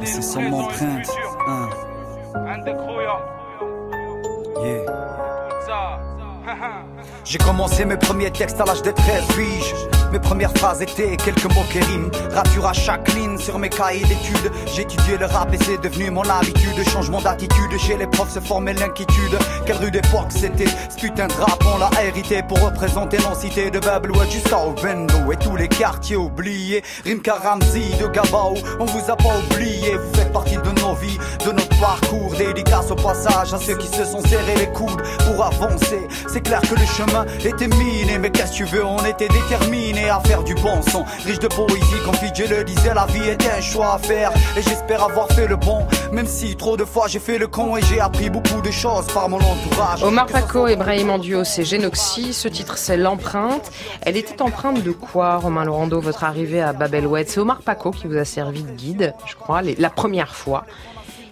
Et 0.02 0.06
c'est 0.06 0.22
son 0.22 0.52
empreinte, 0.52 1.10
hein. 1.48 1.68
Yeah. 4.62 4.84
J'ai 7.24 7.38
commencé 7.38 7.84
mes 7.84 7.96
premiers 7.96 8.30
textes 8.30 8.60
à 8.60 8.64
l'âge 8.64 8.82
de 8.82 8.90
13 8.90 9.24
piges. 9.36 9.74
Mes 10.12 10.18
premières 10.18 10.52
phrases 10.52 10.82
étaient 10.82 11.16
quelques 11.16 11.44
mots 11.44 11.64
qui 11.70 11.78
riment. 11.78 12.10
Rappure 12.34 12.66
à 12.66 12.72
chaque 12.72 13.12
ligne 13.14 13.38
sur 13.38 13.58
mes 13.58 13.68
cahiers 13.68 14.04
d'études. 14.04 14.50
Étudié 14.76 15.18
le 15.18 15.26
rap 15.26 15.52
et 15.52 15.58
c'est 15.58 15.80
devenu 15.80 16.10
mon 16.10 16.22
habitude. 16.22 16.88
Changement 16.88 17.20
d'attitude 17.20 17.78
chez 17.78 17.96
les 17.98 18.06
profs 18.06 18.32
se 18.32 18.40
formait 18.40 18.72
l'inquiétude. 18.72 19.38
Quelle 19.66 19.76
rue 19.76 19.90
d'époque 19.90 20.30
c'était 20.30 20.64
Ce 20.64 20.96
putain 20.98 21.26
de 21.26 21.32
rap, 21.34 21.62
on 21.66 21.78
l'a 21.78 21.90
hérité 22.02 22.42
pour 22.42 22.60
représenter 22.60 23.18
nos 23.18 23.34
cités 23.38 23.70
de 23.70 23.78
Babelou 23.78 24.14
jusqu'à 24.30 24.56
Bendo 24.82 25.30
et 25.30 25.36
tous 25.36 25.54
les 25.54 25.68
quartiers 25.68 26.16
oubliés. 26.16 26.82
Rim 27.04 27.20
Karamzi 27.20 27.94
de 28.00 28.06
Gabao, 28.06 28.54
on 28.78 28.86
vous 28.86 29.10
a 29.10 29.16
pas 29.16 29.38
oublié. 29.52 29.96
Vous 29.96 30.14
faites 30.14 30.32
partie 30.32 30.56
de 30.56 30.80
nos 30.80 30.94
vies, 30.94 31.18
de 31.44 31.52
notre 31.52 31.78
parcours. 31.78 32.34
Dédicace 32.36 32.90
au 32.90 32.96
passage 32.96 33.52
à 33.52 33.58
ceux 33.58 33.76
qui 33.76 33.86
se 33.86 34.04
sont 34.04 34.22
serrés 34.22 34.56
les 34.56 34.72
coudes 34.72 35.02
pour 35.26 35.44
avancer. 35.44 36.00
Clair 36.40 36.60
que 36.60 36.74
le 36.74 36.86
chemin 36.86 37.26
était 37.44 37.68
miné, 37.68 38.18
mais 38.18 38.30
qu'est-ce 38.30 38.52
que 38.52 38.56
tu 38.58 38.64
veux, 38.64 38.84
on 38.84 39.04
était 39.04 39.28
déterminés 39.28 40.08
à 40.08 40.20
faire 40.20 40.42
du 40.42 40.54
bon 40.54 40.80
son. 40.82 41.04
Riche 41.24 41.38
de 41.38 41.48
poésie, 41.48 42.00
comme 42.04 42.14
Fidji 42.14 42.46
le 42.48 42.64
disait, 42.64 42.94
la 42.94 43.06
vie 43.06 43.28
était 43.28 43.50
un 43.50 43.60
choix 43.60 43.94
à 43.94 43.98
faire. 43.98 44.30
Et 44.56 44.62
j'espère 44.62 45.02
avoir 45.04 45.28
fait 45.28 45.46
le 45.46 45.56
bon, 45.56 45.86
même 46.12 46.26
si 46.26 46.56
trop 46.56 46.76
de 46.76 46.84
fois 46.84 47.06
j'ai 47.08 47.18
fait 47.18 47.38
le 47.38 47.46
con 47.46 47.76
et 47.76 47.82
j'ai 47.82 48.00
appris 48.00 48.30
beaucoup 48.30 48.60
de 48.60 48.70
choses 48.70 49.06
par 49.12 49.28
mon 49.28 49.38
entourage. 49.38 50.02
Omar 50.02 50.26
Paco 50.26 50.66
et 50.66 50.76
Brahim 50.76 51.10
en 51.10 51.18
duo, 51.18 51.44
c'est 51.44 51.64
Génoxy. 51.64 52.32
Ce 52.32 52.48
titre, 52.48 52.76
c'est 52.78 52.96
L'empreinte. 52.96 53.70
Elle 54.02 54.16
était 54.16 54.40
empreinte 54.42 54.82
de 54.82 54.92
quoi, 54.92 55.36
Romain 55.36 55.64
Laurando, 55.64 56.00
votre 56.00 56.24
arrivée 56.24 56.60
à 56.62 56.72
Babel 56.72 57.06
Wed 57.06 57.28
C'est 57.28 57.40
Omar 57.40 57.60
Paco 57.62 57.90
qui 57.90 58.06
vous 58.06 58.16
a 58.16 58.24
servi 58.24 58.62
de 58.62 58.70
guide, 58.70 59.14
je 59.26 59.34
crois, 59.34 59.62
les- 59.62 59.74
la 59.76 59.90
première 59.90 60.34
fois. 60.34 60.64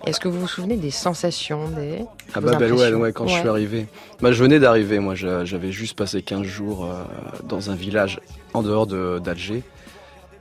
Est-ce 0.06 0.20
que 0.20 0.28
vous 0.28 0.40
vous 0.40 0.48
souvenez 0.48 0.76
des 0.76 0.90
sensations, 0.90 1.68
des 1.68 1.98
ouais, 2.00 2.06
impressions 2.54 3.00
ouais, 3.00 3.12
quand 3.12 3.26
je 3.26 3.34
suis 3.38 3.48
arrivé. 3.48 3.86
Bah, 4.20 4.32
je 4.32 4.42
venais 4.42 4.58
d'arriver, 4.58 4.98
moi, 5.00 5.14
j'avais 5.14 5.72
juste 5.72 5.96
passé 5.98 6.22
15 6.22 6.42
jours 6.44 6.84
euh, 6.86 7.02
dans 7.44 7.70
un 7.70 7.74
village 7.74 8.20
en 8.54 8.62
dehors 8.62 8.86
de- 8.86 9.18
d'Alger. 9.18 9.62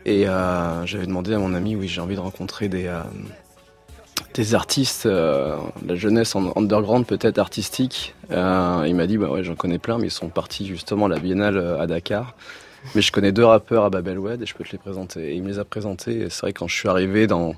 Et 0.05 0.27
euh, 0.27 0.85
j'avais 0.85 1.05
demandé 1.05 1.33
à 1.33 1.39
mon 1.39 1.53
ami, 1.53 1.75
oui, 1.75 1.87
j'ai 1.87 1.99
envie 1.99 2.15
de 2.15 2.21
rencontrer 2.21 2.69
des, 2.69 2.87
euh, 2.87 3.01
des 4.35 4.55
artistes, 4.55 5.05
euh, 5.05 5.57
la 5.85 5.95
jeunesse 5.95 6.35
en 6.35 6.53
underground 6.55 7.05
peut-être 7.05 7.39
artistique. 7.39 8.15
Il 8.29 8.95
m'a 8.95 9.07
dit, 9.07 9.17
bah 9.17 9.29
ouais, 9.29 9.43
j'en 9.43 9.55
connais 9.55 9.79
plein, 9.79 9.97
mais 9.97 10.07
ils 10.07 10.11
sont 10.11 10.29
partis 10.29 10.65
justement 10.65 11.07
à 11.07 11.09
la 11.09 11.19
Biennale 11.19 11.57
à 11.79 11.87
Dakar. 11.87 12.35
Mais 12.95 13.01
je 13.01 13.11
connais 13.11 13.33
deux 13.33 13.43
rappeurs 13.43 13.83
à 13.83 13.89
Babel 13.89 14.17
Wed 14.19 14.41
et 14.41 14.45
je 14.45 14.53
peux 14.55 14.63
te 14.63 14.71
les 14.71 14.77
présenter. 14.77 15.31
Et 15.31 15.35
il 15.35 15.43
me 15.43 15.49
les 15.49 15.59
a 15.59 15.65
présentés. 15.65 16.19
Et 16.21 16.29
c'est 16.29 16.41
vrai, 16.41 16.53
quand 16.53 16.67
je 16.69 16.75
suis 16.75 16.87
arrivé 16.87 17.27
dans, 17.27 17.55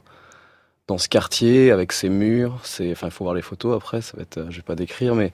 dans 0.89 0.97
ce 0.97 1.07
quartier, 1.07 1.69
avec 1.69 1.91
ses 1.91 2.09
murs, 2.09 2.59
c'est, 2.63 2.91
enfin, 2.91 3.07
il 3.07 3.11
faut 3.11 3.23
voir 3.23 3.35
les 3.35 3.43
photos 3.43 3.75
après, 3.75 4.01
ça 4.01 4.17
va 4.17 4.23
être, 4.23 4.39
euh, 4.39 4.47
je 4.49 4.55
vais 4.55 4.63
pas 4.63 4.73
décrire, 4.73 5.13
mais 5.13 5.31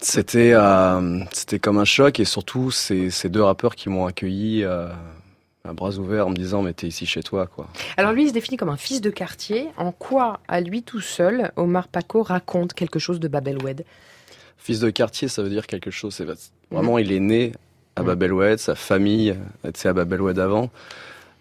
c'était, 0.00 0.52
euh, 0.54 1.20
c'était 1.30 1.58
comme 1.58 1.76
un 1.76 1.84
choc. 1.84 2.18
Et 2.20 2.24
surtout, 2.24 2.70
ces 2.70 3.28
deux 3.28 3.42
rappeurs 3.42 3.76
qui 3.76 3.90
m'ont 3.90 4.06
accueilli 4.06 4.64
euh, 4.64 4.88
à 5.62 5.74
bras 5.74 5.98
ouverts 5.98 6.26
en 6.26 6.30
me 6.30 6.36
disant, 6.36 6.62
mais 6.62 6.72
t'es 6.72 6.86
ici 6.86 7.04
chez 7.04 7.22
toi, 7.22 7.46
quoi. 7.46 7.68
Alors 7.98 8.12
lui, 8.12 8.24
il 8.24 8.28
se 8.28 8.32
définit 8.32 8.56
comme 8.56 8.70
un 8.70 8.78
fils 8.78 9.02
de 9.02 9.10
quartier. 9.10 9.68
En 9.76 9.92
quoi, 9.92 10.40
à 10.48 10.62
lui 10.62 10.82
tout 10.82 11.02
seul, 11.02 11.52
Omar 11.56 11.88
Paco 11.88 12.22
raconte 12.22 12.72
quelque 12.72 12.98
chose 12.98 13.20
de 13.20 13.28
Babel 13.28 13.62
Wed 13.62 13.84
Fils 14.56 14.80
de 14.80 14.88
quartier, 14.88 15.28
ça 15.28 15.42
veut 15.42 15.50
dire 15.50 15.66
quelque 15.66 15.90
chose. 15.90 16.14
C'est 16.14 16.26
vraiment, 16.70 16.96
il 16.96 17.12
est 17.12 17.20
né 17.20 17.52
à 17.94 18.02
Babelwed, 18.02 18.58
sa 18.58 18.74
famille 18.74 19.36
était 19.64 19.88
à 19.88 19.92
Babelwed 19.92 20.38
avant. 20.38 20.70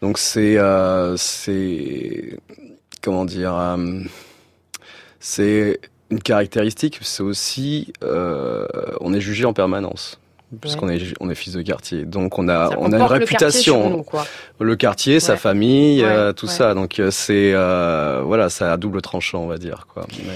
Donc 0.01 0.17
c'est, 0.17 0.57
euh, 0.57 1.15
c'est, 1.17 2.37
comment 3.05 3.23
dire, 3.25 3.55
euh, 3.55 4.01
c'est 5.19 5.79
Une 6.11 6.21
caractéristique, 6.21 6.99
c'est 7.01 7.23
aussi, 7.23 7.91
euh, 8.03 8.67
on 9.01 9.13
est 9.13 9.21
jugé 9.21 9.45
en 9.45 9.53
permanence. 9.53 10.19
Puisqu'on 10.61 10.87
est, 10.89 11.01
on 11.19 11.29
est 11.31 11.35
fils 11.35 11.53
de 11.53 11.61
quartier. 11.63 12.05
Donc 12.05 12.37
on 12.37 12.47
a, 12.47 12.69
Ça 12.69 12.75
on 12.79 12.91
a 12.93 12.97
une 12.97 13.03
le 13.03 13.03
réputation. 13.05 13.73
quartier 13.75 13.89
chez 13.89 13.97
nous, 13.97 14.03
quoi. 14.03 14.25
Le 14.59 14.75
quartier, 14.75 15.19
sa 15.19 15.33
Ouais. 15.33 15.37
famille, 15.39 16.03
euh, 16.03 16.31
tout 16.33 16.47
ça. 16.47 16.73
Donc 16.75 17.01
c'est, 17.09 17.51
voilà, 17.53 18.49
ça 18.49 18.71
a 18.73 18.77
double 18.77 19.01
tranchant, 19.01 19.39
on 19.39 19.47
va 19.47 19.57
dire, 19.57 19.87
quoi. 19.91 20.05
Mais, 20.25 20.33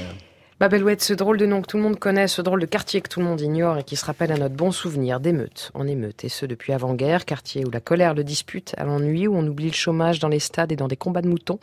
Babelouette, 0.60 1.02
ce 1.02 1.14
drôle 1.14 1.38
de 1.38 1.46
nom 1.46 1.62
que 1.62 1.68
tout 1.68 1.78
le 1.78 1.84
monde 1.84 1.98
connaît, 1.98 2.28
ce 2.28 2.42
drôle 2.42 2.60
de 2.60 2.66
quartier 2.66 3.00
que 3.00 3.08
tout 3.08 3.22
le 3.22 3.26
monde 3.26 3.40
ignore 3.40 3.78
et 3.78 3.84
qui 3.86 3.96
se 3.96 4.04
rappelle 4.04 4.30
à 4.34 4.36
notre 4.36 4.56
bon 4.56 4.74
souvenir 4.74 5.22
d'émeutes 5.22 5.72
en 5.74 5.88
émeutes, 5.88 6.26
et 6.26 6.30
ce 6.30 6.46
depuis 6.46 6.74
avant-guerre, 6.74 7.24
quartier 7.24 7.64
où 7.66 7.72
la 7.72 7.80
colère 7.80 8.14
le 8.14 8.26
dispute 8.26 8.76
à 8.76 8.84
l'ennui, 8.84 9.26
où 9.26 9.38
on 9.38 9.48
oublie 9.48 9.68
le 9.68 9.74
chômage 9.74 10.20
dans 10.20 10.28
les 10.28 10.40
stades 10.40 10.74
et 10.74 10.76
dans 10.76 10.90
des 10.90 10.98
combats 10.98 11.22
de 11.22 11.30
moutons, 11.30 11.60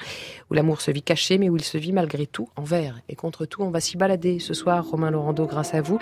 où 0.50 0.54
l'amour 0.54 0.80
se 0.80 0.90
vit 0.90 1.02
caché 1.02 1.36
mais 1.36 1.50
où 1.50 1.56
il 1.56 1.62
se 1.62 1.76
vit 1.76 1.92
malgré 1.92 2.26
tout 2.26 2.48
envers. 2.56 2.98
Et 3.10 3.16
contre 3.16 3.44
tout, 3.44 3.62
on 3.62 3.68
va 3.68 3.80
s'y 3.80 3.98
balader 3.98 4.38
ce 4.38 4.54
soir, 4.54 4.82
Romain 4.86 5.10
Laurando, 5.10 5.44
grâce 5.44 5.74
à 5.74 5.82
vous, 5.82 5.98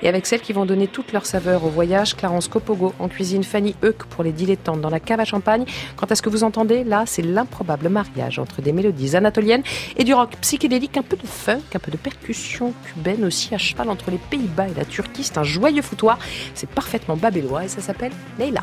et 0.00 0.08
avec 0.08 0.24
celles 0.24 0.40
qui 0.40 0.52
vont 0.52 0.66
donner 0.66 0.86
toute 0.86 1.12
leur 1.12 1.26
saveur 1.26 1.64
au 1.64 1.68
voyage, 1.68 2.14
Clarence 2.14 2.46
Copogo 2.46 2.94
en 3.00 3.08
cuisine, 3.08 3.42
Fanny 3.42 3.74
Euck 3.82 4.04
pour 4.04 4.22
les 4.22 4.30
dilettantes 4.30 4.80
dans 4.80 4.90
la 4.90 5.00
cave 5.00 5.18
à 5.18 5.24
champagne. 5.24 5.64
Quant 5.96 6.06
à 6.06 6.14
ce 6.14 6.22
que 6.22 6.30
vous 6.30 6.44
entendez, 6.44 6.84
là, 6.84 7.02
c'est 7.06 7.22
l'improbable 7.22 7.88
mariage 7.88 8.38
entre 8.38 8.62
des 8.62 8.72
mélodies 8.72 9.16
anatoliennes 9.16 9.64
et 9.96 10.04
du 10.04 10.14
rock 10.14 10.36
psychédélique, 10.42 10.96
un 10.96 11.02
peu 11.02 11.16
de 11.16 11.26
funk, 11.26 11.58
un 11.74 11.80
peu 11.80 11.90
de 11.90 11.96
percussion 11.96 12.35
cubaine 12.84 13.24
aussi 13.24 13.54
à 13.54 13.58
cheval 13.58 13.90
entre 13.90 14.10
les 14.10 14.18
Pays-Bas 14.18 14.68
et 14.68 14.74
la 14.74 14.84
Turquie. 14.84 15.24
C'est 15.24 15.38
un 15.38 15.44
joyeux 15.44 15.82
foutoir. 15.82 16.18
C'est 16.54 16.68
parfaitement 16.68 17.16
babélois 17.16 17.64
et 17.64 17.68
ça 17.68 17.80
s'appelle 17.80 18.12
Leila. 18.38 18.62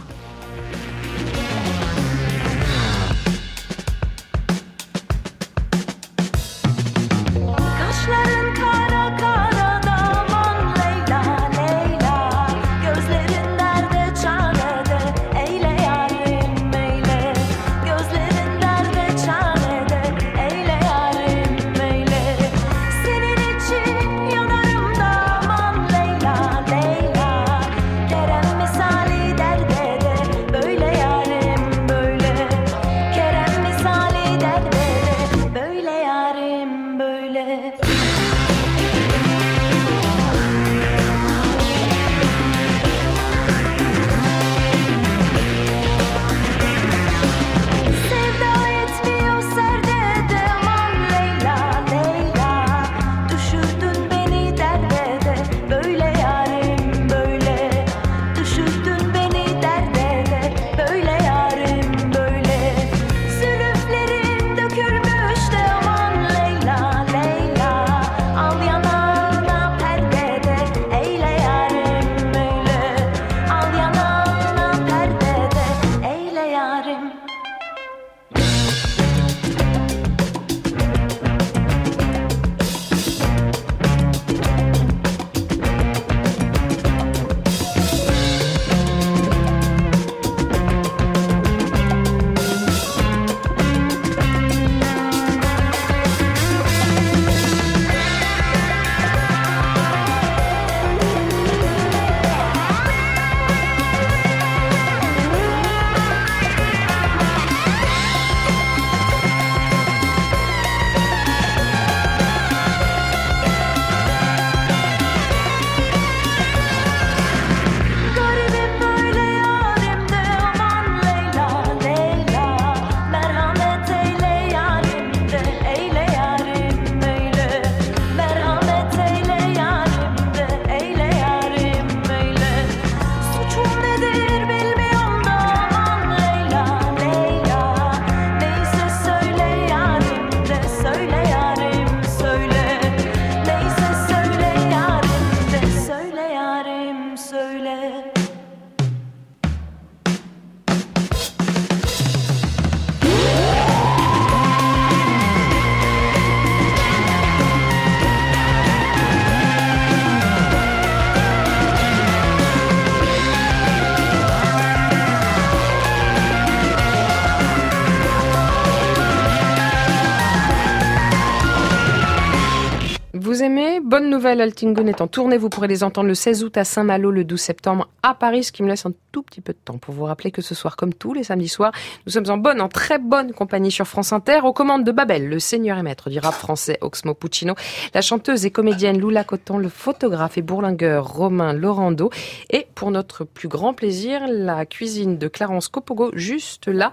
Bonne 173.93 174.09
nouvelle, 174.09 174.41
Altingun 174.41 174.87
est 174.87 175.01
en 175.01 175.07
tournée. 175.07 175.37
Vous 175.37 175.49
pourrez 175.49 175.67
les 175.67 175.83
entendre 175.83 176.07
le 176.07 176.15
16 176.15 176.43
août 176.43 176.57
à 176.57 176.63
Saint-Malo, 176.63 177.11
le 177.11 177.23
12 177.23 177.39
septembre 177.39 177.89
à 178.01 178.15
Paris, 178.15 178.45
ce 178.45 178.51
qui 178.51 178.63
me 178.63 178.67
laisse 178.67 178.87
un 178.87 178.93
tout 179.11 179.21
petit 179.21 179.39
peu 179.39 179.53
de 179.53 179.57
temps 179.63 179.77
pour 179.77 179.93
vous 179.93 180.05
rappeler 180.05 180.31
que 180.31 180.41
ce 180.41 180.55
soir, 180.55 180.75
comme 180.75 180.95
tous 180.95 181.13
les 181.13 181.23
samedis 181.23 181.47
soirs, 181.47 181.71
nous 182.07 182.11
sommes 182.11 182.27
en 182.31 182.37
bonne, 182.37 182.59
en 182.59 182.69
très 182.69 182.97
bonne 182.97 183.33
compagnie 183.33 183.69
sur 183.69 183.85
France 183.85 184.11
Inter, 184.11 184.39
aux 184.45 184.51
commandes 184.51 184.83
de 184.83 184.91
Babel, 184.91 185.29
le 185.29 185.37
seigneur 185.37 185.77
et 185.77 185.83
maître 185.83 186.09
du 186.09 186.17
rap 186.17 186.33
français 186.33 186.79
Oxmo 186.81 187.13
Puccino, 187.13 187.53
la 187.93 188.01
chanteuse 188.01 188.47
et 188.47 188.49
comédienne 188.49 188.99
Lula 188.99 189.23
Coton, 189.23 189.59
le 189.59 189.69
photographe 189.69 190.39
et 190.39 190.41
bourlingueur 190.41 191.07
Romain 191.07 191.53
Laurando, 191.53 192.09
et 192.49 192.65
pour 192.73 192.89
notre 192.89 193.25
plus 193.25 193.47
grand 193.47 193.75
plaisir, 193.75 194.21
la 194.27 194.65
cuisine 194.65 195.19
de 195.19 195.27
Clarence 195.27 195.67
Copogo, 195.67 196.09
juste 196.15 196.67
là, 196.67 196.91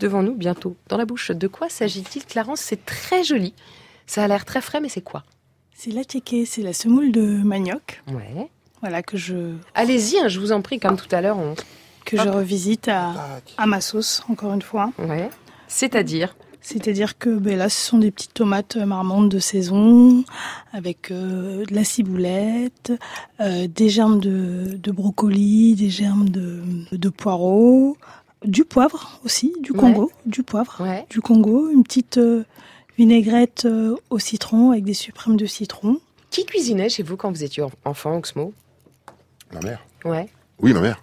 devant 0.00 0.24
nous, 0.24 0.34
bientôt 0.34 0.74
dans 0.88 0.96
la 0.96 1.04
bouche. 1.04 1.30
De 1.30 1.46
quoi 1.46 1.68
s'agit-il, 1.68 2.26
Clarence? 2.26 2.58
C'est 2.58 2.84
très 2.84 3.22
joli. 3.22 3.54
Ça 4.06 4.24
a 4.24 4.26
l'air 4.26 4.44
très 4.44 4.60
frais, 4.60 4.80
mais 4.80 4.88
c'est 4.88 5.00
quoi? 5.00 5.22
C'est 5.82 5.92
la 5.92 6.04
tchéké, 6.04 6.44
c'est 6.44 6.60
la 6.60 6.74
semoule 6.74 7.10
de 7.10 7.22
manioc. 7.42 8.02
Ouais. 8.08 8.50
Voilà, 8.82 9.02
que 9.02 9.16
je, 9.16 9.54
Allez-y, 9.74 10.18
hein, 10.18 10.28
je 10.28 10.38
vous 10.38 10.52
en 10.52 10.60
prie, 10.60 10.78
comme 10.78 10.98
tout 10.98 11.08
à 11.10 11.22
l'heure. 11.22 11.38
On... 11.38 11.54
que 12.04 12.18
je 12.18 12.28
revisite 12.28 12.88
à, 12.88 13.40
à 13.56 13.64
ma 13.64 13.80
sauce, 13.80 14.22
encore 14.28 14.52
une 14.52 14.60
fois. 14.60 14.92
Ouais. 14.98 15.30
C'est-à-dire 15.68 16.36
C'est-à-dire 16.60 17.16
que 17.16 17.30
ben 17.30 17.56
là, 17.56 17.70
ce 17.70 17.80
sont 17.80 17.96
des 17.96 18.10
petites 18.10 18.34
tomates 18.34 18.76
marmantes 18.76 19.30
de 19.30 19.38
saison, 19.38 20.22
avec 20.74 21.10
euh, 21.10 21.64
de 21.64 21.74
la 21.74 21.84
ciboulette, 21.84 22.92
euh, 23.40 23.66
des 23.66 23.88
germes 23.88 24.20
de, 24.20 24.76
de 24.76 24.90
brocoli, 24.90 25.76
des 25.76 25.88
germes 25.88 26.28
de, 26.28 26.60
de 26.92 27.08
poireaux, 27.08 27.96
du 28.44 28.66
poivre 28.66 29.18
aussi, 29.24 29.54
du 29.60 29.72
Ouais. 29.72 29.78
Congo, 29.78 30.12
du 30.26 30.42
poivre, 30.42 30.86
du 31.08 31.22
Congo, 31.22 31.70
une 31.70 31.84
petite 31.84 32.18
euh, 32.18 32.44
vinaigrette 33.04 33.64
euh, 33.64 33.96
au 34.10 34.18
citron 34.18 34.72
avec 34.72 34.84
des 34.84 34.92
suprêmes 34.92 35.38
de 35.38 35.46
citron. 35.46 35.98
Qui 36.28 36.44
cuisinait 36.44 36.90
chez 36.90 37.02
vous 37.02 37.16
quand 37.16 37.30
vous 37.30 37.42
étiez 37.42 37.62
en- 37.62 37.70
enfant, 37.86 38.14
Oxmo? 38.16 38.52
Ma 39.54 39.60
mère. 39.60 39.80
Ouais. 40.04 40.28
Oui, 40.58 40.74
ma 40.74 40.80
mère. 40.82 41.00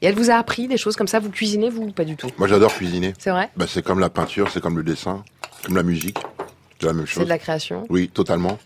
Et 0.00 0.06
elle 0.06 0.14
vous 0.14 0.30
a 0.30 0.34
appris 0.36 0.66
des 0.66 0.78
choses 0.78 0.96
comme 0.96 1.08
ça? 1.08 1.20
Vous 1.20 1.28
cuisinez, 1.28 1.68
vous, 1.68 1.82
ou 1.88 1.92
pas 1.92 2.04
du 2.06 2.16
tout? 2.16 2.28
Moi, 2.38 2.48
j'adore 2.48 2.72
cuisiner. 2.72 3.12
C'est 3.18 3.30
vrai? 3.30 3.50
Bah, 3.54 3.66
C'est 3.68 3.82
comme 3.84 3.98
la 4.00 4.08
peinture, 4.08 4.50
c'est 4.50 4.62
comme 4.62 4.78
le 4.78 4.82
dessin, 4.82 5.24
comme 5.64 5.76
la 5.76 5.82
musique. 5.82 6.16
C'est 6.80 6.86
la 6.86 6.94
même 6.94 7.04
chose. 7.06 7.18
C'est 7.20 7.24
de 7.24 7.28
la 7.28 7.38
création? 7.38 7.84
Oui, 7.90 8.08
totalement. 8.08 8.58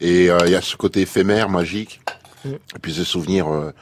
Et 0.00 0.28
euh, 0.28 0.38
il 0.46 0.50
y 0.50 0.56
a 0.56 0.60
ce 0.60 0.76
côté 0.76 1.02
éphémère, 1.02 1.48
magique, 1.48 2.00
Mm. 2.44 2.48
et 2.50 2.78
puis 2.82 2.92
ce 2.92 3.02
souvenir, 3.04 3.48
euh, 3.48 3.72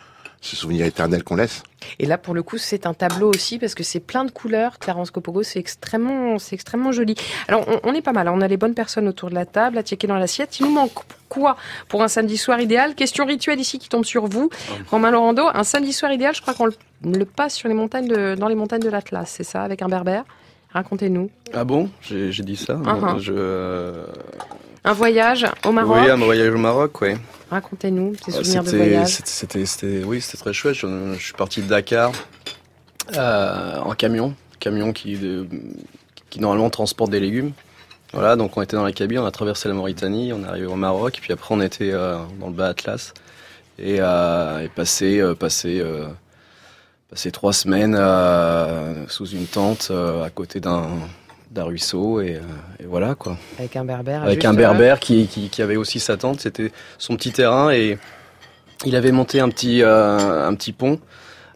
ce 0.45 0.57
souvenir 0.57 0.85
éternel 0.85 1.25
qu'on 1.25 1.37
laisse. 1.37 1.63
Et 1.99 2.07
là, 2.07 2.19
pour 2.19 2.35
le 2.35 2.43
coup, 2.43 2.59
c'est 2.59 2.87
un 2.87 2.93
tableau 2.95 3.31
aussi 3.31 3.59
parce 3.59 3.75
que 3.75 3.83
c'est 3.83 4.01
plein 4.01 4.25
de 4.25 4.31
couleurs. 4.31 4.79
Clarence 4.79 5.11
Copogo, 5.11 5.43
c'est 5.43 5.59
extrêmement, 5.59 6.39
c'est 6.39 6.55
extrêmement 6.55 6.93
joli. 6.93 7.15
Alors, 7.49 7.65
on, 7.69 7.81
on 7.91 7.95
est 7.95 8.03
pas 8.03 8.13
mal. 8.13 8.29
hein. 8.29 8.33
On 8.35 8.41
a 8.41 8.49
les 8.49 8.57
bonnes 8.57 8.75
personnes 8.75 9.09
autour 9.09 9.31
de 9.31 9.35
la 9.35 9.47
table 9.47 9.79
à 9.79 9.83
checker 9.83 10.07
dans 10.07 10.17
l'assiette. 10.17 10.59
Il 10.61 10.67
nous 10.67 10.73
manque 10.73 10.93
quoi 11.29 11.57
pour 11.89 12.03
un 12.03 12.09
samedi 12.09 12.37
soir 12.37 12.61
idéal? 12.61 12.95
Question 12.95 13.25
rituelle 13.27 13.59
ici 13.61 13.79
qui 13.79 13.89
tombe 13.89 14.05
sur 14.05 14.27
vous, 14.27 14.51
Romain 14.91 15.11
Laurando. 15.11 15.45
Un 15.53 15.65
samedi 15.65 15.93
soir 15.93 16.13
idéal, 16.13 16.35
je 16.35 16.43
crois 16.43 16.55
qu'on 16.55 16.67
le, 16.67 16.75
le 17.03 17.25
passe 17.25 17.55
sur 17.55 17.69
les 17.69 17.75
montagnes 17.75 18.09
de, 18.09 18.35
dans 18.35 18.49
les 18.49 18.55
montagnes 18.55 18.83
de 18.83 18.91
l'Atlas, 18.91 19.31
c'est 19.31 19.45
ça, 19.45 19.63
avec 19.63 19.81
un 19.83 19.89
berbère? 19.89 20.25
Racontez-nous. 20.73 21.31
Ah 21.53 21.63
bon? 21.65 21.89
J'ai 22.03 22.33
j'ai 22.33 22.43
dit 22.43 22.57
ça 22.57 22.79
Ah, 22.85 22.97
ah. 23.03 23.17
Je... 23.21 23.33
euh, 23.33 24.07
Un 24.85 24.93
voyage 24.93 25.47
au 25.65 25.73
Maroc. 25.73 25.97
Oui, 26.03 26.11
un 26.11 26.17
voyage 26.17 26.53
au 26.55 26.59
Maroc, 26.59 27.01
oui. 27.01 27.15
Racontez-nous 27.51 28.15
tes 28.17 28.33
Ah, 28.35 28.43
souvenirs 28.43 28.65
de 28.65 28.71
voyage. 28.77 29.09
c'était- 29.25 30.05
oui, 30.05 30.21
c'était 30.21 30.39
très 30.39 30.53
chouette. 30.53 30.75
Je, 30.75 31.15
je 31.19 31.23
suis 31.23 31.33
parti 31.35 31.63
de 31.63 31.69
Dakar 31.69 32.13
euh, 33.17 33.79
en 33.79 33.93
camion, 33.95 34.35
camion 34.61 34.93
qui, 34.93 35.17
de- 35.17 35.47
qui 36.31 36.41
normalement 36.41 36.71
transporte 36.71 37.11
des 37.11 37.21
légumes. 37.21 37.53
Voilà, 38.13 38.37
donc 38.37 38.57
on 38.57 38.63
était 38.63 38.77
dans 38.77 38.85
la 38.85 38.93
cabine, 38.93 39.19
on 39.21 39.27
a 39.27 39.31
traversé 39.31 39.69
la 39.69 39.75
Mauritanie, 39.75 40.33
on 40.33 40.45
est 40.45 40.49
arrivé 40.49 40.67
au 40.67 40.77
Maroc, 40.77 41.19
puis 41.21 41.33
après 41.33 41.55
on 41.55 41.61
était 41.61 41.91
euh, 41.93 42.19
dans 42.41 42.47
le 42.47 42.53
bas 42.53 42.69
Atlas 42.69 43.13
et, 43.79 43.97
euh, 44.01 44.61
et 44.61 44.69
passé, 44.69 45.19
euh, 45.21 45.35
passé, 45.35 45.83
passé 47.11 47.31
trois 47.33 47.53
semaines 47.53 47.97
sous 49.09 49.27
une 49.27 49.47
tente 49.47 49.91
à 49.91 50.31
côté 50.31 50.61
d'un 50.61 50.87
d'un 51.55 51.65
ruisseau 51.65 52.21
et, 52.21 52.37
euh, 52.37 52.41
et 52.83 52.85
voilà 52.85 53.15
quoi. 53.15 53.39
Avec 53.59 53.77
un 53.77 53.85
berbère. 53.85 54.25
Avec 54.25 54.45
un 54.45 54.53
berbère 54.53 54.99
qui, 54.99 55.27
qui, 55.29 55.49
qui 55.49 55.63
avait 55.63 55.77
aussi 55.77 56.01
sa 56.01 56.17
tente, 56.17 56.41
c'était 56.41 56.73
son 56.99 57.17
petit 57.17 57.31
terrain 57.31 57.71
et 57.71 57.97
il 58.85 58.97
avait 58.97 59.13
monté 59.13 59.41
un 59.41 59.49
petit, 59.49 59.83
euh, 59.83 60.49
un 60.49 60.55
petit 60.55 60.73
pont 60.73 60.99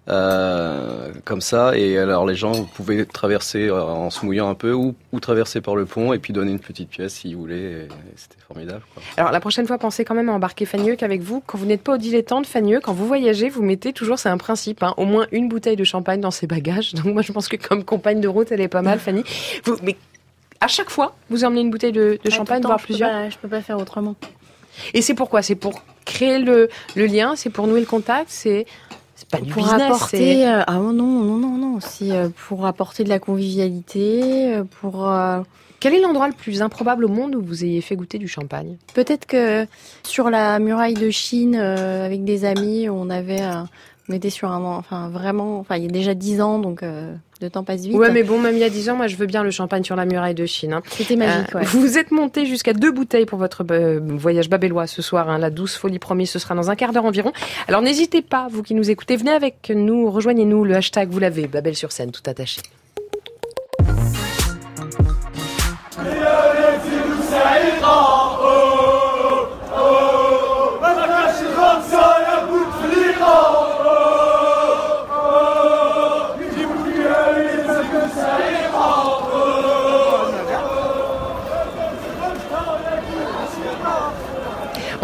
euh, 0.09 1.13
comme 1.25 1.41
ça 1.41 1.77
et 1.77 1.99
alors 1.99 2.27
les 2.27 2.35
gens 2.35 2.65
pouvaient 2.65 3.05
traverser 3.05 3.69
euh, 3.69 3.83
en 3.83 4.11
se 4.11 4.25
mouillant 4.25 4.49
un 4.49 4.55
peu 4.55 4.73
ou, 4.73 4.95
ou 5.13 5.21
traverser 5.21 5.61
par 5.61 5.77
le 5.77 5.85
pont 5.85 6.13
et 6.13 6.19
puis 6.19 6.33
donner 6.33 6.51
une 6.53 6.59
petite 6.61 6.89
pièce 6.89 7.15
s'ils 7.15 7.37
voulaient 7.37 7.89
c'était 8.17 8.41
formidable. 8.47 8.83
Quoi. 8.95 9.03
Alors 9.17 9.33
la 9.33 9.41
prochaine 9.41 9.67
fois, 9.67 9.79
pensez 9.79 10.05
quand 10.05 10.15
même 10.15 10.29
à 10.29 10.33
embarquer 10.33 10.65
Fagneux 10.65 10.97
qu'avec 10.97 11.21
vous. 11.23 11.43
Quand 11.47 11.59
vous 11.59 11.67
n'êtes 11.67 11.83
pas 11.83 11.95
au 11.95 11.99
dilettante, 11.99 12.47
Fagneux, 12.47 12.81
quand 12.81 12.93
vous 12.93 13.07
voyagez, 13.07 13.49
vous 13.49 13.63
mettez 13.63 13.93
toujours, 13.93 14.19
c'est 14.19 14.29
un 14.29 14.39
principe, 14.39 14.83
hein, 14.83 14.95
au 14.97 15.05
moins 15.05 15.27
une 15.33 15.49
bouteille 15.49 15.77
de 15.77 15.85
champagne 15.85 16.21
dans 16.21 16.31
ses 16.31 16.47
bagages. 16.47 16.95
Donc 16.95 17.07
moi 17.07 17.23
je 17.23 17.33
pense 17.33 17.49
que 17.49 17.57
comme 17.57 17.85
compagne 17.85 18.21
de 18.21 18.29
route, 18.29 18.51
elle 18.51 18.61
est 18.61 18.69
pas 18.69 18.83
mal, 18.83 18.99
Fanny. 18.99 19.23
Vous, 19.65 19.77
mais 19.83 19.97
à 20.61 20.69
chaque 20.69 20.91
fois, 20.91 21.15
vous 21.31 21.45
emmenez 21.45 21.61
une 21.61 21.71
bouteille 21.71 21.93
de, 21.93 22.19
de 22.25 22.31
champagne, 22.31 22.63
voire 22.63 22.79
je 22.79 22.83
peux 22.85 22.87
plusieurs. 22.95 23.11
pas- 23.11 23.31
je 23.31 23.39
peux 23.39 23.49
pas 23.49 23.61
faire 23.61 23.79
autrement. 23.79 24.17
Et 24.95 25.03
c'est 25.03 25.15
pourquoi? 25.15 25.43
C'est 25.43 25.55
pour 25.57 25.83
créer 26.05 26.39
le, 26.39 26.69
le 26.97 27.07
lien, 27.07 27.35
c'est 27.37 27.51
pour 27.51 27.67
nouer 27.67 27.81
le 27.81 27.87
contact, 27.87 28.27
c'est 28.31 28.65
c'est 29.19 29.29
pas 29.29 29.41
du 29.41 29.51
pour 29.53 29.65
business. 29.65 29.83
apporter 29.83 30.47
euh, 30.47 30.63
ah 30.69 30.75
non 30.75 30.93
non 30.93 31.39
non 31.39 31.57
non 31.59 31.79
c'est 31.81 32.13
euh, 32.13 32.29
pour 32.47 32.67
apporter 32.67 33.03
de 33.03 33.09
la 33.09 33.19
convivialité 33.19 34.55
euh, 34.55 34.65
pour 34.81 35.11
Quel 35.81 35.95
est 35.95 36.01
l'endroit 36.01 36.29
le 36.29 36.35
plus 36.35 36.63
improbable 36.63 37.05
au 37.05 37.09
monde 37.09 37.35
où 37.37 37.43
vous 37.43 37.65
ayez 37.65 37.81
fait 37.81 37.97
goûter 37.97 38.19
du 38.19 38.29
champagne? 38.29 38.77
Peut-être 38.95 39.27
que 39.27 39.67
sur 40.03 40.31
la 40.31 40.59
muraille 40.59 40.95
de 40.95 41.11
Chine 41.11 41.57
euh, 41.57 42.07
avec 42.07 42.25
des 42.25 42.45
amis 42.45 42.89
on 42.89 43.11
avait 43.11 43.43
euh, 43.43 43.63
on 44.09 44.13
était 44.15 44.31
sur 44.31 44.51
un 44.51 44.65
enfin 44.65 45.09
vraiment 45.09 45.59
enfin 45.59 45.77
il 45.77 45.83
y 45.85 45.87
a 45.87 45.91
déjà 45.91 46.15
dix 46.15 46.41
ans 46.41 46.59
donc 46.59 46.83
euh, 46.83 47.15
le 47.41 47.51
temps 47.51 47.63
passe 47.63 47.83
vite 47.83 47.95
Ouais, 47.95 48.11
mais 48.11 48.25
bon, 48.25 48.41
même 48.41 48.55
il 48.57 48.59
y 48.61 48.65
a 48.65 48.69
10 48.69 48.91
ans, 48.91 48.97
moi 48.97 49.07
je 49.07 49.15
veux 49.15 49.27
bien 49.27 49.45
le 49.45 49.53
champagne 49.53 49.85
sur 49.85 49.95
la 49.95 50.05
muraille 50.07 50.35
de 50.35 50.45
Chine. 50.45 50.73
hein. 50.73 50.83
c'était 50.91 51.15
magique 51.15 51.55
Euh, 51.55 51.59
ouais. 51.61 51.65
Vous 51.67 51.97
êtes 51.97 52.11
monté 52.11 52.47
jusqu'à 52.47 52.73
deux 52.73 52.91
bouteilles 52.91 53.27
pour 53.27 53.39
votre 53.39 53.65
euh, 53.71 54.01
voyage 54.03 54.49
babellois 54.51 54.89
ce 54.89 55.03
soir. 55.03 55.31
hein. 55.31 55.39
La 55.39 55.51
douce 55.51 55.77
folie 55.77 56.01
promis, 56.01 56.27
ce 56.27 56.41
sera 56.41 56.57
dans 56.57 56.69
un 56.69 56.75
quart 56.75 56.93
d'heure 56.93 57.05
environ. 57.05 57.33
Alors 57.69 57.81
n'hésitez 57.81 58.23
pas, 58.23 58.49
vous 58.51 58.65
qui 58.65 58.75
nous 58.75 58.91
écoutez, 58.91 59.15
venez 59.15 59.31
avec 59.31 59.71
nous, 59.73 60.11
rejoignez-nous. 60.11 60.65
Le 60.65 60.75
hashtag, 60.75 61.11
vous 61.11 61.21
l'avez, 61.21 61.47
Babel 61.47 61.77
sur 61.77 61.93
scène, 61.93 62.11
tout 62.11 62.23
attaché. 62.27 62.61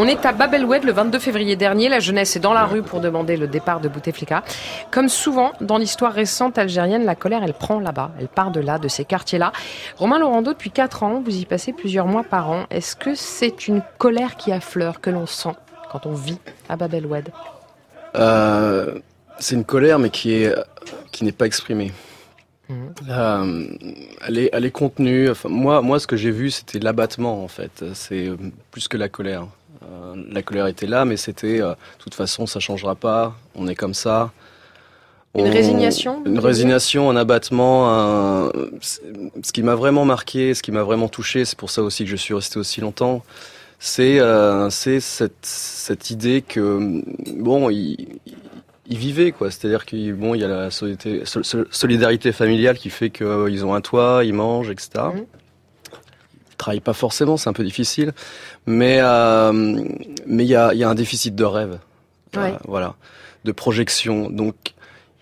On 0.05 0.07
est 0.07 0.27
à 0.27 0.33
Babelwed 0.33 0.85
le 0.85 0.93
22 0.93 1.19
février 1.19 1.57
dernier. 1.57 1.89
La 1.89 1.99
jeunesse 1.99 2.37
est 2.37 2.41
dans 2.41 2.53
la 2.53 2.67
rue 2.67 2.83
pour 2.83 3.01
demander 3.01 3.39
le 3.39 3.47
départ 3.47 3.81
de 3.81 3.89
Bouteflika. 3.89 4.45
Comme 4.91 5.09
souvent 5.09 5.53
dans 5.63 5.79
l'histoire 5.79 6.13
récente 6.13 6.59
algérienne, 6.59 7.07
la 7.07 7.15
colère, 7.15 7.43
elle 7.43 7.55
prend 7.55 7.81
là-bas. 7.81 8.11
Elle 8.21 8.29
part 8.29 8.51
de 8.51 8.61
là, 8.61 8.79
de 8.79 8.87
ces 8.87 9.07
quartiers-là. 9.07 9.51
Romain 9.97 10.19
Laurando, 10.19 10.53
depuis 10.53 10.71
4 10.71 11.05
ans, 11.05 11.23
vous 11.25 11.35
y 11.35 11.47
passez 11.47 11.73
plusieurs 11.73 12.07
mois 12.07 12.23
par 12.23 12.51
an. 12.51 12.67
Est-ce 12.69 12.97
que 12.97 13.15
c'est 13.15 13.67
une 13.67 13.81
colère 13.97 14.37
qui 14.37 14.53
affleure, 14.53 15.01
que 15.01 15.09
l'on 15.09 15.25
sent 15.25 15.57
quand 15.91 16.05
on 16.05 16.13
vit 16.13 16.39
à 16.69 16.77
Babelwed? 16.77 17.31
Euh, 18.15 18.99
c'est 19.39 19.55
une 19.55 19.65
colère 19.65 19.99
mais 19.99 20.11
qui 20.11 20.35
est 20.35 20.55
qui 21.13 21.25
n'est 21.25 21.33
pas 21.33 21.47
exprimée. 21.47 21.93
Euh, 23.09 23.67
elle, 24.27 24.39
est, 24.39 24.51
elle 24.53 24.67
est 24.67 24.71
contenue. 24.71 25.31
Enfin, 25.31 25.49
moi, 25.49 25.81
moi, 25.81 25.99
ce 25.99 26.07
que 26.07 26.17
j'ai 26.17 26.31
vu, 26.31 26.51
c'était 26.51 26.79
l'abattement 26.79 27.43
en 27.43 27.49
fait. 27.49 27.87
C'est 27.95 28.29
plus 28.71 28.87
que 28.87 28.99
la 28.99 29.09
colère. 29.09 29.47
Euh, 29.85 30.15
la 30.31 30.43
colère 30.43 30.67
était 30.67 30.87
là, 30.87 31.05
mais 31.05 31.17
c'était, 31.17 31.61
euh, 31.61 31.71
de 31.73 32.03
toute 32.03 32.15
façon, 32.15 32.47
ça 32.47 32.61
changera 32.61 32.95
pas. 32.95 33.35
On 33.55 33.67
est 33.69 33.75
comme 33.75 33.95
ça. 33.95 34.31
Une 35.37 35.47
On- 35.49 35.51
résignation, 35.53 36.23
Une 36.25 36.39
résignation, 36.39 37.11
un 37.11 37.17
abattement. 37.17 37.89
un- 38.47 38.53
Ce 38.81 39.53
qui 39.53 39.63
m'a 39.63 39.75
vraiment 39.75 40.05
marqué, 40.05 40.55
ce 40.55 40.63
qui 40.63 40.71
m'a 40.71 40.83
vraiment 40.85 41.09
touché, 41.09 41.45
c'est 41.45 41.59
pour 41.59 41.71
ça 41.71 41.83
aussi 41.83 42.05
que 42.05 42.11
je 42.11 42.17
suis 42.17 42.35
resté 42.35 42.59
aussi 42.59 42.81
longtemps. 42.81 43.25
C'est 43.81 44.21
euh, 44.21 44.71
c'est 44.71 45.01
cette, 45.01 45.35
cette 45.45 46.11
idée 46.11 46.41
que 46.41 47.03
bon, 47.37 47.69
il, 47.69 48.21
ils 48.87 48.97
vivaient 48.97 49.33
quoi. 49.33 49.51
C'est-à-dire 49.51 49.85
qu'il 49.85 50.15
bon, 50.15 50.35
il 50.35 50.41
y 50.41 50.45
a 50.45 50.49
la 50.49 50.71
solidarité, 50.71 51.27
sol- 51.27 51.45
sol- 51.45 51.67
solidarité 51.71 52.31
familiale 52.33 52.79
qui 52.79 52.89
fait 52.89 53.11
qu'ils 53.11 53.65
ont 53.67 53.75
un 53.75 53.81
toit, 53.81 54.23
ils 54.25 54.33
mangent, 54.33 54.71
etc. 54.71 54.89
travaillent 56.65 56.81
pas 56.81 56.95
forcément, 56.95 57.37
c'est 57.37 57.49
un 57.51 57.53
peu 57.53 57.65
difficile, 57.65 58.13
mais 58.67 58.99
euh, 59.01 59.53
mais 60.27 60.45
il 60.45 60.49
y 60.49 60.57
a, 60.57 60.73
y 60.75 60.83
a 60.83 60.89
un 60.89 60.95
déficit 60.95 61.35
de 61.35 61.45
rêve, 61.45 61.79
Ouais. 62.37 62.53
Euh, 62.53 62.59
voilà, 62.67 62.95
de 63.45 63.53
projection. 63.53 64.31
Donc 64.31 64.55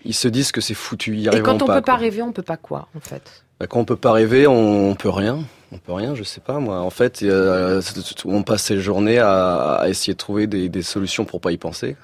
ils 0.05 0.13
se 0.15 0.27
disent 0.27 0.51
que 0.51 0.61
c'est 0.61 0.73
foutu, 0.73 1.15
ils 1.17 1.27
Et 1.35 1.41
quand 1.41 1.61
on 1.61 1.67
pas. 1.67 1.75
peut 1.75 1.81
pas 1.81 1.91
quoi. 1.93 2.01
rêver, 2.01 2.21
on 2.21 2.31
peut 2.31 2.41
pas 2.41 2.57
quoi, 2.57 2.87
en 2.95 2.99
fait? 2.99 3.43
Bah, 3.59 3.67
Quand 3.67 3.79
on 3.79 3.85
peut 3.85 3.95
pas 3.95 4.11
rêver, 4.13 4.47
on, 4.47 4.89
on 4.91 4.95
peut 4.95 5.09
rien. 5.09 5.39
On 5.71 5.77
peut 5.77 5.93
rien, 5.93 6.15
je 6.15 6.23
sais 6.23 6.39
pas 6.41 6.59
moi. 6.59 6.79
En 6.81 6.89
fait, 6.89 7.21
euh, 7.23 7.81
on 8.25 8.43
passe 8.43 8.63
ses 8.63 8.79
journées 8.79 9.19
à, 9.19 9.73
à 9.75 9.89
essayer 9.89 10.13
de 10.13 10.17
trouver 10.17 10.47
des, 10.47 10.69
des 10.69 10.81
solutions 10.83 11.25
pour 11.25 11.41
pas 11.41 11.51
y 11.51 11.57
penser. 11.57 11.95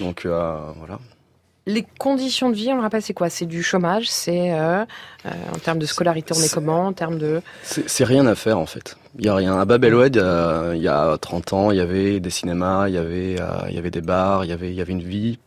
Donc 0.00 0.22
voilà. 0.24 0.98
Les 1.68 1.84
conditions 1.98 2.48
de 2.48 2.54
vie, 2.56 2.70
on 2.72 2.76
le 2.76 2.80
rappelle, 2.80 3.02
c'est 3.02 3.12
quoi 3.12 3.28
C'est 3.28 3.44
du 3.44 3.62
chômage, 3.62 4.08
c'est 4.08 4.52
euh, 4.52 4.84
euh, 5.26 5.30
en 5.54 5.58
termes 5.58 5.78
de 5.78 5.84
scolarité, 5.86 6.32
on 6.36 6.40
est 6.42 6.52
comment 6.52 6.86
En 6.86 6.92
termes 6.94 7.18
de... 7.18 7.42
C'est 7.62 8.04
rien 8.04 8.26
à 8.26 8.34
faire 8.34 8.58
en 8.58 8.64
fait. 8.66 8.96
Il 9.18 9.26
y 9.26 9.28
a 9.28 9.34
rien. 9.34 9.60
À 9.60 9.64
Babelwed, 9.66 10.16
il 10.16 10.18
y 10.18 10.22
a- 10.22 10.72
il 10.74 10.82
y 10.82 10.88
a 10.88 11.18
30 11.18 11.52
ans, 11.52 11.70
il 11.70 11.76
y 11.76 11.80
avait 11.80 12.20
des 12.20 12.30
cinémas, 12.30 12.88
il 12.88 12.94
y 12.94 12.98
avait, 12.98 13.36
euh, 13.38 13.46
il 13.68 13.74
y 13.74 13.78
avait 13.78 13.90
des 13.90 14.00
bars, 14.00 14.44
il 14.46 14.48
y 14.48 14.52
avait, 14.52 14.70
il 14.70 14.74
y 14.74 14.80
avait 14.80 14.92
une 14.94 15.02
vie. 15.02 15.38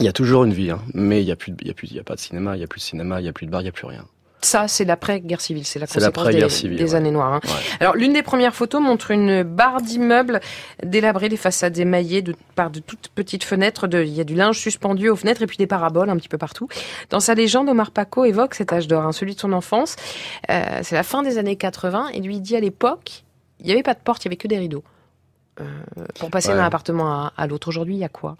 Il 0.00 0.04
y 0.04 0.08
a 0.08 0.12
toujours 0.12 0.42
une 0.42 0.52
vie, 0.52 0.72
hein. 0.72 0.80
mais 0.92 1.22
il 1.22 1.26
y 1.28 1.30
a 1.32 1.36
plus, 1.36 1.52
de- 1.52 1.58
il 1.62 1.68
y 1.68 1.70
a 1.70 1.74
plus, 1.74 1.88
il 1.88 1.96
y 1.96 2.00
a 2.00 2.04
pas 2.04 2.16
de 2.16 2.20
cinéma, 2.20 2.56
il 2.56 2.60
y 2.60 2.64
a 2.64 2.66
plus 2.66 2.80
de 2.80 2.84
cinéma, 2.84 3.20
il 3.20 3.24
y 3.26 3.28
a 3.28 3.32
plus 3.32 3.46
de 3.46 3.50
bar, 3.52 3.60
il 3.62 3.66
y 3.66 3.68
a 3.68 3.72
plus 3.72 3.86
rien. 3.86 4.04
Ça, 4.44 4.68
c'est 4.68 4.84
l'après-guerre 4.84 5.40
civile, 5.40 5.64
c'est 5.64 5.78
la 5.78 5.86
conséquence 5.86 6.28
des, 6.28 6.48
civile, 6.50 6.76
des 6.78 6.90
ouais. 6.90 6.94
années 6.94 7.10
noires. 7.10 7.32
hein. 7.34 7.40
Ouais. 7.44 7.50
Alors, 7.80 7.94
l'une 7.96 8.12
des 8.12 8.22
premières 8.22 8.54
photos 8.54 8.80
montre 8.82 9.10
une 9.10 9.42
barre 9.42 9.80
d'immeubles 9.80 10.40
délabrés, 10.82 11.28
les 11.28 11.36
façades 11.36 11.76
émaillées 11.78 12.20
de, 12.22 12.34
par 12.54 12.70
de 12.70 12.80
toutes 12.80 13.08
petites 13.14 13.44
fenêtres. 13.44 13.86
De, 13.86 14.02
il 14.02 14.12
y 14.12 14.20
a 14.20 14.24
du 14.24 14.34
linge 14.34 14.58
suspendu 14.58 15.08
aux 15.08 15.16
fenêtres 15.16 15.42
et 15.42 15.46
puis 15.46 15.56
des 15.56 15.66
paraboles 15.66 16.10
un 16.10 16.16
petit 16.16 16.28
peu 16.28 16.38
partout. 16.38 16.68
Dans 17.10 17.20
sa 17.20 17.34
légende, 17.34 17.68
Omar 17.68 17.90
Paco 17.90 18.24
évoque 18.24 18.54
cet 18.54 18.72
âge 18.72 18.86
d'or, 18.86 19.02
hein, 19.02 19.12
celui 19.12 19.34
de 19.34 19.40
son 19.40 19.52
enfance. 19.52 19.96
Euh, 20.50 20.80
c'est 20.82 20.94
la 20.94 21.02
fin 21.04 21.22
des 21.22 21.38
années 21.38 21.56
80 21.56 22.08
et 22.14 22.20
lui 22.20 22.40
dit 22.40 22.54
à 22.56 22.60
l'époque, 22.60 23.24
il 23.60 23.66
n'y 23.66 23.72
avait 23.72 23.82
pas 23.82 23.94
de 23.94 24.00
porte, 24.04 24.24
il 24.24 24.28
n'y 24.28 24.32
avait 24.32 24.36
que 24.36 24.48
des 24.48 24.58
rideaux. 24.58 24.84
Euh, 25.60 25.64
pour 26.18 26.30
passer 26.30 26.48
Ouais. 26.48 26.56
d'un 26.56 26.64
appartement 26.64 27.10
à, 27.12 27.32
à 27.36 27.46
l'autre. 27.46 27.68
Aujourd'hui, 27.68 27.94
il 27.94 28.00
y 28.00 28.04
a 28.04 28.08
quoi? 28.08 28.36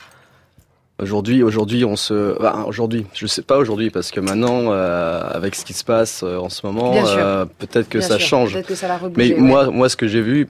Aujourd'hui, 1.02 1.42
aujourd'hui, 1.42 1.84
on 1.84 1.96
se, 1.96 2.36
enfin, 2.38 2.64
aujourd'hui, 2.68 3.04
je 3.14 3.26
sais 3.26 3.42
pas 3.42 3.58
aujourd'hui 3.58 3.90
parce 3.90 4.12
que 4.12 4.20
maintenant, 4.20 4.70
euh, 4.72 5.20
avec 5.28 5.56
ce 5.56 5.64
qui 5.64 5.72
se 5.72 5.82
passe 5.82 6.22
euh, 6.22 6.38
en 6.38 6.48
ce 6.48 6.64
moment, 6.64 6.94
euh, 6.94 7.44
peut-être 7.58 7.88
que 7.88 8.00
ça 8.00 8.18
change. 8.20 8.62
que 8.62 8.76
ça 8.76 9.00
Mais 9.16 9.34
ouais. 9.34 9.40
moi, 9.40 9.70
moi, 9.70 9.88
ce 9.88 9.96
que 9.96 10.06
j'ai 10.06 10.20
vu, 10.22 10.48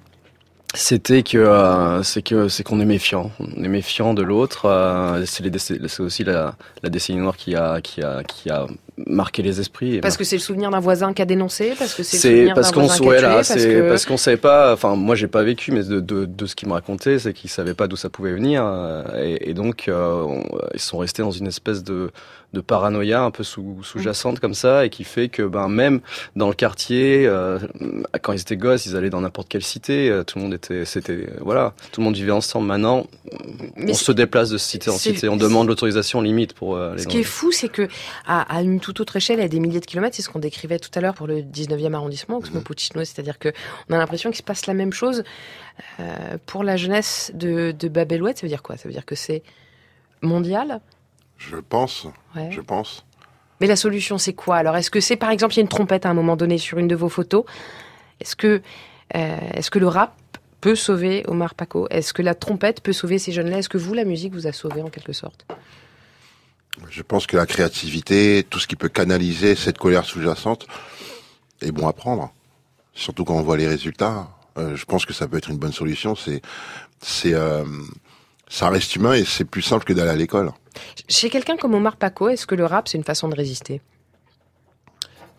c'était 0.75 1.23
que 1.23 1.39
euh, 1.39 2.03
c'est 2.03 2.21
que 2.21 2.49
c'est 2.49 2.63
qu'on 2.63 2.79
est 2.81 2.85
méfiant, 2.85 3.31
on 3.39 3.65
est 3.65 3.69
méfiant 3.69 4.13
de 4.13 4.23
l'autre. 4.23 4.67
Euh, 4.67 5.25
c'est 5.25 5.45
les 5.45 5.59
c'est 5.59 6.01
aussi 6.01 6.25
la, 6.25 6.57
la 6.83 6.91
décennie 6.91 7.21
noire 7.21 7.37
qui 7.39 7.55
a 7.55 7.81
qui 7.81 8.03
a 8.03 8.23
qui 8.25 8.51
a 8.51 8.67
marqué 9.07 9.43
les 9.43 9.61
esprits. 9.61 10.01
Parce 10.01 10.17
que 10.17 10.25
c'est 10.25 10.37
le 10.37 10.41
souvenir 10.43 10.71
d'un 10.71 10.81
voisin 10.81 11.13
qui 11.13 11.23
a 11.23 11.25
dénoncé, 11.25 11.73
parce 11.79 11.95
que 11.95 12.03
c'est 12.03 12.17
le 12.17 12.21
C'est 12.21 12.31
souvenir 12.31 12.55
parce 12.55 12.69
d'un 12.71 12.75
qu'on 12.75 12.87
voisin 12.87 13.03
qui 13.03 13.09
ouais, 13.09 13.17
a 13.17 13.19
tué, 13.21 13.27
là, 13.27 13.35
parce 13.37 13.55
que... 13.55 13.89
parce 13.89 14.05
qu'on 14.07 14.17
savait 14.17 14.37
pas. 14.37 14.73
Enfin, 14.73 14.95
moi, 14.97 15.15
j'ai 15.17 15.27
pas 15.27 15.43
vécu, 15.43 15.73
mais 15.73 15.83
de, 15.83 16.01
de, 16.01 16.25
de 16.27 16.47
ce 16.47 16.55
qu'il 16.55 16.69
me 16.69 16.75
racontait, 16.75 17.19
c'est 17.19 17.33
qu'ils 17.33 17.51
savaient 17.51 17.75
pas 17.75 17.89
d'où 17.89 17.97
ça 17.97 18.09
pouvait 18.09 18.33
venir, 18.33 18.63
euh, 18.65 19.03
et, 19.21 19.51
et 19.51 19.55
donc 19.55 19.89
euh, 19.89 20.23
on- 20.23 20.45
ils 20.75 20.81
sont 20.81 20.99
restés 20.99 21.23
dans 21.23 21.31
une 21.33 21.47
espèce 21.49 21.83
de 21.83 22.11
de 22.55 22.63
paranoïa 22.63 23.23
un 23.23 23.31
peu 23.31 23.45
sous, 23.45 23.83
sous-jacente 23.83 24.41
comme 24.41 24.55
ça, 24.55 24.87
et 24.87 24.91
qui 24.91 25.05
fait 25.05 25.29
que 25.29 25.43
ben 25.43 25.69
même 25.69 26.01
dans 26.37 26.49
le 26.49 26.55
quartier, 26.55 27.27
euh, 27.27 27.59
quand 28.23 28.33
ils 28.33 28.41
étaient 28.41 28.57
gosses, 28.57 28.87
ils 28.87 28.97
allaient 28.97 29.11
dans 29.11 29.21
n'importe 29.21 29.49
quelle 29.49 29.63
cité, 29.63 30.09
euh, 30.09 30.25
tout 30.25 30.39
le 30.39 30.45
monde 30.45 30.55
était, 30.55 30.87
c'était 30.87 31.29
voilà, 31.41 31.75
tout 31.93 32.01
le 32.01 32.07
monde 32.07 32.15
vivait 32.15 32.33
ensemble. 32.33 32.67
Maintenant, 32.67 33.07
Mais 33.77 33.91
on 33.91 33.95
se 33.95 34.13
déplace 34.13 34.49
de 34.49 34.59
cité 34.59 34.89
en 34.91 34.97
cité, 34.97 35.29
on 35.29 35.37
demande 35.37 35.69
l'autorisation 35.69 36.23
limite 36.23 36.55
pour 36.55 36.77
euh, 36.77 36.93
aller 36.93 37.03
Ce 37.03 37.09
qui 37.09 37.19
est 37.19 37.25
fou, 37.25 37.53
c'est 37.53 37.69
que 37.69 37.89
à, 38.27 38.41
à 38.43 38.63
une 38.63 38.81
toute 38.81 39.01
autre 39.01 39.17
échelle, 39.17 39.41
à 39.41 39.49
des 39.49 39.61
milliers 39.61 39.81
de 39.81 39.87
kilomètres, 39.87 40.17
c'est 40.17 40.23
ce 40.23 40.31
qu'on 40.31 40.39
décrivait 40.39 40.79
tout 40.79 40.91
à 40.95 41.01
l'heure 41.01 41.15
pour 41.15 41.27
le 41.27 41.43
19e 41.43 41.93
arrondissement, 41.93 42.41
Puccino, 42.65 43.05
c'est-à-dire 43.05 43.39
que 43.39 43.53
on 43.89 43.95
a 43.95 43.99
l'impression 43.99 44.31
qu'il 44.31 44.39
se 44.39 44.43
passe 44.43 44.67
la 44.67 44.75
même 44.75 44.93
chose 44.93 45.25
euh, 46.01 46.39
pour 46.47 46.65
la 46.65 46.77
jeunesse 46.77 47.31
de, 47.35 47.73
de 47.73 47.89
Babelouette. 47.89 48.39
Ça 48.39 48.43
veut 48.43 48.49
dire 48.49 48.63
quoi? 48.63 48.77
Ça 48.77 48.89
veut 48.89 48.95
dire 48.95 49.05
que 49.05 49.15
c'est 49.15 49.43
mondial? 50.23 50.81
Je 51.39 51.57
pense. 51.57 52.07
Ouais. 52.35 52.51
Je 52.51 52.61
pense. 52.61 53.05
Mais 53.61 53.67
la 53.67 53.77
solution, 53.77 54.19
c'est 54.19 54.33
quoi 54.33 54.57
Alors, 54.57 54.77
est-ce 54.77 54.91
que 54.91 55.01
c'est, 55.01 55.17
par 55.17 55.31
exemple, 55.31 55.55
il 55.55 55.59
y 55.59 55.61
a 55.61 55.63
une 55.63 55.69
trompette 55.69 56.07
à 56.07 56.11
un 56.11 56.15
moment 56.15 56.37
donné 56.37 56.59
sur 56.59 56.79
une 56.79 56.89
de 56.89 56.97
vos 56.97 57.09
photos? 57.09 57.45
Est-ce 58.21 58.37
que, 58.37 58.63
euh, 59.15 59.39
est-ce 59.55 59.71
que 59.71 59.79
le 59.79 59.89
rap 59.89 60.15
peut 60.61 60.75
sauver 60.75 61.25
Omar 61.29 61.55
Paco? 61.55 61.87
Est-ce 61.91 62.13
que 62.13 62.23
la 62.23 62.35
trompette 62.35 62.81
peut 62.81 62.93
sauver 62.93 63.19
ces 63.19 63.33
jeunes-là? 63.33 63.59
Est-ce 63.59 63.69
que 63.69 63.79
vous, 63.79 63.95
la 63.95 64.05
musique, 64.05 64.33
vous 64.33 64.47
a 64.47 64.53
sauvé 64.53 64.83
en 64.83 64.89
quelque 64.89 65.13
sorte? 65.13 65.47
Je 66.91 67.03
pense 67.03 67.27
que 67.27 67.37
la 67.37 67.47
créativité, 67.47 68.45
tout 68.49 68.59
ce 68.59 68.67
qui 68.67 68.77
peut 68.77 68.89
canaliser 68.89 69.55
cette 69.55 69.79
colère 69.79 70.05
sous-jacente, 70.05 70.67
est 71.61 71.71
bon 71.71 71.87
à 71.87 71.93
prendre. 71.93 72.33
Surtout 72.95 73.25
quand 73.25 73.35
on 73.35 73.43
voit 73.43 73.57
les 73.57 73.69
résultats. 73.69 74.29
Euh, 74.59 74.77
je 74.77 74.85
pense 74.85 75.05
que 75.07 75.13
ça 75.13 75.29
peut 75.29 75.37
être 75.37 75.51
une 75.51 75.59
bonne 75.59 75.73
solution. 75.73 76.15
C'est, 76.15 76.43
c'est, 77.01 77.35
euh, 77.35 77.65
ça 78.49 78.69
reste 78.69 78.95
humain 78.97 79.15
et 79.15 79.25
c'est 79.25 79.45
plus 79.45 79.63
simple 79.63 79.85
que 79.85 79.93
d'aller 79.93 80.11
à 80.11 80.17
l'école. 80.17 80.53
Chez 81.09 81.31
quelqu'un 81.31 81.57
comme 81.57 81.75
Omar 81.75 81.97
Paco, 81.97 82.29
est-ce 82.29 82.47
que 82.47 82.55
le 82.55 82.65
rap, 82.67 82.89
c'est 82.89 82.99
une 82.99 83.05
façon 83.05 83.29
de 83.29 83.35
résister? 83.35 83.81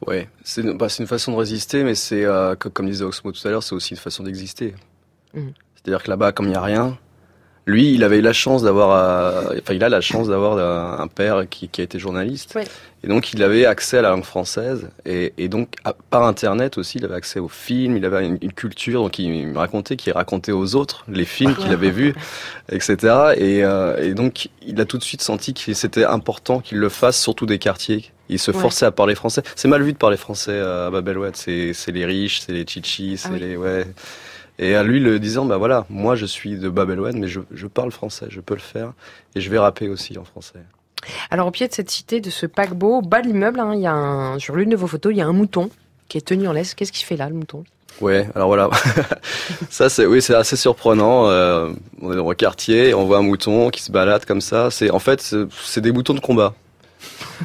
Ouais, 0.05 0.29
c'est 0.43 0.61
bah, 0.75 0.89
c'est 0.89 1.01
une 1.03 1.07
façon 1.07 1.31
de 1.31 1.37
résister, 1.37 1.83
mais 1.83 1.95
c'est 1.95 2.25
euh, 2.25 2.55
co- 2.55 2.69
comme 2.69 2.87
disait 2.87 3.05
Oxmo 3.05 3.31
tout 3.31 3.47
à 3.47 3.51
l'heure, 3.51 3.63
c'est 3.63 3.73
aussi 3.75 3.91
une 3.93 3.99
façon 3.99 4.23
d'exister. 4.23 4.75
Mhm. 5.33 5.53
C'est-à-dire 5.75 6.03
que 6.03 6.09
là-bas, 6.09 6.31
comme 6.31 6.45
il 6.47 6.49
n'y 6.51 6.55
a 6.55 6.61
rien, 6.61 6.97
lui, 7.67 7.93
il 7.93 8.03
avait 8.03 8.21
la 8.21 8.33
chance 8.33 8.61
d'avoir, 8.61 8.91
euh, 8.91 9.55
enfin, 9.61 9.73
il 9.73 9.83
a 9.83 9.89
la 9.89 10.01
chance 10.01 10.27
d'avoir 10.27 10.99
un, 11.01 11.07
père 11.07 11.45
qui, 11.49 11.67
qui 11.67 11.81
a 11.81 11.83
été 11.83 11.97
journaliste, 11.97 12.55
et 13.03 13.07
donc 13.07 13.33
il 13.33 13.41
avait 13.41 13.65
accès 13.65 13.97
à 13.97 14.01
la 14.03 14.09
langue 14.11 14.23
française, 14.23 14.89
et, 15.05 15.33
et 15.39 15.47
donc 15.47 15.69
à- 15.83 15.93
par 16.11 16.23
Internet 16.25 16.77
aussi, 16.77 16.99
il 16.99 17.05
avait 17.05 17.15
accès 17.15 17.39
aux 17.39 17.47
films, 17.47 17.97
il 17.97 18.05
avait 18.05 18.25
une, 18.25 18.37
une 18.41 18.53
culture, 18.53 19.01
donc 19.01 19.17
il 19.17 19.47
me 19.47 19.57
racontait, 19.57 19.95
qu'il 19.95 20.13
racontait 20.13 20.51
aux 20.51 20.75
autres 20.75 21.05
les 21.07 21.25
films 21.25 21.55
qu'il 21.55 21.71
avait 21.71 21.89
vus, 21.91 22.13
etc. 22.71 22.97
Et, 23.37 23.63
euh, 23.63 23.97
et 23.97 24.13
donc 24.13 24.49
il 24.65 24.79
a 24.79 24.85
tout 24.85 24.97
de 24.99 25.03
suite 25.03 25.21
senti 25.23 25.53
que 25.55 25.73
c'était 25.73 26.05
important 26.05 26.59
qu'il 26.59 26.77
le 26.77 26.89
fasse, 26.89 27.19
surtout 27.19 27.45
des 27.47 27.57
quartiers. 27.59 28.11
Il 28.29 28.39
se 28.39 28.49
Ouais. 28.51 28.57
forçait 28.59 28.87
à 28.87 28.91
parler 28.91 29.13
français. 29.13 29.43
C'est 29.55 29.67
mal 29.67 29.83
vu 29.83 29.93
de 29.93 29.97
parler 29.97 30.17
français 30.17 30.51
euh, 30.51 30.87
à 30.87 30.89
Babelouette. 30.91 31.35
C'est 31.37 31.73
c'est 31.73 31.91
les 31.91 32.05
riches, 32.05 32.39
c'est 32.41 32.53
les 32.53 32.65
chichis, 32.67 33.17
c'est 33.17 33.27
Ah 33.29 33.33
oui. 33.33 33.39
les 33.39 33.55
ouais. 33.55 33.85
Et 34.57 34.75
à 34.75 34.83
lui 34.83 34.99
le 34.99 35.19
disant, 35.19 35.45
bah 35.45 35.57
voilà, 35.57 35.85
moi 35.89 36.15
je 36.15 36.25
suis 36.25 36.57
de 36.57 36.69
Babelouette, 36.69 37.15
mais 37.15 37.27
je, 37.27 37.41
je 37.51 37.67
parle 37.67 37.91
français, 37.91 38.27
je 38.29 38.39
peux 38.39 38.53
le 38.53 38.61
faire, 38.61 38.93
et 39.35 39.41
je 39.41 39.49
vais 39.49 39.59
rapper 39.59 39.89
aussi 39.89 40.17
en 40.17 40.23
français. 40.23 40.59
Alors, 41.29 41.47
au 41.47 41.51
pied 41.51 41.67
de 41.67 41.73
cette 41.73 41.89
cité, 41.89 42.21
de 42.21 42.29
ce 42.29 42.45
paquebot, 42.45 42.97
au 42.97 43.01
bas 43.01 43.21
de 43.21 43.27
l'immeuble, 43.27 43.59
hein, 43.59 43.73
il 43.75 43.81
y 43.81 43.87
a 43.87 43.93
un, 43.93 44.39
sur 44.39 44.55
l'une 44.55 44.69
de 44.69 44.75
vos 44.75 44.87
photos, 44.87 45.13
il 45.13 45.17
y 45.17 45.21
a 45.21 45.27
un 45.27 45.33
mouton 45.33 45.69
qui 46.07 46.17
est 46.17 46.21
tenu 46.21 46.47
en 46.47 46.53
laisse. 46.53 46.73
Qu'est-ce 46.73 46.91
qu'il 46.91 47.05
fait 47.05 47.17
là, 47.17 47.29
le 47.29 47.35
mouton? 47.35 47.63
Ouais, 48.01 48.27
alors 48.35 48.49
voilà, 48.49 48.69
ça 49.69 49.87
c'est 49.87 50.05
oui, 50.05 50.21
c'est 50.21 50.35
assez 50.35 50.57
surprenant. 50.57 51.29
Euh, 51.29 51.71
on 52.01 52.11
est 52.11 52.17
dans 52.17 52.27
le 52.27 52.35
quartier, 52.35 52.93
on 52.93 53.05
voit 53.05 53.19
un 53.19 53.21
mouton 53.21 53.69
qui 53.69 53.81
se 53.81 53.89
balade 53.89 54.25
comme 54.25 54.41
ça. 54.41 54.69
C'est 54.69 54.91
en 54.91 54.99
fait 54.99 55.21
c'est 55.63 55.79
des 55.79 55.93
moutons 55.93 56.13
de 56.13 56.19
combat. 56.19 56.53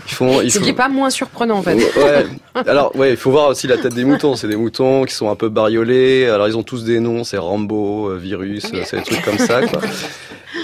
Ils 0.06 0.12
font, 0.14 0.40
ils 0.40 0.50
Ce 0.52 0.58
qui 0.58 0.66
n'est 0.66 0.72
pas 0.72 0.88
moins 0.88 1.10
surprenant, 1.10 1.58
en 1.58 1.62
fait. 1.62 1.74
Ouais. 1.74 2.26
Alors, 2.66 2.94
ouais, 2.96 3.10
il 3.10 3.16
faut 3.16 3.30
voir 3.30 3.48
aussi 3.48 3.66
la 3.66 3.76
tête 3.78 3.94
des 3.94 4.04
moutons. 4.04 4.36
C'est 4.36 4.48
des 4.48 4.56
moutons 4.56 5.04
qui 5.04 5.14
sont 5.14 5.30
un 5.30 5.36
peu 5.36 5.48
bariolés. 5.48 6.26
Alors, 6.26 6.46
ils 6.48 6.56
ont 6.56 6.62
tous 6.62 6.84
des 6.84 7.00
noms. 7.00 7.24
C'est 7.24 7.38
Rambo, 7.38 8.08
euh, 8.10 8.16
Virus, 8.16 8.66
c'est 8.84 8.96
des 8.98 9.02
trucs 9.02 9.22
comme 9.22 9.38
ça, 9.38 9.66
quoi. 9.66 9.80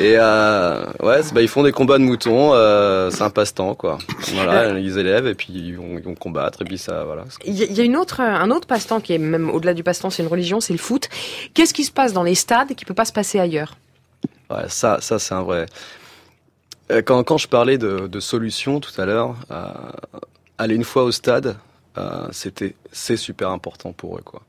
Et 0.00 0.14
euh, 0.18 0.84
ouais, 1.02 1.20
bah, 1.32 1.40
ils 1.42 1.48
font 1.48 1.62
des 1.62 1.72
combats 1.72 1.98
de 1.98 2.02
moutons. 2.02 2.52
euh, 2.54 3.10
c'est 3.10 3.22
un 3.22 3.30
passe-temps, 3.30 3.74
quoi. 3.74 3.98
Voilà, 4.34 4.78
ils 4.78 4.98
élèvent 4.98 5.26
et 5.28 5.34
puis 5.34 5.48
ils 5.54 5.76
vont, 5.76 5.96
ils 5.96 6.02
vont 6.02 6.14
combattre 6.14 6.62
et 6.62 6.64
puis 6.64 6.76
ça, 6.76 7.04
voilà. 7.04 7.24
Il 7.46 7.54
y 7.54 7.62
a- 7.62 7.66
il 7.66 7.72
y 7.76 7.80
a 7.80 7.84
une 7.84 7.96
autre, 7.96 8.20
un 8.20 8.50
autre 8.50 8.66
passe-temps 8.66 9.00
qui 9.00 9.12
est 9.14 9.18
même 9.18 9.48
au-delà 9.48 9.74
du 9.74 9.82
passe-temps, 9.84 10.10
c'est 10.10 10.22
une 10.24 10.28
religion, 10.28 10.60
c'est 10.60 10.72
le 10.72 10.78
foot. 10.80 11.08
Qu'est-ce 11.54 11.72
qui 11.72 11.84
se 11.84 11.92
passe 11.92 12.12
dans 12.12 12.24
les 12.24 12.34
stades 12.34 12.74
qui 12.74 12.84
peut 12.84 12.94
pas 12.94 13.04
se 13.04 13.12
passer 13.12 13.38
ailleurs? 13.38 13.76
Ouais, 14.50 14.64
ça, 14.68 14.98
ça 15.00 15.18
c'est 15.18 15.34
un 15.34 15.42
vrai. 15.42 15.66
Euh, 16.90 17.02
Quand, 17.02 17.22
quand 17.24 17.38
je 17.38 17.48
parlais 17.48 17.78
de, 17.78 18.06
de 18.06 18.20
solutions 18.20 18.80
tout 18.80 18.98
à 19.00 19.06
l'heure, 19.06 19.34
euh, 19.50 19.64
aller 20.58 20.74
une 20.74 20.84
fois 20.84 21.02
au 21.04 21.12
stade, 21.12 21.56
euh, 21.98 22.28
c'était, 22.30 22.74
c'est 22.92 23.16
super 23.16 23.50
important 23.50 23.92
pour 23.92 24.16
eux, 24.18 24.22
quoi. 24.24 24.42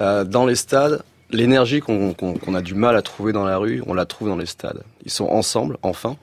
Euh, 0.00 0.24
dans 0.24 0.46
les 0.46 0.54
stades, 0.56 1.02
l'énergie 1.30 1.80
qu'on 1.80 2.12
qu'on- 2.14 2.34
qu'on 2.38 2.54
a 2.54 2.62
du 2.62 2.74
mal 2.74 2.96
à 2.96 3.02
trouver 3.02 3.32
dans 3.32 3.44
la 3.44 3.56
rue, 3.58 3.82
on 3.86 3.94
la 3.94 4.06
trouve 4.06 4.28
dans 4.28 4.36
les 4.36 4.46
stades. 4.46 4.82
Ils 5.04 5.10
sont 5.10 5.26
ensemble, 5.26 5.78
enfin. 5.82 6.16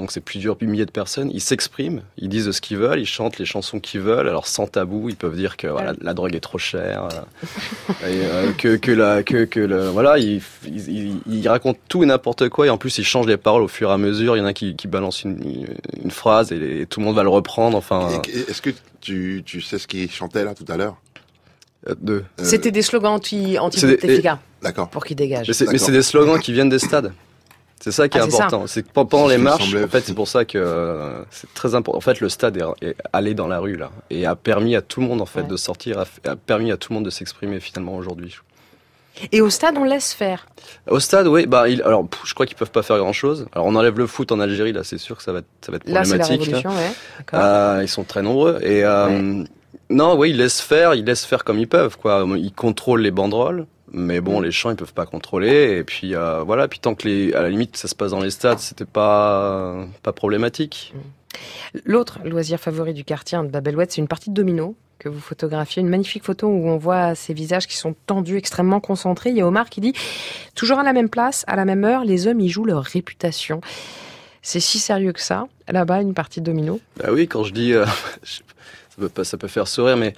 Donc 0.00 0.12
c'est 0.12 0.20
plusieurs 0.22 0.56
milliers 0.62 0.86
de 0.86 0.90
personnes. 0.90 1.30
Ils 1.32 1.42
s'expriment, 1.42 2.00
ils 2.16 2.30
disent 2.30 2.50
ce 2.50 2.60
qu'ils 2.62 2.78
veulent, 2.78 2.98
ils 2.98 3.06
chantent 3.06 3.38
les 3.38 3.44
chansons 3.44 3.80
qu'ils 3.80 4.00
veulent. 4.00 4.28
Alors 4.28 4.46
sans 4.46 4.66
tabou, 4.66 5.10
ils 5.10 5.14
peuvent 5.16 5.36
dire 5.36 5.58
que 5.58 5.66
voilà, 5.66 5.92
la 6.00 6.14
drogue 6.14 6.34
est 6.34 6.40
trop 6.40 6.56
chère, 6.56 7.04
euh, 7.12 7.92
et, 8.08 8.24
euh, 8.24 8.52
que 8.52 8.76
que 8.76 8.90
la 8.90 9.22
que 9.22 9.44
que 9.44 9.60
le 9.60 9.88
voilà, 9.88 10.16
ils, 10.18 10.40
ils, 10.66 10.88
ils- 10.88 11.20
ils 11.26 11.48
racontent 11.48 11.78
tout 11.88 12.02
et 12.02 12.06
n'importe 12.06 12.48
quoi 12.48 12.66
et 12.66 12.70
en 12.70 12.78
plus 12.78 12.96
ils 12.96 13.04
changent 13.04 13.26
les 13.26 13.36
paroles 13.36 13.62
au 13.62 13.68
fur 13.68 13.90
et 13.90 13.92
à 13.92 13.98
mesure. 13.98 14.36
Il 14.36 14.40
y 14.40 14.42
en 14.42 14.46
a 14.46 14.54
qui, 14.54 14.74
qui 14.74 14.88
balancent 14.88 15.22
une, 15.22 15.66
une 16.02 16.10
phrase 16.10 16.50
et, 16.50 16.58
les- 16.58 16.86
tout 16.86 17.00
le 17.00 17.04
monde 17.06 17.16
va 17.16 17.22
le 17.22 17.28
reprendre. 17.28 17.76
Enfin, 17.76 18.08
Est-ce 18.48 18.62
que 18.62 18.70
tu, 19.02 19.42
tu 19.44 19.60
sais 19.60 19.78
ce 19.78 19.86
qu'il 19.86 20.10
chantait 20.10 20.44
là 20.44 20.54
tout 20.54 20.64
à 20.72 20.78
l'heure? 20.78 20.96
Euh, 21.88 21.94
deux. 22.00 22.24
C'était 22.42 22.70
des 22.70 22.82
slogans 22.82 23.12
anti 23.12 23.58
anti 23.58 23.84
D'accord. 24.62 24.88
pour 24.88 25.04
qu'ils 25.04 25.16
dégagent. 25.16 25.48
Mais 25.48 25.78
c'est 25.78 25.92
des 25.92 26.02
slogans 26.02 26.38
qui 26.38 26.52
viennent 26.54 26.68
des 26.70 26.78
stades. 26.78 27.12
C'est 27.82 27.92
ça 27.92 28.08
qui 28.08 28.18
est 28.18 28.20
Ah, 28.20 28.24
important. 28.24 28.66
C'est 28.66 28.82
que 28.82 28.90
pendant 28.92 29.26
les 29.26 29.38
marches, 29.38 29.74
en 29.74 29.88
fait, 29.88 30.00
c'est 30.02 30.14
pour 30.14 30.28
ça 30.28 30.44
que 30.44 30.58
euh, 30.58 31.22
c'est 31.30 31.52
très 31.54 31.74
important. 31.74 31.96
En 31.96 32.02
fait, 32.02 32.20
le 32.20 32.28
stade 32.28 32.56
est, 32.58 32.86
est 32.86 32.96
allé 33.12 33.32
dans 33.34 33.46
la 33.48 33.58
rue 33.58 33.76
là 33.76 33.90
et 34.10 34.26
a 34.26 34.36
permis 34.36 34.76
à 34.76 34.82
tout 34.82 35.00
le 35.00 35.06
monde 35.06 35.22
en 35.22 35.26
fait 35.26 35.40
Ouais. 35.40 35.46
de 35.48 35.56
sortir, 35.56 35.98
a, 35.98 36.04
a 36.28 36.36
permis 36.36 36.70
à 36.72 36.76
tout 36.76 36.92
le 36.92 36.96
monde 36.96 37.06
de 37.06 37.10
s'exprimer 37.10 37.58
finalement 37.58 37.94
aujourd'hui. 37.96 38.36
Et 39.32 39.40
au 39.40 39.50
stade, 39.50 39.76
on 39.78 39.84
laisse 39.84 40.12
faire? 40.12 40.46
Au 40.88 41.00
stade, 41.00 41.26
oui, 41.26 41.46
bah, 41.46 41.68
il, 41.68 41.82
alors, 41.82 42.06
pff, 42.06 42.20
je 42.24 42.32
crois 42.34 42.46
qu'ils 42.46 42.56
peuvent 42.56 42.70
pas 42.70 42.82
faire 42.82 42.96
grand 42.98 43.12
chose. 43.12 43.46
Alors, 43.52 43.66
on 43.66 43.74
enlève 43.74 43.98
le 43.98 44.06
foot 44.06 44.30
en 44.32 44.40
Algérie, 44.40 44.72
là, 44.72 44.84
c'est 44.84 44.98
sûr 44.98 45.16
que 45.16 45.22
ça 45.22 45.32
va 45.32 45.40
être, 45.40 45.46
ça 45.64 45.72
va 45.72 45.76
être 45.76 45.88
Là, 45.88 46.04
c'est 46.04 46.16
la 46.16 46.24
problématique. 46.24 46.54
révolution, 46.54 46.70
ouais. 46.70 46.92
D'accord. 47.18 47.40
Euh, 47.42 47.78
ils 47.82 47.88
sont 47.88 48.04
très 48.04 48.22
nombreux 48.22 48.58
et 48.62 48.84
euh, 48.84 49.42
non, 49.90 50.16
oui, 50.16 50.30
ils 50.30 50.36
laissent 50.36 50.60
faire, 50.60 50.94
ils 50.94 51.04
laissent 51.04 51.24
faire 51.24 51.44
comme 51.44 51.58
ils 51.58 51.66
peuvent, 51.68 51.96
quoi. 51.98 52.24
Ils 52.36 52.52
contrôlent 52.52 53.00
les 53.02 53.10
banderoles, 53.10 53.66
mais 53.92 54.20
bon, 54.20 54.40
les 54.40 54.50
champs 54.50 54.70
ils 54.70 54.76
peuvent 54.76 54.94
pas 54.94 55.06
contrôler. 55.06 55.78
Et 55.78 55.84
puis 55.84 56.14
euh, 56.14 56.42
voilà, 56.42 56.68
puis 56.68 56.78
tant 56.78 56.94
que 56.94 57.08
les, 57.08 57.32
à 57.34 57.42
la 57.42 57.50
limite, 57.50 57.76
ça 57.76 57.88
se 57.88 57.94
passe 57.94 58.10
dans 58.12 58.20
les 58.20 58.30
stades, 58.30 58.58
c'était 58.58 58.84
pas 58.84 59.86
pas 60.02 60.12
problématique. 60.12 60.94
L'autre 61.84 62.18
loisir 62.24 62.58
favori 62.58 62.94
du 62.94 63.04
quartier 63.04 63.38
hein, 63.38 63.44
de 63.44 63.48
Babelouette, 63.48 63.92
c'est 63.92 64.00
une 64.00 64.08
partie 64.08 64.30
de 64.30 64.34
domino 64.34 64.74
que 64.98 65.08
vous 65.08 65.20
photographiez, 65.20 65.80
une 65.80 65.88
magnifique 65.88 66.24
photo 66.24 66.46
où 66.46 66.68
on 66.68 66.76
voit 66.76 67.14
ces 67.14 67.32
visages 67.32 67.66
qui 67.66 67.76
sont 67.76 67.94
tendus, 68.06 68.36
extrêmement 68.36 68.80
concentrés. 68.80 69.30
Il 69.30 69.36
y 69.36 69.40
a 69.40 69.46
Omar 69.46 69.70
qui 69.70 69.80
dit 69.80 69.94
toujours 70.54 70.78
à 70.78 70.82
la 70.82 70.92
même 70.92 71.08
place, 71.08 71.44
à 71.46 71.56
la 71.56 71.64
même 71.64 71.84
heure, 71.84 72.04
les 72.04 72.26
hommes 72.26 72.40
y 72.40 72.48
jouent 72.50 72.66
leur 72.66 72.84
réputation. 72.84 73.62
C'est 74.42 74.60
si 74.60 74.78
sérieux 74.78 75.12
que 75.12 75.20
ça. 75.20 75.48
Là-bas, 75.68 76.02
une 76.02 76.14
partie 76.14 76.40
de 76.40 76.46
domino. 76.46 76.80
Bah 76.96 77.08
oui, 77.12 77.28
quand 77.28 77.44
je 77.44 77.52
dis, 77.52 77.72
euh, 77.72 77.86
ça, 78.22 78.42
peut 78.98 79.08
pas, 79.08 79.24
ça 79.24 79.38
peut 79.38 79.48
faire 79.48 79.68
sourire, 79.68 79.96
mais 79.96 80.12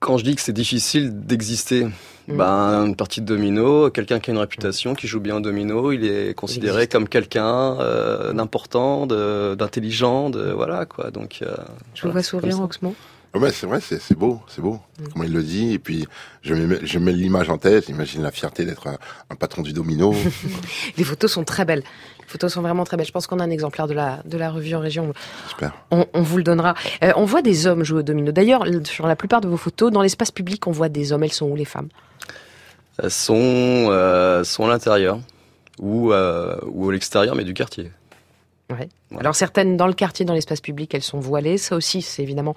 quand 0.00 0.18
je 0.18 0.24
dis 0.24 0.34
que 0.34 0.42
c'est 0.42 0.52
difficile 0.52 1.26
d'exister, 1.26 1.86
Mm. 2.28 2.36
ben, 2.36 2.86
une 2.86 2.96
partie 2.96 3.20
de 3.20 3.26
domino, 3.26 3.90
quelqu'un 3.90 4.20
qui 4.20 4.30
a 4.30 4.34
une 4.34 4.38
réputation, 4.40 4.94
qui 4.94 5.06
joue 5.06 5.20
bien 5.20 5.36
au 5.36 5.40
domino, 5.40 5.90
il 5.92 6.04
est 6.04 6.34
considéré 6.34 6.86
comme 6.86 7.08
quelqu'un 7.08 7.78
euh, 7.80 8.32
d'important, 8.32 9.06
de- 9.06 9.54
d'intelligent, 9.58 10.30
de, 10.30 10.50
voilà 10.50 10.86
quoi. 10.86 11.10
Donc, 11.10 11.38
euh, 11.42 11.54
Je 11.94 12.02
vous 12.02 12.10
voilà, 12.10 12.12
vois 12.12 12.22
c'est 12.22 12.30
comme 12.32 12.40
sourire. 12.50 12.60
Oxmo. 12.64 12.94
Ouais, 13.32 13.52
c'est 13.52 13.66
vrai, 13.66 13.80
c'est 13.80 14.00
c'est 14.00 14.16
beau, 14.18 14.40
c'est 14.48 14.60
beau. 14.60 14.74
Mm. 14.98 15.04
Comment 15.12 15.24
il 15.24 15.32
le 15.32 15.42
dit, 15.42 15.72
et 15.74 15.78
puis 15.78 16.06
je 16.42 16.54
mets, 16.54 16.78
je 16.82 16.98
mets 16.98 17.12
l'image 17.12 17.48
en 17.48 17.58
tête, 17.58 17.86
j'imagine 17.86 18.22
la 18.22 18.32
fierté 18.32 18.64
d'être 18.64 18.88
un, 18.88 18.98
un 19.30 19.34
patron 19.36 19.62
du 19.62 19.72
domino. 19.72 20.12
Les 20.96 21.04
photos 21.04 21.30
sont 21.32 21.44
très 21.44 21.64
belles. 21.64 21.84
Les 22.30 22.32
photos 22.32 22.52
sont 22.52 22.62
vraiment 22.62 22.84
très 22.84 22.96
belles. 22.96 23.08
Je 23.08 23.10
pense 23.10 23.26
qu'on 23.26 23.40
a 23.40 23.42
un 23.42 23.50
exemplaire 23.50 23.88
de 23.88 23.92
la, 23.92 24.20
de 24.24 24.38
la 24.38 24.52
revue 24.52 24.76
en 24.76 24.78
région. 24.78 25.12
J'espère. 25.48 25.72
On, 25.90 26.06
on 26.14 26.22
vous 26.22 26.36
le 26.36 26.44
donnera. 26.44 26.76
Euh, 27.02 27.12
on 27.16 27.24
voit 27.24 27.42
des 27.42 27.66
hommes 27.66 27.82
jouer 27.82 27.98
au 27.98 28.02
domino. 28.04 28.30
D'ailleurs, 28.30 28.64
sur 28.84 29.08
la 29.08 29.16
plupart 29.16 29.40
de 29.40 29.48
vos 29.48 29.56
photos, 29.56 29.90
dans 29.90 30.00
l'espace 30.00 30.30
public, 30.30 30.64
on 30.68 30.70
voit 30.70 30.88
des 30.88 31.12
hommes. 31.12 31.24
Elles 31.24 31.32
sont 31.32 31.48
où 31.48 31.56
les 31.56 31.64
femmes? 31.64 31.88
Elles 33.02 33.10
sont, 33.10 33.34
euh, 33.34 34.44
sont 34.44 34.64
à 34.66 34.68
l'intérieur 34.68 35.18
ou, 35.80 36.12
euh, 36.12 36.56
ou 36.68 36.88
à 36.88 36.92
l'extérieur, 36.92 37.34
mais 37.34 37.42
du 37.42 37.52
quartier. 37.52 37.90
Ouais. 38.70 38.88
Alors 39.18 39.34
certaines 39.34 39.76
dans 39.76 39.88
le 39.88 39.92
quartier, 39.94 40.24
dans 40.24 40.34
l'espace 40.34 40.60
public, 40.60 40.94
elles 40.94 41.02
sont 41.02 41.18
voilées. 41.18 41.58
Ça 41.58 41.74
aussi, 41.74 42.00
c'est 42.00 42.22
évidemment 42.22 42.54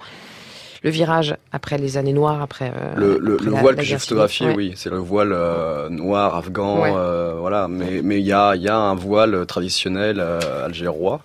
le 0.84 0.90
virage 0.90 1.36
après 1.50 1.78
les 1.78 1.96
années 1.96 2.12
noires, 2.12 2.40
après. 2.42 2.72
euh, 2.76 2.94
Le, 2.94 3.18
le, 3.18 3.34
après 3.34 3.46
le 3.46 3.50
la- 3.52 3.60
voile 3.60 3.74
la 3.76 3.82
que 3.82 3.88
j'ai 3.88 3.98
photographié, 3.98 4.46
Ouais. 4.48 4.54
oui, 4.54 4.72
c'est 4.76 4.90
le 4.90 4.98
voile 4.98 5.32
euh, 5.32 5.88
noir, 5.88 6.36
afghan, 6.36 6.82
Ouais. 6.82 6.92
euh, 6.94 7.34
voilà. 7.40 7.66
Mais 7.68 8.02
mais 8.02 8.20
il 8.20 8.26
y 8.26 8.32
a, 8.32 8.54
y 8.54 8.68
a 8.68 8.76
un 8.76 8.94
voile 8.94 9.46
traditionnel 9.46 10.20
algérois 10.20 11.24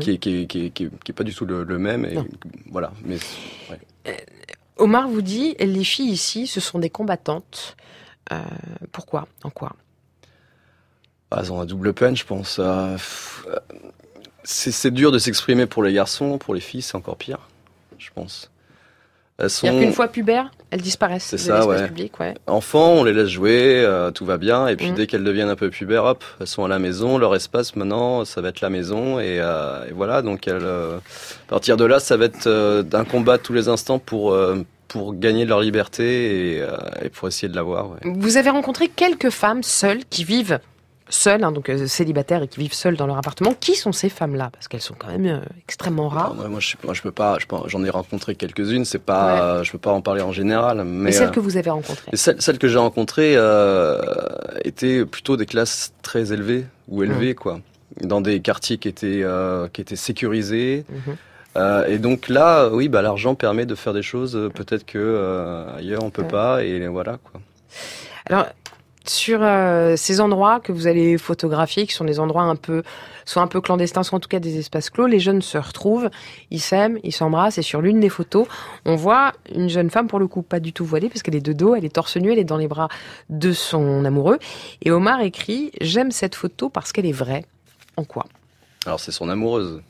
qui, 0.00 0.10
est, 0.12 0.18
qui, 0.18 0.40
est, 0.42 0.46
qui, 0.46 0.66
est, 0.66 0.70
qui, 0.70 0.84
est, 0.84 0.90
qui 1.04 1.12
est 1.12 1.14
pas 1.14 1.22
du 1.24 1.32
tout 1.34 1.46
le, 1.46 1.62
le 1.62 1.78
même. 1.78 2.04
Et, 2.06 2.14
Non. 2.14 2.26
voilà. 2.72 2.90
Mais 3.04 3.18
ouais. 3.70 4.16
Omar 4.78 5.08
vous 5.08 5.22
dit, 5.22 5.54
les 5.60 5.84
filles 5.84 6.10
ici, 6.10 6.46
ce 6.48 6.58
sont 6.60 6.78
des 6.80 6.90
combattantes. 6.90 7.76
Euh, 8.32 8.36
pourquoi? 8.92 9.28
En 9.44 9.50
quoi? 9.50 9.72
Ah, 11.30 11.38
elles 11.40 11.52
ont 11.52 11.60
un 11.60 11.66
double 11.66 11.92
peine, 11.92 12.16
je 12.16 12.24
pense. 12.24 12.58
Euh, 12.60 12.96
c'est 14.42 14.90
dur 14.92 15.12
de 15.12 15.18
s'exprimer 15.18 15.66
pour 15.66 15.82
les 15.82 15.92
garçons, 15.92 16.38
pour 16.38 16.54
les 16.54 16.60
filles, 16.60 16.82
c'est 16.82 16.96
encore 16.96 17.16
pire, 17.16 17.48
je 17.98 18.10
pense. 18.14 18.50
Elles 19.38 19.50
sont 19.50 19.66
C'est-à-dire 19.66 19.82
qu'une 19.82 19.92
fois 19.92 20.08
pubères, 20.08 20.50
elles 20.70 20.80
disparaissent 20.80 21.24
C'est 21.24 21.36
de 21.36 21.40
ça, 21.42 21.58
l'espace 21.58 21.80
ouais. 21.82 21.86
public. 21.88 22.18
Ouais. 22.20 22.34
Enfants, 22.46 22.92
on 22.92 23.04
les 23.04 23.12
laisse 23.12 23.28
jouer, 23.28 23.82
euh, 23.84 24.10
tout 24.10 24.24
va 24.24 24.38
bien, 24.38 24.66
et 24.66 24.76
puis 24.76 24.88
Mhm. 24.88 24.94
dès 24.94 25.06
qu'elles 25.06 25.24
deviennent 25.24 25.50
un 25.50 25.56
peu 25.56 25.68
pubères, 25.68 26.04
hop, 26.04 26.24
elles 26.40 26.46
sont 26.46 26.64
à 26.64 26.68
la 26.68 26.78
maison, 26.78 27.18
leur 27.18 27.34
espace 27.34 27.76
maintenant, 27.76 28.24
ça 28.24 28.40
va 28.40 28.48
être 28.48 28.62
la 28.62 28.70
maison, 28.70 29.20
et, 29.20 29.38
euh, 29.40 29.84
et 29.88 29.92
voilà, 29.92 30.22
donc 30.22 30.48
elles, 30.48 30.56
euh, 30.62 30.96
à 31.48 31.50
partir 31.50 31.76
de 31.76 31.84
là, 31.84 32.00
ça 32.00 32.16
va 32.16 32.24
être 32.24 32.80
d'un 32.82 33.04
combat 33.04 33.36
tous 33.36 33.52
les 33.52 33.68
instants 33.68 33.98
pour, 33.98 34.34
pour 34.88 35.14
gagner 35.14 35.44
leur 35.44 35.60
liberté 35.60 36.54
et, 36.56 36.64
et 37.04 37.08
pour 37.10 37.28
essayer 37.28 37.48
de 37.48 37.56
l'avoir. 37.56 37.90
ouais. 37.90 37.98
Vous 38.04 38.38
avez 38.38 38.48
rencontré 38.50 38.88
quelques 38.88 39.30
femmes 39.30 39.62
seules 39.62 40.04
qui 40.08 40.24
vivent 40.24 40.60
seules, 41.08 41.44
hein, 41.44 41.52
donc 41.52 41.68
euh, 41.68 41.86
célibataires 41.86 42.42
et 42.42 42.48
qui 42.48 42.60
vivent 42.60 42.72
seules 42.72 42.96
dans 42.96 43.06
leur 43.06 43.18
appartement. 43.18 43.54
Qui 43.58 43.74
sont 43.74 43.92
ces 43.92 44.08
femmes-là? 44.08 44.50
Parce 44.52 44.68
qu'elles 44.68 44.80
sont 44.80 44.94
quand 44.98 45.08
même 45.08 45.26
euh, 45.26 45.40
extrêmement 45.62 46.08
rares. 46.08 46.34
Moi, 46.34 46.48
moi, 46.48 46.60
je, 46.60 46.76
moi, 46.84 46.94
je 46.94 47.02
peux 47.02 47.10
pas, 47.12 47.38
j'en 47.66 47.84
ai 47.84 47.90
rencontré 47.90 48.34
quelques-unes, 48.34 48.84
c'est 48.84 48.98
pas, 49.02 49.62
je 49.62 49.70
peux 49.72 49.78
pas 49.78 49.92
en 49.92 50.00
parler 50.00 50.22
en 50.22 50.32
général, 50.32 50.84
mais, 50.84 51.12
celles 51.12 51.28
euh, 51.28 51.30
que 51.30 51.40
vous 51.40 51.56
avez 51.56 51.70
rencontrées? 51.70 52.10
Celles, 52.14 52.40
celles 52.42 52.58
que 52.58 52.68
j'ai 52.68 52.78
rencontrées 52.78 53.34
euh, 53.36 54.00
étaient 54.64 55.04
plutôt 55.04 55.36
des 55.36 55.46
classes 55.46 55.92
très 56.02 56.32
élevées 56.32 56.66
ou 56.88 57.02
élevées, 57.02 57.34
quoi, 57.34 57.60
dans 58.00 58.20
des 58.20 58.40
quartiers 58.40 58.78
qui 58.78 58.88
étaient 58.88 59.22
euh, 59.22 59.68
qui 59.68 59.80
étaient 59.80 59.96
sécurisés. 59.96 60.84
Euh, 61.56 61.86
et 61.86 61.98
donc 61.98 62.28
là, 62.28 62.68
oui, 62.68 62.88
bah 62.90 63.00
l'argent 63.00 63.34
permet 63.34 63.64
de 63.64 63.74
faire 63.74 63.94
des 63.94 64.02
choses 64.02 64.36
euh, 64.36 64.50
peut-être 64.50 64.84
que 64.84 64.98
euh, 64.98 65.64
ailleurs 65.78 66.02
on 66.04 66.10
peut 66.10 66.20
Ouais. 66.20 66.28
pas. 66.28 66.62
Et 66.62 66.86
voilà 66.86 67.16
quoi. 67.16 67.40
Alors, 68.26 68.46
sur 69.08 69.40
euh, 69.42 69.96
ces 69.96 70.20
endroits 70.20 70.60
que 70.60 70.72
vous 70.72 70.86
allez 70.86 71.18
photographier, 71.18 71.86
qui 71.86 71.94
sont 71.94 72.04
des 72.04 72.20
endroits 72.20 72.42
un 72.42 72.56
peu, 72.56 72.82
soit 73.24 73.42
un 73.42 73.46
peu 73.46 73.60
clandestins, 73.60 74.02
soit 74.02 74.16
en 74.16 74.20
tout 74.20 74.28
cas 74.28 74.40
des 74.40 74.58
espaces 74.58 74.90
clos, 74.90 75.06
les 75.06 75.20
jeunes 75.20 75.42
se 75.42 75.58
retrouvent, 75.58 76.10
ils 76.50 76.60
s'aiment, 76.60 76.98
ils 77.02 77.12
s'embrassent, 77.12 77.58
et 77.58 77.62
sur 77.62 77.80
l'une 77.80 78.00
des 78.00 78.08
photos, 78.08 78.46
on 78.84 78.96
voit 78.96 79.32
une 79.54 79.68
jeune 79.68 79.90
femme, 79.90 80.08
pour 80.08 80.18
le 80.18 80.26
coup, 80.26 80.42
pas 80.42 80.60
du 80.60 80.72
tout 80.72 80.84
voilée, 80.84 81.08
parce 81.08 81.22
qu'elle 81.22 81.36
est 81.36 81.40
de 81.40 81.52
dos, 81.52 81.74
elle 81.74 81.84
est 81.84 81.94
torse 81.94 82.16
nu, 82.16 82.32
elle 82.32 82.38
est 82.38 82.44
dans 82.44 82.58
les 82.58 82.68
bras 82.68 82.88
de 83.30 83.52
son 83.52 84.04
amoureux, 84.04 84.38
et 84.82 84.90
Omar 84.90 85.20
écrit 85.20 85.72
«J'aime 85.80 86.10
cette 86.10 86.34
photo 86.34 86.68
parce 86.68 86.92
qu'elle 86.92 87.06
est 87.06 87.12
vraie». 87.12 87.44
En 87.96 88.04
quoi? 88.04 88.26
Alors 88.86 89.00
c'est 89.00 89.10
son 89.10 89.28
amoureuse. 89.28 89.82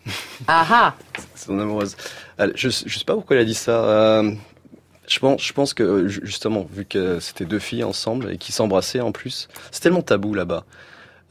Ah 0.48 0.64
ah 0.70 0.94
C'est 1.34 1.47
son 1.47 1.59
amoureuse. 1.59 1.97
Je, 2.38 2.70
je 2.70 2.98
sais 2.98 3.05
pas 3.05 3.14
pourquoi 3.14 3.36
elle 3.36 3.43
a 3.43 3.44
dit 3.44 3.55
ça. 3.55 3.84
Euh, 3.84 4.32
je 5.09 5.19
pense, 5.19 5.43
je 5.43 5.53
pense 5.53 5.74
que 5.74 6.09
ju- 6.09 6.20
justement, 6.24 6.66
vu 6.73 6.85
que 6.85 7.20
c'était 7.20 7.45
deux 7.45 7.59
filles 7.59 7.85
ensemble 7.85 8.33
et 8.33 8.39
qui 8.39 8.53
s'embrassaient 8.53 9.01
en 9.01 9.12
plus, 9.12 9.49
c'est 9.70 9.81
tellement 9.81 10.03
tabou 10.03 10.35
là-bas. 10.35 10.65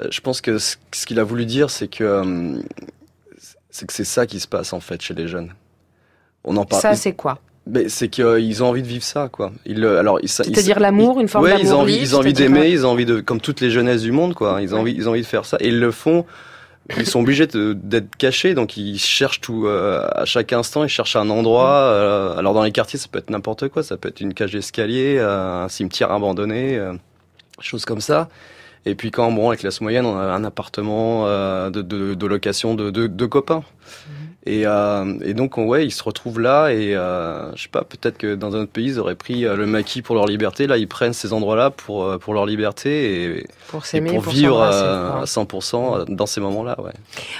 Euh, 0.01 0.07
Je 0.11 0.21
pense 0.21 0.41
que 0.41 0.57
ce, 0.57 0.75
ce 0.93 1.05
qu'il 1.05 1.19
a 1.19 1.23
voulu 1.23 1.45
dire, 1.45 1.69
c'est 1.69 1.87
que 1.87 2.03
euh, 2.03 2.55
c'est 3.69 3.85
que 3.87 3.93
c'est 3.93 4.05
ça 4.05 4.25
qui 4.25 4.39
se 4.39 4.47
passe 4.47 4.73
en 4.73 4.79
fait 4.79 5.01
chez 5.01 5.13
les 5.13 5.27
jeunes. 5.27 5.51
On 6.43 6.55
en 6.57 6.65
parle. 6.65 6.81
Ça, 6.81 6.95
c'est 6.95 7.13
quoi? 7.13 7.39
Mais 7.67 7.89
c'est 7.89 8.09
qu'ils 8.09 8.63
ont 8.63 8.67
envie 8.67 8.83
de 8.83 8.87
vivre 8.87 9.03
ça, 9.03 9.27
quoi. 9.31 9.51
Ils, 9.65 9.83
euh, 9.83 9.99
alors, 9.99 10.19
ils, 10.21 10.25
ils- 10.25 10.29
C'est-à-dire 10.29 10.79
l'amour, 10.79 11.19
une 11.19 11.27
forme 11.27 11.45
ouais, 11.45 11.55
ils 11.59 11.63
d'amour 11.63 11.79
ont 11.79 11.81
envie, 11.81 11.97
ils 11.97 12.15
ont 12.15 12.19
envie 12.19 12.31
d'aimer, 12.33 12.59
euh, 12.59 12.67
ils 12.67 12.85
ont 12.85 12.91
envie 12.91 13.05
de, 13.05 13.19
comme 13.21 13.41
toutes 13.41 13.59
les 13.61 13.71
jeunesses 13.71 14.03
du 14.03 14.11
monde, 14.11 14.35
quoi. 14.35 14.61
Ils 14.61 14.75
ont 14.75 14.79
envie, 14.81 14.93
ils 14.93 15.07
ont 15.09 15.11
envie 15.13 15.21
de 15.21 15.25
faire 15.25 15.45
ça, 15.45 15.57
et 15.59 15.69
ils 15.69 15.79
le 15.79 15.89
font. 15.91 16.25
Ils 16.97 17.07
sont 17.07 17.21
obligés 17.21 17.47
d'être 17.47 18.15
cachés, 18.15 18.53
donc 18.53 18.77
ils 18.77 18.99
cherchent 18.99 19.41
tout 19.41 19.65
euh, 19.65 20.07
à 20.11 20.25
chaque 20.25 20.53
instant. 20.53 20.83
Ils 20.83 20.89
cherchent 20.89 21.15
un 21.15 21.29
endroit. 21.31 21.71
euh, 21.71 22.37
alors 22.37 22.53
dans 22.53 22.63
les 22.63 22.71
quartiers, 22.71 22.99
ça 22.99 23.07
peut 23.11 23.17
être 23.17 23.31
n'importe 23.31 23.69
quoi. 23.69 23.81
Ça 23.81 23.97
peut 23.97 24.09
être 24.09 24.21
une 24.21 24.33
cage 24.35 24.51
d'escalier, 24.51 25.17
euh, 25.17 25.63
un 25.63 25.69
cimetière 25.69 26.11
abandonné, 26.11 26.77
euh, 26.77 26.93
choses 27.59 27.85
comme 27.85 28.01
ça. 28.01 28.29
Et 28.85 28.93
puis 28.93 29.09
quand 29.09 29.31
bon, 29.31 29.47
avec 29.49 29.61
la 29.61 29.69
classe 29.69 29.81
moyenne, 29.81 30.05
on 30.05 30.15
a 30.15 30.25
un 30.25 30.43
appartement 30.43 31.25
euh, 31.25 31.71
de, 31.71 31.81
de, 31.81 32.13
de 32.13 32.25
location 32.27 32.75
de, 32.75 32.91
de, 32.91 33.07
de 33.07 33.25
copains. 33.25 33.63
Et, 34.47 34.67
euh, 34.67 35.17
et 35.23 35.33
donc, 35.33 35.57
on- 35.57 35.65
ouais, 35.65 35.85
ils 35.87 35.91
se 35.91 36.03
retrouvent 36.03 36.39
là 36.39 36.69
et 36.69 36.95
euh, 36.95 37.51
je 37.55 37.63
sais 37.63 37.69
pas, 37.69 37.83
peut-être 37.83 38.17
que 38.19 38.35
dans 38.35 38.55
un 38.55 38.59
autre 38.61 38.71
pays, 38.71 38.89
ils 38.89 38.99
auraient 38.99 39.15
pris 39.15 39.43
euh, 39.45 39.55
le 39.55 39.65
maquis 39.65 40.01
pour 40.03 40.15
leur 40.15 40.27
liberté. 40.27 40.67
Là, 40.67 40.77
ils 40.77 40.87
prennent 40.87 41.13
ces 41.13 41.33
endroits-là 41.33 41.71
pour, 41.71 42.03
euh, 42.03 42.17
pour 42.19 42.33
leur 42.35 42.45
liberté 42.45 43.23
et 43.39 43.47
Pour 43.69 43.83
et 43.83 43.87
s'aimer, 43.87 44.11
pour, 44.11 44.23
pour 44.23 44.33
vivre 44.33 44.61
à 44.61 45.23
100% 45.25 46.05
dans 46.09 46.25
ces 46.27 46.41
moments-là, 46.41 46.79
ouais. 46.81 46.91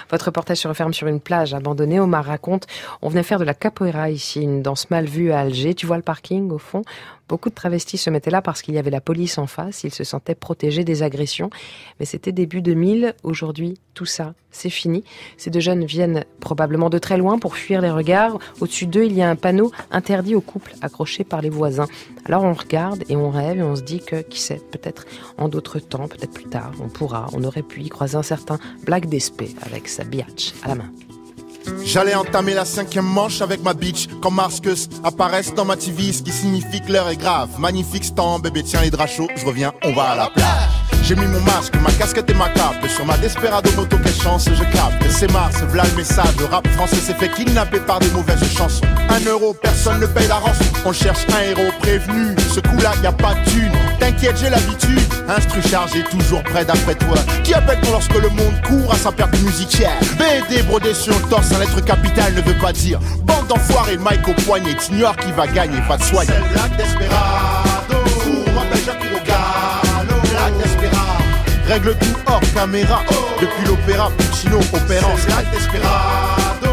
Votre 0.10 0.26
reportage 0.26 0.58
se 0.58 0.68
referme 0.68 0.94
sur 0.94 1.08
une 1.08 1.20
plage 1.20 1.54
abandonnée. 1.54 2.00
Omar 2.00 2.26
raconte, 2.26 2.66
on 3.02 3.10
venait 3.10 3.24
faire 3.24 3.40
de 3.40 3.44
la 3.46 3.54
capoeira 3.54 4.10
ici, 4.10 4.42
une 4.42 4.62
danse 4.64 4.90
mal 4.90 5.06
vue 5.06 5.32
à 5.32 5.40
Alger. 5.40 5.76
Tu 5.76 5.86
vois 5.86 5.98
le 5.98 6.04
parking 6.04 6.50
au 6.52 6.58
fond? 6.58 6.82
Beaucoup 7.28 7.50
de 7.50 7.56
travestis 7.56 7.98
se 7.98 8.10
mettaient 8.10 8.32
là 8.32 8.42
parce 8.42 8.62
qu'il 8.62 8.76
y 8.76 8.78
avait 8.78 8.92
la 8.92 9.02
police 9.02 9.38
en 9.38 9.48
face. 9.48 9.84
Ils 9.84 9.94
se 9.94 10.04
sentaient 10.04 10.36
protégés 10.36 10.84
des 10.84 11.02
agressions. 11.02 11.50
Mais 12.00 12.06
c'était 12.06 12.32
début 12.32 12.62
2000. 12.62 13.16
Aujourd'hui, 13.24 13.80
tout 13.96 14.06
ça, 14.06 14.36
c'est 14.52 14.70
fini. 14.70 15.04
Ces 15.38 15.50
deux 15.50 15.60
jeunes 15.60 15.86
viennent 15.86 16.26
probablement 16.40 16.90
de 16.90 17.00
très 17.00 17.18
loin 17.18 17.40
pour 17.40 17.58
fuir 17.58 17.82
les 17.82 17.90
regards. 17.90 18.38
Au-dessus 18.60 18.86
d'eux, 18.86 19.06
il 19.06 19.14
y 19.14 19.22
a 19.22 19.30
un 19.30 19.36
panneau 19.36 19.72
interdit 19.90 20.36
aux 20.36 20.42
couples 20.42 20.74
accroché 20.82 21.24
par 21.24 21.42
les 21.42 21.50
voisins. 21.50 21.88
Alors 22.26 22.44
on 22.44 22.54
regarde 22.54 23.04
et 23.10 23.16
on 23.16 23.30
rêve 23.32 23.58
et 23.58 23.64
on 23.64 23.76
se 23.76 23.82
dit 23.82 24.02
que, 24.02 24.22
qui 24.22 24.40
sait, 24.40 24.62
peut-être 24.72 25.06
en 25.38 25.50
d'autres 25.50 25.80
temps, 25.80 26.08
peut-être 26.08 26.34
plus 26.34 26.50
tard, 26.50 26.72
on 26.82 26.90
pourra, 26.90 27.28
on 27.34 27.44
aurait 27.44 27.64
pu 27.64 27.82
y 27.82 27.90
croiser 27.90 28.18
un 28.18 28.24
certain 28.24 28.60
Black 28.84 29.08
Despé 29.08 29.56
avec 29.62 29.88
sa 29.88 30.04
biatch 30.04 30.54
à 30.64 30.70
la 30.70 30.76
main. 30.76 30.92
J'allais 31.84 32.16
entamer 32.16 32.54
la 32.54 32.66
cinquième 32.66 33.06
manche 33.06 33.42
avec 33.42 33.64
ma 33.64 33.74
bitch 33.74 34.08
quand 34.22 34.32
Marscus 34.32 34.90
apparaissent 35.04 35.54
dans 35.54 35.66
ma 35.66 35.76
TV, 35.76 36.12
ce 36.12 36.22
qui 36.22 36.32
signifie 36.32 36.82
que 36.82 36.92
l'heure 36.92 37.10
est 37.10 37.18
grave. 37.18 37.50
Magnifique 37.60 38.06
stand, 38.06 38.42
bébé, 38.42 38.64
tiens 38.64 38.82
les 38.82 38.92
draps 38.92 39.12
chauds, 39.12 39.30
je 39.36 39.46
reviens, 39.46 39.74
on 39.84 39.94
va 39.94 40.04
à 40.04 40.16
la 40.16 40.30
plage. 40.30 40.86
J'ai 41.08 41.16
mis 41.16 41.28
mon 41.28 41.40
masque, 41.42 41.76
ma 41.84 41.92
casquette 41.92 42.28
et 42.32 42.34
ma 42.34 42.50
cape. 42.50 42.88
Sur 42.90 43.06
ma 43.06 43.16
Desperado 43.18 43.70
moto, 43.78 43.96
quelle 44.04 44.16
chance, 44.16 44.46
je 44.52 44.64
capte. 44.64 45.06
C'est 45.12 45.32
Mars, 45.32 45.58
v'là 45.72 45.84
le 45.84 45.98
message. 45.98 46.36
Le 46.40 46.46
rap 46.46 46.68
français 46.70 46.96
s'est 46.96 47.14
fait 47.14 47.30
kidnapper 47.30 47.80
par 47.82 48.00
des 48.00 48.10
mauvaises 48.10 48.44
chansons. 48.58 48.82
Un 49.10 49.24
euro, 49.30 49.54
personne 49.54 50.00
ne 50.00 50.08
paye 50.08 50.28
la 50.28 50.38
rançon. 50.38 50.64
On 50.84 50.92
cherche 50.92 51.28
un 51.38 51.44
héros 51.44 51.72
prévenu. 51.80 52.36
Ce 52.52 52.60
coup-là, 52.60 52.94
y 53.04 53.06
a 53.06 53.12
pas 53.12 53.36
de 53.36 53.50
thune. 53.52 53.72
T'inquiète, 54.00 54.38
j'ai 54.42 54.50
l'habitude. 54.50 55.00
Instru 55.28 55.62
chargé, 55.62 56.04
toujours 56.06 56.42
près 56.42 56.66
d'après 56.66 56.96
toi. 56.96 57.18
Qui 57.44 57.54
appelle-t-on 57.54 57.92
lorsque 57.92 58.16
le 58.16 58.30
monde 58.30 58.60
court 58.68 58.92
à 58.92 58.98
sa 58.98 59.12
perte 59.12 59.40
musicière 59.44 59.94
BD 60.18 60.64
brodé 60.64 60.96
sur 60.96 61.14
le 61.14 61.30
torse, 61.30 61.52
un 61.56 61.60
lettre 61.60 61.82
capitale 61.82 62.34
ne 62.34 62.42
veut 62.42 62.58
pas 62.60 62.74
dire. 62.74 63.00
Bande 63.24 63.48
d'enfoirés, 63.48 63.98
Mike 63.98 64.28
au 64.28 64.34
poignet. 64.34 64.76
T'ignores 64.76 65.16
qui 65.18 65.32
va 65.32 65.48
gagner, 65.48 65.80
pas 65.88 65.98
de 65.98 66.04
soigner. 66.04 66.32
C'est 66.32 66.54
Black 66.54 66.78
Desperado. 66.78 67.96
M'appelle 68.54 68.84
Jacques 68.86 69.04
Rogalo. 69.04 70.22
Black 70.32 70.58
Desperado. 70.62 71.24
Règle 71.68 71.96
tout 71.98 72.18
hors 72.28 72.42
caméra. 72.54 73.02
Depuis 73.42 73.66
l'opéra, 73.66 74.12
Puccino 74.18 74.58
opérant. 74.58 75.16
C'est 75.18 75.28
Black 75.28 75.52
Desperado. 75.52 76.70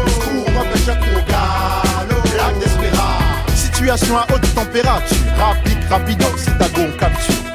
M'appelle 0.53 0.81
Jacques 0.85 1.05
Rogalo. 1.13 2.21
Black 2.33 2.59
Desperado. 2.59 3.55
Situation 3.55 4.17
à 4.17 4.25
haute 4.33 4.55
température. 4.55 5.17
Rapide, 5.37 5.77
rapido, 5.89 6.25
c'est 6.37 6.57
ta 6.57 6.67
go, 6.69 6.81
on 6.81 6.97
capture. 6.97 7.52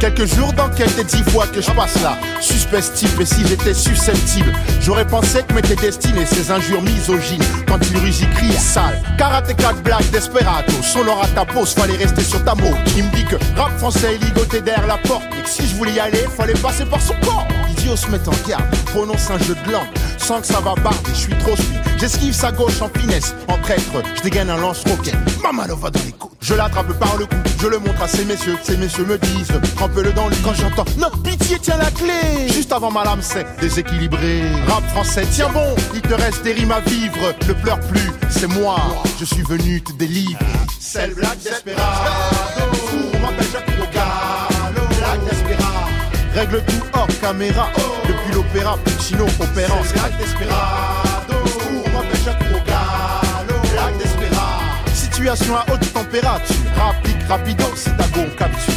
Quelques 0.00 0.26
jours 0.26 0.52
d'enquête 0.52 0.96
et 0.98 1.04
dix 1.04 1.24
fois 1.30 1.46
que 1.48 1.60
je 1.60 1.70
passe 1.72 2.00
là. 2.02 2.16
Suspect 2.40 2.82
type, 2.94 3.20
et 3.20 3.26
si 3.26 3.44
j'étais 3.46 3.74
susceptible, 3.74 4.52
j'aurais 4.80 5.06
pensé 5.06 5.42
que 5.42 5.54
m'étaient 5.54 5.74
destinées 5.74 6.24
ces 6.24 6.52
injures 6.52 6.82
misogynes. 6.82 7.42
Quand 7.66 7.78
il 7.90 7.98
rugit, 7.98 8.28
crie 8.34 8.52
sale. 8.52 9.02
Karatéka 9.18 9.72
de 9.72 9.80
blague, 9.80 10.08
desperado. 10.10 10.72
Sonore 10.82 11.22
à 11.24 11.26
ta 11.28 11.44
pose, 11.44 11.74
fallait 11.74 11.96
rester 11.96 12.22
sur 12.22 12.44
ta 12.44 12.54
mot. 12.54 12.74
Il 12.96 13.04
me 13.04 13.16
dit 13.16 13.24
que 13.24 13.36
rap 13.56 13.76
français 13.78 14.18
ligoté 14.22 14.60
derrière 14.60 14.86
la 14.86 14.98
porte. 14.98 15.24
Si 15.48 15.66
je 15.66 15.74
voulais 15.76 15.92
y 15.92 16.00
aller, 16.00 16.26
fallait 16.36 16.52
passer 16.54 16.84
par 16.84 17.00
son 17.00 17.14
corps. 17.24 17.46
Idiot 17.70 17.96
se 17.96 18.08
met 18.08 18.20
en 18.28 18.48
garde, 18.48 18.64
prononce 18.86 19.30
un 19.30 19.38
jeu 19.38 19.56
de 19.66 19.72
langue. 19.72 19.88
Sans 20.18 20.40
que 20.40 20.46
ça 20.46 20.60
va 20.60 20.74
barder, 20.74 21.10
je 21.14 21.20
suis 21.20 21.38
trop 21.38 21.56
speed. 21.56 21.80
J'esquive 21.98 22.34
sa 22.34 22.52
gauche 22.52 22.82
en 22.82 22.90
finesse. 22.98 23.34
En 23.48 23.56
traître, 23.58 24.02
je 24.16 24.22
dégaine 24.22 24.50
un 24.50 24.58
lance-roquette. 24.58 25.16
Maman 25.42 25.74
va 25.74 25.90
dans 25.90 26.00
les 26.04 26.12
côtes. 26.12 26.32
Je 26.40 26.54
l'attrape 26.54 26.92
par 26.98 27.16
le 27.16 27.26
cou, 27.26 27.36
je 27.60 27.66
le 27.66 27.78
montre 27.78 28.02
à 28.02 28.08
ces 28.08 28.24
messieurs. 28.26 28.58
Ces 28.62 28.76
messieurs 28.76 29.06
me 29.06 29.16
disent, 29.18 29.48
tremble 29.74 29.92
un 29.92 29.94
peu 29.94 30.02
le 30.02 30.12
dans 30.12 30.28
le 30.28 30.36
quand 30.44 30.54
j'entends 30.54 30.84
Non, 30.98 31.10
pitié, 31.22 31.58
tiens 31.60 31.78
la 31.78 31.90
clé. 31.90 32.48
Juste 32.52 32.72
avant 32.72 32.90
ma 32.90 33.04
lame, 33.04 33.20
c'est 33.22 33.46
déséquilibré. 33.60 34.42
Rap 34.66 34.86
français, 34.90 35.26
tiens 35.32 35.48
bon, 35.48 35.74
il 35.94 36.02
te 36.02 36.14
reste 36.14 36.44
des 36.44 36.52
rimes 36.52 36.72
à 36.72 36.80
vivre. 36.80 37.34
Ne 37.46 37.52
pleure 37.54 37.80
plus, 37.80 38.10
c'est 38.28 38.48
moi, 38.48 38.76
je 39.18 39.24
suis 39.24 39.42
venu 39.42 39.82
te 39.82 39.92
délivrer. 39.92 40.36
C'est 40.78 41.14
Black 41.14 41.38
Desperado. 41.42 42.57
Règle 46.38 46.62
tout 46.66 46.86
hors 46.92 47.08
caméra. 47.20 47.68
Depuis 48.06 48.32
l'opéra, 48.32 48.78
Puccino 48.84 49.24
opérant. 49.24 49.82
C'est 49.82 49.94
Black 49.94 50.18
Desperado. 50.18 51.34
On 51.68 51.90
m'appelle 51.90 52.20
Jacques 52.24 52.42
Rogalo. 52.44 53.60
Black 53.72 53.98
Desperado. 53.98 54.90
Situation 54.94 55.56
à 55.56 55.66
haute 55.72 55.92
température. 55.92 56.54
Rapide, 56.76 57.22
rapido, 57.28 57.64
c'est 57.74 57.90
on 57.90 58.36
capture. 58.36 58.74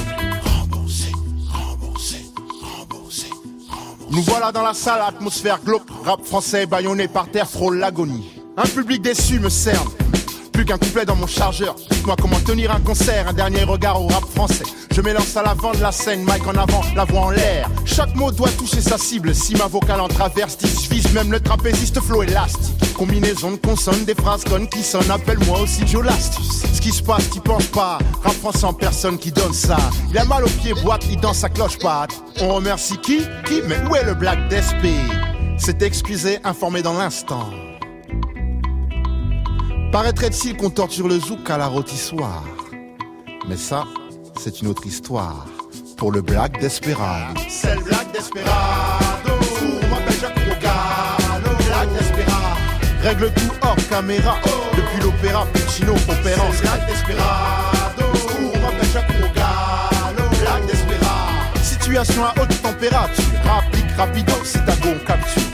Nous 4.10 4.24
voilà 4.24 4.52
dans 4.52 4.64
la 4.64 4.74
salle, 4.74 5.02
atmosphère 5.08 5.60
glauque, 5.64 5.88
rap 6.04 6.26
français, 6.26 6.66
baïonné 6.66 7.08
par 7.08 7.30
terre, 7.30 7.48
frôle 7.48 7.78
l'agonie. 7.78 8.28
Un 8.58 8.64
public 8.64 9.04
déçu 9.04 9.40
me 9.40 9.50
cerne, 9.50 9.88
plus 10.52 10.66
qu'un 10.66 10.78
couplet 10.80 11.06
dans 11.06 11.16
mon 11.16 11.28
chargeur. 11.28 11.76
Dites-moi 11.92 12.16
comment 12.20 12.40
tenir 12.40 12.76
un 12.76 12.82
concert, 12.82 13.28
un 13.30 13.34
dernier 13.34 13.64
regard 13.64 14.02
au 14.02 14.08
rap 14.08 14.26
français. 14.26 14.66
Je 14.92 15.00
m'élance 15.00 15.38
à 15.38 15.44
l'avant 15.44 15.72
de 15.72 15.82
la 15.82 15.94
scène, 15.94 16.26
mic 16.26 16.46
en 16.46 16.56
avant, 16.56 16.82
la 16.96 17.06
voix 17.06 17.22
en 17.22 17.30
l'air. 17.30 17.70
Chaque 17.86 18.14
mot 18.14 18.30
doit 18.30 18.50
toucher 18.50 18.82
sa 18.82 18.98
cible, 18.98 19.34
si 19.34 19.56
ma 19.56 19.68
vocale 19.68 20.02
en 20.02 20.10
traverse, 20.10 20.58
vise 20.90 21.14
même 21.14 21.32
le 21.32 21.40
trapéziste 21.40 22.02
flow 22.02 22.24
élastique. 22.24 22.94
Combinaison 22.94 23.52
de 23.52 23.56
consonnes, 23.56 24.04
des 24.04 24.16
phrases 24.16 24.44
connes 24.44 24.68
qui 24.68 24.84
sonnent, 24.84 25.10
appelle-moi 25.10 25.62
aussi 25.62 25.88
Joe 25.88 26.04
Lastus. 26.04 26.64
Ce 26.74 26.82
qui 26.82 26.92
se 26.92 27.02
passe, 27.02 27.28
qui 27.30 27.40
pense 27.40 27.68
pas, 27.68 28.00
rap 28.22 28.64
en 28.64 28.74
personne 28.74 29.18
qui 29.18 29.32
donne 29.32 29.54
ça. 29.54 29.78
Il 30.10 30.18
a 30.18 30.26
mal 30.26 30.44
aux 30.44 30.50
pieds, 30.50 30.74
boîte, 30.74 31.06
il 31.10 31.18
danse 31.22 31.38
sa 31.38 31.50
cloche 31.50 31.80
patte. 31.80 32.12
On 32.42 32.56
remercie 32.56 32.98
qui? 32.98 33.20
Qui? 33.46 33.62
Mais 33.68 33.78
où 33.90 33.96
est 33.96 34.04
le 34.04 34.14
Black 34.14 34.50
Despé 34.50 34.94
C'est 35.58 35.82
excusé, 35.84 36.40
informé 36.44 36.82
dans 36.82 36.94
l'instant. 36.94 37.50
Paraîtrait-il 39.94 40.58
qu'on 40.58 40.70
torture 40.70 41.08
le 41.08 41.18
zouk 41.18 41.50
à 41.50 41.58
la 41.58 41.68
rôtissoire? 41.68 42.44
Mais 43.48 43.58
ça, 43.58 43.86
c'est 44.40 44.62
une 44.62 44.68
autre 44.68 44.86
histoire. 44.86 45.46
Pour 45.98 46.12
le 46.12 46.22
Black 46.22 46.60
Desperado. 46.60 47.40
C'est 47.48 47.76
le 47.76 47.82
Black 47.82 48.12
Desperado. 48.12 49.34
On 49.62 49.88
m'appelle 49.90 50.20
Jacques 50.20 50.40
Rogalo. 50.40 51.56
Black 51.68 51.94
Desperado. 51.98 52.58
Règle 53.04 53.34
tout 53.34 53.54
hors 53.62 53.76
caméra. 53.90 54.36
Depuis 54.76 55.02
l'opéra, 55.04 55.46
Puccino 55.54 55.94
opérant. 55.94 56.52
C'est 56.54 56.62
Black 56.62 56.88
Desperado. 56.88 58.06
On 58.40 58.60
m'appelle 58.62 58.90
Jacques 58.92 59.12
Rogalo. 59.22 60.30
Black 60.42 60.66
Desperado. 60.66 61.60
Situation 61.62 62.26
à 62.26 62.34
haute 62.42 62.62
température. 62.62 63.24
Rapide, 63.46 63.92
rapido, 63.98 64.34
c'est 64.44 64.66
ta 64.66 64.76
go, 64.78 64.90
on 64.96 65.06
capture. 65.06 65.51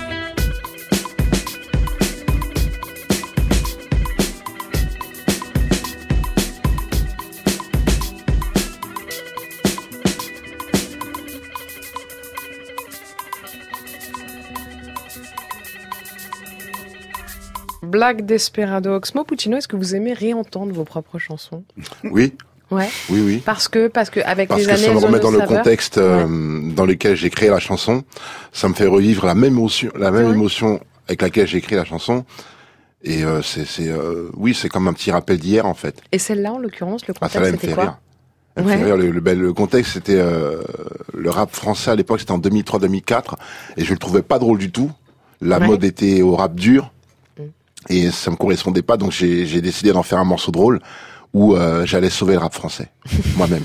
Black 17.88 18.26
Desperado. 18.26 18.92
Oxmo 18.94 19.24
Puccino, 19.24 19.58
est-ce 19.58 19.68
que 19.68 19.76
vous 19.76 19.96
aimez 19.96 20.14
réentendre 20.14 20.74
vos 20.74 20.84
propres 20.84 21.20
chansons? 21.20 21.64
Oui. 22.04 22.34
Ouais. 22.70 22.90
Oui, 23.10 23.22
oui. 23.26 23.42
Parce 23.46 23.68
que, 23.70 23.88
parce 23.88 24.10
que 24.10 24.20
avec 24.20 24.50
Parce 24.50 24.62
les 24.62 24.68
que 24.68 24.72
années, 24.72 24.84
ça 24.88 24.94
me 24.94 24.98
remet 25.00 25.20
dans 25.20 25.32
le 25.32 25.40
saveurs. 25.40 25.58
contexte 25.60 25.98
euh, 25.98 26.28
dans 26.76 26.86
lequel 26.86 27.16
j'ai 27.16 27.30
créé 27.30 27.50
la 27.50 27.60
chanson. 27.60 28.04
Ça 28.52 28.68
me 28.68 28.74
fait 28.74 28.88
revivre 28.88 29.26
la 29.26 29.36
même 29.36 29.54
émotion, 29.54 29.90
la 29.98 30.12
même 30.12 30.32
émotion 30.34 30.82
avec 31.08 31.22
laquelle 31.22 31.48
j'ai 31.48 31.60
écrit 31.60 31.76
la 31.78 31.86
chanson. 31.86 32.26
Et 33.04 33.24
euh, 33.24 33.42
c'est, 33.42 33.64
c'est, 33.66 33.88
euh, 33.88 34.30
oui, 34.36 34.54
c'est 34.54 34.68
comme 34.68 34.88
un 34.90 34.94
petit 34.94 35.12
rappel 35.12 35.38
d'hier 35.38 35.66
en 35.66 35.76
fait. 35.76 36.02
Et 36.12 36.20
celle-là, 36.20 36.52
en 36.54 36.58
l'occurrence, 36.60 37.08
le 37.08 37.14
Ah, 37.22 37.30
contexte, 37.30 37.38
elle 37.38 37.52
me 37.54 37.58
c'était 37.58 37.68
fait 37.68 37.74
quoi? 37.74 37.84
rire. 37.84 38.66
Ouais. 38.66 38.76
rire. 38.84 38.98
Le, 38.98 39.12
le, 39.12 39.22
ben, 39.22 39.40
le 39.40 39.54
contexte, 39.54 39.94
c'était 39.94 40.18
euh, 40.18 40.62
le 41.14 41.30
rap 41.30 41.54
français 41.56 41.92
à 41.92 41.96
l'époque, 41.96 42.20
c'était 42.20 42.32
en 42.34 42.40
2003-2004, 42.40 43.36
et 43.78 43.86
je 43.86 43.94
le 43.94 43.98
trouvais 44.00 44.24
pas 44.24 44.40
drôle 44.40 44.58
du 44.58 44.72
tout. 44.72 44.92
La 45.40 45.60
Ouais. 45.60 45.68
mode 45.68 45.84
était 45.86 46.22
au 46.24 46.36
rap 46.36 46.56
dur. 46.56 46.92
Et 47.90 48.12
ça 48.12 48.32
me 48.32 48.36
correspondait 48.36 48.82
pas, 48.82 48.98
donc 48.98 49.12
j'ai 49.12 49.62
décidé 49.62 49.92
d'en 49.92 50.04
faire 50.04 50.20
un 50.20 50.26
morceau 50.26 50.52
drôle 50.52 50.80
où 51.34 51.56
euh, 51.56 51.86
j'allais 51.86 52.10
sauver 52.10 52.34
le 52.34 52.40
rap 52.40 52.54
français 52.54 52.90
moi-même. 53.38 53.64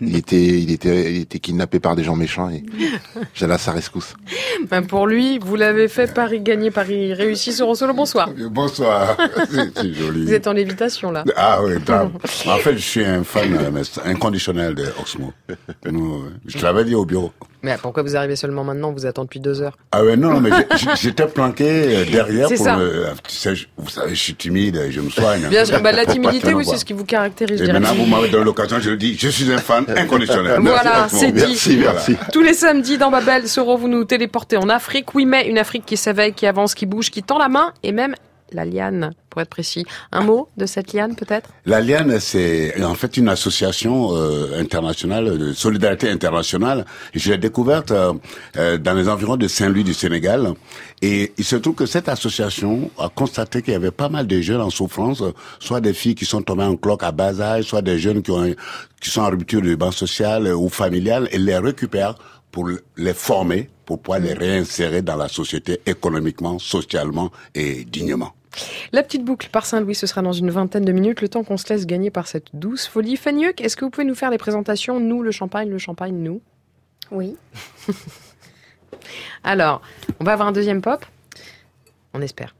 il 0.00 0.16
était, 0.16 0.42
il 0.42 0.70
était, 0.72 1.12
il 1.14 1.20
était 1.22 1.38
kidnappé 1.38 1.78
par 1.78 1.94
des 1.94 2.02
gens 2.02 2.16
méchants 2.16 2.50
et 2.50 2.64
j'allais 3.34 3.54
à 3.54 3.58
sa 3.58 3.72
rescousse. 3.72 4.14
Ben, 4.70 4.82
pour 4.82 5.06
lui, 5.06 5.38
vous 5.38 5.56
l'avez 5.56 5.88
fait 5.88 6.12
Paris 6.12 6.40
gagner, 6.40 6.70
Paris 6.70 7.14
réussi 7.14 7.52
sur 7.52 7.74
solo. 7.76 7.92
Bonsoir. 7.94 8.30
Bonsoir. 8.50 9.16
C'est 9.76 9.92
joli. 9.92 10.24
Vous 10.24 10.32
êtes 10.32 10.46
en 10.46 10.52
lévitation 10.52 11.10
là. 11.10 11.24
Ah 11.36 11.60
oui. 11.62 11.74
En 12.46 12.56
fait, 12.58 12.74
je 12.74 12.78
suis 12.78 13.04
un 13.04 13.24
fan 13.24 13.54
euh, 13.54 13.82
inconditionnel 14.04 14.74
de 14.74 14.86
Oxmo. 14.98 15.32
Euh, 15.50 15.54
je 16.46 16.58
te 16.58 16.62
l'avais 16.64 16.84
dit 16.84 16.94
au 16.94 17.04
bureau. 17.04 17.32
Mais 17.66 17.76
pourquoi 17.82 18.04
vous 18.04 18.14
arrivez 18.16 18.36
seulement 18.36 18.62
maintenant 18.62 18.92
Vous 18.92 19.06
attendez 19.06 19.26
depuis 19.26 19.40
deux 19.40 19.60
heures? 19.60 19.76
Ah 19.90 20.04
ouais, 20.04 20.16
non, 20.16 20.40
mais 20.40 20.50
j'ai- 20.50 20.76
j'ai- 20.78 20.90
j'étais 21.02 21.26
planqué 21.26 21.64
euh, 21.68 22.04
derrière 22.04 22.46
pour 22.48 22.56
ça. 22.56 22.76
me... 22.76 23.06
Tu 23.26 23.34
sais, 23.34 23.56
je- 23.56 23.66
vous 23.76 23.88
savez, 23.90 24.14
je 24.14 24.20
suis 24.20 24.34
timide, 24.36 24.80
je 24.90 25.00
me 25.00 25.10
soigne. 25.10 25.48
Bien 25.48 25.64
sûr, 25.64 25.80
bah, 25.82 25.90
la 25.90 26.06
timidité, 26.06 26.54
oui, 26.54 26.64
c'est 26.64 26.78
ce 26.78 26.84
qui 26.84 26.92
vous 26.92 27.04
caractérise. 27.04 27.60
Et 27.60 27.72
maintenant, 27.72 27.94
vous 27.94 28.06
m'avez 28.06 28.28
donné 28.28 28.44
l'occasion, 28.44 28.78
je 28.80 28.90
le 28.90 28.96
dis, 28.96 29.16
je 29.18 29.28
suis 29.28 29.52
un 29.52 29.58
fan 29.58 29.84
inconditionnel. 29.96 30.60
Voilà, 30.60 31.08
c'est 31.10 31.32
dit. 31.32 31.58
Tous 32.32 32.42
les 32.42 32.54
samedis 32.54 32.98
dans 32.98 33.10
Babel, 33.10 33.48
Soro, 33.48 33.76
vous 33.76 33.88
nous 33.88 34.04
téléportez 34.04 34.56
en 34.56 34.68
Afrique. 34.68 35.12
Oui, 35.14 35.26
mais 35.26 35.48
une 35.48 35.58
Afrique 35.58 35.84
qui 35.84 35.96
s'éveille, 35.96 36.32
qui 36.34 36.46
avance, 36.46 36.74
qui 36.74 36.86
bouge, 36.86 37.10
qui 37.10 37.22
tend 37.24 37.38
la 37.38 37.48
main 37.48 37.72
et 37.82 37.90
même 37.92 38.14
la 38.52 38.64
liane, 38.64 39.12
pour 39.30 39.42
être 39.42 39.50
précis. 39.50 39.84
Un 40.12 40.22
mot 40.22 40.48
de 40.56 40.66
cette 40.66 40.92
liane, 40.92 41.14
peut-être? 41.16 41.50
La 41.66 41.80
Liane, 41.80 42.18
c'est 42.20 42.82
en 42.82 42.94
fait 42.94 43.16
une 43.16 43.28
association 43.28 44.16
euh, 44.16 44.60
internationale 44.60 45.38
de 45.38 45.52
solidarité 45.52 46.08
internationale. 46.08 46.86
Je 47.14 47.32
l'ai 47.32 47.38
découverte 47.38 47.90
euh, 47.90 48.12
euh, 48.56 48.78
dans 48.78 48.94
les 48.94 49.08
environs 49.08 49.36
de 49.36 49.48
Saint-Louis 49.48 49.84
du 49.84 49.94
Sénégal. 49.94 50.54
Et 51.02 51.32
il 51.36 51.44
se 51.44 51.56
trouve 51.56 51.74
que 51.74 51.86
cette 51.86 52.08
association 52.08 52.90
a 52.98 53.08
constaté 53.08 53.62
qu'il 53.62 53.72
y 53.72 53.76
avait 53.76 53.90
pas 53.90 54.08
mal 54.08 54.26
de 54.26 54.40
jeunes 54.40 54.62
en 54.62 54.70
souffrance, 54.70 55.22
soit 55.58 55.80
des 55.80 55.92
filles 55.92 56.14
qui 56.14 56.24
sont 56.24 56.42
tombées 56.42 56.64
en 56.64 56.76
cloque 56.76 57.02
à 57.02 57.12
bas 57.12 57.40
âge, 57.40 57.64
soit 57.64 57.82
des 57.82 57.98
jeunes 57.98 58.22
qui, 58.22 58.30
ont, 58.30 58.54
qui 59.00 59.10
sont 59.10 59.22
en 59.22 59.30
rupture 59.30 59.60
de 59.60 59.74
banc 59.74 59.90
social 59.90 60.46
ou 60.54 60.68
familial, 60.68 61.28
et 61.32 61.38
les 61.38 61.58
récupère 61.58 62.14
pour 62.50 62.70
les 62.96 63.12
former, 63.12 63.68
pour 63.84 64.00
pouvoir 64.00 64.20
les 64.20 64.32
réinsérer 64.32 65.02
dans 65.02 65.16
la 65.16 65.28
société 65.28 65.80
économiquement, 65.84 66.58
socialement 66.58 67.30
et 67.54 67.84
dignement. 67.84 68.32
La 68.92 69.02
petite 69.02 69.24
boucle 69.24 69.48
par 69.50 69.66
Saint-Louis, 69.66 69.94
ce 69.94 70.06
sera 70.06 70.22
dans 70.22 70.32
une 70.32 70.50
vingtaine 70.50 70.84
de 70.84 70.92
minutes, 70.92 71.20
le 71.20 71.28
temps 71.28 71.44
qu'on 71.44 71.56
se 71.56 71.68
laisse 71.68 71.86
gagner 71.86 72.10
par 72.10 72.26
cette 72.26 72.54
douce 72.54 72.86
folie. 72.86 73.16
Fagnuc, 73.16 73.60
est-ce 73.60 73.76
que 73.76 73.84
vous 73.84 73.90
pouvez 73.90 74.06
nous 74.06 74.14
faire 74.14 74.30
les 74.30 74.38
présentations 74.38 75.00
Nous, 75.00 75.22
le 75.22 75.30
champagne, 75.30 75.68
le 75.68 75.78
champagne, 75.78 76.14
nous? 76.14 76.40
Oui. 77.10 77.36
Alors, 79.44 79.82
on 80.20 80.24
va 80.24 80.32
avoir 80.32 80.48
un 80.48 80.52
deuxième 80.52 80.80
pop? 80.80 81.04
On 82.14 82.20
espère. 82.20 82.54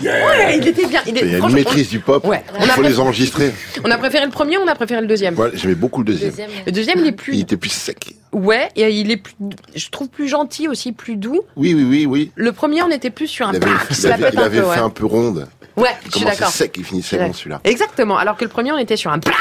Yeah. 0.00 0.26
Ouais, 0.26 0.58
il 0.58 0.66
était 0.66 0.86
bien. 0.86 1.02
Il 1.06 1.14
y 1.14 1.34
a 1.34 1.38
une 1.38 1.52
maîtrise 1.52 1.90
du 1.90 2.00
pop. 2.00 2.24
Ouais. 2.26 2.42
Il 2.60 2.66
faut 2.68 2.80
les 2.82 2.98
enregistrer. 3.00 3.52
On 3.84 3.90
a 3.90 3.98
préféré 3.98 4.24
le 4.24 4.30
premier 4.30 4.56
ou 4.56 4.62
on 4.62 4.66
a 4.68 4.74
préféré 4.74 5.00
le 5.02 5.06
deuxième? 5.06 5.38
Ouais, 5.38 5.50
j'aimais 5.52 5.74
beaucoup 5.74 6.00
le 6.00 6.06
deuxième. 6.06 6.32
Le 6.64 6.72
deuxième, 6.72 7.00
il 7.00 7.06
est 7.06 7.12
plus. 7.12 7.34
Il 7.34 7.40
était 7.40 7.56
plus 7.58 7.68
sec. 7.70 8.14
Ouais, 8.32 8.68
et 8.76 8.88
il 8.90 9.10
est 9.10 9.18
plus. 9.18 9.34
Je 9.74 9.88
trouve 9.90 10.08
plus 10.08 10.28
gentil 10.28 10.68
aussi, 10.68 10.92
plus 10.92 11.16
doux. 11.16 11.42
Oui, 11.56 11.74
oui, 11.74 11.84
oui, 11.84 12.06
oui. 12.06 12.32
Le 12.34 12.52
premier, 12.52 12.82
on 12.82 12.90
était 12.90 13.10
plus 13.10 13.26
sur 13.26 13.46
un. 13.48 13.52
Il 13.52 13.56
avait, 13.56 13.66
paf, 13.66 13.88
il 13.98 14.06
avait- 14.06 14.30
il 14.32 14.38
un 14.38 14.42
avait 14.42 14.58
peu, 14.60 14.64
fait 14.64 14.70
ouais. 14.70 14.78
un 14.78 14.90
peu 14.90 15.04
ronde. 15.06 15.48
Ouais, 15.76 15.88
Il 16.06 16.12
je 16.12 16.16
suis 16.16 16.24
d'accord. 16.26 16.48
sec, 16.48 16.74
il 16.78 16.84
finissait 16.84 17.18
bon 17.18 17.32
celui-là. 17.32 17.60
Exactement. 17.64 18.16
Alors 18.16 18.36
que 18.36 18.44
le 18.44 18.50
premier, 18.50 18.72
on 18.72 18.78
était 18.78 18.96
sur 18.96 19.10
un 19.12 19.18
plat 19.18 19.34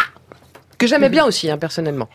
que 0.77 0.87
j'aimais 0.87 1.09
bien 1.09 1.25
aussi, 1.25 1.49
hein, 1.49 1.57
personnellement. 1.57 2.09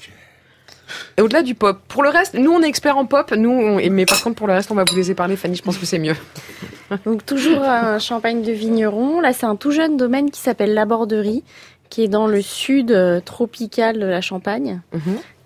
Et 1.16 1.22
au-delà 1.22 1.42
du 1.42 1.54
pop. 1.54 1.78
Pour 1.88 2.02
le 2.02 2.08
reste, 2.08 2.34
nous, 2.34 2.50
on 2.52 2.62
est 2.62 2.68
experts 2.68 2.96
en 2.96 3.06
pop. 3.06 3.30
Nous, 3.32 3.50
on- 3.50 3.80
mais 3.90 4.06
par 4.06 4.22
contre, 4.22 4.36
pour 4.36 4.46
le 4.46 4.52
reste, 4.54 4.70
on 4.70 4.74
va 4.74 4.84
vous 4.88 4.96
laisser 4.96 5.14
parler. 5.14 5.36
Fanny, 5.36 5.56
je 5.56 5.62
pense 5.62 5.78
que 5.78 5.86
c'est 5.86 5.98
mieux. 5.98 6.16
Donc 7.06 7.24
toujours 7.26 7.62
un 7.62 7.98
champagne 7.98 8.42
de 8.42 8.52
vigneron. 8.52 9.20
Là, 9.20 9.32
c'est 9.32 9.46
un 9.46 9.56
tout 9.56 9.70
jeune 9.70 9.96
domaine 9.96 10.30
qui 10.30 10.40
s'appelle 10.40 10.74
La 10.74 10.84
Borderie, 10.84 11.42
qui 11.90 12.02
est 12.04 12.08
dans 12.08 12.26
le 12.26 12.40
sud 12.42 12.90
euh, 12.90 13.20
tropical 13.20 13.98
de 13.98 14.06
la 14.06 14.20
Champagne, 14.20 14.80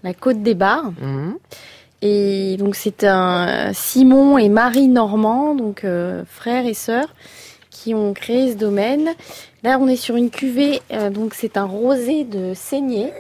la 0.05 0.15
côte 0.15 0.43
des 0.43 0.55
Bars. 0.55 0.93
Et 2.03 2.57
donc 2.59 2.75
c'est 2.77 3.05
un 3.05 3.73
Simon 3.73 4.39
et 4.39 4.49
Marie 4.49 4.89
Normand, 4.89 5.55
donc 5.55 5.85
euh, 5.85 6.23
frères 6.29 6.67
et 6.67 6.75
sœurs, 6.75 7.09
qui 7.71 7.95
ont 7.95 8.13
créé 8.13 8.53
ce 8.53 8.57
domaine. 8.57 9.09
Là, 9.63 9.79
on 9.81 9.89
est 9.89 9.97
sur 9.97 10.17
une 10.17 10.31
cuvée, 10.31 10.83
euh, 10.93 11.11
donc 11.11 11.33
c'est 11.35 11.57
un 11.57 11.65
rosé 11.65 12.25
de 12.25 12.53
saignée. 12.55 13.13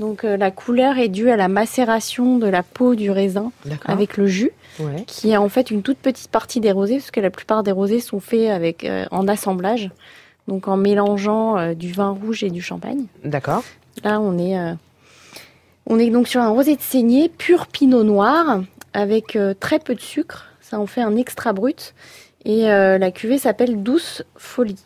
Donc 0.00 0.24
euh, 0.24 0.36
la 0.36 0.50
couleur 0.50 0.98
est 0.98 1.08
due 1.08 1.30
à 1.30 1.36
la 1.36 1.46
macération 1.48 2.38
de 2.38 2.48
la 2.48 2.62
peau 2.64 2.94
du 2.96 3.10
raisin 3.12 3.52
avec 3.84 4.16
le 4.16 4.26
jus 4.26 4.50
Ouais. 4.78 5.04
qui 5.06 5.30
est 5.30 5.36
en 5.36 5.48
fait 5.50 5.70
une 5.70 5.82
toute 5.82 5.98
petite 5.98 6.30
partie 6.30 6.58
des 6.60 6.72
rosés, 6.72 6.96
parce 6.98 7.10
que 7.10 7.20
la 7.20 7.28
plupart 7.30 7.62
des 7.62 7.72
rosés 7.72 8.00
sont 8.00 8.18
faits 8.20 8.48
avec 8.50 8.84
euh, 8.84 9.04
en 9.10 9.28
assemblage, 9.28 9.90
donc 10.48 10.68
en 10.68 10.76
mélangeant 10.78 11.58
euh, 11.58 11.74
du 11.74 11.92
vin 11.92 12.10
rouge 12.10 12.42
et 12.44 12.50
du 12.50 12.62
champagne. 12.62 13.04
D'accord. 13.24 13.62
Là, 14.04 14.20
on 14.20 14.38
est, 14.38 14.56
On 15.86 15.98
est 15.98 16.08
donc 16.10 16.28
sur 16.28 16.40
un 16.40 16.48
rosé 16.48 16.76
de 16.76 16.80
saignée 16.80 17.28
pur 17.28 17.66
pinot 17.66 18.04
noir 18.04 18.62
avec 18.94 19.36
très 19.58 19.78
peu 19.80 19.94
de 19.94 20.00
sucre. 20.00 20.46
Ça 20.60 20.78
en 20.78 20.86
fait 20.86 21.02
un 21.02 21.16
extra 21.16 21.52
brut. 21.52 21.94
Et 22.46 22.62
la 22.62 23.10
cuvée 23.10 23.36
s'appelle 23.38 23.82
Douce 23.82 24.22
Folie. 24.36 24.76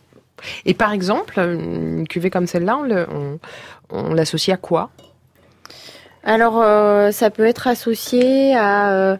Et 0.65 0.75
par 0.75 0.93
exemple, 0.93 1.39
une 1.39 2.09
cuvée 2.09 2.31
comme 2.31 2.47
celle-là, 2.47 2.79
on 2.79 2.83
le- 2.83 3.07
on- 3.11 3.39
on 3.91 4.15
l'associe 4.15 4.53
à 4.53 4.57
quoi? 4.57 4.91
Alors, 6.25 6.61
euh, 6.63 7.11
ça 7.11 7.31
peut 7.31 7.45
être 7.45 7.67
associé 7.67 8.55
à 8.57 8.93
euh, 8.93 9.17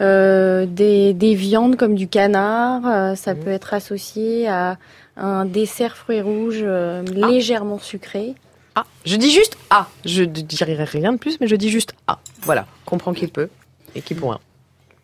euh, 0.00 0.66
des, 0.66 1.12
des 1.12 1.34
viandes 1.34 1.76
comme 1.76 1.94
du 1.94 2.08
canard. 2.08 3.16
ça 3.16 3.34
peut 3.34 3.50
être 3.50 3.74
associé 3.74 4.48
à 4.48 4.78
un 5.18 5.44
dessert 5.44 5.96
fruits 5.96 6.20
rouges 6.20 6.60
euh, 6.62 7.02
légèrement 7.04 7.78
sucré. 7.78 8.34
Ah, 8.74 8.84
je 9.04 9.16
dis 9.16 9.30
juste 9.30 9.56
A. 9.70 9.86
Je 10.04 10.22
ne 10.22 10.26
dirai 10.26 10.74
rien 10.84 11.12
de 11.12 11.18
plus, 11.18 11.38
mais 11.40 11.46
je 11.46 11.56
dis 11.56 11.70
juste 11.70 11.94
A. 12.06 12.18
Voilà, 12.42 12.66
comprends 12.84 13.14
qui 13.14 13.26
peut 13.26 13.48
et 13.94 14.02
qui 14.02 14.14
pourra. 14.14 14.40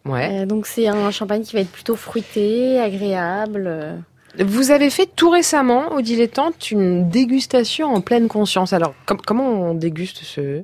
Ouais. 0.05 0.45
Donc, 0.47 0.67
c'est 0.67 0.89
un 0.89 1.11
champagne 1.11 1.43
qui 1.43 1.55
va 1.55 1.61
être 1.61 1.71
plutôt 1.71 1.97
fruité, 1.97 2.79
agréable. 2.81 4.03
Vous 4.39 4.71
avez 4.71 4.91
fait 4.91 5.09
tout 5.15 5.31
récemment, 5.31 5.93
au 5.93 6.01
dilettante, 6.01 6.71
une 6.71 7.09
dégustation 7.09 7.89
en 7.95 8.01
pleine 8.01 8.29
conscience. 8.29 8.73
Alors, 8.73 8.95
com- 9.07 9.21
comment 9.27 9.49
on 9.49 9.75
déguste 9.75 10.19
ce 10.25 10.63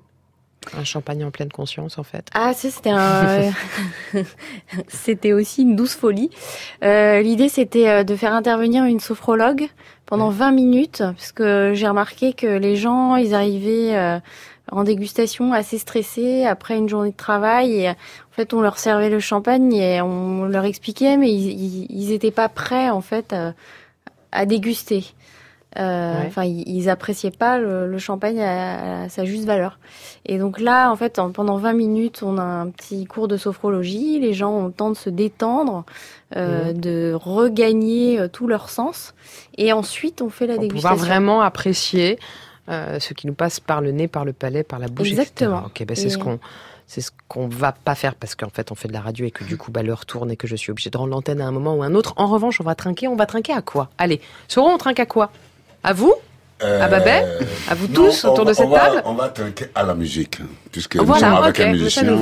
un 0.76 0.84
champagne 0.84 1.24
en 1.24 1.30
pleine 1.30 1.50
conscience, 1.50 1.98
en 1.98 2.02
fait 2.02 2.28
Ah, 2.34 2.52
ça, 2.52 2.70
c'était 2.70 2.90
un... 2.90 3.52
c'était 4.88 5.32
aussi 5.32 5.62
une 5.62 5.76
douce 5.76 5.94
folie. 5.94 6.30
Euh, 6.84 7.20
L'idée, 7.22 7.48
c'était 7.48 7.88
euh, 7.88 8.04
de 8.04 8.16
faire 8.16 8.34
intervenir 8.34 8.84
une 8.84 9.00
sophrologue 9.00 9.68
pendant 10.06 10.30
20 10.30 10.52
minutes, 10.52 10.98
parce 10.98 11.32
que 11.32 11.72
j'ai 11.74 11.86
remarqué 11.88 12.32
que 12.32 12.46
les 12.46 12.76
gens, 12.76 13.16
ils 13.16 13.34
arrivaient 13.34 13.94
euh, 13.96 14.18
en 14.72 14.84
dégustation 14.84 15.52
assez 15.52 15.78
stressés 15.78 16.44
après 16.44 16.76
une 16.76 16.88
journée 16.88 17.12
de 17.12 17.16
travail. 17.16 17.72
Et 17.84 17.88
en 17.90 17.94
fait, 18.32 18.52
on 18.52 18.60
leur 18.60 18.78
servait 18.78 19.10
le 19.10 19.20
champagne 19.20 19.72
et 19.74 20.02
on 20.02 20.44
leur 20.44 20.64
expliquait, 20.64 21.16
mais 21.16 21.32
ils, 21.32 21.50
ils, 21.50 21.86
ils 21.90 22.12
étaient 22.12 22.30
pas 22.30 22.48
prêts, 22.48 22.90
en 22.90 23.00
fait, 23.00 23.32
à, 23.32 23.54
à 24.32 24.46
déguster. 24.46 25.04
Euh, 25.76 26.20
Ouais. 26.20 26.24
Enfin, 26.26 26.44
ils, 26.44 26.66
ils 26.66 26.88
appréciaient 26.88 27.30
pas 27.30 27.58
le, 27.58 27.86
le 27.86 27.98
champagne 27.98 28.40
à, 28.40 29.02
à 29.02 29.08
sa 29.10 29.24
juste 29.26 29.44
valeur. 29.44 29.78
Et 30.24 30.38
donc 30.38 30.60
là, 30.60 30.90
en 30.90 30.96
fait, 30.96 31.18
en- 31.18 31.30
pendant 31.30 31.56
20 31.58 31.74
minutes, 31.74 32.22
on 32.22 32.38
a 32.38 32.42
un 32.42 32.70
petit 32.70 33.04
cours 33.04 33.28
de 33.28 33.36
sophrologie. 33.36 34.18
Les 34.18 34.32
gens 34.32 34.50
ont 34.50 34.66
le 34.66 34.72
temps 34.72 34.88
de 34.90 34.96
se 34.96 35.10
détendre, 35.10 35.84
euh, 36.36 36.72
Mhm. 36.72 36.80
de 36.80 37.12
regagner 37.14 38.18
euh, 38.18 38.28
tout 38.28 38.46
leur 38.46 38.70
sens. 38.70 39.14
Et 39.58 39.72
ensuite, 39.72 40.22
on 40.22 40.30
fait 40.30 40.46
la 40.46 40.54
Pour 40.54 40.62
dégustation. 40.62 40.96
pouvoir 40.96 41.06
vraiment 41.06 41.40
apprécier 41.42 42.18
euh, 42.70 42.98
ce 42.98 43.12
qui 43.14 43.26
nous 43.26 43.34
passe 43.34 43.60
par 43.60 43.80
le 43.80 43.92
nez, 43.92 44.08
par 44.08 44.24
le 44.24 44.32
palais, 44.32 44.62
par 44.62 44.78
la 44.78 44.88
bouche, 44.88 45.08
Exactement. 45.10 45.58
etc. 45.66 45.66
Ok, 45.82 45.86
ben 45.86 45.96
c'est 45.96 46.06
Et- 46.06 46.10
ce 46.10 46.18
qu'on 46.18 46.38
c'est 46.86 47.02
ce 47.02 47.10
qu'on 47.28 47.48
va 47.48 47.72
pas 47.72 47.94
faire 47.94 48.14
parce 48.14 48.34
qu'en 48.34 48.48
fait 48.48 48.72
on 48.72 48.74
fait 48.74 48.88
de 48.88 48.94
la 48.94 49.02
radio 49.02 49.26
et 49.26 49.30
que 49.30 49.44
du 49.44 49.58
coup 49.58 49.70
bah, 49.70 49.82
l'heure 49.82 50.06
tourne 50.06 50.30
et 50.30 50.36
que 50.36 50.46
je 50.46 50.56
suis 50.56 50.70
obligée 50.70 50.88
de 50.88 50.96
rendre 50.96 51.10
l'antenne 51.10 51.42
à 51.42 51.46
un 51.46 51.50
moment 51.50 51.74
ou 51.76 51.82
à 51.82 51.86
un 51.86 51.94
autre. 51.94 52.14
En 52.16 52.26
revanche, 52.28 52.60
on 52.62 52.64
va 52.64 52.74
trinquer. 52.74 53.08
On 53.08 53.16
va 53.16 53.26
trinquer 53.26 53.52
à 53.52 53.60
quoi? 53.60 53.90
Allez, 53.98 54.22
Soro, 54.48 54.68
on 54.68 54.78
trinque 54.78 55.00
à 55.00 55.04
quoi? 55.06 55.30
À 55.88 55.94
vous 55.94 56.14
À 56.60 56.86
Babet 56.88 57.24
À 57.70 57.74
vous 57.74 57.86
Euh, 57.86 57.88
Non, 57.88 57.94
tous 57.94 58.24
autour 58.26 58.44
va- 58.44 58.50
de 58.50 58.56
cette 58.56 58.66
on 58.66 58.68
va- 58.68 58.78
table 58.80 59.02
On 59.06 59.14
va 59.14 59.28
trinquer 59.30 59.66
à 59.74 59.82
la 59.84 59.94
musique, 59.94 60.36
puisque 60.70 60.96
Voilà, 60.96 61.28
nous 61.30 61.34
sommes 61.36 61.44
avec 61.44 61.58
ok, 61.58 61.64
un 61.66 61.72
musicien, 61.72 62.02
nous 62.02 62.18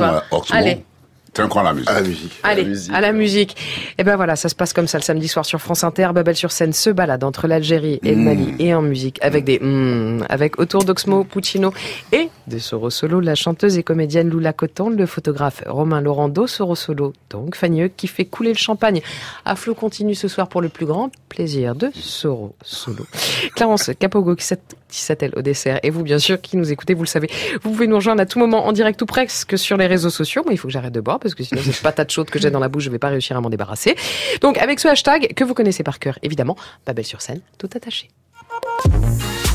euh, 1.38 1.44
Oxmo. 1.44 1.56
Allez. 1.56 1.56
Trinquons 1.56 1.60
à 1.60 1.62
la 1.62 1.72
musique. 1.72 1.88
À 1.90 1.94
la 1.94 2.02
musique. 2.02 2.32
Allez, 2.42 2.90
à 2.92 3.00
la 3.00 3.12
musique. 3.12 3.56
Et 3.98 4.04
ben 4.04 4.16
voilà, 4.16 4.36
ça 4.36 4.48
se 4.48 4.54
passe 4.54 4.72
comme 4.72 4.86
ça 4.86 4.98
le 4.98 5.02
samedi 5.02 5.28
soir 5.28 5.44
sur 5.44 5.60
France 5.60 5.84
Inter. 5.84 6.10
Babel 6.14 6.36
sur 6.36 6.52
scène 6.52 6.72
se 6.72 6.90
balade 6.90 7.24
entre 7.24 7.46
l'Algérie 7.46 8.00
et 8.02 8.14
le. 8.14 8.26
Mali 8.26 8.54
et 8.58 8.74
en 8.74 8.82
musique 8.82 9.18
avec 9.22 9.44
des 9.44 9.58
mm, 9.58 10.24
avec 10.28 10.58
autour 10.58 10.84
d'Oxmo 10.84 11.24
Puccino 11.24 11.72
et 12.12 12.28
de 12.46 12.58
Soro 12.58 12.90
Solo, 12.90 13.20
la 13.20 13.34
chanteuse 13.34 13.78
et 13.78 13.82
comédienne 13.82 14.30
Lula 14.30 14.52
Coton, 14.52 14.90
le 14.90 15.06
photographe 15.06 15.62
Romain 15.66 16.00
Laurando, 16.00 16.46
Soro 16.46 16.74
Solo, 16.74 17.12
donc 17.30 17.56
Fanny 17.56 17.84
Huck, 17.84 17.92
qui 17.96 18.06
fait 18.06 18.24
couler 18.24 18.52
le 18.52 18.58
champagne 18.58 19.00
à 19.44 19.56
flot 19.56 19.74
continu 19.74 20.14
ce 20.14 20.28
soir 20.28 20.48
pour 20.48 20.60
le 20.60 20.68
plus 20.68 20.86
grand 20.86 21.10
plaisir 21.28 21.74
de 21.74 21.90
Soro 21.94 22.54
Solo. 22.62 23.06
Clarence 23.54 23.90
Capogo 23.98 24.34
qui 24.36 24.46
s'attelle 24.88 25.32
au 25.36 25.42
dessert 25.42 25.80
et 25.82 25.90
vous 25.90 26.02
bien 26.02 26.18
sûr 26.18 26.40
qui 26.40 26.56
nous 26.56 26.70
écoutez, 26.72 26.94
vous 26.94 27.02
le 27.02 27.08
savez, 27.08 27.28
vous 27.62 27.70
pouvez 27.70 27.86
nous 27.86 27.96
rejoindre 27.96 28.22
à 28.22 28.26
tout 28.26 28.38
moment 28.38 28.66
en 28.66 28.72
direct 28.72 29.00
ou 29.02 29.06
presque 29.06 29.58
sur 29.58 29.76
les 29.76 29.86
réseaux 29.86 30.10
sociaux. 30.10 30.42
Moi, 30.44 30.54
il 30.54 30.56
faut 30.56 30.68
que 30.68 30.72
j'arrête 30.72 30.94
de 30.94 31.00
boire 31.00 31.18
parce 31.26 31.34
que 31.34 31.44
sinon 31.44 31.60
cette 31.62 31.82
patate 31.82 32.10
chaude 32.10 32.30
que 32.30 32.38
j'ai 32.38 32.50
dans 32.50 32.60
la 32.60 32.68
bouche, 32.68 32.84
je 32.84 32.90
vais 32.90 32.98
pas 32.98 33.08
réussir 33.08 33.36
à 33.36 33.40
m'en 33.40 33.50
débarrasser. 33.50 33.96
Donc 34.40 34.58
avec 34.58 34.80
ce 34.80 34.88
hashtag 34.88 35.34
que 35.34 35.44
vous 35.44 35.54
connaissez 35.54 35.82
par 35.82 35.98
cœur, 35.98 36.18
évidemment, 36.22 36.56
Babel 36.86 37.04
sur 37.04 37.20
scène, 37.20 37.40
tout 37.58 37.68
attaché. 37.74 38.08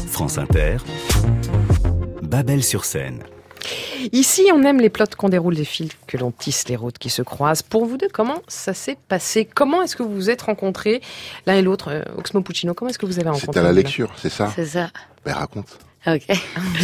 France 0.07 0.37
Inter, 0.37 0.77
Babel 2.21 2.63
sur 2.63 2.85
scène. 2.85 3.23
Ici, 4.11 4.47
on 4.53 4.63
aime 4.63 4.79
les 4.81 4.89
plots 4.89 5.05
qu'on 5.17 5.29
déroule, 5.29 5.53
les 5.53 5.65
fils 5.65 5.91
que 6.07 6.17
l'on 6.17 6.31
tisse, 6.31 6.67
les 6.67 6.75
routes 6.75 6.97
qui 6.97 7.09
se 7.09 7.21
croisent. 7.21 7.61
Pour 7.61 7.85
vous 7.85 7.97
deux, 7.97 8.09
comment 8.11 8.41
ça 8.47 8.73
s'est 8.73 8.97
passé? 9.07 9.45
Comment 9.45 9.83
est-ce 9.83 9.95
que 9.95 10.03
vous 10.03 10.13
vous 10.13 10.29
êtes 10.29 10.41
rencontrés 10.41 11.01
l'un 11.45 11.55
et 11.55 11.61
l'autre? 11.61 11.89
Euh, 11.89 12.03
Oxmo 12.17 12.41
Puccino, 12.41 12.73
comment 12.73 12.89
est-ce 12.89 12.99
que 12.99 13.05
vous 13.05 13.19
avez 13.19 13.29
rencontré 13.29 13.47
C'était 13.47 13.59
à 13.59 13.63
la 13.63 13.71
lecture, 13.71 14.11
c'est 14.17 14.29
ça? 14.29 14.51
C'est 14.55 14.65
ça. 14.65 14.89
Ben 15.23 15.33
raconte. 15.33 15.77
Ok. 16.07 16.23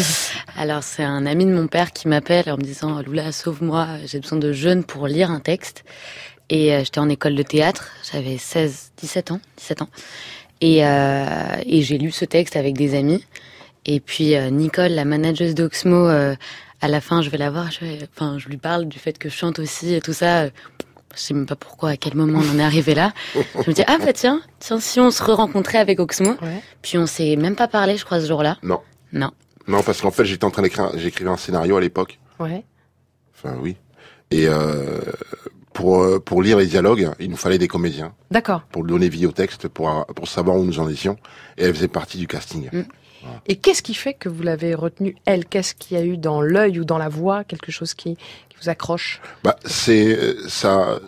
Alors 0.57 0.84
c'est 0.84 1.03
un 1.03 1.26
ami 1.26 1.45
de 1.45 1.52
mon 1.53 1.68
père 1.68 1.91
qui 1.91 2.07
m'appelle 2.07 2.49
en 2.52 2.57
me 2.57 2.61
disant 2.61 2.99
Lula 3.02 3.31
sauve-moi, 3.31 3.88
j'ai 4.06 4.19
besoin 4.19 4.38
de 4.38 4.52
jeunes 4.52 4.84
pour 4.84 5.07
lire 5.07 5.31
un 5.31 5.39
texte. 5.39 5.84
Et 6.49 6.73
euh, 6.73 6.80
j'étais 6.84 6.99
en 6.99 7.10
école 7.10 7.35
de 7.35 7.44
théâtre, 7.44 7.89
j'avais 8.11 8.38
16, 8.38 8.91
17 8.98 9.31
ans, 9.31 9.41
17 9.57 9.81
ans. 9.81 9.89
Et, 10.61 10.85
euh, 10.85 11.26
et 11.65 11.81
j'ai 11.81 11.98
lu 11.98 12.11
ce 12.11 12.26
texte 12.26 12.56
avec 12.56 12.76
des 12.76 12.95
amis. 12.95 13.23
Et 13.85 13.99
puis 13.99 14.35
euh, 14.35 14.49
Nicole, 14.49 14.91
la 14.91 15.03
manageuse 15.06 15.56
d'Oxmo, 15.56 16.07
euh, 16.07 16.35
à 16.81 16.88
la 16.88 17.02
fin 17.02 17.22
je 17.22 17.30
vais 17.30 17.38
la 17.38 17.49
voir, 17.49 17.72
je, 17.72 17.81
vais- 17.85 18.07
enfin 18.15 18.38
je 18.38 18.48
lui 18.49 18.57
parle 18.57 18.85
du 18.85 18.99
fait 18.99 19.18
que 19.18 19.30
je 19.30 19.35
chante 19.35 19.60
aussi 19.60 19.94
et 19.95 20.02
tout 20.02 20.14
ça. 20.14 20.45
Je 21.15 21.22
sais 21.22 21.34
même 21.34 21.48
pas 21.48 21.56
pourquoi, 21.56 21.89
à 21.91 21.98
quel 21.98 22.14
moment 22.15 22.39
on 22.44 22.56
en 22.56 22.60
est 22.60 22.64
arrivé 22.64 22.94
là. 22.94 23.11
Je 23.34 23.39
me 23.69 23.73
dis 23.73 23.84
ah 23.88 23.98
bah 23.99 24.14
tiens, 24.14 24.41
tiens 24.60 24.80
si 24.80 24.99
on 24.99 25.10
se 25.10 25.23
re-rencontrait 25.23 25.80
avec 25.80 25.99
Oxmo. 25.99 26.35
Puis 26.84 26.98
on 26.98 27.07
s'est 27.07 27.35
même 27.35 27.56
pas 27.56 27.68
parlé, 27.68 27.98
je 27.98 28.06
crois 28.06 28.22
ce 28.22 28.27
jour-là. 28.27 28.57
Non. 28.64 28.80
Non. 29.13 29.31
Non, 29.67 29.84
parce 29.84 30.01
qu'en 30.01 30.11
fait, 30.11 30.25
j'étais 30.25 30.45
en 30.45 30.51
train 30.51 30.61
d'écrire, 30.61 30.91
j'écrivais 30.95 31.29
un 31.29 31.38
scénario 31.38 31.75
à 31.77 31.81
l'époque. 31.81 32.19
Ouais. 32.39 32.63
Enfin, 33.35 33.55
oui. 33.61 33.75
Et 34.31 34.47
euh, 34.47 34.99
pour, 35.73 36.01
euh, 36.01 36.19
pour 36.19 36.41
lire 36.41 36.57
les 36.57 36.65
dialogues, 36.67 37.11
il 37.19 37.29
nous 37.29 37.38
fallait 37.38 37.57
des 37.57 37.67
comédiens. 37.67 38.13
D'accord. 38.31 38.61
Pour 38.71 38.84
donner 38.85 39.09
vie 39.09 39.25
au 39.25 39.31
texte, 39.31 39.67
pour, 39.67 40.05
pour 40.15 40.27
savoir 40.27 40.57
où 40.57 40.63
nous 40.63 40.79
en 40.79 40.89
étions. 40.89 41.17
Et 41.57 41.63
elle 41.65 41.73
faisait 41.75 41.88
partie 41.88 42.17
du 42.17 42.27
casting. 42.27 42.69
Et 43.47 43.57
qu'est-ce 43.57 43.81
qui 43.81 43.93
fait 43.93 44.13
que 44.13 44.29
vous 44.29 44.41
l'avez 44.43 44.73
retenue, 44.73 45.17
elle? 45.25 45.45
Qu'est-ce 45.45 45.75
qu'il 45.75 45.97
y 45.97 45.99
a 45.99 46.03
eu 46.05 46.17
dans 46.17 46.39
l'œil 46.41 46.79
ou 46.79 46.85
dans 46.85 46.97
la 46.97 47.09
voix? 47.09 47.43
Quelque 47.43 47.71
chose 47.71 47.93
qui, 47.93 48.15
qui 48.15 48.57
vous 48.61 48.69
accroche? 48.69 49.19
Bah, 49.43 49.57
c'est 49.65 50.17
euh, 50.17 50.47
ça. 50.47 50.89
euh, 50.91 50.99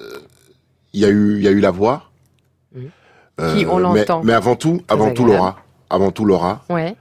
Il 0.91 0.99
y 0.99 1.05
a 1.05 1.09
eu, 1.09 1.37
il 1.37 1.43
y 1.43 1.47
a 1.47 1.51
eu 1.51 1.59
la 1.61 1.71
voix. 1.71 2.09
Euh, 3.39 3.55
Qui, 3.55 3.65
on 3.65 3.77
mais- 3.77 3.99
l'entend. 3.99 4.21
Mais, 4.23 4.33
avant 4.33 4.55
tout, 4.57 4.81
avant 4.89 5.13
tout. 5.13 5.23
Laura. 5.25 5.63
Avant 5.89 6.11
tout 6.11 6.25
Laura. 6.25 6.65
Ouais. 6.69 6.95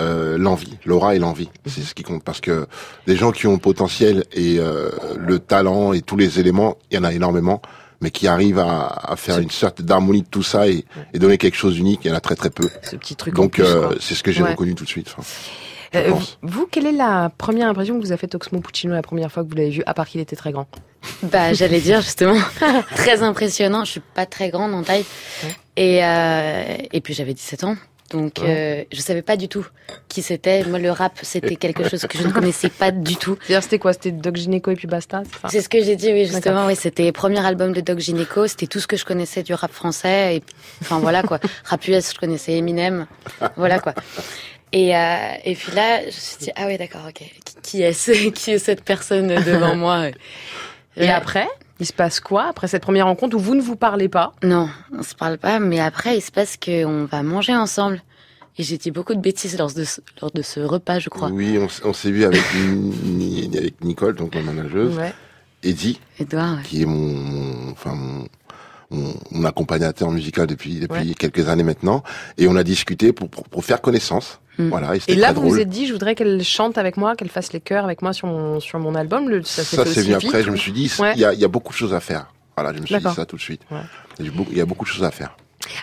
Euh, 0.00 0.38
l'envie, 0.38 0.76
l'aura 0.84 1.14
et 1.14 1.18
l'envie, 1.18 1.48
c'est 1.66 1.82
ce 1.82 1.94
qui 1.94 2.02
compte 2.02 2.24
parce 2.24 2.40
que 2.40 2.66
des 3.06 3.16
gens 3.16 3.30
qui 3.32 3.46
ont 3.46 3.52
le 3.52 3.58
potentiel 3.58 4.24
et 4.32 4.56
euh, 4.58 4.90
le 5.18 5.38
talent 5.38 5.92
et 5.92 6.00
tous 6.02 6.16
les 6.16 6.40
éléments, 6.40 6.76
il 6.90 6.96
y 6.96 6.98
en 6.98 7.04
a 7.04 7.12
énormément, 7.12 7.60
mais 8.00 8.10
qui 8.10 8.26
arrivent 8.28 8.58
à, 8.58 8.86
à 8.86 9.16
faire 9.16 9.38
une 9.38 9.50
sorte 9.50 9.82
d'harmonie 9.82 10.22
de 10.22 10.28
tout 10.28 10.42
ça 10.42 10.66
et, 10.68 10.84
et 11.12 11.18
donner 11.18 11.36
quelque 11.38 11.56
chose 11.56 11.74
d'unique, 11.74 12.00
il 12.04 12.08
y 12.08 12.10
en 12.12 12.16
a 12.16 12.20
très 12.20 12.34
très 12.36 12.50
peu. 12.50 12.68
Ce 12.82 12.96
petit 12.96 13.14
truc 13.14 13.34
Donc 13.34 13.58
euh, 13.58 13.90
c'est 14.00 14.14
ce 14.14 14.22
que 14.22 14.32
j'ai 14.32 14.42
Ouais. 14.42 14.50
reconnu 14.50 14.74
tout 14.74 14.84
de 14.84 14.88
suite. 14.88 15.08
enfin, 15.16 15.22
Euh, 15.96 16.12
vous, 16.42 16.66
quelle 16.66 16.86
est 16.86 16.92
la 16.92 17.30
première 17.36 17.68
impression 17.68 17.98
que 17.98 18.00
vous 18.06 18.12
a 18.12 18.16
fait 18.16 18.32
Oxmo 18.34 18.60
Puccino 18.60 18.94
la 18.94 19.02
première 19.02 19.30
fois 19.30 19.42
que 19.44 19.48
vous 19.48 19.56
l'avez 19.56 19.70
vu, 19.70 19.82
à 19.86 19.92
part 19.92 20.08
qu'il 20.08 20.20
était 20.20 20.36
très 20.36 20.52
grand? 20.52 20.66
Bah, 21.24 21.52
j'allais 21.58 21.80
dire 21.80 22.00
justement, 22.00 22.36
très 22.94 23.22
impressionnant. 23.22 23.84
Je 23.84 23.90
suis 23.92 24.02
pas 24.14 24.24
très 24.24 24.50
grande 24.50 24.72
en 24.72 24.82
taille. 24.84 25.04
Et, 25.76 26.04
euh, 26.04 26.76
et 26.92 27.00
puis 27.00 27.12
j'avais 27.12 27.34
17 27.34 27.64
ans. 27.64 27.76
Donc 28.10 28.40
euh, 28.40 28.84
je 28.92 29.00
savais 29.00 29.22
pas 29.22 29.36
du 29.36 29.48
tout 29.48 29.66
qui 30.08 30.20
c'était. 30.20 30.64
Moi, 30.64 30.78
le 30.80 30.90
rap, 30.90 31.12
c'était 31.22 31.56
quelque 31.56 31.88
chose 31.88 32.00
que 32.02 32.18
je 32.18 32.26
ne 32.26 32.32
connaissais 32.32 32.68
pas 32.68 32.90
du 32.90 33.16
tout. 33.16 33.38
C'est-à-dire, 33.42 33.62
c'était 33.62 33.78
quoi? 33.78 33.92
C'était 33.92 34.10
Doc 34.10 34.36
Gynéco 34.36 34.70
et 34.72 34.76
puis 34.76 34.88
basta 34.88 35.22
c'est 35.24 35.40
ça? 35.40 35.48
C'est 35.48 35.60
ce 35.60 35.68
que 35.68 35.82
j'ai 35.82 35.96
dit, 35.96 36.12
oui, 36.12 36.26
justement. 36.26 36.66
Oui, 36.66 36.74
c'était 36.74 37.04
le 37.04 37.12
premier 37.12 37.44
album 37.44 37.72
de 37.72 37.80
Doc 37.80 38.00
Gynéco. 38.00 38.48
C'était 38.48 38.66
tout 38.66 38.80
ce 38.80 38.88
que 38.88 38.96
je 38.96 39.04
connaissais 39.04 39.42
du 39.42 39.54
rap 39.54 39.70
français. 39.70 40.36
Et 40.36 40.40
puis, 40.40 40.54
enfin, 40.82 40.98
voilà, 40.98 41.22
quoi. 41.22 41.38
Rap 41.64 41.86
US, 41.86 42.12
je 42.12 42.18
connaissais 42.18 42.52
Eminem. 42.52 43.06
Voilà, 43.56 43.78
quoi. 43.78 43.94
Et, 44.72 44.96
euh, 44.96 45.32
et 45.44 45.54
puis 45.54 45.72
là, 45.72 46.00
je 46.00 46.06
me 46.06 46.10
suis 46.10 46.36
dit, 46.38 46.50
ah 46.56 46.66
oui, 46.66 46.78
d'accord, 46.78 47.02
ok. 47.08 47.14
Qui, 47.14 47.54
qui 47.62 47.82
est 47.82 47.92
ce, 47.92 48.10
qui 48.30 48.52
est 48.52 48.58
cette 48.58 48.82
personne 48.82 49.28
devant 49.28 49.76
moi? 49.76 50.06
Et 50.96 51.08
après, 51.08 51.48
il 51.80 51.86
se 51.86 51.92
passe 51.92 52.20
quoi 52.20 52.44
après 52.44 52.68
cette 52.68 52.82
première 52.82 53.06
rencontre 53.06 53.36
où 53.36 53.40
vous 53.40 53.54
ne 53.54 53.62
vous 53.62 53.76
parlez 53.76 54.08
pas? 54.08 54.32
Non, 54.42 54.68
on 54.96 55.02
se 55.02 55.14
parle 55.14 55.38
pas, 55.38 55.58
mais 55.58 55.80
après, 55.80 56.16
il 56.16 56.20
se 56.20 56.30
passe 56.30 56.56
qu'on 56.62 57.06
va 57.10 57.22
manger 57.22 57.54
ensemble. 57.56 58.02
Et 58.58 58.62
j'ai 58.62 58.76
dit 58.76 58.90
beaucoup 58.90 59.14
de 59.14 59.20
bêtises 59.20 59.56
lors 59.58 59.72
de 59.72 59.84
ce, 59.84 60.00
lors 60.20 60.30
de 60.30 60.42
ce 60.42 60.60
repas, 60.60 60.98
je 60.98 61.08
crois. 61.08 61.28
Oui, 61.30 61.58
on, 61.84 61.92
s'est 61.94 62.10
vu 62.10 62.24
avec, 62.24 62.42
avec 63.56 63.82
Nicole, 63.82 64.14
donc 64.16 64.34
ma 64.34 64.42
manageuse, 64.42 64.96
Ouais. 64.96 65.14
Eddie, 65.62 66.00
Edouard, 66.18 66.56
ouais. 66.56 66.62
qui 66.64 66.82
est 66.82 66.86
mon, 66.86 66.96
mon- 67.14 67.72
enfin 67.72 67.94
mon, 67.94 68.26
mon, 68.90 69.14
mon 69.30 69.44
accompagnateur 69.44 70.10
musical 70.10 70.46
depuis 70.46 70.80
depuis 70.80 71.14
quelques 71.14 71.48
années 71.48 71.62
maintenant, 71.62 72.02
et 72.38 72.48
on 72.48 72.56
a 72.56 72.64
discuté 72.64 73.12
pour 73.12 73.28
pour, 73.28 73.44
pour 73.44 73.64
faire 73.64 73.80
connaissance. 73.80 74.40
Mm. 74.58 74.68
Voilà, 74.68 74.92
et, 75.08 75.14
là, 75.14 75.28
vous 75.32 75.40
drôle. 75.40 75.50
vous 75.54 75.60
êtes 75.60 75.68
dit, 75.68 75.86
je 75.86 75.92
voudrais 75.92 76.14
qu'elle 76.14 76.42
chante 76.42 76.76
avec 76.76 76.96
moi, 76.96 77.16
qu'elle 77.16 77.30
fasse 77.30 77.52
les 77.52 77.60
chœurs 77.60 77.84
avec 77.84 78.02
moi 78.02 78.12
sur 78.12 78.26
mon, 78.26 78.60
sur 78.60 78.78
mon 78.78 78.94
album. 78.94 79.28
Le, 79.28 79.42
ça 79.42 79.64
s'est 79.64 79.76
Ça 79.76 79.86
c'est 79.86 80.02
venu 80.02 80.14
après. 80.14 80.42
Je 80.42 80.50
me 80.50 80.56
suis 80.56 80.72
dit, 80.72 80.92
il 80.98 81.02
Ouais. 81.02 81.16
y 81.16 81.24
a 81.24 81.32
y 81.32 81.44
a 81.44 81.48
beaucoup 81.48 81.72
de 81.72 81.78
choses 81.78 81.94
à 81.94 82.00
faire. 82.00 82.26
Voilà, 82.56 82.74
je 82.74 82.80
me 82.80 82.86
suis 82.86 82.96
dit 82.96 83.14
ça 83.14 83.24
tout 83.24 83.36
de 83.36 83.40
suite. 83.40 83.62
Il 84.18 84.56
y 84.56 84.60
a 84.60 84.66
beaucoup 84.66 84.84
de 84.84 84.90
choses 84.90 85.04
à 85.04 85.10
faire. 85.10 85.36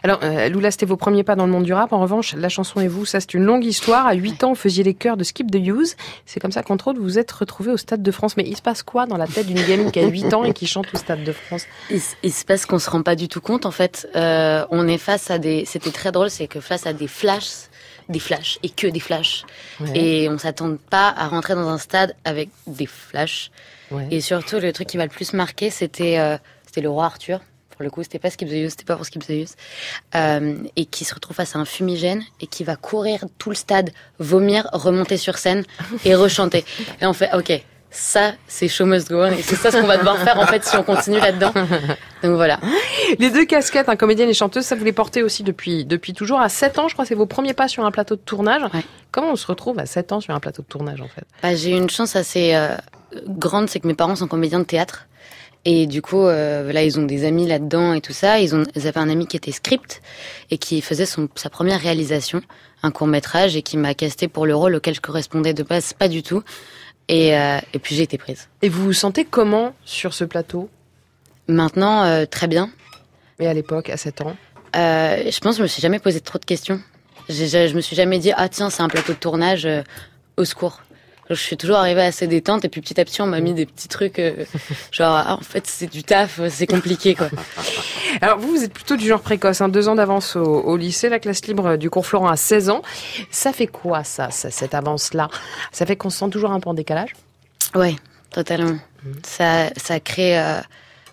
Alors, 0.04 0.20
euh, 0.24 0.50
Lula, 0.50 0.72
c'était 0.72 0.86
vos 0.86 0.98
premiers 0.98 1.24
pas 1.24 1.36
dans 1.36 1.46
le 1.46 1.52
monde 1.52 1.64
du 1.64 1.74
rap. 1.74 1.94
En 1.94 2.00
revanche, 2.00 2.34
la 2.36 2.50
chanson 2.50 2.80
et 2.80 2.88
vous, 2.88 3.06
ça 3.06 3.20
c'est 3.20 3.34
une 3.34 3.44
longue 3.44 3.66
histoire. 3.66 4.08
À 4.08 4.14
8 4.14 4.44
ans, 4.44 4.50
vous 4.50 4.56
faisiez 4.56 4.84
les 4.84 4.94
chœurs 4.94 5.18
de 5.18 5.24
Skip 5.24 5.52
the 5.52 5.56
Use. 5.56 5.96
C'est 6.26 6.40
comme 6.40 6.52
ça 6.52 6.64
qu'entre 6.64 6.88
autres, 6.88 7.00
vous 7.00 7.06
vous 7.06 7.20
êtes 7.20 7.32
retrouvé 7.32 7.72
au 7.72 7.78
Stade 7.78 8.02
de 8.02 8.12
France. 8.12 8.38
Mais 8.38 8.44
il 8.48 8.56
se 8.56 8.62
passe 8.62 8.84
quoi 8.84 9.06
dans 9.06 9.18
la 9.18 9.28
tête 9.28 9.48
d'une 9.48 9.62
gamine 9.62 9.92
qui 9.92 10.00
a 10.00 10.08
8 10.08 10.34
ans 10.34 10.44
et 10.44 10.54
qui 10.54 10.68
chante 10.68 10.88
au 10.94 10.98
Stade 10.98 11.24
de 11.24 11.32
France? 11.32 11.66
Il, 11.90 12.02
se 12.34 12.46
passe 12.46 12.66
qu'on 12.66 12.80
se 12.80 12.90
rend 12.90 13.02
pas 13.04 13.16
du 13.16 13.28
tout 13.28 13.42
compte 13.42 13.66
en 13.66 13.72
fait. 13.72 14.08
Euh, 14.16 14.66
on 14.72 14.88
est 14.88 14.98
face 14.98 15.32
à 15.32 15.40
des. 15.40 15.66
C'était 15.66 15.92
très 15.92 16.12
drôle, 16.12 16.30
c'est 16.30 16.48
que 16.48 16.60
face 16.60 16.86
à 16.86 16.94
des 16.94 17.08
flashs, 17.08 17.70
des 18.10 18.20
flashs 18.20 18.60
et 18.64 18.70
que 18.70 18.88
des 18.88 19.00
flashs. 19.00 19.46
Ouais. 19.80 19.92
Et 19.96 20.30
on 20.30 20.38
s'attend 20.38 20.76
pas 20.90 21.14
à 21.16 21.28
rentrer 21.28 21.56
dans 21.56 21.68
un 21.68 21.78
stade 21.78 22.16
avec 22.26 22.50
des 22.66 22.86
flashs. 22.86 23.52
Ouais. 23.92 24.08
Et 24.12 24.22
surtout, 24.22 24.60
le 24.60 24.74
truc 24.74 24.88
qui 24.88 24.98
m'a 24.98 25.06
le 25.06 25.10
plus 25.10 25.34
marqué, 25.34 25.70
c'était 25.70 26.20
euh, 26.20 26.38
c'était 26.66 26.82
le 26.82 26.90
roi 26.90 27.06
Arthur. 27.06 27.40
Pour 27.78 27.84
le 27.84 27.92
coup, 27.92 28.02
c'était 28.02 28.18
pas 28.18 28.32
Skip 28.32 28.50
c'était 28.50 28.84
pas 28.86 28.96
pour 28.96 29.06
Skip. 29.06 29.24
Euh, 30.16 30.56
et 30.76 30.86
qui 30.86 31.06
se 31.06 31.14
retrouve 31.14 31.36
face 31.36 31.56
à 31.56 31.60
un 31.60 31.66
fumigène 31.66 32.24
et 32.42 32.48
qui 32.48 32.64
va 32.64 32.76
courir 32.76 33.26
tout 33.38 33.50
le 33.50 33.56
stade, 33.56 33.92
vomir, 34.18 34.68
remonter 34.74 35.18
sur 35.18 35.38
scène 35.38 35.64
et 36.04 36.16
rechanter. 36.16 36.66
Et 37.02 37.06
on 37.06 37.14
fait, 37.14 37.30
ok, 37.36 37.62
ça, 37.92 38.34
c'est 38.48 38.68
show 38.68 38.86
must 38.86 39.10
go 39.10 39.22
on. 39.22 39.32
Et 39.32 39.44
c'est 39.44 39.56
ça 39.56 39.70
ce 39.70 39.78
qu'on 39.78 39.86
va 39.86 39.98
devoir 39.98 40.18
faire 40.18 40.40
en 40.40 40.48
fait 40.48 40.64
si 40.64 40.76
on 40.76 40.82
continue 40.82 41.20
là-dedans. 41.20 41.54
Donc 42.24 42.36
voilà. 42.36 42.60
Les 43.20 43.30
deux 43.30 43.46
casquettes, 43.46 43.90
un 43.90 43.96
comédienne 43.96 44.30
et 44.30 44.34
chanteuse, 44.34 44.66
ça 44.66 44.76
vous 44.76 44.84
les 44.84 44.92
portez 44.92 45.22
aussi 45.22 45.44
depuis, 45.44 45.86
depuis 45.86 46.14
toujours. 46.14 46.42
À 46.42 46.50
7 46.50 46.80
ans, 46.80 46.88
je 46.88 46.94
crois, 46.94 47.06
c'est 47.06 47.16
vos 47.16 47.28
premiers 47.28 47.54
pas 47.54 47.68
sur 47.68 47.86
un 47.86 47.92
plateau 47.92 48.16
de 48.16 48.22
tournage. 48.22 48.64
Comment 49.12 49.32
on 49.32 49.36
se 49.36 49.46
retrouve 49.46 49.78
à 49.78 49.86
7 49.86 50.14
ans 50.14 50.20
sur 50.20 50.34
un 50.34 50.40
plateau 50.40 50.64
de 50.64 50.68
tournage, 50.68 51.02
en 51.02 51.08
fait? 51.08 51.26
Bah, 51.44 51.54
j'ai 51.56 51.72
eu 51.72 51.78
une 51.78 51.90
chance 51.90 52.16
assez 52.16 52.56
euh, 52.56 52.76
grande, 53.28 53.70
c'est 53.70 53.80
que 53.80 53.88
mes 53.88 53.94
parents 53.94 54.16
sont 54.16 54.28
comédiens 54.28 54.60
de 54.60 54.66
théâtre. 54.66 55.08
Et 55.70 55.86
du 55.86 56.02
coup, 56.02 56.22
euh, 56.26 56.72
là, 56.72 56.82
ils 56.84 56.98
ont 56.98 57.04
des 57.04 57.26
amis 57.26 57.46
là-dedans 57.46 57.92
et 57.94 58.00
tout 58.00 58.14
ça. 58.14 58.40
Ils, 58.40 58.56
ont, 58.56 58.64
ils 58.74 58.88
avaient 58.88 59.00
un 59.02 59.10
ami 59.10 59.28
qui 59.28 59.36
était 59.36 59.52
script 59.52 60.02
et 60.50 60.58
qui 60.58 60.80
faisait 60.80 61.06
son, 61.06 61.28
sa 61.36 61.50
première 61.50 61.82
réalisation, 61.82 62.42
un 62.84 62.92
court 62.92 63.08
métrage, 63.08 63.58
et 63.58 63.62
qui 63.62 63.76
m'a 63.76 63.94
casté 63.94 64.30
pour 64.30 64.46
le 64.46 64.56
rôle 64.56 64.76
auquel 64.76 64.96
je 64.96 65.02
correspondais 65.02 65.54
de 65.54 65.64
base 65.64 65.92
pas 65.92 66.08
du 66.08 66.24
tout. 66.24 66.42
Et, 67.10 67.38
euh, 67.38 67.58
et 67.74 67.80
puis 67.80 67.96
j'ai 67.96 68.04
été 68.04 68.18
prise. 68.18 68.48
Et 68.62 68.70
vous 68.70 68.82
vous 68.82 68.94
sentez 68.94 69.26
comment 69.26 69.74
sur 69.84 70.14
ce 70.14 70.24
plateau? 70.24 70.70
Maintenant, 71.50 72.04
euh, 72.06 72.26
très 72.26 72.48
bien. 72.48 72.70
Et 73.40 73.48
à 73.48 73.54
l'époque, 73.54 73.90
à 73.90 73.98
7 73.98 74.22
ans? 74.22 74.38
Je 74.74 75.40
pense 75.42 75.56
que 75.56 75.58
je 75.58 75.64
me 75.64 75.68
suis 75.68 75.82
jamais 75.82 76.00
posé 76.00 76.22
trop 76.22 76.40
de 76.40 76.46
questions. 76.46 76.80
J'ai- 77.28 77.48
Je, 77.50 77.68
je 77.68 77.76
me 77.76 77.82
suis 77.82 77.96
jamais 77.98 78.20
dit, 78.20 78.32
ah 78.38 78.48
tiens, 78.48 78.70
c'est 78.70 78.84
un 78.84 78.88
plateau 78.88 79.12
de 79.12 79.18
tournage, 79.18 79.68
au 80.38 80.46
secours. 80.46 80.82
Je 81.30 81.36
suis 81.36 81.58
toujours 81.58 81.78
arrivée 81.78 82.04
assez 82.04 82.28
détente 82.28 82.64
et 82.64 82.70
puis 82.70 82.82
petit 82.82 83.00
à 83.00 83.06
petit, 83.06 83.22
on 83.22 83.28
m'a 83.28 83.42
mis 83.42 83.54
des 83.54 83.66
petits 83.66 83.88
trucs, 83.88 84.20
euh, 84.20 84.46
genre, 84.92 85.16
ah, 85.16 85.36
en 85.36 85.44
fait, 85.44 85.68
c'est 85.68 85.92
du 85.92 86.04
taf, 86.04 86.40
c'est 86.50 86.68
compliqué, 86.68 87.16
quoi. 87.16 87.30
Alors 88.22 88.40
vous, 88.40 88.50
vous 88.50 88.64
êtes 88.64 88.74
plutôt 88.74 88.96
du 88.96 89.06
genre 89.08 89.22
précoce, 89.22 89.62
hein, 89.62 89.70
deux 89.70 89.90
ans 89.90 89.96
d'avance 89.96 90.36
au, 90.36 90.44
au 90.44 90.78
lycée, 90.78 91.10
la 91.10 91.20
classe 91.20 91.46
libre 91.46 91.76
du 91.76 91.90
cours 91.90 92.06
Florent 92.06 92.30
à 92.30 92.38
16 92.38 92.70
ans. 92.70 92.82
Ça 93.30 93.52
fait 93.52 93.68
quoi, 93.68 94.04
ça, 94.04 94.32
ça 94.32 94.50
cette 94.52 94.74
avance-là? 94.74 95.30
Ça 95.72 95.86
fait 95.86 95.96
qu'on 95.96 96.10
se 96.10 96.20
sent 96.20 96.30
toujours 96.30 96.52
un 96.52 96.60
peu 96.60 96.70
en 96.70 96.74
décalage? 96.74 97.14
Ouais, 97.76 97.96
totalement. 98.32 98.78
Ça, 99.24 99.70
ça 99.76 100.00
crée 100.00 100.40
euh, 100.40 100.60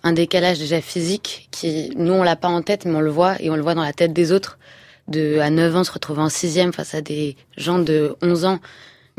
un 0.03 0.13
décalage 0.13 0.59
déjà 0.59 0.81
physique 0.81 1.49
qui, 1.51 1.93
nous, 1.97 2.13
on 2.13 2.23
l'a 2.23 2.37
pas 2.37 2.49
en 2.49 2.63
tête, 2.63 2.85
mais 2.85 2.95
on 2.95 3.01
le 3.01 3.11
voit 3.11 3.41
et 3.41 3.51
on 3.51 3.57
le 3.57 3.63
voit 3.63 3.75
dans 3.75 3.83
la 3.83 3.93
tête 3.93 4.13
des 4.13 4.33
autres. 4.33 4.59
De 5.07 5.39
à 5.39 5.51
9 5.51 5.77
ans 5.77 5.85
se 5.85 5.93
retrouver 5.93 6.23
en 6.23 6.31
sixième 6.31 6.73
face 6.73 6.95
à 6.95 7.03
des 7.03 7.37
gens 7.59 7.79
de 7.79 8.17
11 8.23 8.47
ans, 8.47 8.59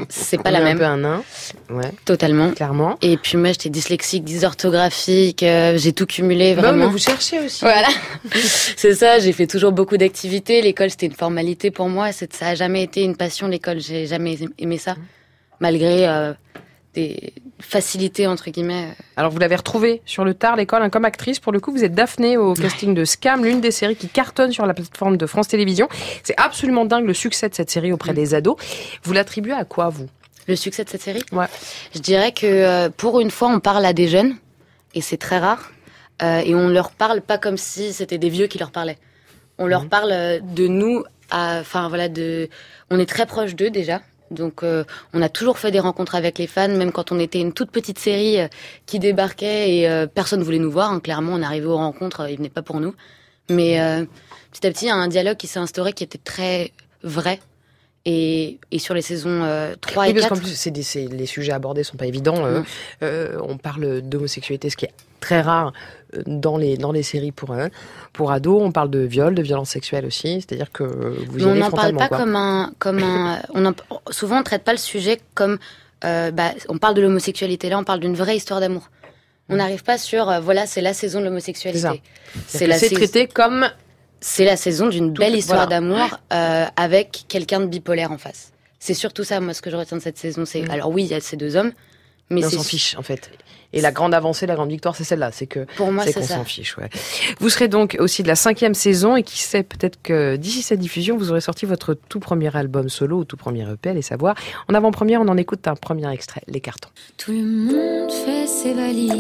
c'est 0.10 0.38
pas 0.42 0.50
On 0.50 0.54
la 0.54 0.60
est 0.60 0.62
un 0.62 0.66
même. 0.66 0.78
peu 0.78 0.84
un 0.86 0.98
nain, 0.98 1.24
ouais. 1.70 1.92
Totalement. 2.04 2.52
Clairement. 2.52 2.98
Et 3.02 3.16
puis 3.18 3.38
moi, 3.38 3.50
j'étais 3.54 3.70
dyslexique, 3.70 4.24
dysorthographique, 4.24 5.42
euh, 5.44 5.78
j'ai 5.78 5.94
tout 5.94 6.06
cumulé 6.06 6.54
Bah, 6.56 6.62
vraiment. 6.64 6.86
mais 6.86 6.92
vous 6.92 6.98
cherchez 6.98 7.40
aussi. 7.40 7.62
Voilà. 7.62 7.88
c'est 8.78 8.94
ça, 8.94 9.20
j'ai 9.20 9.32
fait 9.32 9.48
toujours 9.48 9.72
beaucoup 9.72 9.98
d'activités. 9.98 10.62
L'école, 10.62 10.90
c'était 10.90 11.06
une 11.06 11.14
formalité 11.16 11.72
pour 11.72 11.88
moi. 11.90 12.12
Ça 12.12 12.26
a 12.42 12.56
jamais 12.56 12.84
été 12.84 13.04
une 13.04 13.16
passion, 13.16 13.48
l'école. 13.48 13.80
J'ai 13.80 14.06
jamais 14.08 14.38
aimé 14.60 14.78
ça. 14.78 14.96
Malgré 15.62 16.08
euh, 16.08 16.34
des 16.96 17.34
facilités, 17.60 18.26
entre 18.28 18.50
guillemets. 18.50 18.96
Alors 19.16 19.32
vous 19.32 19.40
l'avez 19.40 19.56
retrouvé 19.56 20.02
sur 20.06 20.26
le 20.26 20.34
tard, 20.34 20.56
l'école, 20.56 20.82
hein, 20.82 20.90
comme 20.90 21.06
actrice. 21.06 21.40
Pour 21.40 21.52
le 21.52 21.60
coup, 21.60 21.72
vous 21.72 21.84
êtes 21.84 21.94
Daphné 21.94 22.38
au 22.38 22.54
casting 22.54 22.94
de 22.94 23.06
Scam, 23.06 23.44
l'une 23.44 23.62
des 23.62 23.72
séries 23.72 23.96
qui 23.96 24.08
cartonne 24.08 24.52
sur 24.52 24.66
la 24.66 24.74
plateforme 24.74 25.18
de 25.18 25.26
France 25.26 25.48
Télévisions. 25.48 25.88
C'est 26.24 26.36
absolument 26.38 26.86
dingue 26.86 27.06
le 27.06 27.14
succès 27.14 27.50
de 27.50 27.56
cette 27.56 27.70
série 27.70 27.92
auprès 27.92 28.14
des 28.14 28.34
ados. 28.34 28.56
Vous 29.04 29.14
l'attribuez 29.14 29.54
à 29.54 29.66
quoi, 29.66 29.90
vous? 29.90 30.08
Le 30.48 30.56
succès 30.56 30.84
de 30.84 30.90
cette 30.90 31.02
série? 31.02 31.24
Ouais. 31.32 31.48
Je 31.94 32.00
dirais 32.00 32.32
que 32.32 32.46
euh, 32.46 32.90
pour 32.90 33.20
une 33.20 33.32
fois, 33.32 33.50
on 33.50 33.60
parle 33.60 33.86
à 33.86 33.94
des 33.94 34.08
jeunes, 34.08 34.36
et 34.94 35.02
c'est 35.02 35.18
très 35.18 35.40
rare. 35.40 35.72
Euh, 36.22 36.40
et 36.40 36.56
on 36.56 36.70
leur 36.70 36.92
parle 36.92 37.22
pas 37.22 37.38
comme 37.38 37.58
si 37.58 37.92
c'était 37.92 38.18
des 38.18 38.30
vieux 38.30 38.48
qui 38.48 38.58
leur 38.58 38.72
parlaient. 38.72 38.98
On 39.58 39.68
leur 39.68 39.88
parle 39.88 40.12
euh, 40.12 40.40
de 40.40 40.68
nous, 40.68 41.04
enfin 41.32 41.90
voilà, 41.90 42.08
de, 42.10 42.48
on 42.90 43.00
est 43.00 43.06
très 43.06 43.26
proche 43.26 43.56
d'eux 43.56 43.70
déjà. 43.70 44.02
Donc 44.32 44.64
euh, 44.64 44.84
on 45.14 45.22
a 45.22 45.30
toujours 45.30 45.60
fait 45.60 45.72
des 45.72 45.80
rencontres 45.80 46.16
avec 46.16 46.38
les 46.40 46.48
fans, 46.48 46.68
même 46.68 46.92
quand 46.92 47.12
on 47.12 47.20
était 47.20 47.40
une 47.40 47.54
toute 47.54 47.72
petite 47.72 48.00
série 48.00 48.40
euh, 48.40 48.48
qui 48.86 49.00
débarquait 49.00 49.76
et 49.78 49.90
euh, 49.90 50.08
personne 50.08 50.42
voulait 50.44 50.60
nous 50.60 50.72
voir. 50.72 50.92
hein. 50.92 51.00
Clairement, 51.00 51.34
on 51.34 51.42
arrivait 51.42 51.68
aux 51.68 51.78
rencontres, 51.78 52.22
euh, 52.22 52.30
ils 52.30 52.38
venaient 52.38 52.50
pas 52.50 52.64
pour 52.64 52.80
nous. 52.80 52.96
Mais 53.50 53.78
petit 54.52 54.66
à 54.66 54.72
petit, 54.72 54.90
a 54.90 54.96
un 54.96 55.08
dialogue 55.08 55.38
qui 55.38 55.46
s'est 55.46 55.60
instauré 55.60 55.94
qui 55.94 56.04
était 56.04 56.18
très 56.18 56.72
vrai. 57.04 57.40
Et, 58.08 58.60
et 58.72 58.78
sur 58.78 58.94
les 58.94 59.02
saisons 59.02 59.42
euh, 59.44 59.74
3 59.82 60.04
Oui, 60.04 60.10
et 60.10 60.14
parce 60.14 60.26
4, 60.28 60.36
qu'en 60.36 60.40
plus, 60.40 60.54
c'est 60.56 60.70
des- 60.70 60.84
c'est- 60.84 61.08
les 61.08 61.26
sujets 61.26 61.54
abordés 61.54 61.84
sont 61.84 61.98
pas 61.98 62.06
évidents. 62.06 62.46
euh, 62.46 62.60
Mm. 62.60 62.66
euh, 63.04 63.38
on 63.42 63.58
parle 63.58 64.02
d'homosexualité, 64.02 64.70
ce 64.70 64.78
qui 64.78 64.86
est 64.86 64.94
très 65.22 65.42
rare 65.42 65.74
euh, 66.16 66.22
dans 66.28 66.58
les 66.58 66.78
dans 66.78 66.92
les 66.92 67.02
séries 67.02 67.32
pour 67.32 67.56
pour 68.14 68.32
ados. 68.32 68.62
On 68.62 68.72
parle 68.72 68.92
de 68.92 69.00
viol, 69.00 69.34
de 69.34 69.42
violence 69.42 69.72
sexuelle 69.72 70.06
aussi. 70.06 70.42
C'est-à-dire 70.42 70.72
que 70.72 70.84
vous 70.84 71.40
y 71.40 71.42
Mais 71.42 71.46
on 71.46 71.52
allez 71.52 71.60
n'en 71.62 71.72
parle 71.72 71.96
pas 71.98 72.08
quoi. 72.08 72.18
comme 72.20 72.36
un, 72.36 72.72
comme 72.78 73.02
un. 73.02 73.42
On 73.56 73.66
en- 73.66 73.74
souvent, 74.12 74.40
on 74.40 74.44
traite 74.44 74.64
pas 74.64 74.74
le 74.74 74.78
sujet 74.78 75.20
comme. 75.34 75.58
bah, 76.04 76.52
on 76.70 76.78
parle 76.78 76.94
de 76.94 77.02
l'homosexualité. 77.02 77.70
Là, 77.70 77.80
on 77.80 77.84
parle 77.84 78.02
d'une 78.02 78.16
vraie 78.16 78.36
histoire 78.38 78.60
d'amour. 78.60 78.92
On 79.50 79.56
n'arrive 79.56 79.84
pas 79.84 79.98
sur. 79.98 80.26
voilà, 80.42 80.68
c'est 80.68 80.82
la 80.82 80.94
saison 80.94 81.22
de 81.22 81.26
l'homosexualité. 81.26 82.04
C'est 82.48 82.68
traité 82.92 83.26
comme 83.28 83.68
C'est 84.22 84.46
la 84.46 84.58
saison 84.58 84.88
d'une 84.88 85.12
belle 85.12 85.36
histoire 85.36 85.68
voilà. 85.68 85.82
d'amour 85.82 86.20
euh, 86.34 86.66
avec 86.76 87.26
quelqu'un 87.28 87.60
de 87.60 87.68
bipolaire 87.68 88.12
en 88.12 88.18
face. 88.18 88.52
C'est 88.80 88.94
surtout 88.94 89.24
ça, 89.24 89.40
moi, 89.40 89.54
ce 89.54 89.62
que 89.62 89.70
je 89.70 89.76
retiens 89.76 89.98
de 89.98 90.02
cette 90.02 90.18
saison. 90.18 90.46
C'est 90.46 90.70
alors 90.70 90.90
oui, 90.90 91.04
il 91.04 91.10
y 91.10 91.14
a 91.14 91.22
ces 91.22 91.38
deux 91.38 91.56
hommes, 91.56 91.72
mais 92.30 92.42
Mais 92.42 92.46
on 92.48 92.50
s'en 92.50 92.64
fiche 92.64 92.96
en 92.98 93.02
fait. 93.02 93.32
Et 93.74 93.82
la 93.82 93.92
grande 93.92 94.14
avancée, 94.14 94.46
la 94.46 94.56
grande 94.56 94.70
victoire, 94.70 94.96
c'est 94.96 95.04
celle-là. 95.04 95.32
C'est 95.34 95.48
que 95.48 95.66
Pour 95.76 95.92
moi, 95.92 96.06
c'est 96.06 96.14
qu'on 96.14 96.22
ça. 96.22 96.36
s'en 96.36 96.46
fiche. 96.46 96.78
Ouais. 96.78 96.90
Vous 97.40 97.50
serez 97.50 97.68
donc 97.68 97.98
aussi 98.00 98.24
de 98.24 98.28
la 98.30 98.36
cinquième 98.36 98.74
saison 98.74 99.18
et 99.18 99.24
qui 99.24 99.40
sait 99.40 99.64
peut-être 99.64 100.02
que 100.02 100.38
d'ici 100.38 100.62
cette 100.62 100.80
diffusion, 100.80 101.18
vous 101.18 101.32
aurez 101.32 101.42
sorti 101.42 101.66
votre 101.66 101.94
tout 101.94 102.20
premier 102.22 102.56
album 102.56 102.88
solo 102.88 103.18
ou 103.20 103.26
tout 103.26 103.36
premier 103.38 103.70
EP, 103.70 103.90
allez 103.90 104.02
savoir. 104.02 104.36
En 104.70 104.74
avant-première, 104.76 105.20
on 105.22 105.28
en 105.28 105.36
écoute 105.36 105.68
un 105.68 105.76
premier 105.76 106.10
extrait, 106.12 106.42
les 106.48 106.62
cartons. 106.62 106.90
Tout 107.18 107.32
le 107.34 107.44
monde 107.44 108.12
fait 108.12 108.48
ses 108.48 108.74
valises. 108.74 109.12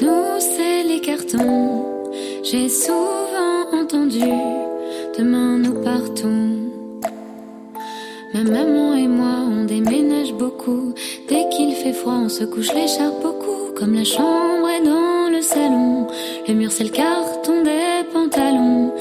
Nous, 0.00 0.40
c'est 0.40 0.82
les 0.82 1.00
cartons. 1.00 2.10
J'ai 2.42 2.68
souvent 2.68 3.31
entendu. 3.74 4.20
Demain, 5.18 5.58
nous 5.58 5.74
partons. 5.82 6.58
Ma 8.34 8.42
maman 8.42 8.94
et 8.94 9.08
moi, 9.08 9.46
on 9.50 9.64
déménage 9.64 10.32
beaucoup. 10.34 10.94
Dès 11.28 11.48
qu'il 11.50 11.74
fait 11.74 11.92
froid, 11.92 12.14
on 12.24 12.28
se 12.28 12.44
couche 12.44 12.72
l'écharpe 12.74 13.24
au 13.24 13.32
cou. 13.32 13.74
Comme 13.76 13.94
la 13.94 14.04
chambre 14.04 14.68
est 14.68 14.84
dans 14.84 15.30
le 15.30 15.42
salon. 15.42 16.06
Le 16.48 16.54
mur, 16.54 16.70
c'est 16.72 16.84
le 16.84 16.90
carton 16.90 17.62
des 17.62 18.04
pantalons. 18.12 18.92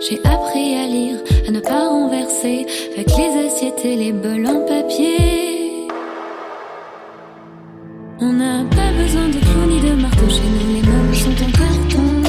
J'ai 0.00 0.18
appris 0.24 0.74
à 0.76 0.86
lire, 0.86 1.18
à 1.46 1.50
ne 1.50 1.60
pas 1.60 1.88
renverser. 1.88 2.66
Avec 2.94 3.08
les 3.16 3.46
assiettes 3.46 3.84
et 3.84 3.96
les 3.96 4.12
bols 4.12 4.46
en 4.46 4.60
papier. 4.66 5.88
On 8.20 8.32
n'a 8.32 8.64
pas 8.70 8.92
besoin 8.96 9.28
de 9.28 9.38
clous 9.38 9.68
ni 9.68 9.80
de 9.80 10.00
marteau 10.00 10.28
chez 10.28 10.42
nous, 10.42 10.74
les 10.74 10.82
meubles 10.82 11.16
sont 11.16 11.44
en 11.44 11.50
carton. 11.50 12.21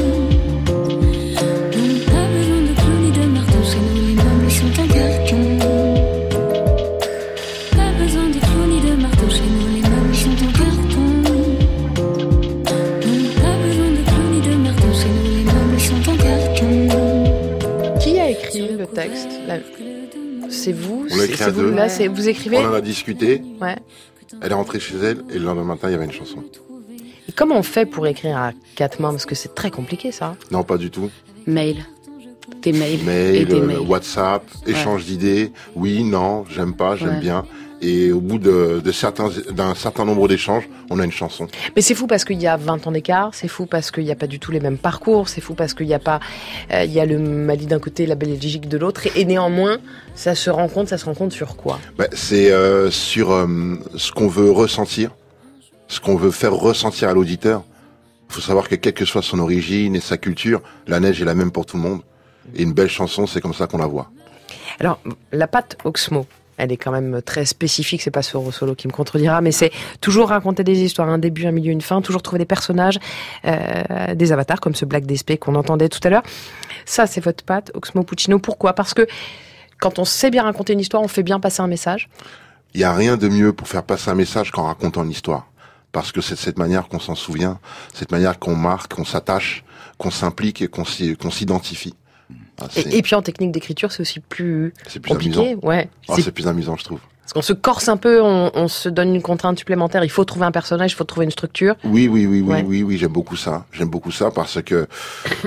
Texte 18.94 19.30
C'est 20.49 20.72
vous 20.72 21.06
On 21.10 21.15
l'a 21.15 21.22
C'est 21.22 21.26
écrit 21.26 21.38
c'est 21.38 21.44
à 21.44 21.49
vous 21.49 21.61
deux. 21.61 21.72
là 21.72 21.88
vous 22.10 22.30
écrivez 22.30 22.57
On 22.57 22.70
en 22.70 22.74
a 22.74 22.82
discuté. 22.82 23.41
Ouais. 23.61 23.76
Elle 24.41 24.52
est 24.52 24.56
rentrée 24.56 24.80
chez 24.80 24.95
elle 24.98 25.24
et 25.30 25.38
le 25.40 25.45
lendemain 25.45 25.64
matin, 25.64 25.90
il 25.90 25.91
y 25.91 25.95
avait 25.95 26.06
une 26.06 26.11
chanson. 26.11 26.44
Et 27.30 27.32
Comment 27.32 27.57
on 27.57 27.64
fait 27.64 27.86
pour 27.86 28.07
écrire 28.07 28.38
à 28.38 28.52
quatre 28.76 28.99
mains? 28.99 29.11
Parce 29.11 29.26
que 29.26 29.36
c'est 29.36 29.53
très 29.56 29.72
compliqué 29.72 30.11
ça. 30.11 30.36
Non, 30.52 30.64
pas 30.64 30.78
du 30.78 30.90
tout. 30.90 31.10
Mail. 31.45 31.86
Des 32.61 32.72
mails. 32.74 32.99
et 32.99 33.03
Mail, 33.03 33.45
des 33.48 33.53
euh, 33.56 33.65
mails. 33.65 33.80
WhatsApp, 33.80 34.44
échange 34.68 35.06
d'idées. 35.06 35.52
Oui, 35.76 36.03
non, 36.03 36.45
j'aime 36.49 36.76
pas, 36.76 36.95
j'aime 36.95 37.10
Ouais. 37.15 37.20
bien. 37.20 37.45
Et 37.85 38.14
au 38.14 38.22
bout 38.22 38.39
de, 38.39 38.81
de 38.84 38.91
certains, 38.93 39.30
d'un 39.51 39.76
certain 39.76 40.05
nombre 40.05 40.30
d'échanges, 40.30 40.69
on 40.89 40.99
a 40.99 41.03
une 41.03 41.11
chanson. 41.11 41.47
Mais 41.76 41.81
c'est 41.81 41.95
fou 41.95 42.07
parce 42.07 42.23
qu'il 42.23 42.41
y 42.41 42.47
a 42.47 42.55
20 42.55 42.88
ans 42.88 42.91
d'écart, 42.93 43.31
c'est 43.34 43.49
fou 43.49 43.65
parce 43.65 43.91
qu'il 43.91 44.05
n'y 44.05 44.11
a 44.11 44.15
pas 44.15 44.27
du 44.27 44.39
tout 44.39 44.53
les 44.53 44.61
mêmes 44.61 44.77
parcours, 44.77 45.27
c'est 45.27 45.41
fou 45.41 45.53
parce 45.53 45.73
qu'il 45.73 45.88
n'y 45.88 45.93
a 45.93 45.99
pas, 45.99 46.22
euh, 46.72 46.85
il 46.85 46.93
y 46.93 47.01
a 47.01 47.05
le 47.05 47.19
Mali 47.19 47.65
d'un 47.65 47.80
côté, 47.80 48.05
la 48.05 48.15
Belgique 48.15 48.69
de 48.69 48.77
l'autre, 48.77 49.05
et, 49.05 49.11
et 49.19 49.26
néanmoins, 49.26 49.80
ça 50.15 50.34
se 50.34 50.49
rencontre, 50.49 50.91
ça 50.91 50.97
se 50.97 51.03
rencontre 51.03 51.35
sur 51.35 51.57
quoi? 51.57 51.77
Bah, 51.97 52.07
c'est 52.14 52.53
euh, 52.53 52.89
sur 52.89 53.34
euh, 53.34 53.47
ce 53.97 54.14
qu'on 54.14 54.30
veut 54.30 54.49
ressentir, 54.49 55.11
ce 55.89 55.99
qu'on 55.99 56.15
veut 56.15 56.31
faire 56.31 56.53
ressentir 56.53 57.10
à 57.10 57.14
l'auditeur. 57.14 57.64
Il 58.30 58.35
faut 58.35 58.41
savoir 58.41 58.69
que 58.69 58.76
quelle 58.76 58.93
que 58.93 59.05
soit 59.05 59.22
son 59.22 59.39
origine 59.39 59.93
et 59.97 59.99
sa 59.99 60.18
culture, 60.18 60.61
la 60.88 61.01
neige 61.01 61.22
est 61.22 61.26
la 61.26 61.35
même 61.35 61.51
pour 61.51 61.65
tout 61.65 61.76
le 61.76 61.84
monde. 61.84 62.01
Et 62.55 62.64
une 62.64 62.72
belle 62.72 62.89
chanson, 62.89 63.27
c'est 63.27 63.41
comme 63.41 63.53
ça 63.53 63.68
qu'on 63.68 63.77
la 63.77 63.88
voit. 63.88 64.10
Alors, 64.80 64.99
la 65.31 65.47
patte 65.47 65.77
Oxmo, 65.84 66.26
elle 66.57 66.71
est 66.71 66.77
quand 66.77 66.91
même 66.91 67.21
très 67.21 67.45
spécifique, 67.45 68.01
c'est 68.01 68.11
pas 68.11 68.21
Solo 68.21 68.75
qui 68.75 68.88
me 68.88 68.93
contredira, 68.93 69.41
mais 69.41 69.51
c'est 69.51 69.71
toujours 70.01 70.30
raconter 70.30 70.63
des 70.63 70.81
histoires, 70.81 71.09
un 71.09 71.17
début, 71.17 71.45
un 71.45 71.51
milieu, 71.51 71.71
une 71.71 71.81
fin, 71.81 72.01
toujours 72.01 72.21
trouver 72.21 72.39
des 72.39 72.45
personnages, 72.45 72.99
euh, 73.45 74.15
des 74.15 74.31
avatars 74.31 74.59
comme 74.59 74.75
ce 74.75 74.85
Black 74.85 75.05
DSP 75.05 75.38
qu'on 75.38 75.55
entendait 75.55 75.89
tout 75.89 75.99
à 76.03 76.09
l'heure. 76.09 76.23
Ça, 76.85 77.07
c'est 77.07 77.21
votre 77.21 77.43
patte, 77.43 77.71
Oxmo 77.73 78.03
Puccino. 78.03 78.39
Pourquoi? 78.39 78.73
Parce 78.73 78.93
que 78.93 79.07
quand 79.80 79.99
on 79.99 80.05
sait 80.05 80.30
bien 80.30 80.43
raconter 80.43 80.73
une 80.73 80.80
histoire, 80.80 81.03
on 81.03 81.07
fait 81.07 81.23
bien 81.23 81.39
passer 81.39 81.61
un 81.61 81.67
message. 81.67 82.09
Il 82.73 82.80
n'y 82.80 82.85
a 82.85 82.93
rien 82.93 83.17
de 83.17 83.27
mieux 83.27 83.53
pour 83.53 83.67
faire 83.67 83.84
passer 83.84 84.09
un 84.09 84.15
message 84.15 84.51
qu'en 84.51 84.63
racontant 84.63 85.03
une 85.03 85.11
histoire. 85.11 85.47
Parce 85.91 86.11
que 86.11 86.21
c'est 86.21 86.35
de 86.35 86.39
cette 86.39 86.57
manière 86.57 86.88
qu'on 86.88 86.99
s'en 86.99 87.15
souvient, 87.15 87.59
cette 87.93 88.11
manière 88.11 88.39
qu'on 88.39 88.55
marque, 88.55 88.95
qu'on 88.95 89.05
s'attache, 89.05 89.63
qu'on 89.97 90.09
s'implique 90.09 90.61
et 90.61 90.67
qu'on 90.67 90.85
s'identifie. 90.85 91.93
Ah, 92.61 92.67
Et, 92.75 92.97
et 92.97 93.01
puis 93.01 93.15
en 93.15 93.21
technique 93.21 93.51
d'écriture, 93.51 93.91
c'est 93.91 94.01
aussi 94.01 94.19
plus, 94.19 94.73
compliqué. 95.07 95.39
amusant. 95.51 95.59
Ouais. 95.67 95.89
Ah, 96.07 96.13
C'est- 96.17 96.31
plus 96.31 96.47
amusant, 96.47 96.75
je 96.77 96.84
trouve. 96.84 96.99
Parce 97.21 97.31
qu'on 97.34 97.41
se 97.41 97.53
corse 97.53 97.88
un 97.88 97.95
peu, 97.95 98.21
on, 98.21 98.51
on 98.53 98.67
se 98.67 98.89
donne 98.89 99.15
une 99.15 99.21
contrainte 99.21 99.57
supplémentaire. 99.57 100.03
Il 100.03 100.09
faut 100.09 100.25
trouver 100.25 100.45
un 100.45 100.51
personnage, 100.51 100.91
il 100.91 100.95
faut 100.95 101.05
trouver 101.05 101.23
une 101.23 101.31
structure. 101.31 101.75
Oui, 101.85 102.09
oui, 102.09 102.25
oui, 102.27 102.41
oui, 102.41 102.53
Ouais. 102.53 102.63
oui, 102.67 102.84
oui, 102.84 102.97
j'aime 102.97 103.13
beaucoup 103.13 103.38
ça. 103.38 103.65
J'aime 103.71 103.88
beaucoup 103.88 104.11
ça 104.11 104.30
parce 104.30 104.61
que 104.61 104.88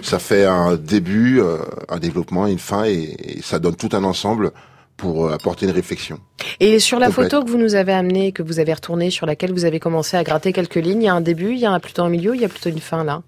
ça 0.02 0.18
fait 0.18 0.46
un 0.46 0.76
début, 0.76 1.38
euh, 1.40 1.58
un 1.90 1.98
développement, 1.98 2.46
une 2.46 2.58
fin 2.58 2.84
et, 2.86 3.14
et 3.38 3.42
ça 3.42 3.58
donne 3.58 3.76
tout 3.76 3.90
un 3.92 4.04
ensemble 4.04 4.52
pour 4.96 5.26
euh, 5.26 5.34
apporter 5.34 5.66
une 5.66 5.72
réflexion. 5.72 6.18
Et 6.60 6.78
sur 6.78 6.98
la 6.98 7.08
Complète. 7.08 7.30
photo 7.30 7.44
que 7.44 7.50
vous 7.50 7.58
nous 7.58 7.74
avez 7.74 7.92
amenée, 7.92 8.32
que 8.32 8.42
vous 8.42 8.58
avez 8.58 8.72
retournée, 8.72 9.10
sur 9.10 9.26
laquelle 9.26 9.52
vous 9.52 9.66
avez 9.66 9.78
commencé 9.78 10.16
à 10.16 10.24
gratter 10.24 10.54
quelques 10.54 10.76
lignes, 10.76 11.02
il 11.02 11.06
y 11.06 11.08
a 11.08 11.14
un 11.14 11.20
début, 11.20 11.52
il 11.52 11.58
y 11.58 11.66
a 11.66 11.72
un, 11.72 11.78
plutôt 11.80 12.02
un 12.04 12.08
milieu, 12.08 12.34
il 12.34 12.40
y 12.40 12.44
a 12.46 12.48
plutôt 12.48 12.70
une 12.70 12.80
fin 12.80 13.04
là? 13.04 13.22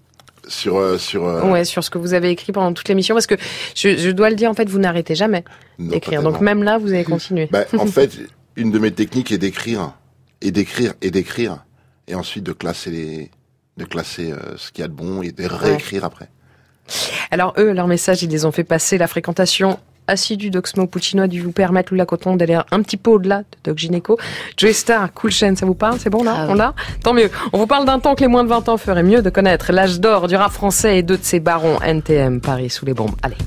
Sur, 0.49 0.77
euh, 0.77 0.97
sur. 0.97 1.25
euh, 1.25 1.43
Ouais, 1.43 1.63
sur 1.63 1.83
ce 1.83 1.89
que 1.89 1.97
vous 1.97 2.13
avez 2.13 2.29
écrit 2.31 2.51
pendant 2.51 2.73
toute 2.73 2.89
l'émission, 2.89 3.15
parce 3.15 3.27
que 3.27 3.35
je, 3.75 3.95
je 3.95 4.09
dois 4.09 4.29
le 4.29 4.35
dire, 4.35 4.49
en 4.49 4.53
fait, 4.55 4.67
vous 4.67 4.79
n'arrêtez 4.79 5.15
jamais 5.15 5.45
d'écrire. 5.77 6.21
Donc 6.23 6.41
même 6.41 6.63
là, 6.63 6.77
vous 6.77 6.91
avez 6.91 7.03
continué. 7.05 7.47
Bah, 7.51 7.63
en 7.77 7.85
fait, 7.87 8.11
une 8.57 8.71
de 8.71 8.79
mes 8.79 8.91
techniques 8.91 9.31
est 9.31 9.37
d'écrire, 9.37 9.93
et 10.41 10.51
d'écrire, 10.51 10.93
et 11.01 11.11
d'écrire, 11.11 11.63
et 12.07 12.15
ensuite 12.15 12.43
de 12.43 12.51
classer 12.51 12.89
les, 12.91 13.31
de 13.77 13.85
classer 13.85 14.31
euh, 14.31 14.57
ce 14.57 14.71
qu'il 14.71 14.81
y 14.81 14.85
a 14.85 14.87
de 14.89 14.93
bon 14.93 15.21
et 15.21 15.31
de 15.31 15.45
réécrire 15.45 16.03
après. 16.03 16.29
Alors 17.29 17.53
eux, 17.57 17.71
leur 17.71 17.85
message, 17.87 18.23
ils 18.23 18.29
les 18.31 18.45
ont 18.45 18.51
fait 18.51 18.63
passer. 18.63 18.97
La 18.97 19.07
fréquentation 19.07 19.79
assidue 20.09 20.49
d'Oxmo 20.49 20.87
Puccino 20.87 21.23
a 21.23 21.27
dû 21.27 21.41
vous 21.41 21.51
permettre, 21.51 21.93
Lula 21.93 22.05
Coton, 22.05 22.35
d'aller 22.35 22.59
un 22.71 22.81
petit 22.81 22.97
peu 22.97 23.11
au-delà 23.11 23.39
de 23.39 23.45
Doc 23.63 23.77
Gineco. 23.77 24.17
Joey 24.57 24.73
Star, 24.73 25.13
Cool 25.13 25.31
Chain, 25.31 25.55
ça 25.55 25.65
vous 25.65 25.75
parle 25.75 25.99
C'est 25.99 26.09
bon 26.09 26.23
là 26.23 26.47
On 26.49 26.55
l'a 26.55 26.73
Tant 27.03 27.13
mieux. 27.13 27.29
On 27.53 27.57
vous 27.57 27.67
parle 27.67 27.85
d'un 27.85 27.99
temps 27.99 28.15
que 28.15 28.21
les 28.21 28.27
moins 28.27 28.43
de 28.43 28.49
20 28.49 28.69
ans 28.69 28.77
feraient 28.77 29.03
mieux 29.03 29.21
de 29.21 29.29
connaître. 29.29 29.71
L'âge 29.71 29.99
d'or 29.99 30.27
du 30.27 30.35
rap 30.35 30.51
français 30.51 30.97
et 30.97 31.03
deux 31.03 31.17
de 31.17 31.23
ses 31.23 31.39
barons 31.39 31.79
NTM, 31.81 32.41
Paris 32.41 32.69
sous 32.69 32.85
les 32.85 32.93
bombes. 32.93 33.15
Allez. 33.21 33.37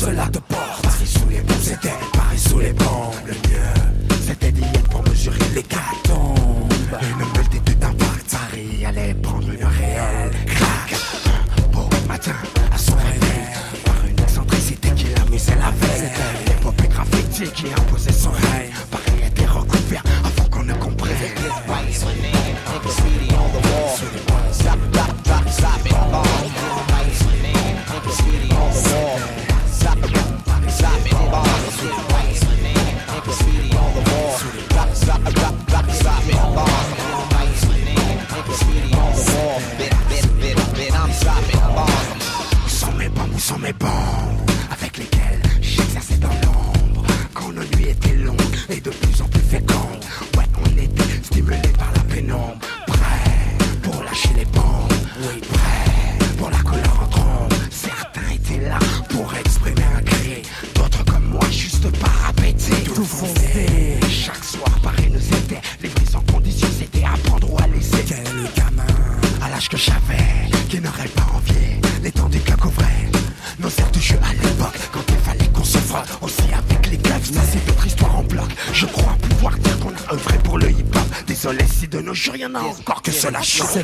Cela 0.00 0.26
te 0.28 0.38
porte. 0.38 0.82
Paris 0.82 1.06
sous 1.06 1.28
les 1.28 1.40
bombes, 1.40 1.62
c'était 1.62 1.92
Paris 2.12 2.38
sous 2.38 2.58
les 2.58 2.72
bombes. 2.72 3.14
Le 3.26 3.32
mieux, 3.32 4.16
c'était 4.26 4.52
d'y 4.52 4.64
pour 4.90 5.02
mesurer 5.06 5.38
l'hécatombe. 5.54 6.72
Une 7.02 7.38
multitude 7.38 7.78
d'impacts. 7.78 8.30
Paris 8.30 8.86
allait 8.86 9.14
prendre 9.14 9.48
une 9.48 9.64
réelle 9.64 10.30
claque. 10.46 10.96
Un 11.58 11.68
beau 11.72 11.88
matin, 12.08 12.32
à 12.72 12.78
son 12.78 12.94
réveil, 12.94 13.46
par 13.84 13.96
une 14.08 14.18
excentricité 14.18 14.90
qui 14.96 15.06
l'amusait 15.14 15.56
la 15.56 15.70
veille. 15.70 16.10
L'épopée 16.46 16.88
graffiti 16.88 17.44
qui 17.54 17.66
imposait 17.66 18.12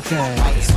cela 0.07 0.76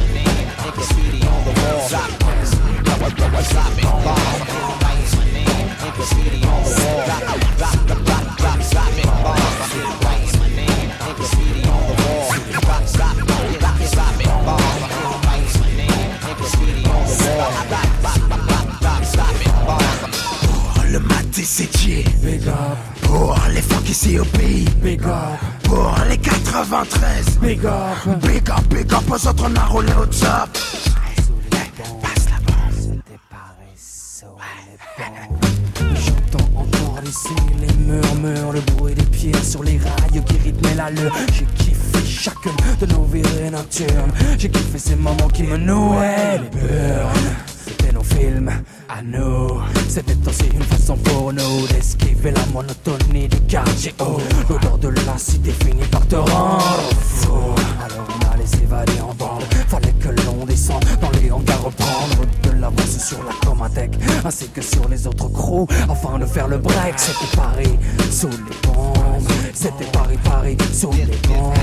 big 29.41 29.49
up 29.49 29.49
aux 29.49 29.49
autres 29.49 29.49
on 29.49 29.57
a 29.57 29.65
roulé 29.67 29.93
au 29.93 30.07
top 30.07 30.59
J'entends 35.95 36.49
encore 36.57 37.01
ici 37.05 37.35
les 37.61 37.75
murmures, 37.85 38.53
le 38.53 38.61
bruit 38.61 38.95
des 38.95 39.03
pieds 39.05 39.43
sur 39.43 39.63
les 39.63 39.79
rails 39.79 40.23
qui 40.27 40.37
rythmaient 40.39 40.75
l'allure. 40.75 41.15
J'ai 41.33 41.47
kiffé 41.57 42.05
chacune 42.07 42.53
de 42.81 42.87
nos 42.87 43.05
virées 43.05 43.51
nocturnes. 43.51 44.13
J'ai 44.39 44.51
kiffé 44.51 44.79
ces 44.79 44.97
moments 44.97 45.29
qui 45.33 45.45
me 45.45 45.57
nouaient 45.57 46.39
les 46.39 46.49
burnes. 46.51 47.37
C'était 47.67 47.93
nos 47.93 48.03
films 48.03 48.51
à 48.89 49.03
nous. 49.03 49.61
C'était 49.89 50.17
aussi 50.29 50.47
une 50.53 50.63
façon 50.63 50.97
pour 50.97 51.33
nous 51.33 51.67
d'esquiver 51.69 52.33
la 52.33 52.45
monotonie 52.53 53.29
du 53.29 53.41
quartier 53.43 53.95
haut. 54.01 54.21
L'odeur 54.49 54.79
de 54.79 54.89
la 54.89 55.19
cité 55.19 55.53
finit 55.65 55.87
par 55.91 56.07
te 56.07 56.17
rendre 56.17 56.91
fou. 57.01 57.55
Alors 57.83 58.07
on 58.09 58.30
allait 58.41 58.47
s'évader 58.47 59.01
en 59.01 59.15
bande. 59.15 59.43
Fallait 59.69 59.93
que 60.01 60.09
l'on 60.25 60.45
descende 60.45 60.85
dans 61.01 61.11
les 61.21 61.31
hangars 61.31 61.63
reprendre 61.63 62.27
de 62.43 62.51
l'avance 62.61 62.99
sur 62.99 63.23
la 63.25 63.33
comatec. 63.47 63.93
ainsi 64.25 64.49
que 64.49 64.63
sur 64.63 64.89
les 64.89 65.07
autres 65.07 65.29
crews, 65.29 65.67
afin 65.89 66.19
de 66.19 66.27
faire 66.27 66.49
le 66.49 66.59
break. 66.59 66.95
C'était 66.97 67.37
Paris 67.37 67.79
sous 68.11 68.29
les 68.29 68.69
bombes, 68.69 69.29
c'était 69.55 69.85
Paris, 69.93 70.19
Paris 70.25 70.57
sous 70.73 70.93
les 70.93 71.29
bombes. 71.29 71.55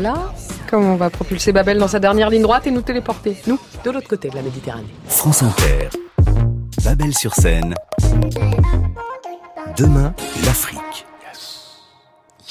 Voilà 0.00 0.32
comment 0.70 0.92
on 0.92 0.96
va 0.96 1.10
propulser 1.10 1.50
Babel 1.50 1.76
dans 1.76 1.88
sa 1.88 1.98
dernière 1.98 2.30
ligne 2.30 2.42
droite 2.42 2.68
et 2.68 2.70
nous 2.70 2.82
téléporter, 2.82 3.36
nous, 3.48 3.58
de 3.84 3.90
l'autre 3.90 4.06
côté 4.06 4.28
de 4.28 4.36
la 4.36 4.42
Méditerranée. 4.42 4.94
France 5.06 5.42
Inter. 5.42 5.88
Babel 6.84 7.12
sur 7.12 7.34
scène. 7.34 7.74
Demain, 9.76 10.14
l'Afrique. 10.44 11.04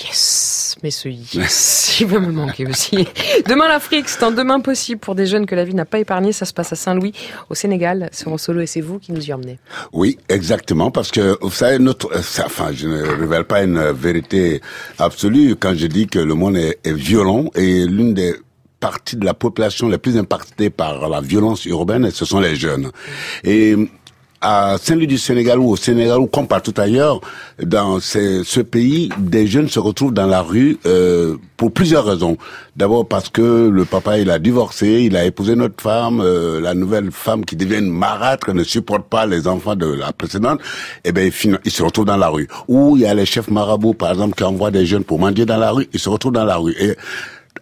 Yes, 0.04 0.47
mais 0.84 0.92
ce 0.92 1.10
yes, 1.34 1.98
il 2.00 2.08
va 2.08 2.20
me 2.20 2.32
manquer 2.32 2.68
aussi. 2.68 3.08
Demain 3.48 3.68
l'Afrique, 3.68 4.10
c'est 4.10 4.24
un 4.24 4.32
demain 4.32 4.60
possible 4.60 5.00
pour 5.00 5.16
des 5.16 5.26
jeunes 5.26 5.46
que 5.46 5.56
la 5.56 5.64
vie 5.64 5.74
n'a 5.74 5.86
pas 5.86 6.00
épargné. 6.00 6.32
Ça 6.32 6.46
se 6.46 6.54
passe 6.54 6.74
à 6.74 6.76
Saint-Louis, 6.76 7.14
au 7.50 7.56
Sénégal. 7.56 8.10
Sur 8.12 8.40
solo 8.40 8.62
et 8.62 8.68
c'est 8.68 8.82
vous 8.82 9.00
qui 9.00 9.12
nous 9.12 9.26
y 9.26 9.34
emmenez. 9.34 9.60
Oui, 9.94 10.18
exactement, 10.30 10.92
parce 10.92 11.12
que 11.12 11.38
vous 11.42 11.52
savez, 11.52 11.80
notre, 11.80 12.12
euh, 12.14 12.46
enfin, 12.46 12.72
je 12.74 12.88
ne 12.88 13.02
révèle 13.02 13.46
pas 13.46 13.64
une 13.64 13.92
vérité 13.92 14.62
absolue 15.00 15.56
quand 15.56 15.76
je 15.76 15.88
dis 15.88 16.08
que 16.08 16.20
le 16.20 16.34
monde 16.34 16.58
est, 16.58 16.80
est 16.84 16.94
violent 16.94 17.46
et 17.56 17.86
l'une 17.86 18.14
des 18.14 18.36
parties 18.80 19.16
de 19.16 19.26
la 19.26 19.34
population 19.34 19.90
les 19.90 19.98
plus 19.98 20.18
impactées 20.18 20.70
par 20.70 21.10
la 21.10 21.22
violence 21.22 21.66
urbaine, 21.66 22.12
ce 22.12 22.26
sont 22.26 22.40
les 22.40 22.56
jeunes. 22.56 22.92
Et 23.44 23.76
à 24.42 24.78
Saint-Louis 24.82 25.08
du 25.08 25.18
Sénégal 25.18 25.60
ou 25.60 25.70
au 25.70 25.76
Sénégal 25.76 26.20
ou 26.20 26.28
comme 26.28 26.48
partout 26.48 26.74
ailleurs, 26.78 27.22
dans 27.62 28.00
ce, 28.00 28.62
pays, 28.62 29.10
des 29.18 29.48
jeunes 29.48 29.68
se 29.68 29.80
retrouvent 29.80 30.14
dans 30.14 30.28
la 30.28 30.42
rue 30.42 30.78
euh, 30.86 31.38
pour 31.56 31.72
plusieurs 31.72 32.06
raisons. 32.06 32.38
D'abord 32.76 33.08
parce 33.08 33.30
que 33.30 33.68
le 33.68 33.86
papa 33.86 34.20
il 34.20 34.30
a 34.30 34.38
divorcé, 34.38 35.04
il 35.04 35.18
a 35.18 35.26
épousé 35.26 35.56
notre 35.56 35.82
femme, 35.82 36.22
euh, 36.22 36.62
la 36.62 36.74
nouvelle 36.74 37.12
femme 37.12 37.46
qui 37.46 37.56
devient 37.56 37.80
une 37.80 37.92
marâtre 37.92 38.54
ne 38.54 38.64
supporte 38.64 39.08
pas 39.08 39.26
les 39.26 39.48
enfants 39.48 39.76
de 39.76 39.88
la 39.88 40.14
précédente, 40.14 40.60
et 41.04 41.12
ben 41.12 41.32
il, 41.44 41.60
il 41.66 41.72
se 41.72 41.82
retrouve 41.84 42.06
dans 42.06 42.18
la 42.18 42.30
rue. 42.30 42.48
Ou 42.68 42.96
il 42.96 43.04
y 43.04 43.06
a 43.06 43.14
les 43.14 43.26
chefs 43.26 43.50
marabouts 43.50 43.96
par 43.96 44.12
exemple 44.12 44.36
qui 44.36 44.44
envoient 44.44 44.72
des 44.72 44.86
jeunes 44.86 45.04
pour 45.04 45.20
mendier 45.20 45.46
dans 45.46 45.58
la 45.58 45.72
rue, 45.72 45.88
ils 45.94 46.00
se 46.00 46.10
retrouvent 46.10 46.34
dans 46.34 46.46
la 46.46 46.58
rue. 46.58 46.76
Et 46.80 46.96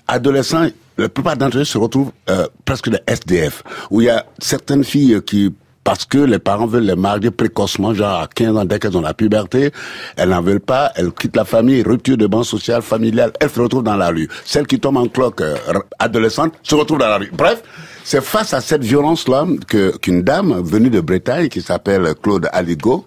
adolescents, 0.08 0.68
la 0.98 1.10
plupart 1.10 1.38
d'entre 1.38 1.60
eux 1.60 1.66
se 1.66 1.78
retrouvent 1.78 2.12
euh, 2.30 2.48
presque 2.66 2.90
des 2.90 3.00
SDF, 3.08 3.64
où 3.92 4.02
il 4.02 4.06
y 4.06 4.10
a 4.10 4.26
certaines 4.40 4.84
filles 4.84 5.22
qui 5.26 5.54
parce 5.86 6.04
que 6.04 6.18
les 6.18 6.40
parents 6.40 6.66
veulent 6.66 6.84
les 6.84 6.96
marier 6.96 7.30
précocement, 7.32 7.94
genre 7.94 8.20
à 8.20 8.28
15 8.28 8.58
ans, 8.58 8.66
dès 8.66 8.80
qu'elles 8.80 8.98
ont 8.98 9.02
la 9.02 9.14
puberté, 9.14 9.72
elles 10.18 10.30
n'en 10.30 10.42
veulent 10.42 10.60
pas, 10.60 10.92
elles 10.96 11.14
quittent 11.14 11.36
la 11.36 11.46
famille, 11.46 11.84
rupture 11.84 12.18
de 12.18 12.26
banque 12.26 12.46
sociale, 12.46 12.82
familiale, 12.82 13.32
elles 13.40 13.52
se 13.52 13.62
retrouvent 13.62 13.84
dans 13.84 13.96
la 13.96 14.10
rue. 14.10 14.28
Celles 14.44 14.66
qui 14.66 14.80
tombent 14.80 14.98
en 14.98 15.08
cloque 15.08 15.42
euh, 15.42 15.56
adolescente 16.00 16.54
se 16.64 16.74
retrouvent 16.74 16.98
dans 16.98 17.08
la 17.08 17.18
rue. 17.20 17.30
Bref, 17.32 17.62
c'est 18.04 18.24
face 18.24 18.54
à 18.54 18.62
cette 18.62 18.84
violence-là 18.84 19.46
que 19.68 19.96
qu'une 19.98 20.24
dame 20.24 20.60
venue 20.64 20.90
de 20.90 21.02
Bretagne, 21.02 21.50
qui 21.50 21.62
s'appelle 21.62 22.16
Claude 22.22 22.50
Aligo, 22.52 23.06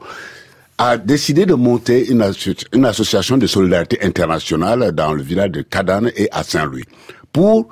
a 0.78 0.96
décidé 0.96 1.46
de 1.46 1.54
monter 1.54 2.08
une, 2.08 2.24
une 2.72 2.84
association 2.84 3.36
de 3.36 3.48
solidarité 3.48 3.98
internationale 4.04 4.92
dans 4.92 5.12
le 5.12 5.22
village 5.22 5.50
de 5.50 5.62
Cadane 5.62 6.12
et 6.16 6.28
à 6.30 6.44
Saint-Louis 6.44 6.84
pour 7.32 7.68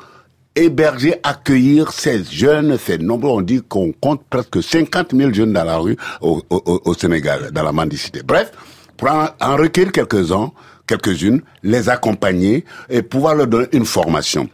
héberger, 0.56 1.14
accueillir 1.22 1.92
ces 1.92 2.24
jeunes, 2.24 2.78
ces 2.78 2.98
nombreux, 2.98 3.30
on 3.30 3.40
dit 3.42 3.62
qu'on 3.68 3.92
compte 3.92 4.22
presque 4.28 4.62
50 4.62 5.14
000 5.14 5.32
jeunes 5.32 5.52
dans 5.52 5.64
la 5.64 5.76
rue 5.78 5.96
au, 6.20 6.42
au, 6.50 6.80
au 6.84 6.94
Sénégal, 6.94 7.50
dans 7.52 7.62
la 7.62 7.72
mendicité. 7.72 8.22
Bref, 8.24 8.50
pour 8.96 9.10
en, 9.10 9.28
en 9.40 9.56
recueillir 9.56 9.92
quelques-uns, 9.92 10.50
quelques-unes, 10.86 11.42
les 11.62 11.88
accompagner 11.88 12.64
et 12.88 13.02
pouvoir 13.02 13.34
leur 13.34 13.46
donner 13.46 13.66
une 13.72 13.84
formation. 13.86 14.48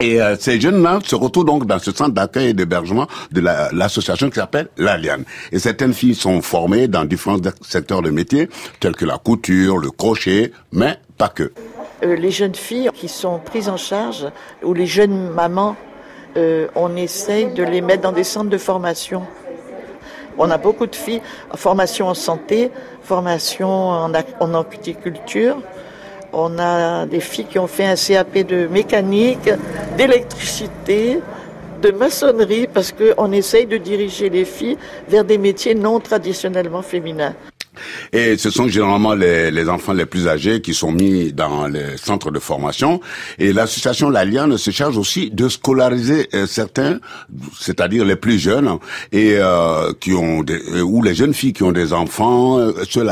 Et 0.00 0.20
euh, 0.20 0.36
ces 0.38 0.60
jeunes-là 0.60 0.98
se 1.04 1.14
retrouvent 1.14 1.44
donc 1.44 1.66
dans 1.66 1.78
ce 1.78 1.92
centre 1.92 2.12
d'accueil 2.12 2.48
et 2.48 2.54
d'hébergement 2.54 3.06
de 3.30 3.40
l'association 3.40 4.30
qui 4.30 4.36
s'appelle 4.36 4.68
l'Alliane. 4.76 5.24
Et 5.52 5.58
certaines 5.60 5.94
filles 5.94 6.16
sont 6.16 6.42
formées 6.42 6.88
dans 6.88 7.04
différents 7.04 7.38
secteurs 7.60 8.02
de 8.02 8.10
métiers, 8.10 8.48
tels 8.80 8.96
que 8.96 9.04
la 9.04 9.18
couture, 9.18 9.78
le 9.78 9.90
crochet, 9.90 10.50
mais 10.72 10.98
pas 11.18 11.28
que. 11.28 11.52
Euh, 12.02 12.16
les 12.16 12.30
jeunes 12.30 12.54
filles 12.54 12.90
qui 12.92 13.08
sont 13.08 13.38
prises 13.38 13.68
en 13.68 13.76
charge, 13.76 14.26
ou 14.62 14.74
les 14.74 14.86
jeunes 14.86 15.28
mamans, 15.30 15.76
euh, 16.36 16.66
on 16.74 16.96
essaye 16.96 17.52
de 17.52 17.62
les 17.62 17.80
mettre 17.80 18.02
dans 18.02 18.12
des 18.12 18.24
centres 18.24 18.50
de 18.50 18.58
formation. 18.58 19.22
On 20.36 20.50
a 20.50 20.58
beaucoup 20.58 20.86
de 20.86 20.96
filles, 20.96 21.20
formation 21.54 22.08
en 22.08 22.14
santé, 22.14 22.70
formation 23.02 23.68
en, 23.68 24.12
en 24.40 24.54
horticulture. 24.54 25.58
On 26.32 26.58
a 26.58 27.06
des 27.06 27.20
filles 27.20 27.44
qui 27.44 27.58
ont 27.58 27.66
fait 27.66 27.84
un 27.84 27.94
CAP 27.94 28.38
de 28.46 28.66
mécanique, 28.66 29.50
d'électricité, 29.96 31.20
de 31.82 31.90
maçonnerie, 31.90 32.66
parce 32.66 32.92
qu'on 32.92 33.30
essaye 33.30 33.66
de 33.66 33.76
diriger 33.76 34.30
les 34.30 34.46
filles 34.46 34.78
vers 35.08 35.24
des 35.24 35.38
métiers 35.38 35.74
non 35.74 36.00
traditionnellement 36.00 36.82
féminins. 36.82 37.34
Et 38.12 38.36
ce 38.36 38.50
sont 38.50 38.68
généralement 38.68 39.14
les, 39.14 39.68
enfants 39.68 39.92
les 39.92 40.06
plus 40.06 40.28
âgés 40.28 40.60
qui 40.60 40.74
sont 40.74 40.92
mis 40.92 41.32
dans 41.32 41.66
les 41.66 41.96
centres 41.96 42.30
de 42.30 42.38
formation. 42.38 43.00
Et 43.38 43.52
l'association 43.52 44.10
L'Alliane 44.10 44.56
se 44.58 44.70
charge 44.70 44.98
aussi 44.98 45.30
de 45.30 45.48
scolariser 45.48 46.28
euh, 46.34 46.46
certains, 46.46 46.98
c'est-à-dire 47.58 48.04
les 48.04 48.16
plus 48.16 48.38
jeunes, 48.38 48.78
et 49.12 49.36
euh, 49.36 49.92
qui 50.00 50.12
ont 50.12 50.44
euh, 50.48 50.82
ou 50.82 51.02
les 51.02 51.14
jeunes 51.14 51.34
filles 51.34 51.52
qui 51.52 51.62
ont 51.62 51.72
des 51.72 51.92
enfants. 51.92 52.58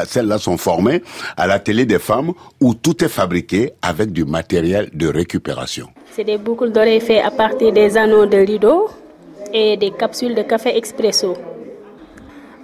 Celles-là 0.09 0.39
sont 0.39 0.57
formées 0.57 1.03
à 1.37 1.47
la 1.47 1.59
télé 1.59 1.87
des 1.87 1.99
femmes 1.99 2.33
où 2.61 2.75
tout 2.75 3.05
est 3.05 3.09
fabriqué 3.09 3.73
avec 3.83 4.13
du 4.13 4.25
matériel 4.25 4.91
de 4.93 5.09
récupération. 5.09 5.89
C'est 6.13 6.25
des 6.25 6.39
boucles 6.39 6.73
d'oreilles 6.73 7.01
faites 7.01 7.25
à 7.25 7.31
partir 7.31 7.73
des 7.73 7.97
anneaux 7.97 8.27
de 8.27 8.39
rideau 8.39 8.89
et 9.53 9.77
des 9.77 9.91
capsules 9.93 10.35
de 10.35 10.43
café 10.43 10.77
expresso. 10.77 11.37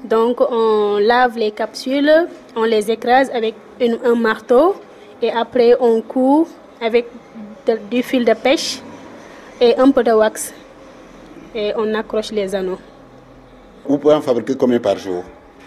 Donc 0.09 0.41
on 0.41 0.99
lave 0.99 1.37
les 1.37 1.51
capsules, 1.51 2.28
on 2.55 2.62
les 2.65 2.91
écrase 2.91 3.28
avec 3.35 3.55
une, 3.81 3.99
un 4.05 4.15
marteau 4.15 4.77
et 5.20 5.33
après 5.33 5.74
on 5.81 6.01
coud 6.01 6.47
avec 6.81 7.07
de, 7.66 7.77
du 7.91 8.03
fil 8.03 8.24
de 8.24 8.35
pêche 8.35 8.78
et 9.61 9.77
un 9.77 9.91
peu 9.91 10.05
de 10.05 10.12
wax 10.12 10.55
et 11.55 11.73
on 11.77 11.93
accroche 11.95 12.31
les 12.31 12.55
anneaux. 12.55 12.78
Vous 13.89 13.99
pouvez 13.99 14.15
en 14.15 14.20
fabriquer 14.20 14.55
combien 14.57 14.78
par 14.78 14.97
jour? 14.97 15.24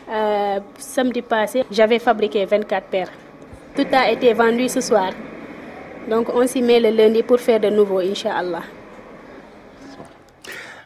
Euh, 0.10 0.60
Samedi 0.78 1.22
passé, 1.22 1.64
j'avais 1.70 1.99
fabriqué 1.99 2.45
24 2.45 2.88
paires. 2.88 3.11
Tout 3.76 3.86
a 3.91 4.10
été 4.10 4.34
vendu 4.34 4.70
ce 4.70 4.80
soir. 4.82 5.11
Donc 6.10 6.30
on 6.34 6.48
s'y 6.48 6.61
met 6.61 6.80
le 6.80 6.90
lundi 6.91 7.24
pour 7.24 7.40
faire 7.40 7.60
de 7.60 7.70
nouveau, 7.70 7.99
Inch'Allah. 7.99 8.64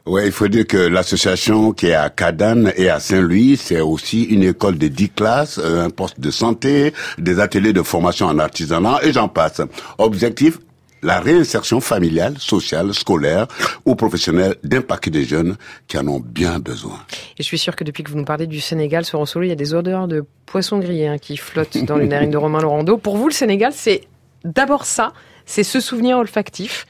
Ouais, 0.06 0.26
il 0.26 0.34
faut 0.34 0.50
dire 0.50 0.68
que 0.68 0.76
l'association 0.78 1.72
qui 1.72 1.88
est 1.88 1.94
à 1.94 2.10
Cadane 2.10 2.74
et 2.76 2.90
à 2.90 3.00
Saint-Louis, 3.00 3.56
c'est 3.56 3.80
aussi 3.80 4.24
une 4.24 4.44
école 4.44 4.78
de 4.78 4.90
10 4.90 5.10
classes, 5.12 5.60
un 5.60 5.90
poste 5.90 6.20
de 6.20 6.30
santé, 6.30 6.94
des 7.18 7.40
ateliers 7.40 7.72
de 7.72 7.82
formation 7.82 8.26
en 8.26 8.38
artisanat 8.38 9.00
et 9.04 9.14
j'en 9.14 9.30
passe. 9.30 9.62
Objectif 9.98 10.60
la 11.04 11.20
réinsertion 11.22 11.80
familiale, 11.80 12.36
sociale, 12.38 12.94
scolaire 12.94 13.48
ou 13.86 13.96
professionnelle 13.96 14.56
d'un 14.64 14.82
paquet 14.82 15.10
de 15.10 15.22
jeunes 15.22 15.56
qui 15.88 15.98
en 15.98 16.08
ont 16.08 16.20
bien 16.20 16.60
besoin. 16.60 17.00
Et 17.38 17.44
je 17.44 17.44
suis 17.44 17.58
sûr 17.58 17.76
que 17.76 17.86
depuis 17.86 18.04
que 18.04 18.12
vous 18.12 18.18
nous 18.18 18.26
parlez 18.26 18.48
du 18.48 18.60
Sénégal 18.60 19.06
sur 19.06 19.20
Rosolo, 19.20 19.46
il 19.46 19.50
y 19.50 19.54
a 19.54 19.56
des 19.56 19.74
odeurs 19.74 20.08
de 20.10 20.26
poisson 20.46 20.80
grillé 20.80 21.08
hein, 21.08 21.18
qui 21.18 21.38
flottent 21.38 21.78
dans 21.86 21.98
les 21.98 22.08
narines 22.10 22.32
de 22.32 22.38
Romain 22.38 22.60
Laurando. 22.60 22.98
Pour 22.98 23.16
vous, 23.16 23.28
le 23.28 23.34
Sénégal, 23.34 23.72
c'est 23.74 24.02
d'abord 24.44 24.86
ça, 24.86 25.14
c'est 25.46 25.64
ce 25.64 25.80
souvenir 25.80 26.18
olfactif. 26.18 26.88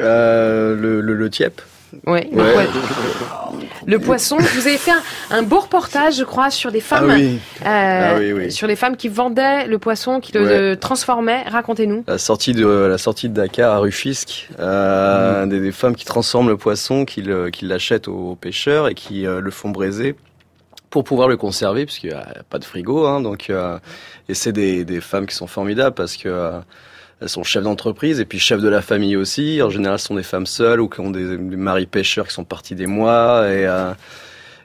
Euh, 0.00 0.74
le, 0.74 1.00
le, 1.00 1.14
le 1.14 1.30
tiep 1.30 1.60
Ouais, 2.06 2.28
le, 2.32 2.42
Ouais. 2.42 2.52
poi- 2.52 3.58
le 3.86 3.98
poisson. 3.98 4.36
Vous 4.38 4.66
avez 4.66 4.76
fait 4.76 4.90
un, 4.90 5.00
un 5.30 5.42
beau 5.42 5.60
reportage, 5.60 6.16
je 6.16 6.24
crois, 6.24 6.50
sur 6.50 6.70
des 6.70 6.80
femmes, 6.80 7.08
Ah 7.10 7.14
oui. 7.14 7.38
euh, 7.64 8.10
Ah 8.14 8.18
oui, 8.18 8.32
oui. 8.32 8.52
sur 8.52 8.66
les 8.66 8.76
femmes 8.76 8.96
qui 8.96 9.08
vendaient 9.08 9.66
le 9.66 9.78
poisson, 9.78 10.20
qui 10.20 10.32
le 10.32 10.70
Ouais. 10.70 10.76
transformaient. 10.76 11.42
Racontez-nous. 11.48 12.04
La 12.06 12.18
sortie 12.18 12.52
de 12.52 12.66
la 12.66 12.98
sortie 12.98 13.28
de 13.30 13.34
Dakar 13.34 13.72
à 13.74 13.78
Rufisque, 13.78 14.48
euh, 14.58 15.46
des, 15.46 15.60
des 15.60 15.72
femmes 15.72 15.94
qui 15.96 16.04
transforment 16.04 16.48
le 16.48 16.56
poisson, 16.58 17.04
qui 17.04 17.22
le- 17.22 17.50
qui 17.50 17.64
l'achètent 17.64 18.08
aux 18.08 18.36
pêcheurs 18.36 18.88
et 18.88 18.94
qui 18.94 19.26
euh, 19.26 19.40
le 19.40 19.50
font 19.50 19.70
braiser 19.70 20.14
pour 20.90 21.04
pouvoir 21.04 21.28
le 21.28 21.36
conserver, 21.36 21.84
puisqu'il 21.86 22.08
n'y 22.10 22.14
a 22.16 22.26
pas 22.50 22.58
de 22.58 22.64
frigo. 22.64 23.06
Hein, 23.06 23.20
donc, 23.20 23.50
et 23.50 24.34
c'est 24.34 24.52
des, 24.52 24.84
des 24.84 25.00
femmes 25.00 25.26
qui 25.26 25.34
sont 25.34 25.46
formidables 25.46 25.94
parce 25.94 26.16
que 26.16 26.52
elles 27.20 27.28
sont 27.28 27.42
chefs 27.42 27.62
d'entreprise 27.62 28.20
et 28.20 28.24
puis 28.24 28.38
chefs 28.38 28.60
de 28.60 28.68
la 28.68 28.80
famille 28.80 29.16
aussi. 29.16 29.60
En 29.62 29.70
général, 29.70 29.98
ce 29.98 30.06
sont 30.06 30.14
des 30.14 30.22
femmes 30.22 30.46
seules 30.46 30.80
ou 30.80 30.88
qui 30.88 31.00
ont 31.00 31.10
des, 31.10 31.36
des 31.36 31.56
maris 31.56 31.86
pêcheurs 31.86 32.28
qui 32.28 32.34
sont 32.34 32.44
partis 32.44 32.74
des 32.74 32.86
mois 32.86 33.48
et 33.48 33.66
euh, 33.66 33.92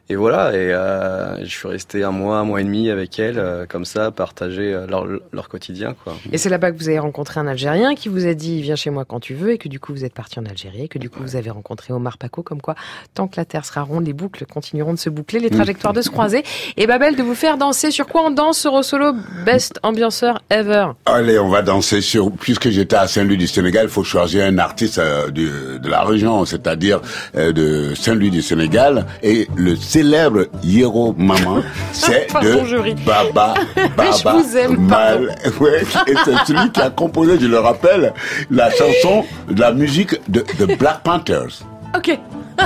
et 0.10 0.16
voilà, 0.16 0.52
et 0.54 0.72
euh, 0.74 1.44
je 1.46 1.50
suis 1.50 1.68
resté 1.68 2.04
un 2.04 2.12
mois, 2.12 2.38
un 2.38 2.44
mois 2.44 2.62
et 2.62 2.64
demi 2.64 2.90
avec 2.90 3.18
elles, 3.20 3.40
euh, 3.40 3.66
comme 3.68 3.86
ça, 3.86 4.12
partager 4.12 4.74
euh, 4.74 4.86
leur, 4.88 5.06
leur 5.32 5.48
quotidien, 5.50 5.96
quoi. 6.04 6.14
Et 6.32 6.38
c'est 6.38 6.50
là-bas 6.50 6.72
que 6.72 6.78
vous 6.78 6.90
avez 6.90 7.00
rencontré 7.00 7.40
un 7.40 7.48
Algérien 7.48 7.96
qui 7.96 8.10
vous 8.10 8.26
a 8.28 8.34
dit 8.34 8.62
viens 8.62 8.76
chez 8.76 8.90
moi 8.90 9.06
quand 9.06 9.20
tu 9.20 9.34
veux 9.34 9.52
et 9.52 9.58
que 9.58 9.70
du 9.70 9.80
coup 9.80 9.94
vous 9.94 10.04
êtes 10.06 10.14
parti 10.14 10.40
en 10.40 10.46
Algérie 10.46 10.84
et 10.84 10.88
que 10.88 11.00
du 11.00 11.10
coup 11.10 11.20
vous 11.22 11.36
avez 11.36 11.50
rencontré 11.50 11.94
Omar 11.94 12.18
Paco 12.18 12.44
comme 12.44 12.62
quoi 12.62 12.76
tant 13.14 13.28
que 13.28 13.36
la 13.38 13.46
terre 13.46 13.66
sera 13.66 13.82
ronde 13.82 14.06
les 14.06 14.14
boucles 14.14 14.46
continueront 14.46 14.94
de 14.94 15.00
se 15.00 15.10
boucler 15.10 15.40
les 15.40 15.50
trajectoires 15.50 15.94
de 15.94 16.02
se 16.02 16.10
croiser 16.10 16.44
et 16.78 16.86
Babel 16.88 17.16
de 17.16 17.24
vous 17.24 17.36
faire 17.36 17.58
danser 17.58 17.92
sur 17.92 18.08
quoi 18.08 18.24
on 18.26 18.32
danse 18.32 18.68
solo 18.82 19.14
best 19.46 19.80
ambianceur 19.84 20.42
ever? 20.50 20.88
Allez, 21.06 21.40
on 21.40 21.50
va 21.50 21.62
danser 21.62 22.02
sur. 22.02 22.32
Puisque 22.32 22.70
j'étais 22.70 22.96
à 22.96 23.08
Saint-Louis 23.08 23.38
du 23.38 23.48
Sénégal, 23.48 23.86
il 23.86 23.90
faut 23.92 24.04
choisir 24.04 24.46
un 24.46 24.58
artiste 24.58 24.98
euh, 25.00 25.30
du- 25.30 25.80
de 25.80 25.88
la 25.90 26.04
région, 26.04 26.44
c'est-à-dire 26.46 27.02
euh, 27.36 27.52
de 27.54 27.94
Saint-Louis 27.96 28.32
du 28.32 28.42
Sénégal. 28.42 29.06
Et 29.22 29.48
le 29.56 29.76
célèbre 29.94 30.46
Yero 30.64 31.14
Maman, 31.16 31.62
c'est 31.92 32.26
de. 32.42 32.96
Baba 33.06 33.54
Baba 33.96 34.12
Je 34.12 34.28
vous 34.30 34.58
aime, 34.58 34.88
pardon. 34.88 35.22
Mal. 35.22 35.36
Ouais, 35.62 35.84
et 36.08 36.16
c'est 36.26 36.36
celui 36.48 36.72
qui 36.72 36.82
a 36.82 36.90
composé, 36.90 37.38
je 37.40 37.46
le 37.46 37.60
rappelle, 37.60 38.12
la 38.50 38.72
chanson, 38.72 39.24
de 39.48 39.62
la 39.62 39.72
musique 39.72 40.16
de, 40.30 40.44
de 40.60 40.66
Black 40.76 41.02
Panthers. 41.04 41.62
ok 41.96 42.20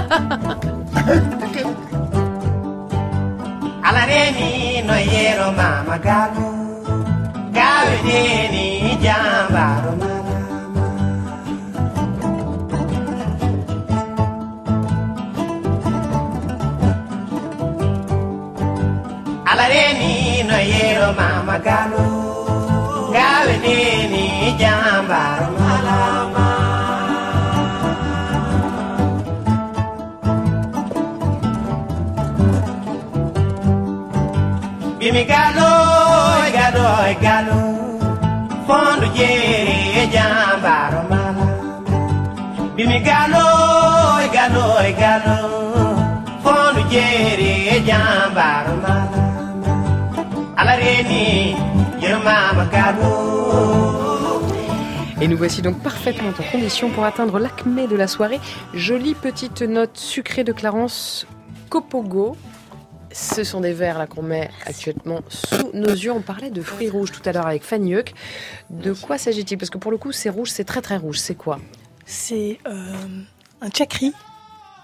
alareni 3.87 4.81
no 4.87 4.95
yero 5.13 5.47
mama 5.59 5.97
galu 6.07 6.47
gawedeni 7.55 8.65
jambaro 9.03 9.91
alareni 19.57 20.43
no 20.47 20.57
yero 20.71 21.09
mama 21.19 21.57
galu 21.67 22.05
gawedeni 23.13 24.25
jambaro 24.61 25.47
malama 25.59 26.47
Bimi 34.99 35.23
galo, 35.31 35.71
galo, 36.57 36.87
galo, 37.23 37.59
fondo 38.67 39.07
jere 39.17 40.07
jambaro 40.13 41.01
mala. 41.11 41.47
Bimi 42.75 42.99
galo, 43.07 43.45
galo, 44.35 44.65
galo, 45.01 45.37
fondo 46.43 46.81
jere 46.91 47.53
jambaro 47.87 48.73
mala. 48.83 49.26
Et 55.19 55.27
nous 55.27 55.37
voici 55.37 55.61
donc 55.61 55.81
parfaitement 55.81 56.29
en 56.29 56.51
condition 56.51 56.89
pour 56.89 57.03
atteindre 57.03 57.39
l'acmé 57.39 57.87
de 57.87 57.95
la 57.95 58.07
soirée. 58.07 58.39
Jolie 58.73 59.15
petite 59.15 59.61
note 59.63 59.97
sucrée 59.97 60.43
de 60.43 60.53
Clarence 60.53 61.27
Copogo. 61.69 62.37
Ce 63.11 63.43
sont 63.43 63.61
des 63.61 63.73
verres 63.73 63.97
là 63.97 64.05
qu'on 64.07 64.21
met 64.21 64.49
actuellement 64.65 65.21
sous 65.27 65.71
nos 65.73 65.89
yeux. 65.89 66.11
On 66.11 66.21
parlait 66.21 66.51
de 66.51 66.61
fruits 66.61 66.89
rouges 66.89 67.11
tout 67.11 67.27
à 67.27 67.31
l'heure 67.31 67.47
avec 67.47 67.63
Fanny 67.63 67.95
Huck. 67.95 68.13
De 68.69 68.93
quoi 68.93 69.17
s'agit-il? 69.17 69.57
Parce 69.57 69.69
que 69.69 69.77
pour 69.77 69.91
le 69.91 69.97
coup, 69.97 70.11
c'est 70.11 70.29
rouge, 70.29 70.49
c'est 70.51 70.65
très 70.65 70.81
très 70.81 70.97
rouge. 70.97 71.17
C'est 71.17 71.35
quoi? 71.35 71.59
C'est 72.05 72.59
euh, 72.67 72.95
un 73.61 73.69
chakri, 73.75 74.13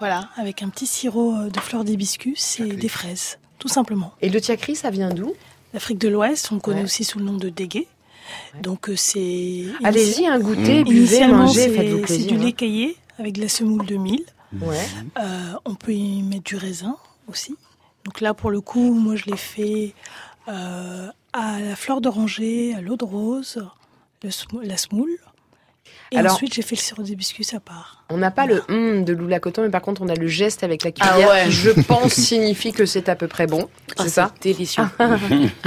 voilà, 0.00 0.28
avec 0.36 0.62
un 0.62 0.68
petit 0.68 0.86
sirop 0.86 1.34
euh, 1.34 1.48
de 1.48 1.60
fleurs 1.60 1.84
d'hibiscus 1.84 2.60
et 2.60 2.74
des 2.74 2.88
fraises, 2.88 3.38
tout 3.58 3.68
simplement. 3.68 4.12
Et 4.20 4.28
le 4.28 4.40
chakri, 4.42 4.74
ça 4.74 4.90
vient 4.90 5.10
d'où? 5.10 5.32
L'Afrique 5.74 5.98
de 5.98 6.08
l'Ouest, 6.08 6.48
on 6.50 6.54
le 6.54 6.60
connaît 6.62 6.78
Ouais. 6.78 6.84
aussi 6.84 7.04
sous 7.04 7.18
le 7.18 7.24
nom 7.26 7.36
de 7.36 7.50
dégué. 7.50 7.86
Donc 8.62 8.88
euh, 8.88 8.96
c'est. 8.96 9.64
Allez-y, 9.82 10.26
un 10.26 10.38
goûter, 10.38 10.82
buvez, 10.84 11.00
Initialement, 11.00 11.38
mangez, 11.44 11.60
c'est- 11.64 11.70
faites-vous 11.76 11.98
C'est 11.98 12.04
plaisir, 12.06 12.32
du 12.32 12.34
hein. 12.38 12.44
lait 12.44 12.52
caillé 12.52 12.96
avec 13.18 13.34
de 13.34 13.42
la 13.42 13.48
semoule 13.48 13.84
de 13.84 13.96
mil. 13.96 14.24
Ouais. 14.62 14.78
Euh, 15.20 15.52
on 15.66 15.74
peut 15.74 15.92
y 15.92 16.22
mettre 16.22 16.44
du 16.44 16.56
raisin 16.56 16.96
aussi. 17.28 17.54
Donc 18.04 18.20
là, 18.22 18.32
pour 18.32 18.50
le 18.50 18.60
coup, 18.62 18.94
moi, 18.94 19.16
je 19.16 19.24
l'ai 19.26 19.36
fait 19.36 19.94
euh, 20.48 21.08
à 21.32 21.60
la 21.60 21.74
fleur 21.76 22.00
d'oranger, 22.00 22.74
à 22.74 22.80
l'eau 22.80 22.96
de 22.96 23.04
rose, 23.04 23.62
le 24.22 24.30
la 24.62 24.76
semoule. 24.76 25.10
Et 26.12 26.16
Alors- 26.18 26.34
ensuite, 26.34 26.54
j'ai 26.54 26.62
fait 26.62 26.76
le 26.76 26.80
sirop 26.80 27.02
d'hibiscus 27.02 27.52
à 27.52 27.60
part. 27.60 28.03
On 28.10 28.18
n'a 28.18 28.30
pas 28.30 28.44
le 28.46 28.62
hum 28.68 29.02
de 29.04 29.14
Lula 29.14 29.40
Coton, 29.40 29.62
mais 29.62 29.70
par 29.70 29.80
contre, 29.80 30.02
on 30.02 30.08
a 30.10 30.14
le 30.14 30.26
geste 30.26 30.62
avec 30.62 30.84
la 30.84 30.90
Ah 31.00 31.08
cuillère 31.12 31.28
ouais. 31.30 31.44
qui, 31.46 31.52
je 31.52 31.70
pense, 31.70 32.12
signifie 32.12 32.72
que 32.72 32.84
c'est 32.84 33.08
à 33.08 33.16
peu 33.16 33.28
près 33.28 33.46
bon. 33.46 33.66
C'est 33.96 34.02
Ah, 34.04 34.08
ça 34.08 34.30
c'est 34.42 34.50
délicieux. 34.52 34.82
ah 34.98 35.06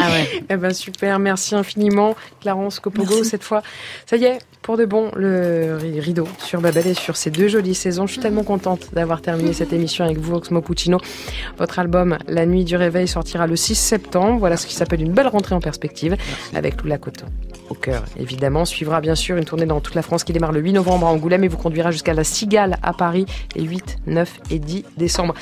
ouais. 0.09 0.43
Eh 0.47 0.55
ben 0.55 0.71
super, 0.71 1.17
merci 1.17 1.55
infiniment, 1.55 2.15
Clarence 2.39 2.79
Copogo, 2.79 3.15
Merci. 3.15 3.29
cette 3.31 3.43
fois. 3.43 3.63
Ça 4.05 4.17
y 4.17 4.25
est, 4.25 4.37
pour 4.61 4.77
de 4.77 4.85
bon, 4.85 5.09
le 5.15 5.77
ri- 5.81 5.99
rideau 5.99 6.27
sur 6.37 6.61
Babel 6.61 6.85
et 6.85 6.93
sur 6.93 7.17
ces 7.17 7.31
deux 7.31 7.47
jolies 7.47 7.73
saisons. 7.73 8.05
Je 8.05 8.13
suis 8.13 8.21
tellement 8.21 8.43
contente 8.43 8.89
d'avoir 8.93 9.21
terminé 9.23 9.51
cette 9.53 9.73
émission 9.73 10.05
avec 10.05 10.19
vous, 10.19 10.35
Oxmo 10.35 10.61
Puccino. 10.61 10.99
Votre 11.57 11.79
album 11.79 12.17
La 12.27 12.45
Nuit 12.45 12.65
du 12.65 12.75
Réveil 12.75 13.07
sortira 13.07 13.47
le 13.47 13.55
6 13.55 13.73
septembre. 13.73 14.37
Voilà 14.39 14.57
ce 14.57 14.67
qui 14.67 14.75
s'appelle 14.75 15.01
une 15.01 15.13
belle 15.13 15.27
rentrée 15.27 15.55
en 15.55 15.59
perspective 15.59 16.15
avec 16.53 16.83
Lula 16.83 16.99
Coton 16.99 17.25
au 17.69 17.73
cœur, 17.73 18.05
évidemment. 18.17 18.63
Suivra 18.63 19.01
bien 19.01 19.15
sûr 19.15 19.35
une 19.35 19.43
tournée 19.43 19.65
dans 19.65 19.81
toute 19.81 19.95
la 19.95 20.01
France 20.01 20.23
qui 20.23 20.31
démarre 20.31 20.53
le 20.53 20.61
8 20.61 20.71
novembre 20.73 21.07
à 21.07 21.09
Angoulême 21.09 21.43
et 21.43 21.49
vous 21.49 21.57
conduira 21.57 21.91
jusqu'à 21.91 22.13
la 22.13 22.23
Cigale 22.27 22.77
à 22.83 22.93
Paris 22.93 23.25
les 23.55 23.63
8, 23.63 23.97
9 24.05 24.39
et 24.51 24.59
10 24.59 24.85
décembre. 24.97 25.33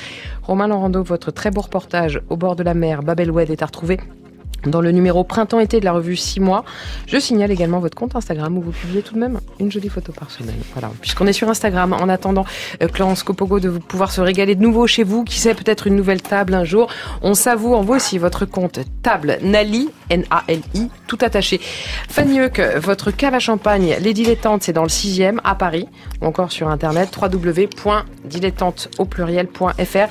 Romain 0.42 0.68
Laurando, 0.68 1.02
votre 1.02 1.30
très 1.30 1.50
beau 1.50 1.60
reportage 1.60 2.20
au 2.30 2.36
bord 2.36 2.56
de 2.56 2.62
la 2.62 2.74
mer, 2.74 3.02
Babel 3.02 3.30
Wed 3.30 3.50
est 3.50 3.62
à 3.62 3.66
retrouver 3.66 3.98
dans 4.70 4.80
le 4.80 4.90
numéro 4.92 5.24
printemps-été 5.24 5.80
de 5.80 5.84
la 5.84 5.92
revue 5.92 6.16
6 6.16 6.40
mois. 6.40 6.64
Je 7.06 7.18
signale 7.18 7.50
également 7.50 7.78
votre 7.78 7.96
compte 7.96 8.16
Instagram 8.16 8.56
où 8.58 8.60
vous 8.60 8.72
publiez 8.72 9.02
tout 9.02 9.14
de 9.14 9.18
même 9.18 9.40
une 9.60 9.70
jolie 9.70 9.88
photo 9.88 10.12
par 10.12 10.30
semaine. 10.30 10.56
Voilà, 10.72 10.90
puisqu'on 11.00 11.26
est 11.26 11.32
sur 11.32 11.48
Instagram, 11.48 11.92
en 11.92 12.08
attendant 12.08 12.44
euh, 12.82 12.88
Clémence 12.88 13.22
Copogo 13.22 13.60
de 13.60 13.68
vous 13.68 13.80
pouvoir 13.80 14.12
se 14.12 14.20
régaler 14.20 14.54
de 14.54 14.62
nouveau 14.62 14.86
chez 14.86 15.04
vous, 15.04 15.24
qui 15.24 15.38
sait 15.38 15.54
peut-être 15.54 15.86
une 15.86 15.96
nouvelle 15.96 16.22
table 16.22 16.54
un 16.54 16.64
jour. 16.64 16.88
On 17.22 17.34
s'avoue, 17.34 17.74
on 17.74 17.82
voit 17.82 17.96
aussi 17.96 18.18
votre 18.18 18.44
compte 18.44 18.80
table 19.02 19.38
Nali, 19.42 19.90
N-A-L-I, 20.10 20.90
tout 21.06 21.18
attaché. 21.20 21.60
Fanny 22.08 22.40
Huck, 22.40 22.60
votre 22.76 23.10
cave 23.10 23.34
à 23.34 23.38
champagne, 23.38 23.96
Les 24.00 24.14
Dilettantes, 24.14 24.62
c'est 24.62 24.72
dans 24.72 24.82
le 24.82 24.88
6e 24.88 25.38
à 25.44 25.54
Paris, 25.54 25.88
ou 26.20 26.26
encore 26.26 26.52
sur 26.52 26.68
internet 26.68 27.16
www.dilettante 27.20 28.88
au 28.98 29.04
pluriel.fr. 29.04 30.08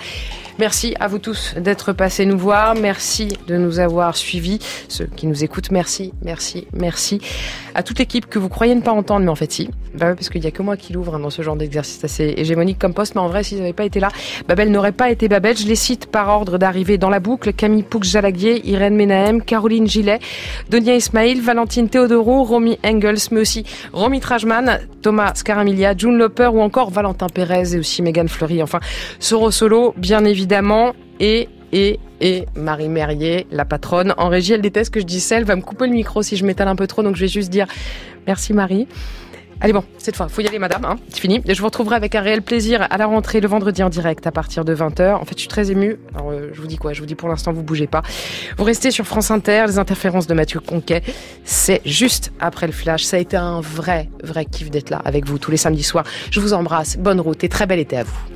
Merci 0.58 0.96
à 1.02 1.10
vous 1.10 1.20
tous 1.20 1.54
d'être 1.58 1.92
passés 1.92 2.26
nous 2.26 2.38
voir. 2.38 2.76
Merci 2.76 3.38
de 3.48 3.58
nous 3.58 3.80
avoir 3.80 4.16
suivis. 4.16 4.60
Ceux 4.88 5.06
qui 5.06 5.28
nous 5.28 5.44
écoutent, 5.44 5.70
merci, 5.70 6.14
merci, 6.24 6.66
merci. 6.72 7.20
À 7.74 7.84
toute 7.84 8.00
l'équipe 8.00 8.26
que 8.28 8.40
vous 8.40 8.48
croyez 8.48 8.74
ne 8.74 8.80
pas 8.80 8.94
entendre, 8.94 9.26
mais 9.26 9.32
en 9.32 9.36
fait 9.36 9.52
si. 9.52 9.70
Bah 9.96 10.14
parce 10.14 10.30
qu'il 10.30 10.42
n'y 10.42 10.48
a 10.48 10.52
que 10.52 10.62
moi 10.62 10.78
qui 10.78 10.94
l'ouvre 10.94 11.16
hein, 11.16 11.20
dans 11.20 11.30
ce 11.30 11.42
genre 11.42 11.58
d'exercice 11.58 12.04
assez 12.04 12.36
hégémonique 12.38 12.80
comme 12.80 12.94
poste. 12.94 13.16
Mais 13.16 13.22
en 13.22 13.28
vrai, 13.28 13.44
s'ils 13.44 13.58
n'avaient 13.58 13.74
pas 13.74 13.84
été 13.84 14.00
là, 14.00 14.10
Babel 14.48 14.72
n'aurait 14.72 14.94
pas 14.94 15.10
été 15.10 15.28
Babel. 15.28 15.58
Je 15.58 15.68
les 15.68 15.76
cite 15.76 16.06
par 16.06 16.30
ordre 16.30 16.58
d'arrivée 16.58 16.98
dans 16.98 17.10
la 17.10 17.20
boucle. 17.20 17.52
Camille 17.52 17.84
Poux-Jalaguier, 17.84 18.66
Irène 18.66 18.96
Menahem, 18.96 19.42
Caroline 19.42 19.88
Gillet, 19.88 20.20
Donia 20.70 20.96
Ismail, 20.96 21.42
Valentine 21.42 21.90
Théodoro, 21.90 22.44
Romy 22.44 22.78
Engels, 22.86 23.28
mais 23.32 23.42
aussi 23.42 23.66
Romy 23.92 24.22
Trajman, 24.22 24.80
Thomas 25.02 25.34
Scaramilia, 25.36 25.96
June 25.98 26.18
Loper 26.18 26.52
ou 26.54 26.62
encore 26.62 26.92
Valentin 26.92 27.28
Pérez 27.28 27.76
et 27.76 27.80
aussi 27.80 28.02
Megan 28.02 28.30
Fleury. 28.30 28.64
Enfin, 28.64 28.80
Soro 29.20 29.52
Solo, 29.52 29.94
bien 29.98 30.24
évidemment. 30.46 30.94
Et, 31.20 31.50
et, 31.72 32.00
et 32.22 32.46
Marie 32.56 32.88
Merrier, 32.88 33.48
la 33.52 33.66
patronne. 33.66 34.14
En 34.18 34.30
régie, 34.30 34.54
elle 34.54 34.62
déteste 34.62 34.94
que 34.94 35.00
je 35.00 35.06
dise 35.06 35.24
ça. 35.24 35.38
Elle 35.38 35.44
va 35.44 35.56
me 35.56 35.62
couper 35.62 35.88
le 35.88 35.94
micro 35.94 36.22
si 36.22 36.38
je 36.38 36.46
m'étale 36.46 36.68
un 36.68 36.76
peu 36.76 36.86
trop. 36.86 37.02
Donc 37.02 37.16
je 37.16 37.22
vais 37.22 37.28
juste 37.28 37.50
dire 37.50 37.66
merci 38.28 38.54
Marie. 38.54 38.88
Allez 39.62 39.72
bon, 39.72 39.86
cette 39.98 40.18
fois, 40.18 40.28
faut 40.28 40.42
y 40.42 40.48
aller 40.48 40.60
madame, 40.60 40.84
hein, 40.84 40.98
c'est 41.08 41.22
fini. 41.22 41.42
Je 41.48 41.58
vous 41.60 41.66
retrouverai 41.66 41.96
avec 41.96 42.14
un 42.14 42.20
réel 42.20 42.42
plaisir 42.42 42.86
à 42.90 42.98
la 42.98 43.06
rentrée 43.06 43.40
le 43.40 43.48
vendredi 43.48 43.82
en 43.84 43.90
direct 43.90 44.28
à 44.28 44.32
partir 44.32 44.66
de 44.66 44.76
20h. 44.76 45.14
En 45.14 45.24
fait, 45.24 45.36
je 45.36 45.40
suis 45.40 45.48
très 45.48 45.72
émue. 45.72 45.98
Alors, 46.14 46.32
euh, 46.32 46.50
je 46.54 46.60
vous 46.60 46.68
dis 46.68 46.76
quoi? 46.78 46.92
Je 46.92 47.00
vous 47.00 47.06
dis 47.06 47.16
pour 47.16 47.30
l'instant, 47.30 47.54
vous 47.54 47.64
bougez 47.64 47.88
pas. 47.88 48.04
Vous 48.58 48.66
restez 48.66 48.92
sur 48.92 49.06
France 49.06 49.32
Inter, 49.32 49.64
les 49.68 49.80
interférences 49.80 50.28
de 50.28 50.34
Mathieu 50.34 50.60
Conquet. 50.60 51.02
C'est 51.46 51.82
juste 51.86 52.34
après 52.42 52.68
le 52.68 52.74
flash. 52.74 53.04
Ça 53.04 53.16
a 53.16 53.20
été 53.20 53.38
un 53.38 53.62
vrai, 53.62 54.10
vrai 54.22 54.44
kiff 54.44 54.70
d'être 54.70 54.90
là 54.90 55.02
avec 55.06 55.26
vous 55.26 55.40
tous 55.40 55.52
les 55.52 55.58
samedis 55.58 55.84
soirs. 55.84 56.06
Je 56.32 56.42
vous 56.42 56.54
embrasse. 56.54 56.98
Bonne 56.98 57.22
route 57.22 57.42
et 57.46 57.50
très 57.50 57.66
bel 57.66 57.80
été 57.80 57.98
à 57.98 58.04
vous. 58.04 58.35